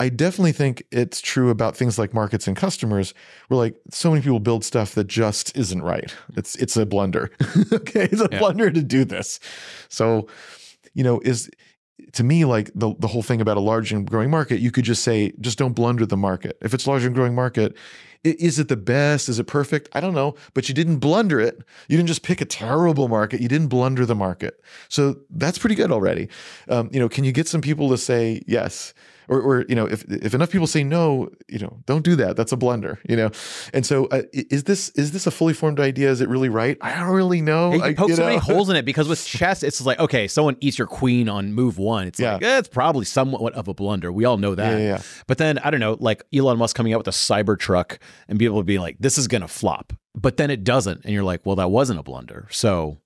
I 0.00 0.10
definitely 0.10 0.52
think 0.52 0.84
it's 0.92 1.20
true 1.20 1.50
about 1.50 1.76
things 1.76 1.98
like 1.98 2.14
markets 2.14 2.46
and 2.46 2.56
customers. 2.56 3.14
Where 3.48 3.58
like 3.58 3.74
so 3.90 4.10
many 4.10 4.22
people 4.22 4.38
build 4.38 4.64
stuff 4.64 4.94
that 4.94 5.08
just 5.08 5.56
isn't 5.56 5.82
right. 5.82 6.14
It's 6.36 6.54
it's 6.56 6.76
a 6.76 6.86
blunder. 6.86 7.30
okay, 7.72 8.04
it's 8.04 8.20
a 8.20 8.28
Yeah. 8.30 8.38
blunder 8.38 8.70
to 8.70 8.82
do 8.82 9.04
this. 9.04 9.40
So, 9.88 10.28
you 10.94 11.02
know, 11.02 11.18
is 11.24 11.50
to 12.12 12.22
me 12.22 12.44
like 12.44 12.70
the 12.76 12.94
the 13.00 13.08
whole 13.08 13.22
thing 13.24 13.40
about 13.40 13.56
a 13.56 13.60
large 13.60 13.90
and 13.92 14.08
growing 14.08 14.30
market. 14.30 14.60
You 14.60 14.70
could 14.70 14.84
just 14.84 15.02
say 15.02 15.32
just 15.40 15.58
don't 15.58 15.72
blunder 15.74 16.06
the 16.06 16.16
market. 16.16 16.56
If 16.62 16.74
it's 16.74 16.86
a 16.86 16.90
large 16.90 17.04
and 17.04 17.12
growing 17.14 17.34
market, 17.34 17.76
is 18.24 18.58
it 18.58 18.68
the 18.68 18.76
best? 18.76 19.28
Is 19.28 19.38
it 19.38 19.44
perfect? 19.44 19.88
I 19.92 20.00
don't 20.00 20.14
know, 20.14 20.34
but 20.54 20.68
you 20.68 20.74
didn't 20.74 20.98
blunder 20.98 21.40
it. 21.40 21.62
You 21.88 21.96
didn't 21.96 22.08
just 22.08 22.22
pick 22.22 22.40
a 22.40 22.44
terrible 22.44 23.08
market. 23.08 23.40
You 23.40 23.48
didn't 23.48 23.68
blunder 23.68 24.04
the 24.06 24.14
market. 24.14 24.60
So 24.88 25.16
that's 25.30 25.58
pretty 25.58 25.74
good 25.74 25.92
already. 25.92 26.28
Um, 26.68 26.90
you 26.92 27.00
know, 27.00 27.08
can 27.08 27.24
you 27.24 27.32
get 27.32 27.48
some 27.48 27.60
people 27.60 27.88
to 27.90 27.98
say 27.98 28.42
yes? 28.46 28.94
Or, 29.28 29.40
or 29.40 29.64
you 29.68 29.74
know, 29.74 29.86
if 29.86 30.04
if 30.10 30.34
enough 30.34 30.50
people 30.50 30.66
say 30.66 30.82
no, 30.82 31.28
you 31.48 31.58
know, 31.58 31.78
don't 31.86 32.02
do 32.02 32.16
that. 32.16 32.36
That's 32.36 32.50
a 32.52 32.56
blunder. 32.56 32.98
You 33.08 33.16
know, 33.16 33.30
and 33.74 33.84
so 33.84 34.06
uh, 34.06 34.22
is 34.32 34.64
this 34.64 34.88
is 34.90 35.12
this 35.12 35.26
a 35.26 35.30
fully 35.30 35.52
formed 35.52 35.80
idea? 35.80 36.10
Is 36.10 36.20
it 36.20 36.28
really 36.28 36.48
right? 36.48 36.78
I 36.80 36.98
don't 36.98 37.10
really 37.14 37.42
know. 37.42 37.74
You 37.74 37.82
I- 37.82 37.94
poke 37.94 38.08
you 38.08 38.16
so 38.16 38.24
many 38.24 38.38
holes 38.48 38.70
in 38.70 38.76
it 38.76 38.84
because 38.84 39.06
with 39.08 39.24
chess, 39.24 39.62
it's 39.62 39.84
like, 39.84 39.98
okay, 39.98 40.28
someone 40.28 40.56
eats 40.60 40.78
your 40.78 40.86
queen 40.86 41.28
on 41.28 41.52
move 41.52 41.76
one. 41.78 42.06
It's 42.06 42.18
like, 42.20 42.40
Yeah. 42.40 42.48
eh, 42.54 42.58
it's 42.58 42.68
probably 42.68 43.04
somewhat 43.04 43.52
of 43.54 43.68
a 43.68 43.74
blunder. 43.74 44.10
We 44.10 44.24
all 44.24 44.38
know 44.38 44.54
that. 44.54 44.72
Yeah, 44.72 44.78
yeah, 44.78 44.88
yeah. 44.96 45.02
But 45.26 45.38
then, 45.38 45.58
I 45.58 45.70
don't 45.70 45.80
know, 45.80 45.96
like 46.00 46.24
Elon 46.34 46.56
Musk 46.58 46.74
coming 46.74 46.94
out 46.94 46.98
with 46.98 47.08
a 47.08 47.10
Cybertruck 47.10 47.98
and 48.28 48.38
people 48.38 48.62
being 48.62 48.80
like, 48.80 48.96
this 48.98 49.18
is 49.18 49.28
going 49.28 49.42
to 49.42 49.48
flop. 49.48 49.92
But 50.14 50.36
then 50.38 50.50
it 50.50 50.64
doesn't. 50.64 51.04
And 51.04 51.12
you're 51.12 51.22
like, 51.22 51.44
well, 51.44 51.56
that 51.56 51.70
wasn't 51.70 52.00
a 52.00 52.02
blunder. 52.02 52.48
So 52.50 52.98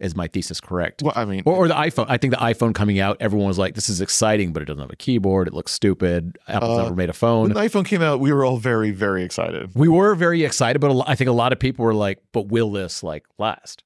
is 0.00 0.14
my 0.16 0.28
thesis 0.28 0.60
correct? 0.60 1.02
Well, 1.02 1.12
I 1.16 1.24
mean, 1.24 1.42
Or, 1.44 1.54
or 1.54 1.68
the 1.68 1.74
iPhone. 1.74 2.06
I 2.08 2.16
think 2.18 2.32
the 2.32 2.40
iPhone 2.40 2.74
coming 2.74 3.00
out, 3.00 3.16
everyone 3.20 3.48
was 3.48 3.58
like, 3.58 3.74
this 3.74 3.88
is 3.88 4.00
exciting, 4.00 4.52
but 4.52 4.62
it 4.62 4.66
doesn't 4.66 4.80
have 4.80 4.90
a 4.90 4.96
keyboard. 4.96 5.48
It 5.48 5.54
looks 5.54 5.72
stupid. 5.72 6.38
Apple's 6.48 6.78
Uh, 6.78 6.82
never 6.84 6.94
made 6.94 7.04
a 7.04 7.06
when 7.08 7.14
phone. 7.14 7.48
the 7.50 7.60
iPhone 7.60 7.84
came 7.84 8.02
out, 8.02 8.20
we 8.20 8.32
were 8.32 8.44
all 8.44 8.58
very 8.58 8.90
very 8.90 9.22
excited. 9.24 9.70
we 9.74 9.88
were 9.88 10.14
very 10.14 10.44
excited, 10.44 10.78
but 10.80 11.04
I 11.06 11.14
think 11.14 11.28
a 11.28 11.32
lot 11.32 11.52
of 11.52 11.58
people 11.58 11.84
were 11.84 11.94
like, 11.94 12.18
but 12.32 12.48
will 12.48 12.70
this 12.70 13.02
like 13.02 13.24
last? 13.38 13.82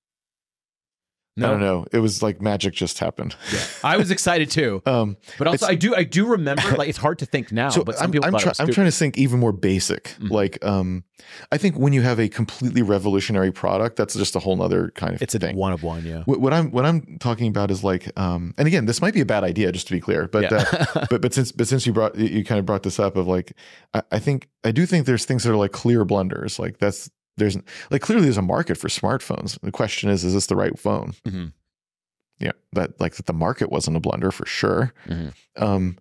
I 1.39 1.41
don't 1.47 1.61
know. 1.61 1.87
It 1.93 1.99
was 2.01 2.23
like 2.23 2.43
magic 2.43 2.75
just 2.75 2.99
happened. 2.99 3.35
I 3.83 3.97
was 3.97 4.11
excited 4.11 4.51
too. 4.51 4.83
Um, 4.93 5.17
But 5.39 5.47
also, 5.47 5.67
I 5.67 5.75
do, 5.75 5.95
I 5.95 6.05
do 6.05 6.27
remember. 6.27 6.63
Like, 6.77 6.89
it's 6.91 6.99
hard 6.99 7.19
to 7.21 7.27
think 7.27 7.51
now. 7.53 7.71
so 7.71 7.83
but 7.85 7.97
some 7.97 8.07
I'm, 8.07 8.11
people 8.13 8.27
I'm, 8.27 8.39
try- 8.39 8.53
I'm 8.59 8.71
trying 8.71 8.87
to 8.87 8.91
think 8.93 9.17
even 9.17 9.41
more 9.41 9.53
basic. 9.53 10.15
Mhm. 10.21 10.31
Like, 10.31 10.63
um, 10.63 11.05
I 11.51 11.57
think 11.57 11.79
when 11.79 11.95
you 11.95 12.03
have 12.03 12.21
a 12.21 12.29
completely 12.29 12.83
revolutionary 12.83 13.51
product, 13.51 13.97
that's 13.97 14.15
just 14.15 14.37
a 14.37 14.41
whole 14.41 14.57
nother 14.57 14.91
kind 14.95 15.15
of 15.15 15.23
It's 15.23 15.35
a 15.35 15.39
thing. 15.39 15.57
one 15.57 15.73
of 15.73 15.83
one, 15.83 16.05
yeah. 16.05 16.23
What, 16.25 16.41
what 16.41 16.53
I'm 16.53 16.71
what 16.71 16.85
I'm 16.85 17.17
talking 17.19 17.47
about 17.49 17.71
is 17.71 17.83
like, 17.83 18.11
um, 18.21 18.53
and 18.59 18.69
again, 18.69 18.85
this 18.85 19.01
might 19.01 19.15
be 19.15 19.21
a 19.23 19.27
bad 19.27 19.43
idea, 19.45 19.73
just 19.73 19.87
to 19.87 19.95
be 19.95 20.01
clear, 20.01 20.29
but 20.29 20.43
Yeah. 20.51 20.65
uh, 20.95 21.07
but 21.11 21.23
but 21.23 21.33
since 21.33 21.51
but 21.53 21.67
since 21.67 21.87
you 21.87 21.95
brought 21.95 22.15
you- 22.17 22.27
you 22.29 22.45
kind 22.45 22.59
of 22.59 22.67
brought 22.67 22.83
this 22.83 22.99
up 23.01 23.17
of 23.17 23.27
like, 23.27 23.55
I, 23.95 24.03
I 24.13 24.19
think 24.19 24.49
I 24.65 24.71
do 24.73 24.85
think 24.85 25.07
there's 25.07 25.25
things 25.25 25.45
that 25.45 25.53
are 25.53 25.57
like 25.57 25.73
clear 25.73 26.05
blunders. 26.05 26.59
Like 26.59 26.77
that's 26.79 27.09
there's 27.37 27.57
like 27.91 28.03
clearly 28.03 28.25
there's 28.25 28.37
a 28.39 28.43
market 28.43 28.77
for 28.77 28.89
smartphones. 28.89 29.59
The 29.63 29.71
question 29.73 30.11
is, 30.11 30.25
is 30.25 30.35
this 30.35 30.47
the 30.47 30.57
right 30.57 30.79
phone? 30.79 31.15
Mhm. 31.27 31.53
Yeah, 32.39 32.53
that 32.73 33.01
like 33.01 33.15
that 33.17 33.27
the 33.27 33.33
market 33.33 33.71
wasn't 33.71 33.97
a 33.97 34.01
blunder 34.01 34.31
for 34.31 34.47
sure. 34.47 34.93
Mhm. 35.07 35.33
Um, 35.57 35.99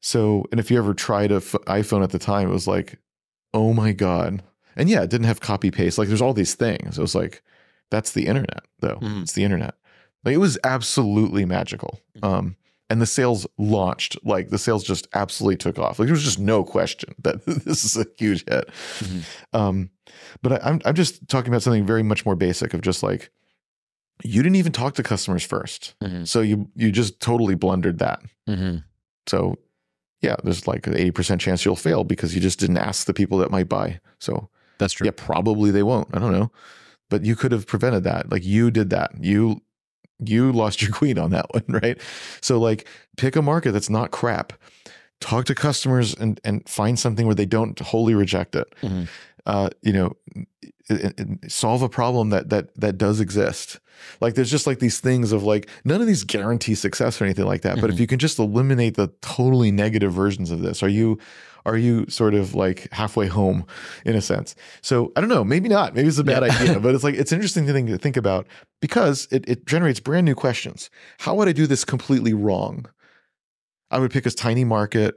so 0.00 0.44
and 0.50 0.60
if 0.60 0.70
you 0.70 0.78
ever 0.78 0.94
tried 0.94 1.32
a 1.32 1.36
f- 1.36 1.56
iPhone 1.66 2.02
at 2.02 2.10
the 2.10 2.18
time, 2.18 2.48
it 2.48 2.52
was 2.52 2.66
like, 2.68 2.98
oh 3.54 3.72
my 3.72 3.92
god, 3.92 4.42
And 4.76 4.88
yeah, 4.88 5.02
it 5.02 5.10
didn't 5.10 5.26
have 5.26 5.40
copy 5.40 5.70
paste. 5.70 5.98
Like 5.98 6.08
there's 6.08 6.22
all 6.22 6.32
these 6.32 6.54
things. 6.54 6.96
It 6.96 7.02
was 7.02 7.14
like, 7.14 7.42
that's 7.90 8.12
the 8.12 8.26
internet, 8.26 8.64
though. 8.80 8.96
Mhm. 8.96 9.22
It's 9.22 9.32
the 9.34 9.44
internet. 9.44 9.74
Like 10.24 10.34
it 10.34 10.38
was 10.38 10.58
absolutely 10.64 11.44
magical. 11.44 12.00
Mhm. 12.18 12.26
Um, 12.28 12.56
and 12.92 13.00
the 13.00 13.06
sales 13.06 13.46
launched. 13.58 14.16
Like 14.24 14.50
the 14.50 14.58
sales 14.58 14.84
just 14.84 15.08
absolutely 15.14 15.56
took 15.56 15.78
off. 15.78 15.98
Like 15.98 16.06
there 16.06 16.14
was 16.14 16.22
just 16.24 16.38
no 16.38 16.62
question 16.62 17.14
that 17.24 17.44
this 17.66 17.84
is 17.84 17.96
a 17.96 18.06
huge 18.18 18.44
hit. 18.48 18.68
Mhm. 18.98 19.22
Um, 19.52 19.90
but 20.42 20.52
I, 20.52 20.68
I'm 20.68 20.80
I'm 20.84 20.94
just 20.94 21.26
talking 21.28 21.48
about 21.52 21.62
something 21.62 21.86
very 21.86 22.02
much 22.02 22.24
more 22.26 22.36
basic 22.36 22.74
of 22.74 22.80
just 22.82 23.02
like 23.02 23.30
you 24.24 24.42
didn't 24.42 24.56
even 24.56 24.72
talk 24.72 24.94
to 24.94 25.02
customers 25.02 25.46
1st 25.48 25.94
Mhm. 26.04 26.28
so 26.28 26.40
you 26.42 26.68
you 26.76 26.92
just 26.92 27.18
totally 27.20 27.54
blundered 27.54 27.98
that. 27.98 28.20
Mm-hmm. 28.48 28.78
So 29.26 29.56
yeah, 30.20 30.36
there's 30.44 30.68
like 30.68 30.86
an 30.86 30.94
80% 30.94 31.40
chance 31.40 31.64
you'll 31.64 31.74
fail 31.76 32.04
because 32.04 32.32
you 32.34 32.40
just 32.40 32.60
didn't 32.60 32.76
ask 32.78 33.06
the 33.06 33.14
people 33.14 33.38
that 33.38 33.50
might 33.50 33.68
buy. 33.68 33.98
So 34.20 34.48
That's 34.78 34.92
true. 34.92 35.04
yeah, 35.06 35.12
probably 35.16 35.70
they 35.72 35.82
won't. 35.82 36.08
I 36.14 36.18
don't 36.20 36.32
know. 36.32 36.52
But 37.10 37.24
you 37.24 37.34
could 37.36 37.50
have 37.52 37.66
prevented 37.66 38.04
that. 38.04 38.30
Like 38.30 38.44
you 38.44 38.70
did 38.70 38.90
that. 38.90 39.10
You 39.20 39.62
you 40.28 40.52
lost 40.52 40.82
your 40.82 40.90
queen 41.00 41.18
on 41.18 41.30
that 41.30 41.46
one, 41.52 41.64
right? 41.68 42.00
So 42.40 42.58
like 42.58 42.86
pick 43.16 43.36
a 43.36 43.42
market 43.42 43.72
that's 43.72 43.90
not 43.90 44.10
crap. 44.10 44.52
Talk 45.20 45.44
to 45.46 45.54
customers 45.54 46.14
and 46.14 46.40
and 46.44 46.68
find 46.68 46.98
something 46.98 47.26
where 47.26 47.34
they 47.34 47.46
don't 47.46 47.78
wholly 47.78 48.14
reject 48.14 48.56
it. 48.56 48.72
Mhm. 48.82 49.08
Uh, 49.46 49.70
you 49.82 49.92
know, 49.92 50.16
and- 50.88 51.14
and 51.18 51.38
solve 51.48 51.82
a 51.82 51.88
problem 51.88 52.30
that 52.30 52.48
that 52.50 52.74
that 52.80 52.98
does 52.98 53.20
exist. 53.20 53.78
Like 54.20 54.34
there's 54.34 54.50
just 54.50 54.66
like 54.66 54.80
these 54.80 54.98
things 54.98 55.30
of 55.32 55.44
like 55.44 55.68
none 55.84 56.00
of 56.00 56.06
these 56.08 56.24
guarantee 56.24 56.74
success 56.74 57.20
or 57.20 57.24
anything 57.24 57.44
like 57.46 57.62
that. 57.62 57.80
But 57.80 57.88
if 57.90 57.96
Mhm. 57.96 58.00
you 58.00 58.06
can 58.08 58.18
just 58.18 58.38
eliminate 58.40 58.96
the 58.96 59.08
totally 59.20 59.70
negative 59.70 60.12
versions 60.12 60.50
of 60.50 60.60
this, 60.60 60.82
are 60.82 60.88
you 60.88 61.18
are 61.66 61.76
you 61.76 62.06
sort 62.08 62.34
of 62.34 62.54
like 62.54 62.88
halfway 62.92 63.26
home 63.28 63.64
in 64.04 64.14
a 64.16 64.20
sense? 64.20 64.54
So 64.80 65.12
I 65.16 65.20
don't 65.20 65.28
know, 65.30 65.44
maybe 65.44 65.68
not. 65.68 65.94
Maybe 65.94 66.08
it's 66.08 66.18
a 66.18 66.24
bad 66.24 66.42
Yeah. 66.44 66.54
idea, 66.60 66.80
but 66.80 66.94
it's 66.94 67.04
like 67.04 67.14
it's 67.14 67.32
an 67.32 67.36
interesting 67.38 67.66
thing 67.66 67.86
to 67.86 67.98
think 67.98 68.16
about 68.16 68.46
because 68.80 69.28
it, 69.30 69.44
it 69.48 69.66
generates 69.66 70.00
brand 70.00 70.24
new 70.24 70.34
questions. 70.34 70.90
How 71.18 71.34
would 71.36 71.48
I 71.48 71.52
do 71.52 71.66
this 71.66 71.84
completely 71.84 72.34
wrong? 72.34 72.86
I 73.90 73.98
would 73.98 74.10
pick 74.10 74.26
a 74.26 74.30
tiny 74.30 74.64
market 74.64 75.16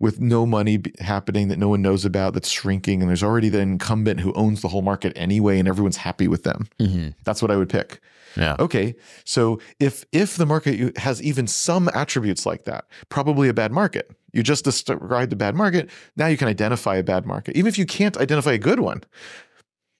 with 0.00 0.18
no 0.20 0.44
money 0.44 0.82
happening 0.98 1.46
that 1.48 1.58
no 1.58 1.68
one 1.68 1.80
knows 1.80 2.04
about 2.04 2.34
that's 2.34 2.50
shrinking 2.50 3.00
and 3.00 3.08
there's 3.08 3.22
already 3.22 3.48
the 3.48 3.60
incumbent 3.60 4.18
who 4.18 4.32
owns 4.32 4.60
the 4.60 4.66
whole 4.68 4.82
market 4.82 5.12
anyway 5.14 5.56
and 5.60 5.68
everyone's 5.68 5.98
happy 5.98 6.26
with 6.26 6.42
them 6.42 6.66
Mm-hmm. 6.80 7.10
that's 7.22 7.40
what 7.40 7.52
i 7.52 7.56
would 7.56 7.68
pick 7.68 8.00
Yeah. 8.36 8.56
okay 8.58 8.94
so 9.24 9.60
if 9.78 10.04
if 10.12 10.36
the 10.36 10.46
market 10.46 10.96
has 10.98 11.22
even 11.22 11.46
some 11.46 11.88
attributes 11.94 12.44
like 12.46 12.64
that 12.64 12.84
probably 13.08 13.48
a 13.48 13.54
bad 13.54 13.70
market 13.72 14.10
you 14.32 14.42
just 14.42 14.64
described 14.64 15.32
a 15.32 15.36
bad 15.36 15.54
market 15.54 15.88
now 16.16 16.26
you 16.26 16.36
can 16.36 16.48
identify 16.48 16.96
a 16.96 17.02
bad 17.02 17.26
market 17.26 17.56
even 17.56 17.68
if 17.68 17.78
you 17.78 17.86
can't 17.86 18.16
identify 18.16 18.52
a 18.52 18.58
good 18.58 18.80
one 18.80 19.02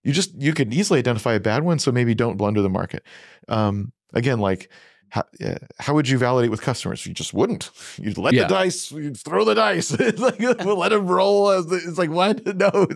you 0.02 0.12
just 0.12 0.34
you 0.40 0.52
can 0.52 0.72
easily 0.72 0.98
identify 0.98 1.34
a 1.34 1.40
bad 1.40 1.62
one 1.62 1.78
so 1.78 1.92
maybe 1.92 2.14
don't 2.14 2.36
blunder 2.36 2.60
the 2.62 2.68
market 2.68 3.02
um, 3.48 3.92
again 4.14 4.38
like 4.40 4.70
how, 5.10 5.22
uh, 5.44 5.54
how 5.78 5.94
would 5.94 6.08
you 6.08 6.18
validate 6.18 6.50
with 6.50 6.60
customers? 6.60 7.06
You 7.06 7.14
just 7.14 7.32
wouldn't. 7.32 7.70
You'd 8.00 8.18
let 8.18 8.34
Yeah. 8.34 8.44
the 8.44 8.48
dice, 8.48 8.90
you'd 8.90 9.16
throw 9.16 9.44
the 9.44 9.54
dice. 9.54 9.92
it's 10.00 10.18
like 10.18 10.40
we'll 10.40 10.76
let 10.76 10.88
them 10.88 11.06
roll. 11.06 11.62
The, 11.62 11.76
it's 11.76 11.98
like 11.98 12.10
what? 12.10 12.44
No. 12.56 12.88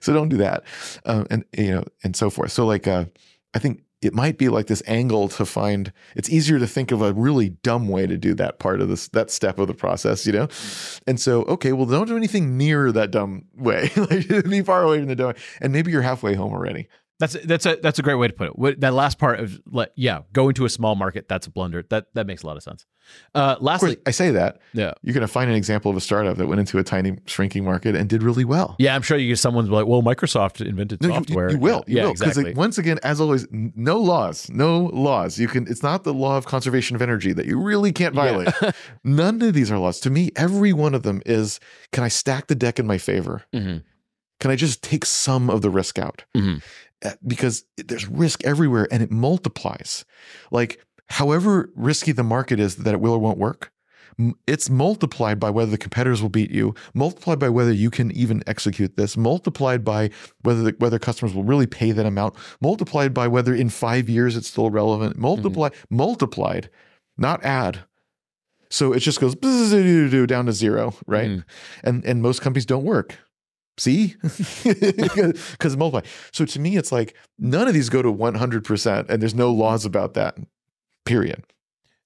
so 0.00 0.14
don't 0.14 0.30
do 0.30 0.38
that, 0.38 0.64
um, 1.04 1.26
and 1.30 1.44
you 1.54 1.70
know, 1.74 1.84
and 2.02 2.16
so 2.16 2.30
forth. 2.30 2.50
So 2.50 2.64
like, 2.64 2.86
uh, 2.88 3.04
I 3.52 3.58
think 3.58 3.82
it 4.04 4.14
might 4.14 4.38
be 4.38 4.48
like 4.48 4.66
this 4.66 4.82
angle 4.86 5.28
to 5.28 5.46
find. 5.46 5.92
It's 6.16 6.30
easier 6.30 6.58
to 6.58 6.66
think 6.66 6.92
of 6.92 7.02
a 7.02 7.12
really 7.12 7.50
dumb 7.50 7.88
way 7.88 8.06
to 8.06 8.16
do 8.16 8.34
that 8.34 8.58
part 8.58 8.80
of 8.80 8.88
this 8.88 9.08
that 9.08 9.30
step 9.30 9.58
of 9.58 9.66
the 9.66 9.74
process, 9.74 10.26
you 10.26 10.32
know. 10.32 10.48
And 11.06 11.20
so, 11.20 11.42
okay, 11.44 11.72
well, 11.72 11.86
don't 11.86 12.08
do 12.08 12.16
anything 12.16 12.56
near 12.56 12.92
that 12.92 13.10
dumb 13.10 13.44
way. 13.56 13.90
like, 13.96 14.28
be 14.48 14.62
far 14.62 14.82
away 14.82 14.98
from 14.98 15.08
the 15.08 15.16
dumb, 15.16 15.34
and 15.60 15.72
maybe 15.72 15.90
you're 15.90 16.02
halfway 16.02 16.34
home 16.34 16.52
already. 16.52 16.88
That's 17.20 17.34
that's 17.44 17.64
a 17.64 17.76
that's 17.80 18.00
a 18.00 18.02
great 18.02 18.16
way 18.16 18.26
to 18.26 18.32
put 18.34 18.48
it. 18.48 18.58
What, 18.58 18.80
that 18.80 18.92
last 18.92 19.18
part 19.20 19.38
of 19.38 19.60
let 19.70 19.92
yeah, 19.94 20.22
go 20.32 20.48
into 20.48 20.64
a 20.64 20.68
small 20.68 20.96
market. 20.96 21.28
That's 21.28 21.46
a 21.46 21.50
blunder. 21.50 21.84
That 21.88 22.06
that 22.14 22.26
makes 22.26 22.42
a 22.42 22.46
lot 22.48 22.56
of 22.56 22.62
sense. 22.64 22.86
Uh, 23.34 23.38
Of 23.38 23.58
course, 23.58 23.62
lastly, 23.66 23.96
I 24.06 24.10
say 24.12 24.30
that. 24.30 24.60
yeah, 24.72 24.92
You're 25.02 25.12
going 25.12 25.20
to 25.20 25.28
find 25.32 25.50
an 25.50 25.56
example 25.56 25.90
of 25.90 25.96
a 25.96 26.00
startup 26.00 26.38
that 26.38 26.46
went 26.46 26.58
into 26.58 26.78
a 26.78 26.82
tiny 26.82 27.18
shrinking 27.26 27.62
market 27.62 27.94
and 27.94 28.08
did 28.08 28.22
really 28.22 28.46
well. 28.46 28.76
yeah. 28.78 28.94
I'm 28.96 29.02
sure 29.02 29.18
you 29.18 29.36
someone's 29.36 29.68
like, 29.68 29.86
well, 29.86 30.02
Microsoft 30.02 30.64
invented 30.66 31.02
No, 31.02 31.08
you- 31.08 31.14
software. 31.16 31.50
You, 31.52 31.58
will. 31.58 31.84
You 31.86 31.96
yeah, 31.98 32.02
will. 32.04 32.10
exactly. 32.12 32.44
like, 32.44 32.56
once 32.56 32.78
again, 32.78 32.98
as 33.02 33.20
always, 33.20 33.46
no 33.52 34.00
laws. 34.00 34.48
No 34.50 34.86
laws. 34.86 35.38
You 35.38 35.46
can. 35.48 35.68
It's 35.68 35.82
not 35.82 36.02
the 36.04 36.14
law 36.14 36.36
of 36.38 36.46
conservation 36.46 36.96
of 36.96 37.02
energy 37.02 37.32
that 37.34 37.46
you 37.46 37.60
really 37.60 37.92
can't 37.92 38.14
violate. 38.14 38.48
None 39.04 39.40
of 39.42 39.52
these 39.54 39.70
are 39.70 39.78
laws. 39.78 40.00
To 40.00 40.10
me, 40.10 40.30
every 40.34 40.72
one 40.72 40.94
of 40.94 41.02
them 41.04 41.22
is: 41.26 41.60
Can 41.92 42.02
I 42.02 42.08
stack 42.08 42.46
the 42.48 42.54
deck 42.56 42.78
in 42.80 42.86
my 42.86 42.98
favor? 42.98 43.42
Mhm. 43.54 43.82
Can 44.40 44.50
I 44.50 44.56
just 44.56 44.82
take 44.82 45.04
some 45.04 45.48
of 45.48 45.62
the 45.62 45.70
risk 45.70 45.98
out? 45.98 46.24
Mhm. 46.36 46.62
Uh, 47.04 47.12
Because 47.26 47.64
there's 47.76 48.08
risk 48.08 48.44
everywhere, 48.44 48.88
and 48.90 49.02
it 49.02 49.10
multiplies. 49.10 50.04
Like 50.50 50.80
however 51.08 51.70
risky 51.76 52.12
the 52.12 52.22
market 52.22 52.58
is 52.58 52.76
that 52.76 52.94
it 52.94 53.00
will 53.00 53.12
or 53.12 53.18
won't 53.18 53.38
work. 53.38 53.70
It's 54.46 54.70
multiplied 54.70 55.40
by 55.40 55.50
whether 55.50 55.72
the 55.72 55.78
competitors 55.78 56.22
will 56.22 56.28
beat 56.28 56.52
you, 56.52 56.72
multiplied 56.94 57.40
by 57.40 57.48
whether 57.48 57.72
you 57.72 57.90
can 57.90 58.12
even 58.12 58.44
execute 58.46 58.96
this, 58.96 59.16
multiplied 59.16 59.84
by 59.84 60.10
whether 60.42 60.62
the, 60.62 60.74
whether 60.78 61.00
customers 61.00 61.34
will 61.34 61.42
really 61.42 61.66
pay 61.66 61.90
that 61.90 62.06
amount, 62.06 62.34
multiplied 62.60 63.12
by 63.12 63.26
whether 63.26 63.52
in 63.52 63.70
five 63.70 64.08
years 64.08 64.36
it's 64.36 64.46
still 64.48 64.70
relevant, 64.70 65.16
multiply 65.18 65.70
multiplied, 65.90 66.70
not 67.18 67.42
add. 67.44 67.80
So 68.70 68.92
it 68.92 69.00
just 69.00 69.20
goes 69.20 69.34
down 69.34 70.46
to 70.46 70.52
zero, 70.52 70.94
right? 71.06 71.30
Mhm. 71.30 71.44
And 71.82 72.04
and 72.04 72.22
most 72.22 72.40
companies 72.40 72.66
don't 72.66 72.84
work. 72.84 73.18
See, 73.76 74.14
because 74.62 75.76
multiply. 75.76 76.02
So 76.32 76.44
to 76.44 76.60
me, 76.60 76.76
it's 76.76 76.92
like 76.92 77.16
none 77.38 77.66
of 77.68 77.74
these 77.74 77.88
go 77.88 78.02
to 78.02 78.10
one 78.10 78.34
hundred 78.34 78.64
percent, 78.64 79.08
and 79.10 79.20
there's 79.20 79.34
no 79.34 79.50
laws 79.52 79.84
about 79.84 80.14
that. 80.14 80.36
Period. 81.04 81.44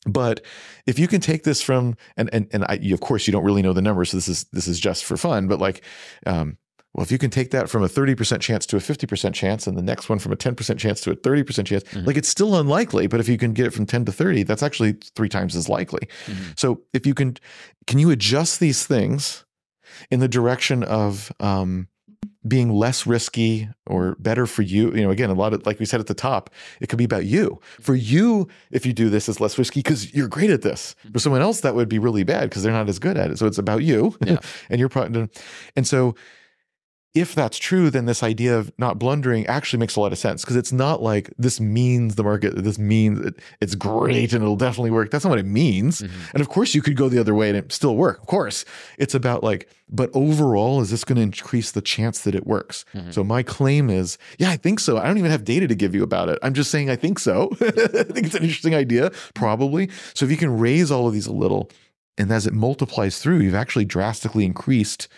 But 0.06 0.44
if 0.86 0.98
you 0.98 1.08
can 1.08 1.20
take 1.20 1.44
this 1.44 1.60
from 1.60 1.96
and 2.16 2.30
and 2.32 2.48
and 2.52 2.64
I, 2.68 2.78
you- 2.80 2.94
of 2.94 3.00
course 3.00 3.26
you 3.26 3.32
don't 3.32 3.44
really 3.44 3.62
know 3.62 3.72
the 3.72 3.82
numbers, 3.82 4.10
so 4.10 4.16
this 4.16 4.28
is 4.28 4.44
this 4.52 4.66
is 4.68 4.80
just 4.80 5.04
for 5.04 5.16
fun. 5.16 5.46
But 5.48 5.58
like, 5.58 5.82
um, 6.26 6.56
well, 6.94 7.02
if 7.04 7.12
you 7.12 7.18
can 7.18 7.30
take 7.30 7.50
that 7.50 7.68
from 7.68 7.82
a 7.82 7.88
thirty 7.88 8.14
percent 8.14 8.40
chance 8.40 8.64
to 8.66 8.76
a 8.76 8.80
fifty 8.80 9.06
percent 9.06 9.34
chance, 9.34 9.66
and 9.66 9.76
the 9.76 9.82
next 9.82 10.08
one 10.08 10.18
from 10.18 10.32
a 10.32 10.36
ten 10.36 10.54
percent 10.54 10.80
chance 10.80 11.00
to 11.02 11.10
a 11.10 11.14
thirty 11.16 11.42
percent 11.42 11.68
chance, 11.68 11.84
Mhm. 11.84 12.06
like 12.06 12.16
it's 12.16 12.28
still 12.28 12.56
unlikely. 12.56 13.06
But 13.08 13.20
if 13.20 13.28
you 13.28 13.36
can 13.36 13.52
get 13.52 13.66
it 13.66 13.74
from 13.74 13.84
ten 13.86 14.04
to 14.06 14.12
thirty, 14.12 14.42
that's 14.42 14.62
actually 14.62 14.96
three 15.14 15.28
times 15.28 15.54
as 15.54 15.68
likely. 15.68 16.08
Mhm. 16.26 16.58
So 16.58 16.80
if 16.94 17.06
you 17.06 17.12
can, 17.14 17.36
can 17.86 17.98
you 17.98 18.10
adjust 18.10 18.58
these 18.60 18.86
things 18.86 19.44
in 20.10 20.20
the 20.20 20.28
direction 20.28 20.82
of 20.82 21.32
um, 21.40 21.88
being 22.46 22.70
less 22.70 23.06
risky 23.06 23.68
or 23.86 24.16
better 24.18 24.46
for 24.46 24.62
you? 24.62 24.92
You 24.94 25.02
know, 25.02 25.10
again, 25.10 25.30
a 25.30 25.34
lot 25.34 25.52
of 25.52 25.66
like 25.66 25.78
we 25.78 25.86
said 25.86 26.00
at 26.00 26.06
the 26.06 26.14
top, 26.14 26.50
it 26.80 26.88
could 26.88 26.98
be 26.98 27.04
about 27.04 27.24
you. 27.26 27.60
For 27.80 27.94
you, 27.94 28.48
if 28.70 28.86
you 28.86 28.92
do 28.92 29.08
this, 29.10 29.28
it's 29.28 29.40
less 29.40 29.58
risky 29.58 29.80
because 29.80 30.14
you're 30.14 30.28
great 30.28 30.50
at 30.50 30.62
this. 30.62 30.94
For 31.12 31.18
someone 31.18 31.42
else, 31.42 31.60
that 31.60 31.74
would 31.74 31.88
be 31.88 31.98
really 31.98 32.24
bad 32.24 32.48
because 32.48 32.62
they're 32.62 32.72
not 32.72 32.88
as 32.88 32.98
good 32.98 33.16
at 33.16 33.30
it. 33.30 33.38
So 33.38 33.46
it's 33.46 33.58
about 33.58 33.82
you, 33.82 34.16
Yeah. 34.24 34.38
and 34.70 34.78
you're 34.78 34.88
probably 34.88 35.28
and 35.76 35.86
so. 35.86 36.14
If 37.18 37.34
that's 37.34 37.58
true, 37.58 37.90
then 37.90 38.06
this 38.06 38.22
idea 38.22 38.56
of 38.58 38.70
not 38.78 38.98
blundering 38.98 39.46
actually 39.46 39.80
makes 39.80 39.96
a 39.96 40.00
lot 40.00 40.12
of 40.12 40.18
sense 40.18 40.42
because 40.42 40.56
it's 40.56 40.72
not 40.72 41.02
like 41.02 41.30
this 41.38 41.58
means 41.60 42.14
the 42.14 42.22
market, 42.22 42.54
this 42.62 42.78
means 42.78 43.18
it, 43.26 43.34
it's 43.60 43.74
great 43.74 44.32
and 44.32 44.42
it'll 44.42 44.56
definitely 44.56 44.90
work. 44.92 45.10
That's 45.10 45.24
not 45.24 45.30
what 45.30 45.38
it 45.38 45.46
means. 45.46 46.02
Mhm. 46.02 46.10
And 46.34 46.40
of 46.40 46.48
course, 46.48 46.74
you 46.74 46.82
could 46.82 46.96
go 46.96 47.08
the 47.08 47.18
other 47.18 47.34
way 47.34 47.48
and 47.48 47.56
it 47.58 47.72
still 47.72 47.96
work. 47.96 48.20
Of 48.20 48.26
course, 48.26 48.64
it's 48.98 49.14
about 49.14 49.42
like, 49.42 49.68
but 49.90 50.10
overall, 50.14 50.80
is 50.80 50.90
this 50.90 51.02
going 51.04 51.16
to 51.16 51.22
increase 51.22 51.70
the 51.70 51.80
chance 51.80 52.20
that 52.20 52.34
it 52.34 52.46
works? 52.46 52.84
Mhm. 52.94 53.12
So 53.14 53.24
my 53.24 53.42
claim 53.42 53.88
is, 53.90 54.18
yeah, 54.38 54.50
I 54.50 54.56
think 54.56 54.80
so. 54.80 54.98
I 54.98 55.06
don't 55.06 55.18
even 55.18 55.30
have 55.30 55.44
data 55.44 55.66
to 55.66 55.74
give 55.74 55.94
you 55.94 56.02
about 56.02 56.28
it. 56.28 56.38
I'm 56.42 56.54
just 56.54 56.70
saying 56.70 56.88
I 56.90 56.96
think 56.96 57.18
so. 57.18 57.50
I 57.60 58.04
think 58.04 58.26
it's 58.26 58.34
an 58.34 58.42
interesting 58.42 58.74
idea, 58.74 59.10
probably. 59.34 59.88
So 60.14 60.24
if 60.24 60.30
you 60.30 60.36
can 60.36 60.58
raise 60.58 60.90
all 60.90 61.06
of 61.08 61.14
these 61.14 61.26
a 61.26 61.32
little, 61.32 61.70
and 62.18 62.30
as 62.32 62.46
it 62.46 62.52
multiplies 62.52 63.18
through, 63.20 63.38
you've 63.40 63.54
actually 63.54 63.84
drastically 63.84 64.44
increased 64.44 65.08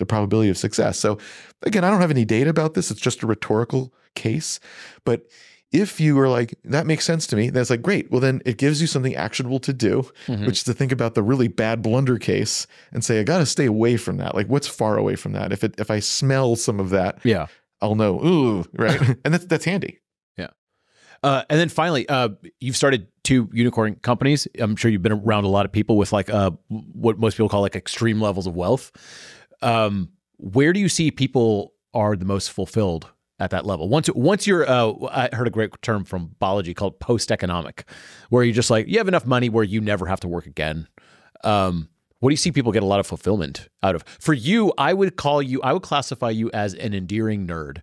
the 0.00 0.06
probability 0.06 0.50
of 0.50 0.58
success. 0.58 0.98
So 0.98 1.18
again, 1.62 1.84
I 1.84 1.90
don't 1.90 2.00
have 2.00 2.10
any 2.10 2.24
data 2.24 2.50
about 2.50 2.74
this. 2.74 2.90
It's 2.90 3.00
just 3.00 3.22
a 3.22 3.26
rhetorical 3.28 3.94
case. 4.16 4.58
But 5.04 5.26
if 5.72 6.00
you 6.00 6.18
are 6.18 6.28
like, 6.28 6.56
that 6.64 6.84
makes 6.84 7.04
sense 7.04 7.28
to 7.28 7.36
me, 7.36 7.48
that's 7.50 7.70
like, 7.70 7.80
great. 7.80 8.10
Well, 8.10 8.20
then 8.20 8.42
it 8.44 8.58
gives 8.58 8.80
you 8.80 8.88
something 8.88 9.14
actionable 9.14 9.60
to 9.60 9.72
do, 9.72 10.10
Mhm. 10.26 10.44
which 10.46 10.56
is 10.58 10.64
to 10.64 10.74
think 10.74 10.90
about 10.90 11.14
the 11.14 11.22
really 11.22 11.46
bad 11.46 11.80
blunder 11.80 12.18
case 12.18 12.66
and 12.92 13.04
say, 13.04 13.20
I 13.20 13.22
got 13.22 13.38
to 13.38 13.46
stay 13.46 13.66
away 13.66 13.96
from 13.96 14.16
that. 14.16 14.34
Like, 14.34 14.48
what's 14.48 14.66
far 14.66 14.96
away 14.98 15.14
from 15.14 15.30
that? 15.34 15.52
If 15.52 15.62
it, 15.62 15.74
if 15.78 15.88
I 15.88 16.00
smell 16.00 16.56
some 16.56 16.80
of 16.80 16.90
that, 16.90 17.20
yeah. 17.22 17.46
I'll 17.80 17.94
know, 17.94 18.18
ooh, 18.24 18.64
right? 18.72 19.00
and 19.24 19.32
that's, 19.32 19.44
that's 19.46 19.64
handy. 19.64 20.00
Yeah. 20.36 20.48
Uh, 21.22 21.44
and 21.48 21.60
then 21.60 21.68
finally, 21.68 22.08
uh, 22.08 22.30
you've 22.58 22.76
started 22.76 23.06
two 23.22 23.48
unicorn 23.52 23.94
companies. 24.02 24.48
I'm 24.58 24.74
sure 24.74 24.90
you've 24.90 25.02
been 25.02 25.12
around 25.12 25.44
a 25.44 25.48
lot 25.48 25.66
of 25.66 25.72
people 25.72 25.96
with 25.96 26.12
like 26.12 26.28
uh, 26.30 26.50
what 26.68 27.18
most 27.20 27.36
people 27.36 27.48
call 27.48 27.60
like 27.60 27.76
extreme 27.76 28.20
levels 28.20 28.46
of 28.48 28.56
wealth. 28.56 28.90
Um, 29.62 30.10
where 30.36 30.72
do 30.72 30.80
you 30.80 30.88
see 30.88 31.10
people 31.10 31.74
are 31.92 32.16
the 32.16 32.24
most 32.24 32.50
fulfilled 32.50 33.08
at 33.38 33.50
that 33.50 33.66
level? 33.66 33.88
Once 33.88 34.08
once 34.14 34.46
you're, 34.46 34.68
uh, 34.68 34.92
I 35.10 35.28
heard 35.32 35.46
a 35.46 35.50
great 35.50 35.70
term 35.82 36.04
from 36.04 36.34
biology 36.38 36.74
called 36.74 36.98
post 37.00 37.30
economic, 37.30 37.84
where 38.30 38.44
you're 38.44 38.54
just 38.54 38.70
like 38.70 38.86
you 38.88 38.98
have 38.98 39.08
enough 39.08 39.26
money 39.26 39.48
where 39.48 39.64
you 39.64 39.80
never 39.80 40.06
have 40.06 40.20
to 40.20 40.28
work 40.28 40.46
again. 40.46 40.88
Um, 41.44 41.88
What 42.20 42.28
do 42.28 42.34
you 42.34 42.36
see 42.36 42.52
people 42.52 42.70
get 42.70 42.82
a 42.82 42.86
lot 42.86 43.00
of 43.00 43.06
fulfillment 43.06 43.68
out 43.82 43.94
of? 43.94 44.04
For 44.18 44.34
you, 44.34 44.72
I 44.76 44.92
would 44.92 45.16
call 45.16 45.40
you, 45.42 45.62
I 45.62 45.72
would 45.72 45.82
classify 45.82 46.28
you 46.28 46.50
as 46.52 46.74
an 46.74 46.92
endearing 46.92 47.46
nerd. 47.46 47.80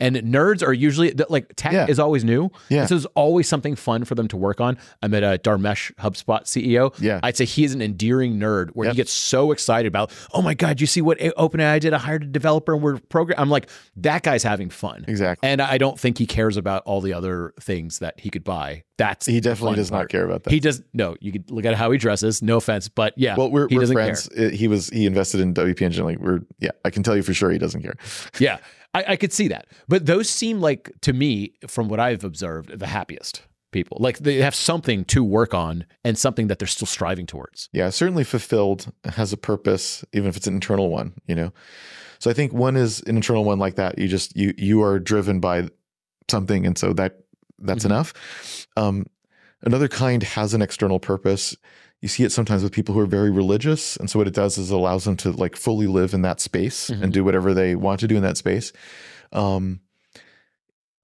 And 0.00 0.16
nerds 0.16 0.66
are 0.66 0.72
usually 0.72 1.12
like 1.28 1.52
tech 1.56 1.72
Yeah. 1.72 1.86
is 1.88 1.98
always 1.98 2.24
new. 2.24 2.50
Yeah. 2.68 2.86
So 2.86 2.94
there's 2.94 3.06
always 3.14 3.48
something 3.48 3.76
fun 3.76 4.04
for 4.04 4.14
them 4.14 4.28
to 4.28 4.36
work 4.36 4.60
on. 4.60 4.78
I 5.02 5.08
met 5.08 5.22
a 5.22 5.38
Dharmesh 5.38 5.92
HubSpot 5.96 6.42
CEO. 6.44 6.94
Yeah. 7.00 7.20
I'd 7.22 7.36
say 7.36 7.44
he's 7.44 7.74
an 7.74 7.82
endearing 7.82 8.38
nerd 8.38 8.70
where 8.70 8.86
Yep. 8.86 8.92
he 8.94 8.96
gets 8.96 9.12
so 9.12 9.52
excited 9.52 9.86
about, 9.88 10.10
oh 10.32 10.42
my 10.42 10.54
God, 10.54 10.80
you 10.80 10.86
see 10.86 11.00
what 11.02 11.18
OpenAI 11.18 11.78
did? 11.80 11.92
I 11.92 11.98
hired 11.98 12.22
a 12.22 12.26
developer 12.26 12.72
and 12.74 12.82
we're 12.82 12.98
program. 12.98 13.38
I'm 13.38 13.50
like, 13.50 13.68
that 13.96 14.22
guy's 14.22 14.42
having 14.42 14.70
fun. 14.70 15.04
Exactly. 15.06 15.48
And 15.48 15.60
I 15.60 15.78
don't 15.78 15.98
think 16.00 16.18
he 16.18 16.26
cares 16.26 16.56
about 16.56 16.82
all 16.84 17.00
the 17.00 17.12
other 17.12 17.52
things 17.60 17.98
that 17.98 18.18
he 18.20 18.30
could 18.30 18.44
buy. 18.44 18.84
That's 18.96 19.24
He 19.24 19.40
definitely 19.40 19.76
does 19.76 19.90
not 19.90 20.10
care 20.10 20.24
about 20.26 20.42
that. 20.44 20.52
He 20.52 20.60
does 20.60 20.82
no. 20.92 21.16
You 21.20 21.32
could 21.32 21.50
look 21.50 21.64
at 21.64 21.74
how 21.74 21.90
he 21.90 21.96
dresses. 21.96 22.42
No 22.42 22.58
offense, 22.58 22.88
but 22.88 23.14
yeah. 23.16 23.34
well, 23.34 23.50
we're, 23.50 23.66
he 23.66 23.78
we're 23.78 23.86
friends. 23.86 24.28
Uh, 24.38 24.50
He 24.50 24.68
was 24.68 24.90
he 24.90 25.06
invested 25.06 25.40
in 25.40 25.54
WP 25.54 25.80
Engine. 25.80 26.04
Like 26.04 26.18
we're 26.18 26.40
yeah, 26.58 26.72
I 26.84 26.90
can 26.90 27.02
tell 27.02 27.16
you 27.16 27.22
for 27.22 27.32
sure 27.32 27.50
he 27.50 27.56
doesn't 27.56 27.80
care. 27.82 27.94
care. 27.94 28.30
Yeah, 28.38 28.58
I, 28.94 29.04
I 29.08 29.16
could 29.16 29.32
see 29.32 29.48
that. 29.48 29.66
But 29.88 30.06
those 30.06 30.28
seem 30.28 30.60
like 30.60 30.90
to 31.02 31.12
me, 31.12 31.52
from 31.68 31.88
what 31.88 32.00
I've 32.00 32.24
observed, 32.24 32.78
the 32.78 32.86
happiest 32.86 33.42
people. 33.72 33.98
Like 34.00 34.18
they 34.18 34.36
have 34.38 34.54
something 34.54 35.04
to 35.06 35.22
work 35.22 35.54
on 35.54 35.86
and 36.04 36.18
something 36.18 36.48
that 36.48 36.58
they're 36.58 36.66
still 36.66 36.86
striving 36.88 37.26
towards. 37.26 37.68
Yeah, 37.72 37.90
certainly 37.90 38.24
fulfilled 38.24 38.92
has 39.04 39.32
a 39.32 39.36
purpose, 39.36 40.04
even 40.12 40.28
if 40.28 40.36
it's 40.36 40.48
an 40.48 40.54
internal 40.54 40.88
one. 40.90 41.12
You 41.26 41.36
know, 41.36 41.52
so 42.18 42.30
I 42.30 42.34
think 42.34 42.52
one 42.52 42.76
is 42.76 43.00
an 43.06 43.14
internal 43.16 43.44
one 43.44 43.60
like 43.60 43.76
that. 43.76 43.98
You 43.98 44.08
just 44.08 44.36
you 44.36 44.54
you 44.58 44.82
are 44.82 44.98
driven 44.98 45.38
by 45.38 45.68
something, 46.28 46.66
and 46.66 46.76
so 46.76 46.92
that 46.94 47.20
that's 47.60 47.82
Mhm. 47.84 47.90
enough. 47.90 48.66
Um, 48.76 49.06
another 49.62 49.86
kind 49.86 50.22
has 50.24 50.52
an 50.52 50.62
external 50.62 50.98
purpose. 50.98 51.56
You 52.02 52.08
see 52.08 52.24
it 52.24 52.32
sometimes 52.32 52.62
with 52.62 52.72
people 52.72 52.94
who 52.94 53.00
are 53.00 53.06
very 53.06 53.30
religious, 53.30 53.96
and 53.98 54.08
so 54.08 54.18
what 54.18 54.26
it 54.26 54.34
does 54.34 54.56
is 54.56 54.70
it 54.70 54.74
allows 54.74 55.04
them 55.04 55.16
to 55.18 55.32
like 55.32 55.54
fully 55.56 55.86
live 55.86 56.14
in 56.14 56.22
that 56.22 56.40
space 56.40 56.88
Mhm. 56.88 57.02
and 57.02 57.12
do 57.12 57.22
whatever 57.24 57.52
they 57.52 57.74
want 57.74 58.00
to 58.00 58.08
do 58.08 58.16
in 58.16 58.22
that 58.22 58.36
space. 58.38 58.72
Um, 59.32 59.80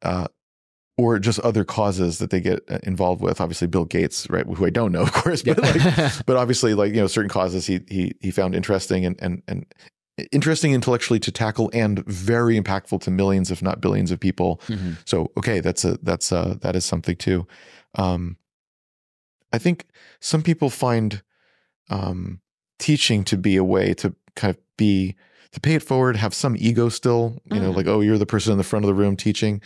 uh, 0.02 0.26
or 0.98 1.18
just 1.18 1.38
other 1.40 1.62
causes 1.64 2.18
that 2.18 2.30
they 2.30 2.40
get 2.40 2.60
uh, 2.70 2.78
involved 2.82 3.20
with. 3.20 3.40
Obviously, 3.40 3.66
Bill 3.66 3.84
Gates, 3.84 4.28
right? 4.30 4.46
Who 4.46 4.64
I 4.64 4.70
don't 4.70 4.92
know, 4.92 5.02
of 5.08 5.12
course, 5.12 5.42
but 5.42 5.58
like, 5.60 6.26
but 6.26 6.36
obviously 6.36 6.72
like 6.74 6.94
you 6.94 7.00
know 7.00 7.06
certain 7.06 7.28
causes 7.28 7.66
he 7.66 7.80
he 7.88 8.14
he 8.20 8.30
found 8.30 8.54
interesting 8.54 9.04
and 9.04 9.16
and 9.20 9.42
and 9.46 9.66
interesting 10.32 10.72
intellectually 10.72 11.20
to 11.20 11.30
tackle 11.30 11.68
and 11.74 12.02
very 12.06 12.58
impactful 12.58 13.02
to 13.02 13.10
millions 13.10 13.50
if 13.50 13.62
not 13.62 13.82
billions 13.82 14.10
of 14.10 14.18
people 14.18 14.62
Mhm. 14.68 14.96
so 15.04 15.30
okay 15.36 15.60
that's 15.60 15.84
a 15.84 15.98
that's 16.02 16.32
a 16.32 16.56
that 16.62 16.74
is 16.74 16.86
something 16.86 17.16
too 17.16 17.46
um 17.96 18.38
i 19.52 19.58
think 19.58 19.86
some 20.20 20.42
people 20.42 20.70
find 20.70 21.22
um 21.90 22.40
teaching 22.78 23.24
to 23.24 23.36
be 23.36 23.56
a 23.56 23.64
way 23.64 23.94
to 23.94 24.14
kind 24.34 24.54
of 24.54 24.60
be 24.76 25.14
to 25.52 25.60
pay 25.60 25.74
it 25.74 25.82
forward 25.82 26.16
have 26.16 26.34
some 26.34 26.56
ego 26.58 26.88
still 26.88 27.38
you 27.52 27.58
know 27.60 27.72
Mm. 27.72 27.76
like 27.76 27.86
oh 27.86 28.00
you're 28.00 28.18
the 28.18 28.26
person 28.26 28.52
in 28.52 28.58
the 28.58 28.64
front 28.64 28.84
of 28.84 28.88
the 28.88 28.94
room 29.02 29.16
teaching 29.16 29.62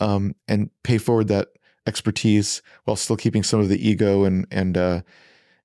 um 0.00 0.34
and 0.48 0.70
pay 0.82 0.98
forward 0.98 1.28
that 1.28 1.48
expertise 1.86 2.60
while 2.84 2.96
still 2.96 3.16
keeping 3.16 3.42
some 3.42 3.60
of 3.60 3.68
the 3.68 3.88
ego 3.88 4.24
and 4.24 4.46
and 4.50 4.76
uh 4.76 5.00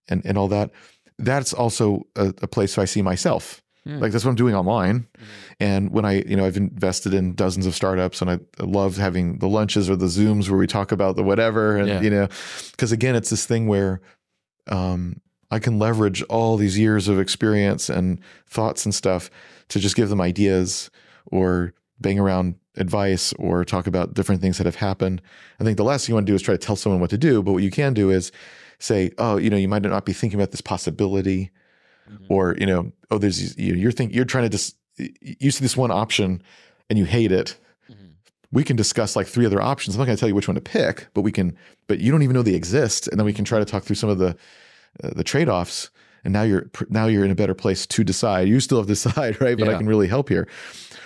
and 0.07 0.25
and 0.25 0.37
all 0.37 0.47
that 0.47 0.71
that's 1.19 1.53
also 1.53 2.03
a, 2.15 2.33
a 2.41 2.47
place 2.47 2.77
where 2.77 2.83
i 2.83 2.85
see 2.85 3.01
myself 3.01 3.61
Hmm. 3.87 3.99
like 3.99 4.11
that's 4.11 4.25
what 4.25 4.31
i'm 4.31 4.35
doing 4.35 4.55
online 4.55 5.07
and 5.59 5.91
when 5.91 6.05
i 6.05 6.23
you 6.23 6.35
know 6.35 6.43
i've 6.45 6.57
invested 6.57 7.13
in 7.13 7.35
dozens 7.35 7.67
of 7.67 7.75
startups 7.75 8.19
and 8.19 8.31
i, 8.31 8.39
I 8.59 8.63
love 8.63 8.97
having 8.97 9.37
the 9.37 9.47
lunches 9.47 9.89
or 9.91 9.95
the 9.95 10.07
zooms 10.07 10.49
where 10.49 10.57
we 10.57 10.65
talk 10.65 10.91
about 10.91 11.15
the 11.17 11.23
whatever 11.23 11.77
and 11.77 11.87
Yeah. 11.87 12.01
you 12.01 12.09
know 12.09 12.27
because 12.71 12.91
again 12.91 13.15
it's 13.15 13.29
this 13.29 13.45
thing 13.45 13.67
where 13.67 14.01
um 14.67 15.21
i 15.51 15.59
can 15.59 15.77
leverage 15.79 16.23
all 16.23 16.57
these 16.57 16.77
years 16.79 17.07
of 17.07 17.19
experience 17.19 17.89
and 17.89 18.19
thoughts 18.47 18.85
and 18.85 18.95
stuff 18.95 19.29
to 19.69 19.79
just 19.79 19.95
give 19.95 20.09
them 20.09 20.21
ideas 20.21 20.89
or 21.27 21.73
bang 21.99 22.19
around 22.19 22.55
advice 22.77 23.33
or 23.33 23.63
talk 23.63 23.87
about 23.87 24.13
different 24.15 24.41
things 24.41 24.57
that 24.57 24.65
have 24.65 24.75
happened 24.75 25.21
i 25.59 25.63
think 25.63 25.77
the 25.77 25.83
last 25.83 26.05
thing 26.05 26.13
you 26.13 26.15
want 26.15 26.25
to 26.25 26.31
do 26.31 26.35
is 26.35 26.41
try 26.41 26.53
to 26.55 26.57
tell 26.57 26.75
someone 26.75 26.99
what 26.99 27.09
to 27.11 27.17
do 27.17 27.43
but 27.43 27.51
what 27.53 27.63
you 27.63 27.71
can 27.71 27.93
do 27.93 28.09
is 28.09 28.31
say 28.79 29.11
oh 29.19 29.37
you 29.37 29.49
know 29.49 29.57
you 29.57 29.67
might 29.67 29.81
not 29.83 30.05
be 30.05 30.13
thinking 30.13 30.39
about 30.39 30.51
this 30.51 30.61
possibility 30.61 31.51
Mhm. 32.07 32.25
or 32.29 32.55
you 32.59 32.67
know 32.67 32.91
oh 33.11 33.17
there's 33.17 33.37
these- 33.37 33.57
you're 33.57 33.91
think 33.91 34.13
you're 34.13 34.25
trying 34.25 34.43
to 34.45 34.49
just 34.49 34.75
you 34.97 35.51
see 35.51 35.63
this 35.63 35.75
one 35.77 35.91
option 35.91 36.41
and 36.89 36.97
you 36.99 37.05
hate 37.05 37.31
it. 37.31 37.57
Mhm. 37.91 38.13
we 38.51 38.63
can 38.63 38.75
discuss 38.75 39.15
like 39.15 39.27
three 39.27 39.45
other 39.45 39.61
options. 39.61 39.95
I'm 39.95 39.99
not 39.99 40.05
going 40.05 40.15
to 40.15 40.19
tell 40.19 40.29
you 40.29 40.35
which 40.35 40.47
one 40.47 40.55
to 40.55 40.61
pick 40.61 41.07
but 41.13 41.21
we 41.21 41.31
can 41.31 41.55
but 41.87 41.99
you 41.99 42.11
don't 42.11 42.23
even 42.23 42.33
know 42.35 42.41
they 42.43 42.53
exist. 42.55 43.07
And 43.07 43.19
then 43.19 43.25
we 43.25 43.33
can 43.33 43.45
try 43.45 43.59
to 43.59 43.65
talk 43.65 43.83
through 43.83 43.97
some 43.97 44.09
of 44.09 44.17
the 44.17 44.35
uh, 45.03 45.09
the 45.15 45.23
trade-offs. 45.23 45.89
And 46.23 46.33
now 46.33 46.41
you're 46.43 46.69
now 46.89 47.05
you're 47.07 47.25
in 47.25 47.31
a 47.31 47.35
better 47.35 47.53
place 47.53 47.85
to 47.85 48.03
decide. 48.03 48.47
You 48.47 48.59
still 48.59 48.77
have 48.79 48.87
to 48.87 48.93
decide 48.99 49.39
right? 49.41 49.57
But 49.57 49.67
i 49.69 49.77
can 49.77 49.87
really 49.87 50.07
help 50.07 50.29
here. 50.29 50.47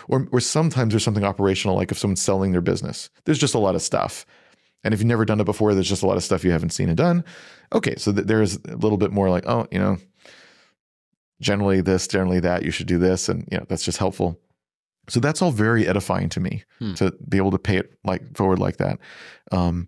Or 0.08 0.28
or 0.32 0.40
sometimes 0.40 0.94
there's 0.94 1.04
something 1.04 1.24
operational 1.26 1.76
like 1.76 1.92
if 1.92 1.98
someone's 1.98 2.22
selling 2.22 2.52
their 2.52 2.62
business. 2.62 3.10
There's 3.26 3.40
just 3.40 3.56
a 3.56 3.60
lot 3.60 3.76
of 3.76 3.82
stuff. 3.82 4.26
And 4.84 4.94
if 4.94 5.02
you've 5.02 5.08
never 5.08 5.26
done 5.26 5.42
it 5.42 5.46
before 5.46 5.74
there's 5.74 5.90
just 5.90 6.04
a 6.04 6.08
lot 6.08 6.16
of 6.16 6.24
stuff 6.24 6.46
you 6.46 6.52
haven't 6.52 6.70
seen 6.70 6.88
and 6.88 6.98
done. 6.98 7.26
Okay 7.74 7.96
so 7.98 8.14
th- 8.14 8.28
there's 8.28 8.56
a 8.66 8.78
little 8.78 8.98
bit 8.98 9.12
more 9.12 9.30
like 9.30 9.46
oh 9.48 9.68
you 9.72 9.80
know 9.80 9.98
generally 11.42 11.82
this 11.82 12.08
generally 12.08 12.40
that 12.42 12.64
you 12.64 12.72
should 12.72 12.88
do 12.88 12.98
this. 12.98 13.30
And 13.30 13.48
you 13.52 13.58
know 13.58 13.66
that's 13.70 13.84
just 13.84 13.98
helpful. 13.98 14.40
So 15.08 15.20
that's 15.20 15.42
all 15.42 15.52
very 15.52 15.88
edifying 15.88 16.30
to 16.30 16.40
me 16.40 16.64
Hmm. 16.80 16.94
to 16.96 17.12
be 17.28 17.38
able 17.38 17.52
to 17.52 17.58
pay 17.60 17.78
it 17.78 17.92
like 18.04 18.36
forward 18.38 18.60
like 18.60 18.78
that. 18.78 19.00
Um 19.52 19.88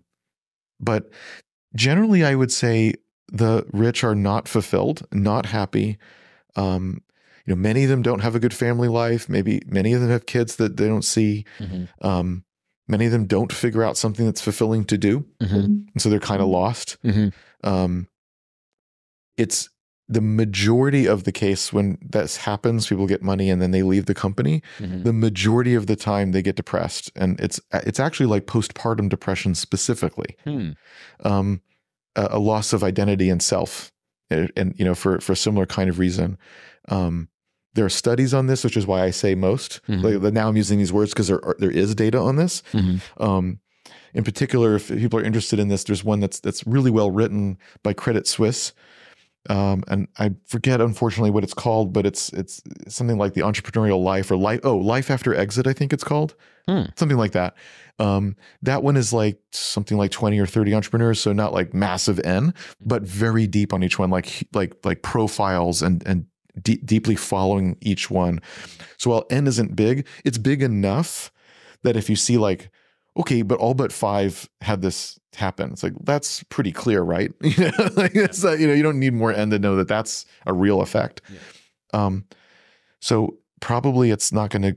but 0.80 1.10
generally 1.76 2.24
i 2.24 2.34
would 2.34 2.52
say 2.52 2.94
the 3.28 3.64
rich 3.72 4.02
are 4.04 4.14
not 4.14 4.48
fulfilled 4.48 5.06
not 5.12 5.46
happy. 5.46 5.98
Um 6.56 7.02
you 7.46 7.54
know 7.54 7.60
many 7.60 7.84
of 7.84 7.90
them 7.90 8.02
don't 8.02 8.20
have 8.20 8.34
a 8.34 8.40
good 8.40 8.54
family 8.54 8.88
life. 8.88 9.28
Maybe 9.28 9.62
many 9.66 9.92
of 9.94 10.00
them 10.00 10.10
have 10.10 10.26
kids 10.26 10.56
that 10.56 10.76
they 10.76 10.86
don't 10.88 11.04
see. 11.04 11.44
Mhm. 11.60 11.88
um 12.04 12.44
many 12.88 13.06
of 13.06 13.12
them 13.12 13.26
don't 13.26 13.52
figure 13.52 13.82
out 13.84 13.96
something 13.96 14.26
that's 14.26 14.40
fulfilling 14.40 14.84
to 14.86 14.98
do. 14.98 15.24
Mhm. 15.40 15.64
and 15.92 15.98
so 16.02 16.08
they're 16.10 16.18
kind 16.18 16.42
of 16.42 16.48
lost. 16.48 16.96
Mhm. 17.04 17.32
um, 17.64 18.08
it's 19.36 19.68
the 20.12 20.20
majority 20.20 21.06
of 21.06 21.24
the 21.24 21.32
case 21.32 21.72
when 21.72 21.98
this 22.00 22.36
happens 22.38 22.86
people 22.88 23.06
get 23.06 23.22
money 23.22 23.48
and 23.50 23.60
then 23.62 23.70
they 23.70 23.82
leave 23.82 24.06
the 24.06 24.14
company 24.14 24.62
Mhm. 24.78 25.04
the 25.04 25.12
majority 25.12 25.74
of 25.74 25.86
the 25.86 25.96
time 25.96 26.32
they 26.32 26.42
get 26.42 26.56
depressed 26.56 27.10
and 27.16 27.38
it's 27.40 27.58
it's 27.72 28.00
actually 28.00 28.26
like 28.26 28.46
postpartum 28.46 29.08
depression 29.08 29.54
specifically 29.54 30.36
Hmm. 30.44 30.70
um, 31.24 31.60
a, 32.16 32.28
a 32.32 32.38
loss 32.38 32.72
of 32.72 32.82
identity 32.84 33.30
and 33.30 33.42
self 33.42 33.90
and, 34.30 34.52
and, 34.56 34.74
you 34.78 34.84
know 34.84 34.94
for 34.94 35.20
for 35.20 35.32
a 35.32 35.36
similar 35.36 35.66
kind 35.66 35.88
of 35.90 35.98
reason 35.98 36.36
um, 36.88 37.28
there 37.74 37.84
are 37.84 37.88
studies 38.04 38.34
on 38.34 38.46
this 38.48 38.64
which 38.64 38.76
is 38.76 38.86
why 38.86 39.02
i 39.02 39.10
say 39.10 39.34
most 39.34 39.80
Mhm. 39.88 40.02
like, 40.22 40.32
now 40.34 40.48
i'm 40.48 40.56
using 40.56 40.78
these 40.78 40.92
words 40.92 41.12
because 41.12 41.28
there 41.28 41.44
are, 41.44 41.56
there 41.58 41.70
is 41.70 41.94
data 41.94 42.18
on 42.18 42.36
this 42.36 42.62
Mhm. 42.72 43.00
um, 43.18 43.58
in 44.14 44.24
particular, 44.24 44.74
if 44.76 44.88
people 44.88 45.18
are 45.18 45.24
interested 45.24 45.58
in 45.58 45.68
this, 45.68 45.84
there's 45.84 46.04
one 46.04 46.20
that's 46.20 46.38
that's 46.38 46.66
really 46.66 46.90
well 46.90 47.10
written 47.10 47.56
by 47.82 47.94
Credit 47.94 48.26
Suisse, 48.26 48.74
um, 49.50 49.82
and 49.88 50.08
I 50.18 50.32
forget 50.46 50.80
unfortunately 50.80 51.30
what 51.30 51.42
it's 51.44 51.54
called, 51.54 51.92
but 51.92 52.06
it's 52.06 52.32
it's 52.32 52.62
something 52.88 53.18
like 53.18 53.34
the 53.34 53.40
entrepreneurial 53.40 54.02
life 54.02 54.30
or 54.30 54.36
life. 54.36 54.60
Oh, 54.62 54.76
life 54.76 55.10
after 55.10 55.34
exit, 55.34 55.66
I 55.66 55.72
think 55.72 55.92
it's 55.92 56.04
called, 56.04 56.34
Hmm. 56.68 56.84
something 56.96 57.18
like 57.18 57.32
that. 57.32 57.54
Um, 57.98 58.36
that 58.62 58.82
one 58.82 58.96
is 58.96 59.12
like 59.12 59.38
something 59.50 59.96
like 59.98 60.10
twenty 60.10 60.38
or 60.38 60.46
thirty 60.46 60.74
entrepreneurs, 60.74 61.20
so 61.20 61.32
not 61.32 61.52
like 61.52 61.74
massive 61.74 62.20
N, 62.24 62.54
but 62.80 63.02
very 63.02 63.46
deep 63.46 63.72
on 63.72 63.82
each 63.82 63.98
one, 63.98 64.10
like 64.10 64.46
like 64.52 64.74
like 64.84 65.02
profiles 65.02 65.82
and 65.82 66.02
and 66.06 66.26
de- 66.62 66.78
deeply 66.78 67.16
following 67.16 67.76
each 67.80 68.10
one. 68.10 68.40
So 68.96 69.10
while 69.10 69.26
N 69.30 69.46
isn't 69.46 69.74
big, 69.76 70.06
it's 70.24 70.38
big 70.38 70.62
enough 70.62 71.32
that 71.82 71.96
if 71.96 72.08
you 72.08 72.16
see 72.16 72.38
like 72.38 72.70
okay, 73.16 73.42
but 73.42 73.58
all 73.58 73.74
but 73.74 73.92
five 73.92 74.48
had 74.60 74.82
this 74.82 75.18
happen. 75.34 75.72
It's 75.72 75.82
like 75.82 75.94
that's 76.02 76.42
pretty 76.44 76.72
clear, 76.72 77.02
right? 77.02 77.32
You 77.42 77.70
know, 77.78 77.88
like 77.96 78.16
uh, 78.16 78.52
you 78.52 78.66
know 78.66 78.74
you 78.74 78.82
don't 78.82 78.98
need 78.98 79.14
more 79.14 79.32
N 79.32 79.50
to 79.50 79.58
know 79.58 79.76
that 79.76 79.88
that's 79.88 80.26
a 80.46 80.52
real 80.52 80.80
effect. 80.80 81.20
Yeah. 81.32 81.38
Um, 81.92 82.24
so 83.00 83.36
probably 83.60 84.10
it's 84.10 84.32
not 84.32 84.50
going 84.50 84.62
to 84.62 84.76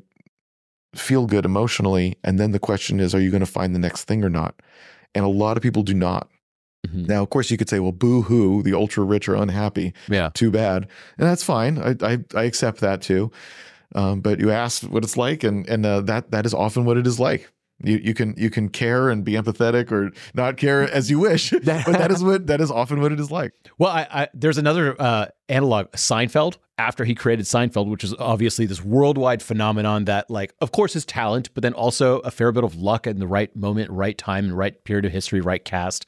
feel 1.00 1.26
good 1.28 1.46
emotionally, 1.46 2.18
and 2.24 2.40
then 2.40 2.52
the 2.52 2.60
question 2.60 3.00
is, 3.00 3.14
are 3.14 3.22
you 3.22 3.32
going 3.32 3.40
to 3.42 3.46
find 3.46 3.76
the 3.76 3.80
next 3.80 4.06
thing 4.06 4.24
or 4.24 4.30
not? 4.30 4.56
And 5.14 5.24
a 5.26 5.30
lot 5.30 5.58
of 5.58 5.64
people 5.64 5.84
do 5.84 5.94
not. 5.94 6.30
Mhm. 6.88 7.08
Now, 7.08 7.24
of 7.24 7.30
course, 7.30 7.50
you 7.50 7.58
could 7.58 7.70
say, 7.70 7.80
well, 7.80 7.92
boo 7.92 8.22
hoo, 8.22 8.62
the 8.64 8.74
ultra 8.74 9.04
rich 9.04 9.28
are 9.30 9.36
unhappy. 9.36 9.94
Yeah. 10.10 10.30
Too 10.34 10.52
bad. 10.52 10.88
And 11.18 11.28
that's 11.28 11.44
fine. 11.44 11.78
I, 11.80 11.96
I, 12.02 12.18
I 12.36 12.44
accept 12.44 12.80
that 12.82 13.02
too. 13.02 13.32
Um, 13.96 14.20
but 14.22 14.40
you 14.40 14.52
asked 14.52 14.84
what 14.84 15.04
it's 15.04 15.16
like, 15.18 15.44
and, 15.44 15.68
and 15.70 15.86
uh, 15.86 16.02
that, 16.02 16.32
that 16.32 16.46
is 16.46 16.54
often 16.54 16.86
what 16.86 16.98
it 16.98 17.08
is 17.08 17.20
like. 17.20 17.50
You, 17.84 17.98
you 17.98 18.14
can 18.14 18.34
you 18.38 18.50
can 18.50 18.70
care 18.70 19.10
and 19.10 19.24
be 19.24 19.34
empathetic 19.34 19.92
or 19.92 20.12
not 20.34 20.58
care 20.58 20.84
as 20.84 21.10
you 21.10 21.20
wish, 21.20 21.50
but 21.52 21.64
that 21.64 22.12
is 22.12 22.24
what 22.24 22.48
that 22.48 22.62
is 22.62 22.72
often 22.72 23.02
what 23.02 23.12
it 23.12 23.20
is 23.20 23.32
like. 23.32 23.54
Well, 23.78 23.92
I, 23.92 24.08
I, 24.10 24.28
there's 24.34 24.58
another 24.58 24.96
uh, 25.00 25.28
analog 25.50 25.92
Seinfeld 25.92 26.58
after 26.78 27.06
he 27.06 27.16
created 27.16 27.46
Seinfeld, 27.46 27.90
which 27.90 28.04
is 28.04 28.14
obviously 28.20 28.66
this 28.66 28.84
worldwide 28.84 29.42
phenomenon 29.42 30.06
that, 30.06 30.30
like, 30.30 30.54
of 30.60 30.72
course, 30.72 30.96
is 30.96 31.06
talent, 31.06 31.50
but 31.54 31.64
then 31.64 31.74
also 31.74 32.20
a 32.20 32.32
fair 32.32 32.52
bit 32.52 32.64
of 32.64 32.76
luck 32.76 33.08
in 33.08 33.20
the 33.20 33.28
right 33.28 33.56
moment, 33.56 33.90
right 33.92 34.18
time, 34.18 34.46
and 34.46 34.58
right 34.58 34.84
period 34.84 35.06
of 35.06 35.12
history, 35.12 35.42
right 35.42 35.64
cast. 35.64 36.06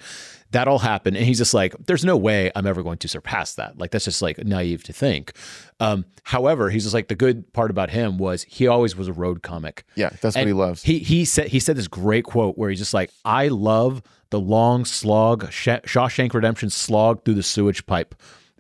That 0.51 0.67
all 0.67 0.79
happened. 0.79 1.17
And 1.17 1.25
he's 1.25 1.37
just 1.39 1.53
like, 1.53 1.75
there's 1.87 2.05
no 2.05 2.15
way 2.15 2.51
I'm 2.55 2.65
ever 2.65 2.81
going 2.81 2.99
to 2.99 3.07
surpass 3.07 3.55
that. 3.55 3.77
Like, 3.77 3.91
that's 3.91 4.05
just 4.05 4.21
like 4.21 4.37
naive 4.45 4.83
to 4.83 4.93
think. 4.93 5.33
Um, 5.79 6.05
however, 6.23 6.69
he's 6.69 6.83
just 6.83 6.93
like, 6.93 7.09
the 7.09 7.15
good 7.15 7.51
part 7.53 7.69
about 7.69 7.89
him 7.89 8.17
was 8.17 8.43
he 8.43 8.67
always 8.67 8.95
was 8.95 9.07
a 9.07 9.13
road 9.13 9.43
comic. 9.43 9.83
Yeah, 9.95 10.09
that's 10.21 10.35
what 10.35 10.47
he 10.47 10.53
loves. 10.53 10.83
He 10.83 10.99
he 10.99 11.25
said 11.25 11.47
he 11.47 11.59
said 11.59 11.75
this 11.75 11.87
great 11.87 12.23
quote 12.23 12.57
where 12.57 12.69
he's 12.69 12.79
just 12.79 12.93
like, 12.93 13.11
"I 13.25 13.49
love 13.49 14.01
the 14.29 14.39
long 14.39 14.85
slog, 14.85 15.45
Shawshank 15.51 16.33
Redemption 16.33 16.69
slog 16.69 17.23
through 17.25 17.35
the 17.35 17.43
sewage 17.43 17.85
pipe 17.85 18.15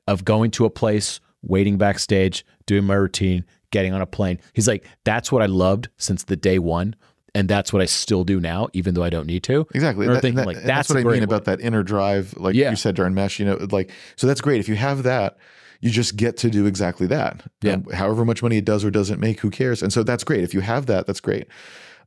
of 0.07 0.25
going 0.25 0.51
to 0.51 0.65
a 0.65 0.69
place, 0.69 1.19
waiting 1.41 1.77
backstage, 1.77 2.45
doing 2.65 2.85
my 2.85 2.95
routine, 2.95 3.45
getting 3.71 3.93
on 3.93 4.01
a 4.01 4.05
plane." 4.05 4.39
He's 4.53 4.67
like, 4.67 4.85
"That's 5.03 5.31
what 5.31 5.41
I 5.41 5.47
loved 5.47 5.89
since 5.97 6.23
the 6.23 6.35
day 6.35 6.59
one." 6.59 6.95
And 7.37 7.47
that's 7.47 7.71
what 7.71 7.81
I 7.81 7.85
still 7.85 8.23
do 8.23 8.39
now, 8.39 8.67
even 8.73 8.93
though 8.95 9.03
I 9.03 9.09
don't 9.09 9.27
need 9.27 9.43
to. 9.43 9.67
Exactly. 9.75 10.07
That- 10.07 10.21
thinking 10.21 10.37
that- 10.37 10.47
like, 10.47 10.55
that's 10.57 10.67
that's 10.67 10.89
what 10.89 10.97
I 10.97 11.03
mean 11.03 11.19
way. 11.19 11.23
about 11.23 11.45
that 11.45 11.61
inner 11.61 11.83
drive, 11.83 12.33
like 12.37 12.55
Yeah. 12.55 12.69
you 12.71 12.75
said 12.75 12.95
Dharmesh. 12.95 13.37
You 13.39 13.45
know, 13.45 13.67
like 13.71 13.91
so 14.15 14.25
that's 14.27 14.41
great. 14.41 14.59
If 14.59 14.67
you 14.67 14.75
have 14.75 15.03
that, 15.03 15.37
you 15.81 15.91
just 15.91 16.15
get 16.15 16.37
to 16.37 16.49
do 16.49 16.65
exactly 16.65 17.05
that. 17.07 17.43
Yeah. 17.61 17.73
Um, 17.73 17.85
however 17.93 18.25
much 18.25 18.41
money 18.41 18.57
it 18.57 18.65
does 18.65 18.83
or 18.83 18.89
doesn't 18.89 19.19
make, 19.19 19.39
who 19.41 19.51
cares? 19.51 19.83
And 19.83 19.93
so 19.93 20.01
that's 20.01 20.23
great. 20.23 20.43
If 20.43 20.53
you 20.55 20.61
have 20.61 20.87
that, 20.87 21.05
that's 21.05 21.19
great. 21.19 21.45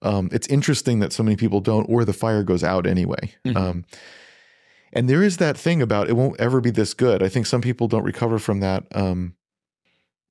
Um, 0.03 0.29
it's 0.33 0.49
interesting 0.49 0.99
that 1.01 1.13
so 1.13 1.23
many 1.23 1.37
people 1.37 1.61
don't, 1.61 1.85
or 1.85 2.05
the 2.05 2.13
fire 2.13 2.43
goes 2.43 2.65
out 2.65 2.87
anyway. 2.87 3.33
Mhm. 3.47 3.57
Um, 3.57 3.85
and 4.93 5.09
there 5.09 5.23
is 5.23 5.37
that 5.37 5.57
thing 5.57 5.81
about 5.81 6.09
it 6.09 6.17
won't 6.17 6.41
ever 6.41 6.61
be 6.61 6.71
this 6.71 6.95
good. 6.95 7.23
I 7.23 7.29
think 7.29 7.47
some 7.47 7.61
people 7.61 7.87
don't 7.87 8.03
recover 8.03 8.39
from 8.41 8.59
that. 8.61 8.85
Um, 8.93 9.35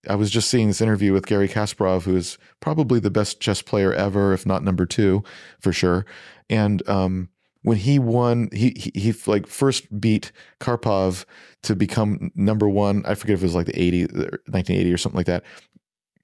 I 0.08 0.16
was 0.16 0.32
just 0.32 0.50
seeing 0.50 0.68
this 0.68 0.82
interview 0.82 1.12
with 1.12 1.26
Garry 1.26 1.50
Kasparov, 1.50 2.04
who 2.04 2.16
is 2.16 2.38
probably 2.62 3.00
the 3.00 3.12
best 3.12 3.40
chess 3.40 3.62
player 3.62 3.94
ever, 3.94 4.34
if 4.34 4.46
not 4.46 4.64
number 4.64 4.86
two, 4.86 5.24
for 5.60 5.74
sure. 5.74 6.06
And 6.50 6.88
um, 6.88 7.30
when 7.64 7.78
he 7.78 8.00
won, 8.00 8.50
he, 8.54 8.74
he 8.78 8.92
he 8.98 9.14
like 9.28 9.46
first 9.46 10.00
beat 10.00 10.32
Karpov 10.62 11.26
to 11.64 11.76
become 11.76 12.32
number 12.36 12.70
one. 12.70 13.04
I 13.06 13.16
forget 13.16 13.36
if 13.36 13.42
it 13.42 13.46
was 13.46 13.56
like 13.56 13.66
the 13.66 13.80
80, 13.80 14.04
1980 14.04 14.94
or 14.94 14.98
something 14.98 15.18
like 15.18 15.26
that. 15.26 15.44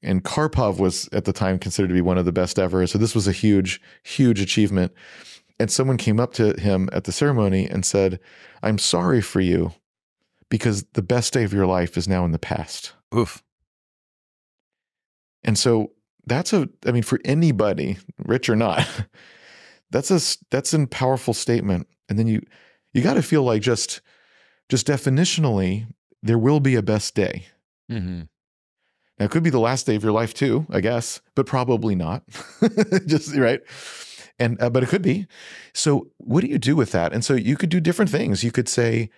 And 0.02 0.24
Karpov 0.24 0.80
was 0.80 1.10
at 1.12 1.26
the 1.26 1.34
time 1.34 1.60
considered 1.60 1.88
to 1.90 1.94
be 1.94 2.02
one 2.02 2.18
of 2.18 2.26
the 2.26 2.32
best 2.32 2.60
ever. 2.60 2.86
So 2.88 2.98
this 2.98 3.16
was 3.16 3.28
a 3.28 3.32
huge, 3.32 3.82
huge 4.04 4.40
achievement. 4.40 4.94
And 5.60 5.72
someone 5.72 5.98
came 5.98 6.20
up 6.20 6.34
to 6.34 6.54
him 6.60 6.90
at 6.94 7.06
the 7.06 7.12
ceremony 7.12 7.68
and 7.68 7.86
said, 7.86 8.20
"I'm 8.62 8.78
sorry 8.78 9.22
for 9.22 9.40
you, 9.40 9.74
because 10.50 10.84
the 10.94 11.02
best 11.02 11.34
day 11.34 11.44
of 11.44 11.54
your 11.54 11.66
life 11.66 11.98
is 11.98 12.08
now 12.08 12.24
in 12.26 12.32
the 12.32 12.40
past." 12.40 12.94
Oof. 13.16 13.42
And 15.46 15.58
so 15.58 15.92
that's 16.26 16.52
a, 16.52 16.68
I 16.86 16.92
mean, 16.92 17.04
for 17.04 17.20
anybody, 17.24 17.98
rich 18.26 18.50
or 18.50 18.56
not, 18.58 18.86
that's 19.92 20.12
a 20.12 20.20
that's 20.50 20.74
a 20.74 20.88
powerful 20.88 21.34
statement. 21.34 21.88
And 22.10 22.20
then 22.20 22.28
you 22.28 22.42
you 22.94 23.02
got 23.02 23.14
to 23.14 23.22
feel 23.22 23.44
like 23.44 23.62
just 23.62 24.02
just 24.68 24.88
definitionally, 24.88 25.88
there 26.22 26.40
will 26.40 26.60
be 26.60 26.76
a 26.76 26.82
best 26.82 27.16
day. 27.16 27.46
Mm-hmm. 27.90 28.24
Now 29.20 29.26
it 29.26 29.32
could 29.32 29.44
be 29.44 29.50
the 29.50 29.60
last 29.60 29.86
day 29.86 29.96
of 29.96 30.04
your 30.04 30.12
life 30.12 30.34
too, 30.34 30.66
I 30.70 30.82
guess, 30.82 31.22
but 31.36 31.46
probably 31.46 31.96
not. 31.96 32.24
just 33.06 33.36
right. 33.36 33.62
And 34.40 34.62
uh, 34.62 34.70
but 34.70 34.84
it 34.84 34.90
could 34.90 35.04
be. 35.04 35.28
So 35.74 36.10
what 36.18 36.42
do 36.42 36.48
you 36.48 36.58
do 36.58 36.76
with 36.76 36.92
that? 36.92 37.14
And 37.14 37.24
so 37.24 37.36
you 37.36 37.56
could 37.56 37.70
do 37.70 37.80
different 37.80 38.12
things. 38.12 38.44
You 38.44 38.52
could 38.52 38.68
say, 38.68 39.10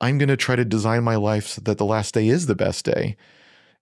I'm 0.00 0.18
going 0.18 0.28
to 0.28 0.36
try 0.36 0.56
to 0.56 0.64
design 0.64 1.02
my 1.02 1.16
life 1.16 1.46
so 1.46 1.62
that 1.62 1.78
the 1.78 1.84
last 1.84 2.14
day 2.14 2.28
is 2.28 2.46
the 2.46 2.54
best 2.54 2.84
day. 2.84 3.16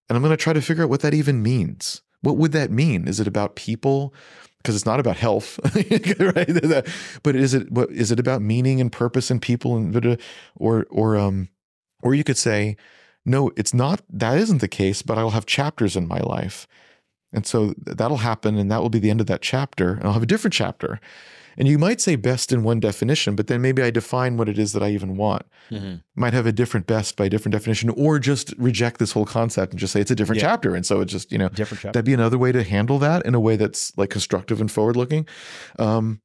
And 0.09 0.17
I'm 0.17 0.23
going 0.23 0.37
to 0.37 0.43
try 0.43 0.53
to 0.53 0.63
figure 0.63 0.85
out 0.85 0.91
what 0.91 1.01
that 1.01 1.15
even 1.15 1.43
means. 1.43 2.03
What 2.23 2.37
would 2.37 2.53
that 2.53 2.71
mean? 2.71 3.07
Is 3.07 3.21
it 3.21 3.27
about 3.27 3.57
people? 3.57 4.15
Because 4.59 4.75
it's 4.75 4.87
not 4.87 5.01
about 5.01 5.17
health, 5.17 5.61
right? 6.21 6.87
But 7.23 7.37
is 7.37 7.55
it 7.55 7.71
what 7.71 7.91
is 7.91 8.11
it 8.11 8.19
about 8.19 8.43
meaning 8.43 8.81
and 8.81 8.91
purpose 8.91 9.31
and 9.31 9.41
people 9.41 9.77
and 9.77 10.19
or 10.57 10.87
or 10.91 11.17
um 11.17 11.49
or 12.03 12.15
you 12.15 12.25
could 12.25 12.37
say, 12.37 12.77
no, 13.25 13.53
it's 13.57 13.73
not. 13.73 14.01
That 14.11 14.37
isn't 14.39 14.61
the 14.61 14.69
case. 14.69 15.03
But 15.03 15.17
I'll 15.17 15.31
have 15.31 15.47
chapters 15.47 15.97
in 15.97 16.09
my 16.09 16.19
life, 16.19 16.67
and 17.33 17.47
so 17.47 17.75
that'll 17.79 18.19
happen, 18.19 18.59
and 18.59 18.71
that 18.71 18.83
will 18.83 18.91
be 18.91 18.99
the 18.99 19.11
end 19.11 19.21
of 19.21 19.27
that 19.29 19.43
chapter. 19.43 19.93
And 19.93 20.05
I'll 20.05 20.15
have 20.15 20.23
a 20.23 20.27
different 20.27 20.55
chapter. 20.55 21.01
And 21.59 21.69
you 21.69 21.77
might 21.79 22.01
say 22.01 22.15
best 22.17 22.53
in 22.53 22.63
one 22.63 22.79
definition, 22.81 23.35
but 23.37 23.49
then 23.49 23.61
maybe 23.61 23.83
I 23.83 23.91
define 23.91 24.37
what 24.39 24.49
it 24.49 24.59
is 24.59 24.73
that 24.73 24.83
I 24.83 24.91
even 24.91 25.17
want 25.17 25.45
Mm-hmm. 25.71 25.97
might 26.17 26.33
have 26.33 26.47
a 26.47 26.53
different 26.53 26.87
best 26.87 27.17
by 27.17 27.27
a 27.27 27.29
different 27.29 27.53
definition, 27.53 27.91
or 27.91 28.19
just 28.19 28.55
reject 28.57 28.99
this 28.99 29.13
whole 29.13 29.27
concept 29.27 29.73
and 29.73 29.79
just 29.81 29.93
say 29.93 30.01
it's 30.01 30.11
a 30.11 30.15
different 30.15 30.41
Yeah. 30.41 30.49
chapter. 30.49 30.75
And 30.75 30.87
so 30.87 31.01
it's 31.03 31.13
just, 31.13 31.31
you 31.31 31.37
know, 31.37 31.49
Different 31.51 31.83
chapter. 31.83 31.93
that'd 31.93 32.07
be 32.07 32.15
another 32.15 32.39
way 32.39 32.53
to 32.53 32.63
handle 32.63 32.99
that 33.01 33.27
in 33.27 33.35
a 33.35 33.41
way 33.41 33.57
that's 33.57 33.93
like 33.99 34.09
constructive 34.09 34.61
and 34.63 34.71
forward 34.73 34.97
looking. 34.97 35.27
Um, 35.79 36.23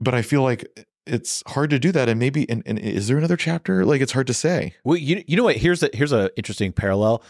but 0.00 0.14
I 0.14 0.22
feel 0.22 0.42
like 0.42 0.66
it's 1.06 1.42
hard 1.46 1.70
to 1.70 1.78
do 1.78 1.92
that. 1.92 2.08
And 2.08 2.18
maybe, 2.18 2.48
and, 2.50 2.62
and 2.66 2.78
is 2.80 3.06
there 3.08 3.16
another 3.18 3.36
chapter? 3.36 3.84
Like 3.84 4.00
it's 4.00 4.12
hard 4.12 4.26
to 4.26 4.34
say. 4.34 4.74
Well, 4.82 4.96
you 4.96 5.22
you 5.26 5.36
know 5.36 5.44
what? 5.44 5.56
Here's 5.56 5.82
a 5.84 5.90
here's 5.92 6.12
a 6.12 6.30
interesting 6.36 6.72
parallel. 6.72 7.22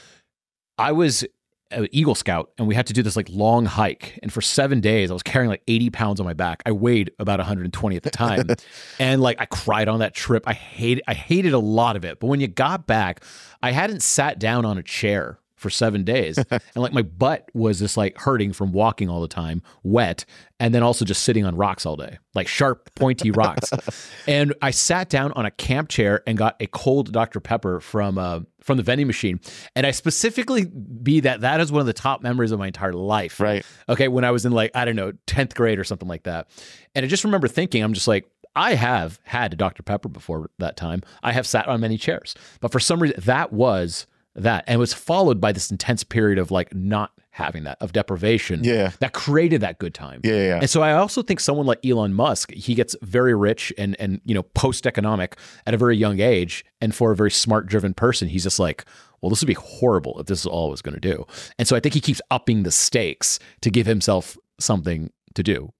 I 0.79 0.93
was 0.93 1.25
an 1.71 1.89
Eagle 1.91 2.15
Scout, 2.15 2.51
and 2.59 2.67
we 2.67 2.75
had 2.75 2.87
to 2.87 2.93
do 2.93 3.03
this 3.03 3.17
like 3.17 3.29
long 3.31 3.65
hike, 3.65 4.19
and 4.23 4.33
for 4.33 4.41
seven 4.41 4.81
days, 4.81 5.11
I 5.11 5.15
was 5.15 5.23
carrying 5.23 5.49
like 5.49 5.63
80 5.67 5.91
pounds 5.91 6.21
on 6.21 6.27
my 6.27 6.33
back. 6.33 6.63
I 6.67 6.73
weighed 6.73 7.11
about 7.19 7.39
120 7.39 7.97
at 7.97 8.03
the 8.03 8.11
time, 8.11 8.47
and 8.99 9.21
like 9.21 9.41
I 9.41 9.47
cried 9.47 9.89
on 9.89 10.01
that 10.01 10.15
trip. 10.15 10.45
I 10.47 10.53
hated 10.53 11.03
I 11.07 11.15
hated 11.15 11.53
a 11.53 11.59
lot 11.59 11.97
of 11.97 12.05
it. 12.05 12.21
But 12.21 12.29
when 12.29 12.41
you 12.41 12.49
got 12.49 12.87
back, 12.87 13.23
I 13.63 13.73
hadn't 13.73 14.03
sat 14.03 14.39
down 14.39 14.65
on 14.65 14.79
a 14.79 14.83
chair 14.83 15.41
for 15.57 15.71
seven 15.71 16.05
days, 16.05 16.39
and 16.51 16.61
like 16.77 16.93
my 16.93 17.03
butt 17.03 17.49
was 17.55 17.79
just 17.79 17.97
like 17.97 18.19
hurting 18.19 18.53
from 18.53 18.73
walking 18.73 19.09
all 19.09 19.21
the 19.21 19.29
time, 19.29 19.63
wet, 19.83 20.25
and 20.61 20.75
then 20.75 20.83
also 20.83 21.05
just 21.05 21.23
sitting 21.23 21.45
on 21.45 21.57
rocks 21.57 21.87
all 21.87 21.97
day, 21.97 22.19
like 22.35 22.47
sharp, 22.49 22.95
pointy 22.95 23.31
rocks. 23.31 23.71
And 24.29 24.55
I 24.61 24.71
sat 24.73 25.09
down 25.09 25.33
on 25.33 25.47
a 25.47 25.51
camp 25.51 25.89
chair 25.89 26.23
and 26.27 26.37
got 26.37 26.57
a 26.61 26.67
cold 26.67 27.13
Dr. 27.13 27.39
Pepper 27.39 27.81
from 27.81 28.19
uh, 28.19 28.41
from 28.61 28.77
the 28.77 28.83
vending 28.83 29.07
machine. 29.07 29.41
And 29.77 29.87
I 29.87 29.93
specifically 29.93 30.65
be 30.65 31.21
that 31.21 31.43
that 31.43 31.61
is 31.61 31.71
one 31.71 31.81
of 31.81 31.87
the 31.87 31.93
top 31.93 32.23
memories 32.23 32.51
of 32.51 32.59
my 32.59 32.67
entire 32.67 32.93
life. 32.93 33.39
Right. 33.41 33.65
Okay, 33.89 34.09
when 34.09 34.25
I 34.25 34.33
was 34.33 34.45
in 34.45 34.53
like 34.53 34.73
I 34.75 34.85
don't 34.85 34.97
know 34.97 35.13
tenth 35.27 35.55
grade 35.55 35.79
or 35.79 35.85
something 35.85 36.09
like 36.09 36.25
that, 36.25 36.49
and 36.95 37.05
I 37.05 37.09
just 37.09 37.25
remember 37.25 37.49
thinking, 37.49 37.83
I'm 37.83 37.95
just 37.95 38.09
like. 38.09 38.29
I 38.59 38.75
have 38.75 39.21
had 39.25 39.53
a 39.53 39.57
Dr. 39.57 39.83
Pepper 39.83 40.09
before 40.09 40.49
that 40.61 40.79
time. 40.79 41.03
I 41.23 41.33
have 41.33 41.47
sat 41.47 41.69
on 41.69 41.83
many 41.83 41.99
chairs, 41.99 42.35
but 42.61 42.73
for 42.73 42.81
some 42.81 43.03
reason, 43.03 43.21
that 43.27 43.53
was 43.53 44.07
that, 44.37 44.65
and 44.67 44.77
it 44.77 44.79
was 44.79 44.95
followed 44.95 45.41
by 45.41 45.53
this 45.53 45.71
intense 45.71 46.05
period 46.05 46.39
of 46.39 46.51
like 46.51 46.75
not 46.75 47.13
having 47.31 47.65
that, 47.65 47.77
of 47.81 47.93
deprivation. 47.93 48.65
Yeah. 48.65 48.93
that 49.01 49.13
created 49.13 49.61
that 49.61 49.79
good 49.79 49.93
time. 49.93 50.21
Yeah. 50.25 50.35
Yeah. 50.35 50.59
And 50.61 50.71
so 50.71 50.83
I 50.83 50.95
also 50.95 51.23
think 51.23 51.41
someone 51.41 51.67
like 51.67 51.85
Elon 51.85 52.15
Musk, 52.15 52.51
he 52.53 52.75
gets 52.75 52.97
very 53.03 53.35
rich 53.35 53.73
and 53.77 53.97
and 53.99 54.21
you 54.25 54.35
know 54.35 54.43
post 54.43 54.87
economic 54.87 55.37
at 55.67 55.75
a 55.75 55.77
very 55.77 55.97
young 55.97 56.21
age, 56.21 56.65
and 56.81 56.95
for 56.95 57.13
a 57.13 57.17
very 57.17 57.31
smart 57.31 57.67
driven 57.67 57.95
person, 57.95 58.29
he's 58.29 58.45
just 58.45 58.59
like, 58.59 58.85
well, 59.21 59.31
this 59.31 59.41
would 59.41 59.49
be 59.49 59.55
horrible 59.55 60.19
if 60.21 60.27
this 60.27 60.41
is 60.41 60.47
all 60.47 60.69
I 60.69 60.71
was 60.71 60.83
going 60.83 60.95
to 60.95 61.01
do. 61.01 61.27
And 61.59 61.67
so 61.67 61.77
I 61.77 61.81
think 61.81 61.95
he 61.95 62.01
keeps 62.01 62.21
upping 62.31 62.63
the 62.63 62.71
stakes 62.71 63.39
to 63.63 63.71
give 63.71 63.87
himself 63.87 64.37
something 64.59 65.11
to 65.35 65.43
do. 65.43 65.73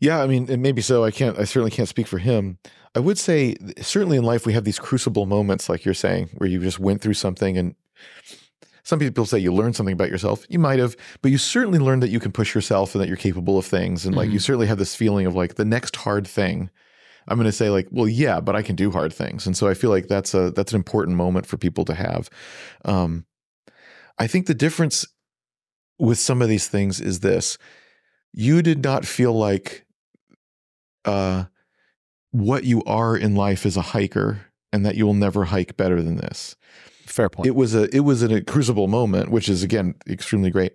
Yeah, 0.00 0.22
I 0.22 0.26
mean, 0.26 0.50
and 0.50 0.62
maybe 0.62 0.82
so. 0.82 1.04
I 1.04 1.10
can't. 1.10 1.38
I 1.38 1.44
certainly 1.44 1.70
can't 1.70 1.88
speak 1.88 2.06
for 2.06 2.18
him. 2.18 2.58
I 2.94 2.98
would 2.98 3.18
say, 3.18 3.54
certainly 3.80 4.16
in 4.16 4.24
life, 4.24 4.46
we 4.46 4.52
have 4.52 4.64
these 4.64 4.78
crucible 4.78 5.26
moments, 5.26 5.68
like 5.68 5.84
you're 5.84 5.94
saying, 5.94 6.30
where 6.34 6.48
you 6.48 6.58
just 6.58 6.80
went 6.80 7.00
through 7.00 7.14
something, 7.14 7.56
and 7.56 7.74
some 8.82 8.98
people 8.98 9.26
say 9.26 9.38
you 9.38 9.54
learned 9.54 9.76
something 9.76 9.92
about 9.92 10.10
yourself. 10.10 10.44
You 10.48 10.58
might 10.58 10.80
have, 10.80 10.96
but 11.22 11.30
you 11.30 11.38
certainly 11.38 11.78
learned 11.78 12.02
that 12.02 12.10
you 12.10 12.18
can 12.18 12.32
push 12.32 12.54
yourself 12.54 12.94
and 12.94 13.02
that 13.02 13.08
you're 13.08 13.16
capable 13.16 13.58
of 13.58 13.66
things, 13.66 14.04
and 14.04 14.16
like 14.16 14.30
you 14.30 14.40
certainly 14.40 14.66
have 14.66 14.78
this 14.78 14.96
feeling 14.96 15.26
of 15.26 15.36
like 15.36 15.54
the 15.54 15.64
next 15.64 15.96
hard 15.96 16.26
thing. 16.26 16.70
I'm 17.28 17.36
going 17.36 17.44
to 17.44 17.52
say 17.52 17.70
like, 17.70 17.86
well, 17.92 18.08
yeah, 18.08 18.40
but 18.40 18.56
I 18.56 18.62
can 18.62 18.74
do 18.74 18.90
hard 18.90 19.12
things, 19.12 19.46
and 19.46 19.56
so 19.56 19.68
I 19.68 19.74
feel 19.74 19.90
like 19.90 20.08
that's 20.08 20.34
a 20.34 20.50
that's 20.50 20.72
an 20.72 20.76
important 20.76 21.16
moment 21.16 21.46
for 21.46 21.56
people 21.58 21.84
to 21.84 21.94
have. 21.94 22.28
Um, 22.84 23.24
I 24.18 24.26
think 24.26 24.46
the 24.46 24.54
difference 24.54 25.06
with 25.98 26.18
some 26.18 26.42
of 26.42 26.48
these 26.48 26.66
things 26.66 27.00
is 27.00 27.20
this: 27.20 27.56
you 28.32 28.62
did 28.62 28.82
not 28.82 29.04
feel 29.04 29.32
like 29.32 29.86
uh, 31.04 31.44
what 32.30 32.64
you 32.64 32.82
are 32.84 33.16
in 33.16 33.34
life 33.34 33.66
is 33.66 33.76
a 33.76 33.82
hiker 33.82 34.46
and 34.72 34.84
that 34.86 34.94
you 34.94 35.06
will 35.06 35.14
never 35.14 35.46
hike 35.46 35.76
better 35.76 36.02
than 36.02 36.16
this. 36.16 36.56
Fair 37.06 37.28
point. 37.28 37.46
It 37.48 37.54
was 37.56 37.74
a 37.74 37.94
it 37.94 38.00
was 38.00 38.22
a 38.22 38.40
crucible 38.42 38.86
moment, 38.86 39.30
which 39.30 39.48
is 39.48 39.62
again 39.62 39.94
extremely 40.08 40.50
great. 40.50 40.74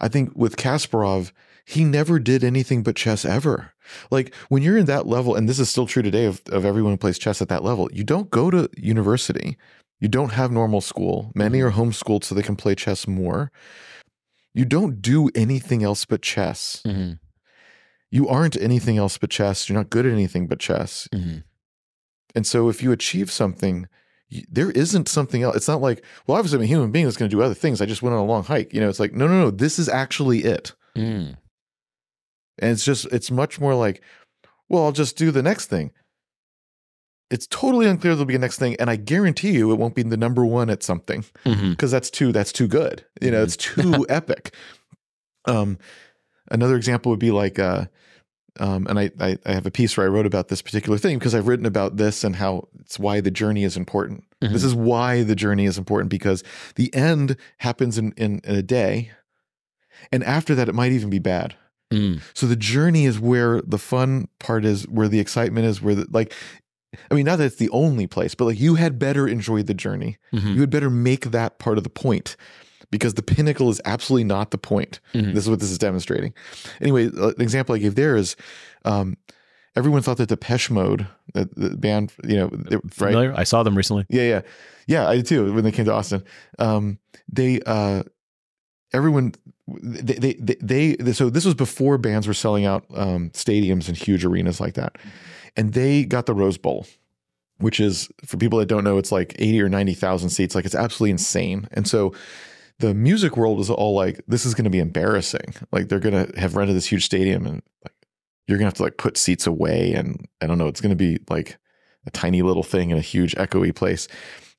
I 0.00 0.08
think 0.08 0.32
with 0.34 0.56
Kasparov, 0.56 1.30
he 1.64 1.84
never 1.84 2.18
did 2.18 2.42
anything 2.42 2.82
but 2.82 2.96
chess 2.96 3.24
ever. 3.24 3.72
Like 4.10 4.34
when 4.48 4.62
you're 4.62 4.76
in 4.76 4.86
that 4.86 5.06
level, 5.06 5.36
and 5.36 5.48
this 5.48 5.60
is 5.60 5.70
still 5.70 5.86
true 5.86 6.02
today 6.02 6.24
of, 6.24 6.42
of 6.50 6.64
everyone 6.64 6.92
who 6.92 6.96
plays 6.96 7.18
chess 7.18 7.40
at 7.40 7.48
that 7.48 7.62
level, 7.62 7.88
you 7.92 8.02
don't 8.02 8.30
go 8.30 8.50
to 8.50 8.68
university. 8.76 9.56
You 10.00 10.08
don't 10.08 10.32
have 10.32 10.50
normal 10.50 10.80
school. 10.80 11.30
Many 11.36 11.60
are 11.60 11.70
homeschooled 11.70 12.24
so 12.24 12.34
they 12.34 12.42
can 12.42 12.56
play 12.56 12.74
chess 12.74 13.06
more. 13.06 13.52
You 14.52 14.64
don't 14.64 15.00
do 15.00 15.30
anything 15.36 15.84
else 15.84 16.04
but 16.04 16.22
chess. 16.22 16.82
Mhm. 16.84 17.20
You 18.12 18.28
aren't 18.28 18.60
anything 18.60 18.96
else 18.98 19.18
but 19.18 19.30
chess. 19.30 19.68
You're 19.68 19.78
not 19.78 19.90
good 19.90 20.06
at 20.06 20.12
anything 20.12 20.46
but 20.46 20.60
chess. 20.60 21.08
Mhm. 21.12 21.42
And 22.36 22.46
so 22.46 22.68
if 22.68 22.82
you 22.82 22.92
achieve 22.92 23.30
something, 23.32 23.88
there 24.48 24.70
isn't 24.70 25.08
something 25.08 25.42
else. 25.42 25.56
It's 25.56 25.68
not 25.68 25.80
like, 25.80 26.04
well, 26.26 26.38
obviously 26.38 26.58
I'm 26.58 26.62
a 26.62 26.66
human 26.66 26.92
being 26.92 27.06
that's 27.06 27.16
going 27.16 27.30
to 27.30 27.36
do 27.36 27.42
other 27.42 27.54
things. 27.54 27.80
I 27.80 27.86
just 27.86 28.02
went 28.02 28.14
on 28.14 28.20
a 28.20 28.24
long 28.24 28.44
hike. 28.44 28.72
You 28.72 28.80
know, 28.80 28.88
it's 28.88 29.00
like, 29.00 29.12
no, 29.12 29.26
no, 29.26 29.40
no. 29.40 29.50
This 29.50 29.78
is 29.78 29.88
actually 29.88 30.44
it. 30.44 30.72
Mm. 30.96 31.36
And 32.58 32.70
it's 32.70 32.84
just, 32.84 33.06
it's 33.06 33.30
much 33.30 33.58
more 33.60 33.74
like, 33.74 34.02
well, 34.68 34.84
I'll 34.84 34.92
just 34.92 35.16
do 35.16 35.30
the 35.30 35.42
next 35.42 35.66
thing. 35.66 35.90
It's 37.30 37.46
totally 37.46 37.86
unclear 37.86 38.14
there'll 38.14 38.26
be 38.26 38.34
a 38.34 38.38
next 38.38 38.58
thing, 38.58 38.76
and 38.78 38.90
I 38.90 38.96
guarantee 38.96 39.52
you 39.52 39.72
it 39.72 39.78
won't 39.78 39.94
be 39.94 40.02
the 40.02 40.18
number 40.18 40.44
one 40.44 40.68
at 40.68 40.82
something 40.82 41.24
because 41.44 41.90
that's 41.90 42.10
too 42.10 42.30
that's 42.30 42.52
too 42.52 42.68
good. 42.68 43.06
You 43.22 43.30
know, 43.30 43.42
it's 43.42 43.56
too 43.56 44.04
epic. 44.10 44.54
Um, 45.46 45.78
another 46.50 46.76
example 46.76 47.10
would 47.10 47.18
be 47.18 47.30
like, 47.30 47.58
uh, 47.58 47.86
um, 48.60 48.86
and 48.86 48.98
I, 48.98 49.10
I 49.18 49.38
I 49.46 49.52
have 49.52 49.64
a 49.66 49.70
piece 49.70 49.96
where 49.96 50.06
I 50.06 50.10
wrote 50.10 50.26
about 50.26 50.48
this 50.48 50.60
particular 50.62 50.98
thing 50.98 51.18
because 51.18 51.34
I've 51.34 51.48
written 51.48 51.64
about 51.66 51.96
this 51.96 52.22
and 52.22 52.36
how 52.36 52.68
it's 52.80 52.98
why 52.98 53.20
the 53.20 53.30
journey 53.30 53.64
is 53.64 53.76
important. 53.76 54.24
Mhm. 54.42 54.52
This 54.52 54.64
is 54.64 54.74
why 54.74 55.22
the 55.22 55.34
journey 55.36 55.64
is 55.64 55.78
important 55.78 56.10
because 56.10 56.44
the 56.76 56.94
end 56.94 57.36
happens 57.58 57.96
in, 57.96 58.12
in 58.18 58.40
in 58.44 58.54
a 58.56 58.62
day, 58.62 59.10
and 60.10 60.22
after 60.24 60.54
that 60.54 60.68
it 60.68 60.74
might 60.74 60.92
even 60.92 61.08
be 61.10 61.18
bad. 61.18 61.54
Mm. 61.92 62.20
So 62.34 62.46
the 62.46 62.56
journey 62.56 63.04
is 63.06 63.18
where 63.20 63.60
the 63.62 63.78
fun 63.78 64.28
part 64.38 64.64
is, 64.64 64.86
where 64.88 65.08
the 65.08 65.20
excitement 65.20 65.66
is, 65.66 65.80
where 65.80 65.94
the 65.94 66.06
like. 66.10 66.32
I 67.10 67.14
mean, 67.14 67.24
not 67.24 67.36
that 67.36 67.46
it's 67.46 67.56
the 67.56 67.70
only 67.70 68.06
place, 68.06 68.34
but 68.34 68.44
like 68.44 68.60
you 68.60 68.74
had 68.74 68.98
better 68.98 69.26
enjoy 69.26 69.62
the 69.62 69.72
journey. 69.72 70.18
Mhm. 70.34 70.54
You 70.54 70.60
had 70.60 70.68
better 70.68 70.90
make 70.90 71.30
that 71.30 71.58
part 71.58 71.78
of 71.78 71.84
the 71.84 71.90
point 71.90 72.36
because 72.92 73.14
the 73.14 73.22
pinnacle 73.22 73.68
is 73.70 73.80
absolutely 73.84 74.22
not 74.24 74.52
the 74.52 74.58
point. 74.58 75.00
Mhm. 75.14 75.34
This 75.34 75.42
is 75.42 75.50
what 75.50 75.58
this 75.58 75.70
is 75.72 75.78
demonstrating. 75.78 76.32
Anyway, 76.80 77.06
uh, 77.08 77.30
an 77.30 77.40
example 77.40 77.74
I 77.74 77.78
gave 77.78 77.96
there 77.96 78.14
is 78.14 78.36
um, 78.84 79.16
everyone 79.74 80.02
thought 80.02 80.18
that 80.18 80.28
Depeche 80.28 80.70
Mode, 80.70 81.08
the, 81.34 81.48
the 81.56 81.76
band, 81.76 82.12
you 82.22 82.36
know, 82.36 82.46
they- 82.48 82.76
right? 82.76 82.92
Familiar? 82.94 83.34
I 83.36 83.42
saw 83.44 83.64
them 83.64 83.74
recently. 83.76 84.06
Yeah, 84.08 84.22
yeah, 84.22 84.40
yeah. 84.86 85.08
I 85.08 85.16
did 85.16 85.26
too 85.26 85.52
when 85.52 85.64
they 85.64 85.72
came 85.72 85.86
to 85.86 85.92
Austin. 85.92 86.22
Um, 86.60 86.98
they, 87.32 87.60
uh, 87.66 88.02
everyone, 88.92 89.34
they, 89.82 90.34
they, 90.34 90.54
they, 90.60 90.96
they, 90.96 91.12
so 91.12 91.30
this 91.30 91.44
was 91.44 91.54
before 91.54 91.98
bands 91.98 92.26
were 92.28 92.34
selling 92.34 92.64
out 92.66 92.84
um, 92.94 93.30
stadiums 93.30 93.88
and 93.88 93.96
huge 93.96 94.24
arenas 94.24 94.60
like 94.60 94.74
that, 94.74 94.96
and 95.56 95.72
they 95.72 96.04
got 96.04 96.26
the 96.26 96.34
Rose 96.34 96.58
Bowl, 96.58 96.86
which 97.58 97.80
is 97.80 98.08
for 98.26 98.36
people 98.36 98.58
that 98.58 98.66
don't 98.66 98.84
know, 98.84 98.98
it's 98.98 99.12
like 99.12 99.34
eighty 99.38 99.60
or 99.62 99.68
ninety 99.68 99.94
thousand 99.94 100.30
seats. 100.30 100.54
Like 100.54 100.64
it's 100.66 100.74
absolutely 100.74 101.12
insane, 101.12 101.68
and 101.72 101.86
so. 101.88 102.12
The 102.82 102.94
music 102.94 103.36
world 103.36 103.58
was 103.58 103.70
all 103.70 103.94
like, 103.94 104.20
"This 104.26 104.44
is 104.44 104.54
going 104.54 104.64
to 104.64 104.70
be 104.70 104.80
embarrassing. 104.80 105.54
Like 105.70 105.88
they're 105.88 106.00
going 106.00 106.26
to 106.26 106.38
have 106.40 106.56
rented 106.56 106.76
this 106.76 106.86
huge 106.90 107.04
stadium, 107.04 107.46
and 107.46 107.62
like 107.84 107.94
you're 108.48 108.58
going 108.58 108.64
to 108.66 108.70
have 108.70 108.74
to 108.74 108.82
like 108.82 108.96
put 108.96 109.16
seats 109.16 109.46
away, 109.46 109.92
and 109.94 110.26
I 110.40 110.46
don't 110.48 110.58
know. 110.58 110.66
It's 110.66 110.80
going 110.80 110.90
to 110.90 110.96
be 110.96 111.20
like 111.30 111.58
a 112.06 112.10
tiny 112.10 112.42
little 112.42 112.64
thing 112.64 112.90
in 112.90 112.98
a 112.98 113.02
huge 113.02 113.34
echoey 113.36 113.72
place. 113.74 114.08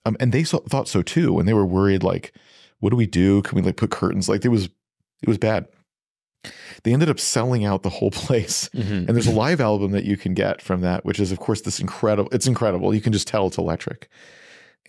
Um, 0.05 0.15
and 0.19 0.31
they 0.31 0.43
saw, 0.45 0.59
thought 0.59 0.87
so 0.87 1.01
too, 1.01 1.37
and 1.37 1.47
they 1.47 1.53
were 1.53 1.65
worried 1.65 2.01
like, 2.01 2.33
what 2.79 2.91
do 2.91 2.95
we 2.95 3.05
do? 3.05 3.41
Can 3.41 3.57
we 3.57 3.61
like 3.61 3.75
put 3.77 3.91
curtains? 3.91 4.29
Like 4.29 4.45
it 4.45 4.49
was, 4.49 4.65
it 5.21 5.27
was 5.27 5.37
bad. 5.37 5.67
They 6.83 6.93
ended 6.93 7.09
up 7.09 7.19
selling 7.19 7.65
out 7.65 7.83
the 7.83 7.89
whole 7.89 8.11
place. 8.25 8.69
Mhm. 8.73 9.07
And 9.07 9.09
there's 9.09 9.27
a 9.27 9.31
live 9.31 9.59
album 9.61 9.91
that 9.91 10.05
you 10.05 10.15
can 10.17 10.33
get 10.33 10.61
from 10.61 10.79
that, 10.81 11.03
which 11.05 11.19
is 11.19 11.31
of 11.33 11.39
course 11.39 11.61
this 11.61 11.79
incredible. 11.79 12.29
It's 12.31 12.47
incredible. 12.47 12.93
You 12.95 13.01
can 13.01 13.13
just 13.13 13.27
tell 13.27 13.47
it's 13.47 13.57
electric. 13.57 14.09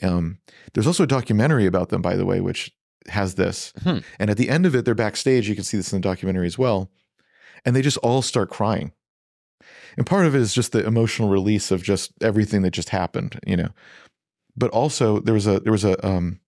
Um, 0.02 0.38
there's 0.72 0.86
also 0.86 1.02
a 1.04 1.08
documentary 1.08 1.66
about 1.66 1.88
them, 1.90 2.02
by 2.02 2.16
the 2.16 2.26
way, 2.26 2.40
which 2.40 2.72
has 3.08 3.34
this. 3.34 3.72
Hmm. 3.82 3.98
And 4.18 4.30
at 4.30 4.36
the 4.36 4.48
end 4.48 4.66
of 4.66 4.74
it, 4.74 4.84
they're 4.84 4.94
backstage. 4.94 5.48
You 5.48 5.54
can 5.54 5.64
see 5.64 5.76
this 5.76 5.92
in 5.92 6.00
the 6.00 6.08
documentary 6.08 6.46
as 6.46 6.58
well. 6.58 6.90
And 7.64 7.74
they 7.74 7.82
just 7.82 7.98
all 7.98 8.22
start 8.22 8.50
crying. 8.50 8.92
And 9.96 10.06
part 10.06 10.26
of 10.26 10.34
it 10.34 10.40
is 10.40 10.52
just 10.54 10.72
the 10.72 10.84
emotional 10.84 11.28
release 11.28 11.70
of 11.70 11.82
just 11.82 12.12
everything 12.20 12.62
that 12.62 12.72
just 12.72 12.88
happened, 12.90 13.38
you 13.46 13.56
know. 13.56 13.68
But 14.56 14.70
also 14.70 15.20
there 15.20 15.34
was 15.34 15.46
a 15.46 15.60
there 15.60 15.72
was 15.72 15.84
a 15.84 16.04
um 16.06 16.40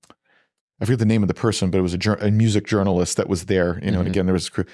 I 0.81 0.85
forget 0.85 0.99
the 0.99 1.07
name 1.07 1.23
of 1.23 1.29
the 1.29 1.35
person, 1.35 1.71
but 1.71 1.79
it 1.79 1.83
was 1.83 1.95
a, 1.95 2.13
a 2.21 2.31
music 2.31 2.67
journalist 2.67 3.17
that 3.17 3.29
was 3.29 3.47
there, 3.47 3.79
you 3.83 3.91
know. 3.91 4.01
And 4.01 4.09
Mhm. 4.09 4.11
again, 4.11 4.27
there 4.27 4.33
was 4.35 4.49
a 4.49 4.51
crew, 4.51 4.65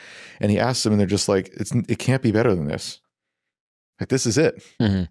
and 0.41 0.51
he 0.51 0.59
asked 0.59 0.83
them, 0.85 0.93
and 0.93 0.99
they're 0.99 1.07
just 1.07 1.29
like, 1.29 1.51
"It's 1.55 1.71
it 1.89 1.99
can't 2.01 2.23
be 2.23 2.33
better 2.33 2.55
than 2.55 2.67
this. 2.67 3.01
Like 4.01 4.09
this 4.09 4.27
is 4.27 4.37
it. 4.37 4.63
Mhm. 4.81 5.09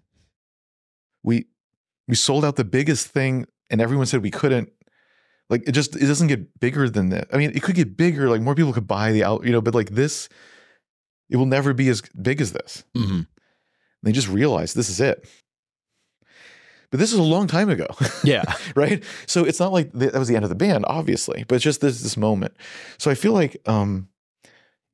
We 1.22 1.46
we 2.08 2.14
sold 2.14 2.44
out 2.44 2.56
the 2.56 2.64
biggest 2.64 3.08
thing, 3.08 3.46
and 3.70 3.80
everyone 3.80 4.06
said 4.06 4.22
we 4.22 4.30
couldn't. 4.30 4.70
Like 5.52 5.68
it 5.68 5.72
just 5.72 5.94
it 5.94 6.06
doesn't 6.06 6.28
get 6.28 6.58
bigger 6.60 6.88
than 6.88 7.10
that. 7.10 7.28
I 7.32 7.36
mean, 7.36 7.52
it 7.54 7.62
could 7.62 7.74
get 7.76 7.94
bigger. 7.96 8.28
Like 8.30 8.40
more 8.40 8.54
people 8.54 8.72
could 8.72 8.88
buy 8.88 9.12
the 9.12 9.22
out, 9.22 9.44
you 9.44 9.52
know. 9.52 9.60
But 9.60 9.74
like 9.74 9.90
this, 9.90 10.28
it 11.28 11.36
will 11.36 11.46
never 11.46 11.74
be 11.74 11.88
as 11.90 12.00
big 12.20 12.40
as 12.40 12.52
this. 12.52 12.84
Mhm. 12.96 13.26
They 14.02 14.12
just 14.12 14.28
realized 14.28 14.74
this 14.74 14.88
is 14.88 14.98
it. 14.98 15.28
But 16.90 17.00
this 17.00 17.12
is 17.12 17.18
a 17.18 17.22
long 17.22 17.46
time 17.46 17.68
ago, 17.70 17.86
Yeah. 18.24 18.44
right? 18.74 19.02
So 19.26 19.44
it's 19.44 19.60
not 19.60 19.72
like 19.72 19.92
that 19.92 20.14
was 20.14 20.28
the 20.28 20.36
end 20.36 20.44
of 20.44 20.48
the 20.50 20.54
band, 20.56 20.84
obviously, 20.88 21.44
but 21.46 21.54
it's 21.56 21.64
just 21.64 21.80
this 21.82 22.00
this 22.02 22.16
moment. 22.16 22.54
So 22.98 23.10
I 23.10 23.14
feel 23.14 23.32
like 23.34 23.56
um, 23.66 24.08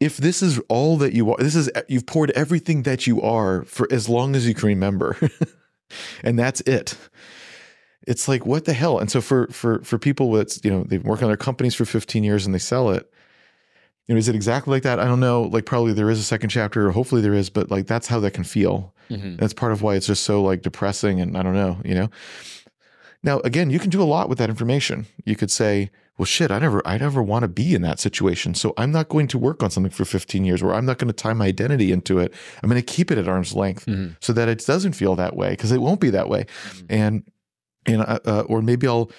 if 0.00 0.16
this 0.16 0.42
is 0.42 0.60
all 0.68 0.96
that 0.98 1.12
you 1.12 1.30
are, 1.32 1.36
this 1.38 1.54
is 1.56 1.70
you've 1.88 2.06
poured 2.06 2.30
everything 2.32 2.82
that 2.82 3.06
you 3.06 3.22
are 3.22 3.62
for 3.64 3.86
as 3.92 4.08
long 4.08 4.36
as 4.36 4.46
you 4.46 4.54
can 4.54 4.66
remember, 4.68 5.16
and 6.24 6.38
that's 6.38 6.60
it. 6.62 6.96
It's 8.08 8.26
like 8.26 8.46
what 8.46 8.64
the 8.64 8.72
hell? 8.72 8.98
And 8.98 9.10
so 9.10 9.20
for 9.20 9.46
for 9.48 9.80
for 9.84 9.98
people 9.98 10.32
that's 10.32 10.64
you 10.64 10.70
know 10.70 10.84
they've 10.84 11.04
worked 11.04 11.22
on 11.22 11.28
their 11.28 11.36
companies 11.36 11.74
for 11.74 11.84
15 11.84 12.24
years 12.24 12.46
and 12.46 12.54
they 12.54 12.58
sell 12.58 12.90
it. 12.90 13.10
You 14.06 14.14
know, 14.14 14.18
is 14.18 14.28
it 14.28 14.34
exactly 14.34 14.70
like 14.72 14.84
that? 14.84 14.98
I 14.98 15.04
don't 15.04 15.20
know. 15.20 15.42
Like 15.42 15.66
probably 15.66 15.92
there 15.92 16.08
is 16.10 16.18
a 16.18 16.22
second 16.22 16.48
chapter, 16.48 16.86
or 16.88 16.92
hopefully 16.92 17.20
there 17.20 17.34
is, 17.34 17.50
but 17.50 17.70
like 17.70 17.86
that's 17.86 18.06
how 18.08 18.18
that 18.20 18.32
can 18.32 18.44
feel. 18.44 18.94
Mhm. 19.10 19.38
That's 19.38 19.52
part 19.52 19.72
of 19.72 19.82
why 19.82 19.94
it's 19.96 20.06
just 20.06 20.22
so 20.24 20.42
like 20.42 20.62
depressing 20.62 21.20
and 21.20 21.36
I 21.36 21.42
don't 21.42 21.54
know, 21.54 21.78
you 21.84 21.94
know. 21.94 22.08
Now 23.22 23.40
again, 23.40 23.70
you 23.70 23.78
can 23.78 23.90
do 23.90 24.02
a 24.02 24.04
lot 24.04 24.28
with 24.28 24.38
that 24.38 24.48
information. 24.48 25.06
You 25.24 25.36
could 25.36 25.50
say, 25.50 25.90
well 26.16 26.24
shit, 26.26 26.50
I 26.50 26.58
never 26.58 26.80
I 26.86 26.96
never 26.98 27.22
want 27.22 27.42
to 27.42 27.48
be 27.48 27.74
in 27.74 27.82
that 27.82 28.00
situation. 28.00 28.54
So 28.54 28.72
I'm 28.78 28.92
not 28.92 29.08
going 29.08 29.28
to 29.28 29.38
work 29.38 29.62
on 29.62 29.70
something 29.70 29.90
for 29.92 30.04
15 30.04 30.44
years 30.44 30.62
where 30.62 30.74
I'm 30.74 30.86
not 30.86 30.98
going 30.98 31.08
to 31.08 31.12
tie 31.22 31.34
my 31.34 31.46
identity 31.46 31.92
into 31.92 32.18
it. 32.18 32.32
I'm 32.62 32.70
going 32.70 32.80
to 32.80 32.92
keep 32.94 33.10
it 33.10 33.18
at 33.18 33.28
arm's 33.28 33.54
length 33.54 33.86
Mhm. 33.86 34.16
so 34.20 34.32
that 34.32 34.48
it 34.48 34.64
doesn't 34.64 34.92
feel 34.92 35.16
that 35.16 35.36
way 35.36 35.50
because 35.50 35.72
it 35.72 35.82
won't 35.82 36.00
be 36.00 36.10
that 36.10 36.28
way. 36.28 36.46
And 36.88 37.24
and 37.86 38.02
uh, 38.02 38.18
uh, 38.24 38.40
or 38.48 38.62
maybe 38.62 38.86
I'll 38.86 39.10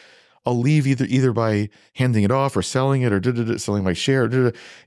I'll 0.46 0.58
leave 0.58 0.88
either 0.88 1.06
either 1.06 1.34
by 1.34 1.70
handing 1.94 2.24
it 2.24 2.32
off 2.32 2.56
or 2.56 2.62
selling 2.62 3.02
it 3.02 3.12
or 3.12 3.60
selling 3.60 3.84
my 3.84 3.94
share, 3.94 4.32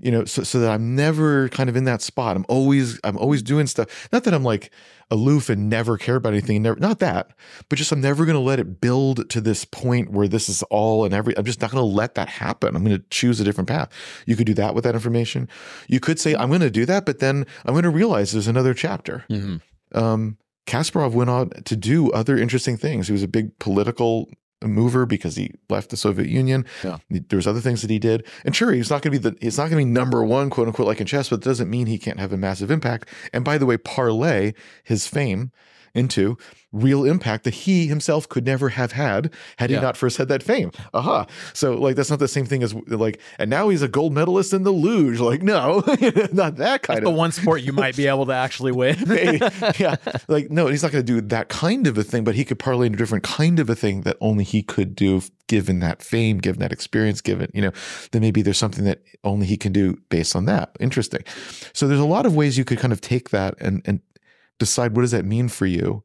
you 0.00 0.10
know, 0.10 0.24
so, 0.24 0.42
so 0.42 0.58
that 0.60 0.70
I'm 0.70 0.96
never 0.96 1.50
kind 1.50 1.68
of 1.68 1.76
in 1.76 1.84
that 1.84 2.00
spot. 2.02 2.36
I'm 2.36 2.46
always 2.48 2.98
I'm 3.04 3.18
always 3.18 3.42
doing 3.42 3.66
stuff. 3.66 4.08
Not 4.12 4.24
that 4.24 4.32
I'm 4.34 4.42
like 4.44 4.70
aloof 5.10 5.50
and 5.50 5.68
never 5.68 5.98
care 5.98 6.16
about 6.16 6.32
anything. 6.32 6.62
Never, 6.62 6.80
not 6.80 6.98
that, 7.00 7.32
but 7.68 7.76
just 7.76 7.92
I'm 7.92 8.00
never 8.00 8.24
going 8.24 8.34
to 8.34 8.40
let 8.40 8.58
it 8.60 8.80
build 8.80 9.28
to 9.28 9.42
this 9.42 9.66
point 9.66 10.10
where 10.10 10.26
this 10.26 10.48
is 10.48 10.62
all 10.64 11.04
and 11.04 11.12
every. 11.12 11.36
I'm 11.36 11.44
just 11.44 11.60
not 11.60 11.70
going 11.70 11.82
to 11.82 11.86
let 11.96 12.14
that 12.14 12.30
happen. 12.30 12.74
I'm 12.74 12.82
going 12.82 12.96
to 12.96 13.04
choose 13.10 13.38
a 13.38 13.44
different 13.44 13.68
path. 13.68 13.90
You 14.26 14.36
could 14.36 14.46
do 14.46 14.54
that 14.54 14.74
with 14.74 14.84
that 14.84 14.94
information. 14.94 15.48
You 15.86 16.00
could 16.00 16.18
say 16.18 16.34
I'm 16.34 16.48
going 16.48 16.62
to 16.62 16.70
do 16.70 16.86
that, 16.86 17.04
but 17.04 17.18
then 17.18 17.44
I'm 17.66 17.74
going 17.74 17.82
to 17.84 17.90
realize 17.90 18.32
there's 18.32 18.48
another 18.48 18.72
chapter 18.72 19.26
Mhm. 19.28 19.60
um, 19.94 20.38
Kasparov 20.66 21.12
went 21.12 21.30
on 21.30 21.50
to 21.50 21.76
do 21.76 22.10
other 22.12 22.36
interesting 22.38 22.76
things. 22.76 23.08
He 23.08 23.12
was 23.12 23.22
a 23.22 23.28
big 23.28 23.58
political 23.58 24.28
mover 24.62 25.06
because 25.06 25.36
he 25.36 25.52
left 25.68 25.90
the 25.90 25.96
Soviet 25.96 26.28
Union. 26.28 26.64
Yeah. 26.84 26.98
There 27.10 27.36
was 27.36 27.46
other 27.46 27.60
things 27.60 27.82
that 27.82 27.90
he 27.90 27.98
did. 27.98 28.24
And 28.44 28.54
sure, 28.54 28.72
he's 28.72 28.90
not 28.90 29.02
going 29.02 29.12
to 29.12 29.20
be 29.20 29.30
the 29.30 29.36
he's 29.40 29.58
not 29.58 29.70
going 29.70 29.82
to 29.82 29.86
be 29.86 29.92
number 29.92 30.22
one, 30.24 30.50
quote 30.50 30.68
unquote, 30.68 30.86
like 30.86 31.00
in 31.00 31.06
chess, 31.06 31.30
but 31.30 31.36
it 31.36 31.44
doesn't 31.44 31.70
mean 31.70 31.86
he 31.86 31.98
can't 31.98 32.20
have 32.20 32.32
a 32.32 32.36
massive 32.36 32.70
impact. 32.70 33.08
And 33.32 33.44
by 33.44 33.58
the 33.58 33.66
way, 33.66 33.76
parlay 33.76 34.52
his 34.84 35.06
fame 35.06 35.50
into 35.94 36.36
real 36.72 37.04
impact 37.04 37.44
that 37.44 37.52
he 37.52 37.86
himself 37.86 38.28
could 38.28 38.46
never 38.46 38.70
have 38.70 38.92
had 38.92 39.30
had 39.58 39.68
he 39.68 39.76
not 39.76 39.96
first 39.96 40.16
had 40.16 40.28
that 40.28 40.42
fame. 40.42 40.72
Aha. 40.94 41.26
So 41.52 41.74
like 41.74 41.96
that's 41.96 42.10
not 42.10 42.18
the 42.18 42.28
same 42.28 42.46
thing 42.46 42.62
as 42.62 42.74
like 42.74 43.20
and 43.38 43.50
now 43.50 43.68
he's 43.68 43.82
a 43.82 43.88
gold 43.88 44.14
medalist 44.14 44.52
in 44.54 44.62
the 44.62 44.70
luge. 44.70 45.20
Like 45.20 45.42
no, 45.42 45.80
not 46.32 46.56
that 46.56 46.82
kind 46.82 46.98
The 46.98 47.08
of 47.08 47.12
the 47.12 47.18
one 47.18 47.32
sport 47.32 47.62
you 47.62 47.72
might 47.72 47.96
be 47.96 48.06
able 48.06 48.26
to 48.26 48.32
actually 48.32 48.72
win. 48.72 48.96
Maybe. 49.06 49.38
yeah. 49.78 49.96
Like, 50.28 50.50
no, 50.50 50.68
he's 50.68 50.82
not 50.82 50.92
going 50.92 51.04
to 51.04 51.12
do 51.12 51.20
that 51.28 51.48
kind 51.48 51.86
of 51.86 51.98
a 51.98 52.02
thing, 52.02 52.24
but 52.24 52.34
he 52.34 52.44
could 52.44 52.58
parlay 52.58 52.86
into 52.86 52.96
a 52.96 52.98
different 52.98 53.24
kind 53.24 53.58
of 53.58 53.68
a 53.68 53.74
thing 53.74 54.02
that 54.02 54.16
only 54.20 54.44
he 54.44 54.62
could 54.62 54.94
do 54.94 55.20
given 55.48 55.80
that 55.80 56.02
fame, 56.02 56.38
given 56.38 56.60
that 56.60 56.72
experience, 56.72 57.20
given, 57.20 57.50
you 57.52 57.60
know, 57.60 57.72
then 58.12 58.22
maybe 58.22 58.40
there's 58.40 58.56
something 58.56 58.84
that 58.84 59.02
only 59.24 59.44
he 59.46 59.56
can 59.56 59.72
do 59.72 59.98
based 60.08 60.34
on 60.34 60.46
that. 60.46 60.74
Interesting. 60.80 61.22
So 61.74 61.86
there's 61.86 62.00
a 62.00 62.06
lot 62.06 62.24
of 62.24 62.34
ways 62.34 62.56
you 62.56 62.64
could 62.64 62.78
kind 62.78 62.92
of 62.92 63.02
take 63.02 63.30
that 63.30 63.54
and, 63.60 63.82
and 63.84 64.00
decide 64.62 64.94
what 64.94 65.02
does 65.02 65.10
that 65.10 65.24
mean 65.24 65.48
for 65.48 65.66
you 65.66 66.02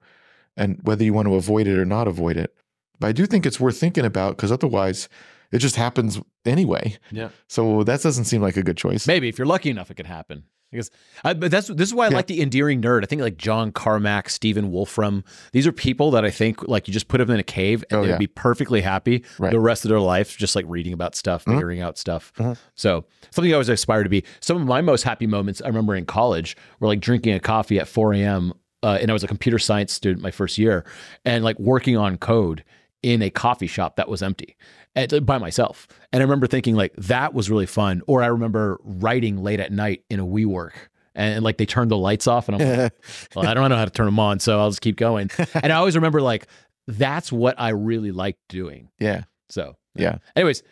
and 0.56 0.80
whether 0.84 1.04
you 1.04 1.14
want 1.14 1.28
to 1.28 1.36
avoid 1.36 1.68
it 1.68 1.78
or 1.78 1.86
not 1.86 2.08
avoid 2.08 2.38
it. 2.38 2.56
But 3.00 3.08
I 3.08 3.12
do 3.12 3.26
think 3.26 3.46
it's 3.46 3.60
worth 3.60 3.80
thinking 3.80 4.06
about 4.06 4.36
because 4.36 4.52
otherwise 4.52 5.08
it 5.52 5.60
just 5.60 5.76
happens 5.76 6.20
anyway. 6.46 6.98
Yeah. 7.12 7.30
So 7.48 7.84
that 7.84 8.02
doesn't 8.02 8.26
seem 8.26 8.42
like 8.42 8.58
a 8.58 8.64
good 8.64 8.78
choice. 8.78 9.08
Maybe 9.08 9.30
if 9.30 9.38
you're 9.38 9.48
lucky 9.48 9.70
enough, 9.70 9.92
it 9.92 9.96
could 9.96 10.08
happen. 10.08 10.44
Because, 10.72 10.92
I, 11.24 11.34
but 11.34 11.50
that's 11.50 11.68
this 11.68 11.88
is 11.90 11.94
why 11.94 12.06
I 12.06 12.10
Yeah. 12.10 12.16
like 12.18 12.28
the 12.28 12.42
endearing 12.42 12.82
nerd. 12.82 13.04
I 13.04 13.06
think 13.06 13.22
like 13.22 13.38
John 13.38 13.72
Carmack, 13.72 14.30
Stephen 14.30 14.70
Wolfram. 14.72 15.24
These 15.54 15.66
are 15.66 15.72
people 15.72 16.12
that 16.12 16.26
I 16.26 16.30
think 16.30 16.68
like 16.68 16.88
you 16.88 16.94
just 16.94 17.08
put 17.08 17.20
them 17.20 17.30
in 17.32 17.40
a 17.40 17.44
cave 17.44 17.86
and 17.90 18.00
Oh, 18.00 18.04
they'd 18.04 18.10
yeah. 18.12 18.18
be 18.18 18.28
perfectly 18.28 18.82
happy 18.82 19.24
Right. 19.40 19.52
the 19.52 19.60
rest 19.60 19.86
of 19.86 19.90
their 19.90 20.00
life, 20.02 20.36
just 20.38 20.56
like 20.56 20.66
reading 20.68 20.92
about 20.92 21.16
stuff, 21.16 21.46
Mhm. 21.46 21.54
figuring 21.54 21.80
out 21.82 21.98
stuff. 21.98 22.34
Mhm. 22.38 22.58
So 22.76 23.06
something 23.32 23.52
I 23.52 23.56
always 23.56 23.70
aspire 23.70 24.04
to 24.04 24.10
be. 24.10 24.24
Some 24.42 24.58
of 24.58 24.68
my 24.68 24.82
most 24.82 25.04
happy 25.04 25.26
moments 25.26 25.62
I 25.62 25.68
remember 25.68 25.96
in 25.96 26.06
college 26.06 26.58
were 26.82 26.88
like 26.88 27.00
drinking 27.00 27.34
a 27.34 27.40
coffee 27.40 27.80
at 27.80 27.88
4 27.88 28.14
a.m. 28.14 28.52
Uh, 28.84 28.98
and 29.02 29.10
I 29.10 29.14
was 29.14 29.24
a 29.24 29.28
computer 29.28 29.58
science 29.60 29.94
student 29.94 30.22
my 30.22 30.32
first 30.32 30.58
year, 30.58 30.86
and 31.26 31.44
like 31.44 31.58
working 31.60 31.98
on 31.98 32.18
code 32.18 32.64
in 33.04 33.22
a 33.22 33.30
coffee 33.30 33.68
shop 33.68 33.96
that 33.96 34.10
was 34.10 34.22
empty 34.22 34.56
at, 34.98 35.26
by 35.26 35.38
myself. 35.38 35.88
And 36.12 36.22
I 36.22 36.24
remember 36.24 36.48
thinking 36.48 36.76
like 36.76 36.94
that 36.98 37.34
was 37.34 37.50
really 37.50 37.66
fun. 37.66 38.02
Or 38.08 38.24
I 38.24 38.28
remember 38.28 38.80
writing 38.84 39.44
late 39.44 39.60
at 39.60 39.72
night 39.72 40.04
in 40.10 40.20
a 40.20 40.26
WeWork 40.26 40.72
and 41.16 41.44
like 41.44 41.58
they 41.58 41.66
turned 41.66 41.92
the 41.92 41.98
lights 41.98 42.28
off 42.28 42.48
and 42.48 42.62
I'm 42.62 42.78
like, 42.78 42.94
well, 43.36 43.48
I 43.48 43.54
don't 43.54 43.70
know 43.70 43.76
how 43.76 43.86
to 43.86 43.92
turn 43.92 44.06
them 44.06 44.20
on, 44.20 44.40
so 44.40 44.60
I'll 44.60 44.70
just 44.70 44.82
keep 44.82 44.98
going. 44.98 45.32
and 45.54 45.74
I 45.74 45.78
always 45.78 45.96
remember 45.96 46.22
like 46.22 46.48
that's 46.88 47.32
what 47.32 47.60
I 47.60 47.70
really 47.70 48.12
liked 48.12 48.40
doing. 48.50 48.90
Yeah. 49.00 49.24
So 49.50 49.76
Yeah. 49.96 50.18
Anyways, 50.36 50.64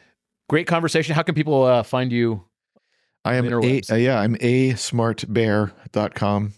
great 0.49 0.67
conversation. 0.67 1.15
How 1.15 1.23
can 1.23 1.35
people 1.35 1.63
uh, 1.63 1.83
find 1.83 2.11
you? 2.11 2.43
I 3.23 3.35
am 3.35 3.47
a, 3.51 3.57
uh, 3.57 3.95
yeah, 3.95 4.19
I'm 4.19 4.35
asmartbear.com 4.35 6.53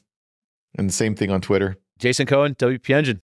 and 0.77 0.89
the 0.89 0.93
same 0.93 1.15
thing 1.15 1.31
on 1.31 1.39
Twitter. 1.39 1.77
Jason 1.97 2.27
Cohen, 2.27 2.55
WP 2.55 2.89
Engine. 2.89 3.21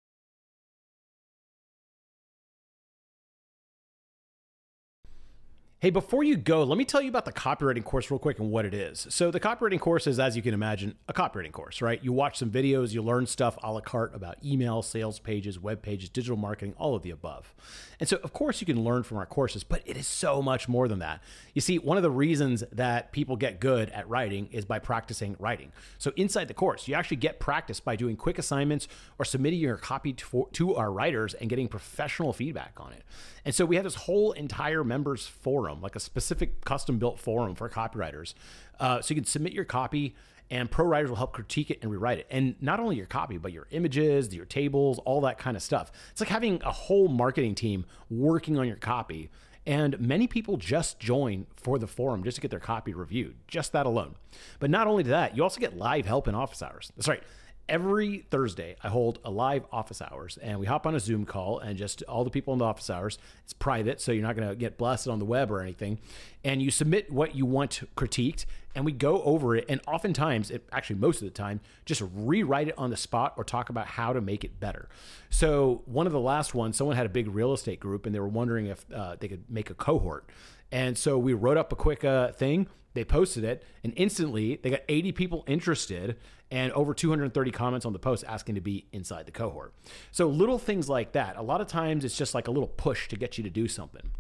Hey, 5.83 5.91
before 5.91 6.23
you 6.23 6.37
go, 6.37 6.63
let 6.63 6.79
me 6.79 6.85
tell 6.85 7.03
you 7.03 7.09
about 7.09 7.25
the 7.25 7.33
copywriting 7.33 7.83
course 7.83 8.09
real 8.09 8.21
quick 8.21 8.39
and 8.39 8.53
what 8.53 8.65
it 8.65 8.73
is. 8.73 9.05
So, 9.11 9.33
the 9.33 9.41
copywriting 9.41 9.81
course 9.81 10.07
is, 10.07 10.21
as 10.21 10.37
you 10.37 10.41
can 10.41 10.55
imagine, 10.55 10.95
a 11.09 11.13
copywriting 11.13 11.51
course, 11.51 11.83
right? 11.83 11.99
You 12.05 12.13
watch 12.13 12.39
some 12.39 12.53
videos, 12.53 12.93
you 12.93 13.03
learn 13.03 13.27
stuff 13.27 13.59
a 13.65 13.73
la 13.73 13.81
carte 13.81 14.15
about 14.15 14.37
email, 14.45 14.83
sales 14.83 15.19
pages, 15.19 15.59
web 15.59 15.83
pages, 15.83 16.09
digital 16.09 16.37
marketing, 16.37 16.75
all 16.79 16.95
of 16.95 17.03
the 17.03 17.11
above. 17.11 17.53
And 17.99 18.09
so, 18.09 18.19
of 18.23 18.33
course, 18.33 18.61
you 18.61 18.67
can 18.67 18.85
learn 18.85 19.03
from 19.03 19.19
our 19.19 19.27
courses, 19.27 19.65
but 19.65 19.83
it 19.85 19.97
is 19.97 20.07
so 20.07 20.41
much 20.41 20.69
more 20.69 20.87
than 20.87 21.01
that. 21.01 21.21
You 21.53 21.61
see, 21.61 21.81
one 21.81 21.97
of 21.97 22.05
the 22.05 22.13
reasons 22.13 22.63
that 22.71 23.11
people 23.11 23.37
get 23.37 23.59
good 23.59 23.91
at 23.91 24.09
writing 24.09 24.49
is 24.53 24.65
by 24.65 24.79
practicing 24.79 25.35
writing. 25.41 25.73
So, 25.99 26.13
inside 26.15 26.47
the 26.47 26.55
course, 26.55 26.87
you 26.87 26.95
actually 26.95 27.17
get 27.17 27.41
practice 27.41 27.81
by 27.81 27.97
doing 27.97 28.15
quick 28.15 28.39
assignments 28.39 28.87
or 29.19 29.25
submitting 29.25 29.59
your 29.59 29.79
copy 29.79 30.13
to, 30.13 30.49
to 30.53 30.77
our 30.77 30.93
writers 30.93 31.35
and 31.35 31.51
getting 31.51 31.67
professional 31.67 32.33
feedback 32.33 32.75
on 32.77 32.93
it. 32.93 33.03
And 33.45 33.53
so, 33.53 33.65
we 33.65 33.75
have 33.75 33.85
this 33.85 33.97
whole 33.97 34.31
entire 34.31 34.85
members 34.85 35.27
forum, 35.27 35.72
like 35.81 35.97
a 35.97 36.01
specific 36.01 36.65
custom 36.65 36.99
built 36.99 37.19
forum 37.19 37.55
for 37.55 37.69
copywriters. 37.69 38.35
Uh, 38.79 39.01
so, 39.01 39.15
you 39.15 39.21
can 39.21 39.25
submit 39.25 39.53
your 39.53 39.65
copy 39.65 40.15
and 40.53 40.71
pro 40.71 40.85
writers 40.85 41.09
will 41.09 41.17
help 41.17 41.33
critique 41.33 41.71
it 41.71 41.79
and 41.81 41.91
rewrite 41.91 42.19
it. 42.19 42.27
And 42.31 42.57
not 42.61 42.79
only 42.79 42.97
your 42.97 43.07
copy, 43.07 43.39
but 43.39 43.53
your 43.53 43.67
images, 43.71 44.35
your 44.35 44.45
tables, 44.45 44.99
all 45.07 45.23
that 45.23 45.39
kind 45.39 45.57
of 45.57 45.63
stuff. 45.63 45.91
It's 46.11 46.21
like 46.21 46.29
having 46.29 46.61
a 46.63 46.71
whole 46.71 47.09
marketing 47.09 47.55
team 47.55 47.87
working 48.11 48.59
on 48.59 48.67
your 48.67 48.77
copy. 48.77 49.31
And 49.65 49.99
many 49.99 50.27
people 50.27 50.59
just 50.59 51.01
join 51.01 51.47
for 51.57 51.79
the 51.79 51.87
forum 51.87 52.23
just 52.23 52.35
to 52.35 52.41
get 52.43 52.51
their 52.51 52.61
copy 52.61 52.93
reviewed, 52.93 53.37
just 53.49 53.73
that 53.73 53.87
alone. 53.87 54.17
But 54.59 54.69
not 54.69 54.87
only 54.87 55.05
that, 55.05 55.35
you 55.37 55.43
also 55.43 55.59
get 55.59 55.79
live 55.79 56.05
help 56.05 56.29
in 56.29 56.35
office 56.35 56.63
hours. 56.63 56.93
That's 56.97 57.09
right. 57.09 57.23
Every 57.69 58.27
Thursday, 58.31 58.77
I 58.83 58.89
hold 58.89 59.19
a 59.25 59.31
live 59.31 59.65
office 59.73 60.03
hours 60.03 60.37
and 60.43 60.59
we 60.59 60.67
hop 60.67 60.87
on 60.87 60.95
a 60.95 61.01
Zoom 61.01 61.25
call 61.25 61.59
and 61.61 61.79
just 61.79 62.03
all 62.03 62.25
the 62.25 62.31
people 62.31 62.53
in 62.53 62.59
the 62.59 62.65
office 62.65 62.91
hours. 62.91 63.19
It's 63.45 63.53
private, 63.53 64.01
so 64.01 64.13
you're 64.13 64.23
not 64.23 64.37
going 64.37 64.49
to 64.49 64.57
get 64.57 64.77
blasted 64.77 65.13
on 65.13 65.19
the 65.19 65.25
web 65.25 65.51
or 65.51 65.61
anything. 65.61 66.01
And 66.45 66.61
you 66.61 66.71
submit 66.71 67.11
what 67.11 67.35
you 67.35 67.47
want 67.47 67.83
critiqued 67.97 68.47
and 68.75 68.85
we 68.85 68.93
go 68.93 69.23
over 69.23 69.55
it. 69.55 69.67
And 69.69 69.81
oftentimes, 69.87 70.51
it, 70.51 70.67
actually, 70.73 70.97
most 70.97 71.23
of 71.23 71.27
the 71.27 71.31
time, 71.31 71.61
just 71.85 72.03
rewrite 72.15 72.69
it 72.69 72.75
on 72.79 72.91
the 72.91 72.97
spot 72.97 73.35
or 73.37 73.45
talk 73.45 73.71
about 73.71 73.87
how 73.87 74.13
to 74.13 74.21
make 74.21 74.45
it 74.45 74.59
better. 74.59 74.89
So, 75.31 75.83
one 75.87 76.07
of 76.07 76.13
the 76.13 76.21
last 76.21 76.55
ones, 76.55 76.77
someone 76.77 76.97
had 76.97 77.07
a 77.07 77.11
big 77.11 77.29
real 77.29 77.53
estate 77.53 77.81
group 77.81 78.07
and 78.07 78.15
they 78.15 78.21
were 78.21 78.29
wondering 78.29 78.67
if 78.67 78.85
uh, 78.93 79.17
they 79.21 79.29
could 79.29 79.45
make 79.49 79.71
a 79.71 79.75
cohort. 79.75 80.29
And 80.73 80.97
so 80.97 81.19
we 81.19 81.35
wrote 81.35 81.59
up 81.59 81.71
a 81.71 81.77
quick 81.77 82.03
uh, 82.03 82.33
thing. 82.33 82.67
They 82.95 83.05
posted 83.05 83.45
it, 83.45 83.63
and 83.85 83.93
instantly 83.97 84.57
they 84.57 84.71
got 84.71 84.81
80 84.89 85.13
people 85.13 85.45
interested 85.47 86.17
and 86.53 86.71
over 86.73 86.93
230 86.93 87.51
comments 87.51 87.87
on 87.87 87.95
the 87.95 87.99
post 87.99 88.25
asking 88.29 88.55
to 88.57 88.61
be 88.61 88.87
inside 88.93 89.25
the 89.25 89.33
cohort. 89.33 89.73
So 90.11 90.29
little 90.29 90.59
things 90.59 90.87
like 90.87 91.13
that. 91.13 91.37
A 91.37 91.43
lot 91.43 91.63
of 91.63 91.67
times 91.67 92.05
it's 92.05 92.17
just 92.17 92.35
like 92.35 92.47
a 92.47 92.51
little 92.51 92.69
push 92.69 93.09
to 93.09 93.17
get 93.17 93.39
you 93.39 93.45
to 93.45 93.49
do 93.49 93.67
something. 93.67 94.11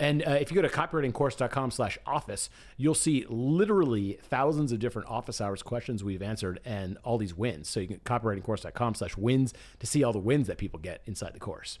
And 0.00 0.26
uh, 0.26 0.30
if 0.30 0.50
you 0.50 0.54
go 0.54 0.62
to 0.62 0.70
copywritingcourse.com/office, 0.70 2.48
you'll 2.78 2.94
see 2.94 3.26
literally 3.28 4.18
thousands 4.22 4.72
of 4.72 4.78
different 4.78 5.08
office 5.08 5.38
hours 5.38 5.62
questions 5.62 6.02
we've 6.02 6.22
answered 6.22 6.60
and 6.64 6.96
all 7.04 7.18
these 7.18 7.36
wins. 7.36 7.68
So 7.68 7.78
you 7.78 7.88
can 7.88 7.98
copywritingcourse.com/wins 7.98 9.52
to 9.78 9.86
see 9.86 10.02
all 10.02 10.14
the 10.14 10.18
wins 10.18 10.46
that 10.46 10.56
people 10.56 10.80
get 10.80 11.02
inside 11.04 11.34
the 11.34 11.40
course. 11.40 11.78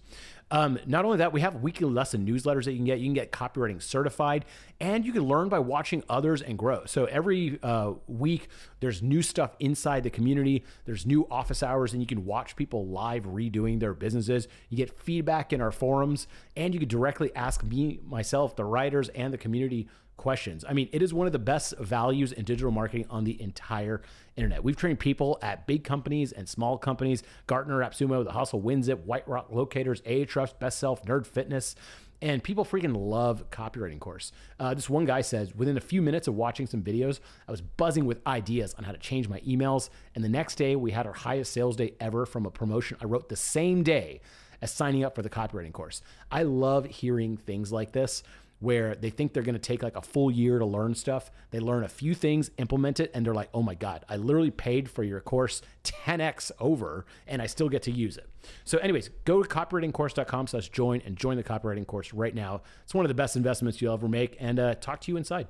Um, 0.52 0.78
not 0.84 1.06
only 1.06 1.16
that, 1.16 1.32
we 1.32 1.40
have 1.40 1.62
weekly 1.62 1.88
lesson 1.88 2.26
newsletters 2.26 2.66
that 2.66 2.72
you 2.72 2.76
can 2.76 2.84
get. 2.84 2.98
You 2.98 3.06
can 3.06 3.14
get 3.14 3.32
copywriting 3.32 3.82
certified, 3.82 4.44
and 4.80 5.04
you 5.04 5.10
can 5.10 5.22
learn 5.22 5.48
by 5.48 5.58
watching 5.58 6.04
others 6.10 6.42
and 6.42 6.58
grow. 6.58 6.84
So 6.84 7.06
every 7.06 7.58
uh, 7.62 7.92
week, 8.06 8.48
there's 8.80 9.02
new 9.02 9.22
stuff 9.22 9.56
inside 9.60 10.02
the 10.02 10.10
community. 10.10 10.64
There's 10.84 11.06
new 11.06 11.26
office 11.30 11.62
hours, 11.62 11.94
and 11.94 12.02
you 12.02 12.06
can 12.06 12.26
watch 12.26 12.54
people 12.54 12.86
live 12.86 13.24
redoing 13.24 13.80
their 13.80 13.94
businesses. 13.94 14.46
You 14.68 14.76
get 14.76 15.00
feedback 15.00 15.54
in 15.54 15.62
our 15.62 15.72
forums, 15.72 16.28
and 16.54 16.74
you 16.74 16.80
can 16.80 16.88
directly 16.88 17.34
ask 17.34 17.64
me, 17.64 18.00
myself, 18.06 18.54
the 18.54 18.66
writers, 18.66 19.08
and 19.08 19.32
the 19.32 19.38
community 19.38 19.88
questions. 20.16 20.64
I 20.68 20.72
mean, 20.72 20.88
it 20.92 21.02
is 21.02 21.12
one 21.12 21.26
of 21.26 21.32
the 21.32 21.38
best 21.38 21.76
values 21.78 22.32
in 22.32 22.44
digital 22.44 22.70
marketing 22.70 23.06
on 23.10 23.24
the 23.24 23.40
entire 23.42 24.02
internet. 24.36 24.62
We've 24.62 24.76
trained 24.76 25.00
people 25.00 25.38
at 25.42 25.66
big 25.66 25.84
companies 25.84 26.32
and 26.32 26.48
small 26.48 26.78
companies, 26.78 27.22
Gartner, 27.46 27.78
AppSumo, 27.78 28.24
The 28.24 28.32
Hustle, 28.32 28.60
Wins 28.60 28.88
It, 28.88 29.06
White 29.06 29.26
Rock 29.28 29.48
Locators, 29.50 30.00
Ahrefs, 30.02 30.58
Best 30.58 30.78
Self, 30.78 31.02
Nerd 31.04 31.26
Fitness. 31.26 31.74
And 32.20 32.40
people 32.40 32.64
freaking 32.64 32.96
love 32.96 33.50
copywriting 33.50 33.98
course. 33.98 34.30
Uh, 34.60 34.74
this 34.74 34.88
one 34.88 35.04
guy 35.04 35.22
says, 35.22 35.56
within 35.56 35.76
a 35.76 35.80
few 35.80 36.00
minutes 36.00 36.28
of 36.28 36.36
watching 36.36 36.68
some 36.68 36.80
videos, 36.80 37.18
I 37.48 37.50
was 37.50 37.60
buzzing 37.60 38.04
with 38.04 38.24
ideas 38.28 38.74
on 38.74 38.84
how 38.84 38.92
to 38.92 38.98
change 38.98 39.28
my 39.28 39.40
emails. 39.40 39.90
And 40.14 40.22
the 40.22 40.28
next 40.28 40.54
day, 40.54 40.76
we 40.76 40.92
had 40.92 41.04
our 41.04 41.12
highest 41.12 41.52
sales 41.52 41.74
day 41.74 41.94
ever 41.98 42.24
from 42.24 42.46
a 42.46 42.50
promotion 42.50 42.96
I 43.00 43.06
wrote 43.06 43.28
the 43.28 43.34
same 43.34 43.82
day 43.82 44.20
as 44.60 44.70
signing 44.70 45.02
up 45.02 45.16
for 45.16 45.22
the 45.22 45.28
copywriting 45.28 45.72
course. 45.72 46.00
I 46.30 46.44
love 46.44 46.86
hearing 46.86 47.36
things 47.36 47.72
like 47.72 47.90
this 47.90 48.22
where 48.62 48.94
they 48.94 49.10
think 49.10 49.32
they're 49.32 49.42
going 49.42 49.54
to 49.54 49.58
take 49.58 49.82
like 49.82 49.96
a 49.96 50.00
full 50.00 50.30
year 50.30 50.58
to 50.58 50.64
learn 50.64 50.94
stuff. 50.94 51.30
They 51.50 51.58
learn 51.58 51.82
a 51.82 51.88
few 51.88 52.14
things, 52.14 52.50
implement 52.58 53.00
it, 53.00 53.10
and 53.12 53.26
they're 53.26 53.34
like, 53.34 53.50
oh 53.52 53.62
my 53.62 53.74
God, 53.74 54.04
I 54.08 54.16
literally 54.16 54.52
paid 54.52 54.88
for 54.88 55.02
your 55.02 55.20
course 55.20 55.62
10x 55.82 56.52
over 56.60 57.04
and 57.26 57.42
I 57.42 57.46
still 57.46 57.68
get 57.68 57.82
to 57.82 57.90
use 57.90 58.16
it. 58.16 58.28
So, 58.64 58.78
anyways, 58.78 59.10
go 59.24 59.42
to 59.42 59.48
copywritingcourse.com 59.48 60.46
slash 60.46 60.68
join 60.68 61.02
and 61.04 61.16
join 61.16 61.36
the 61.36 61.42
copywriting 61.42 61.86
course 61.86 62.14
right 62.14 62.34
now. 62.34 62.62
It's 62.84 62.94
one 62.94 63.04
of 63.04 63.08
the 63.08 63.14
best 63.14 63.36
investments 63.36 63.82
you'll 63.82 63.94
ever 63.94 64.08
make 64.08 64.36
and 64.38 64.58
uh, 64.58 64.74
talk 64.76 65.00
to 65.02 65.12
you 65.12 65.16
inside. 65.16 65.48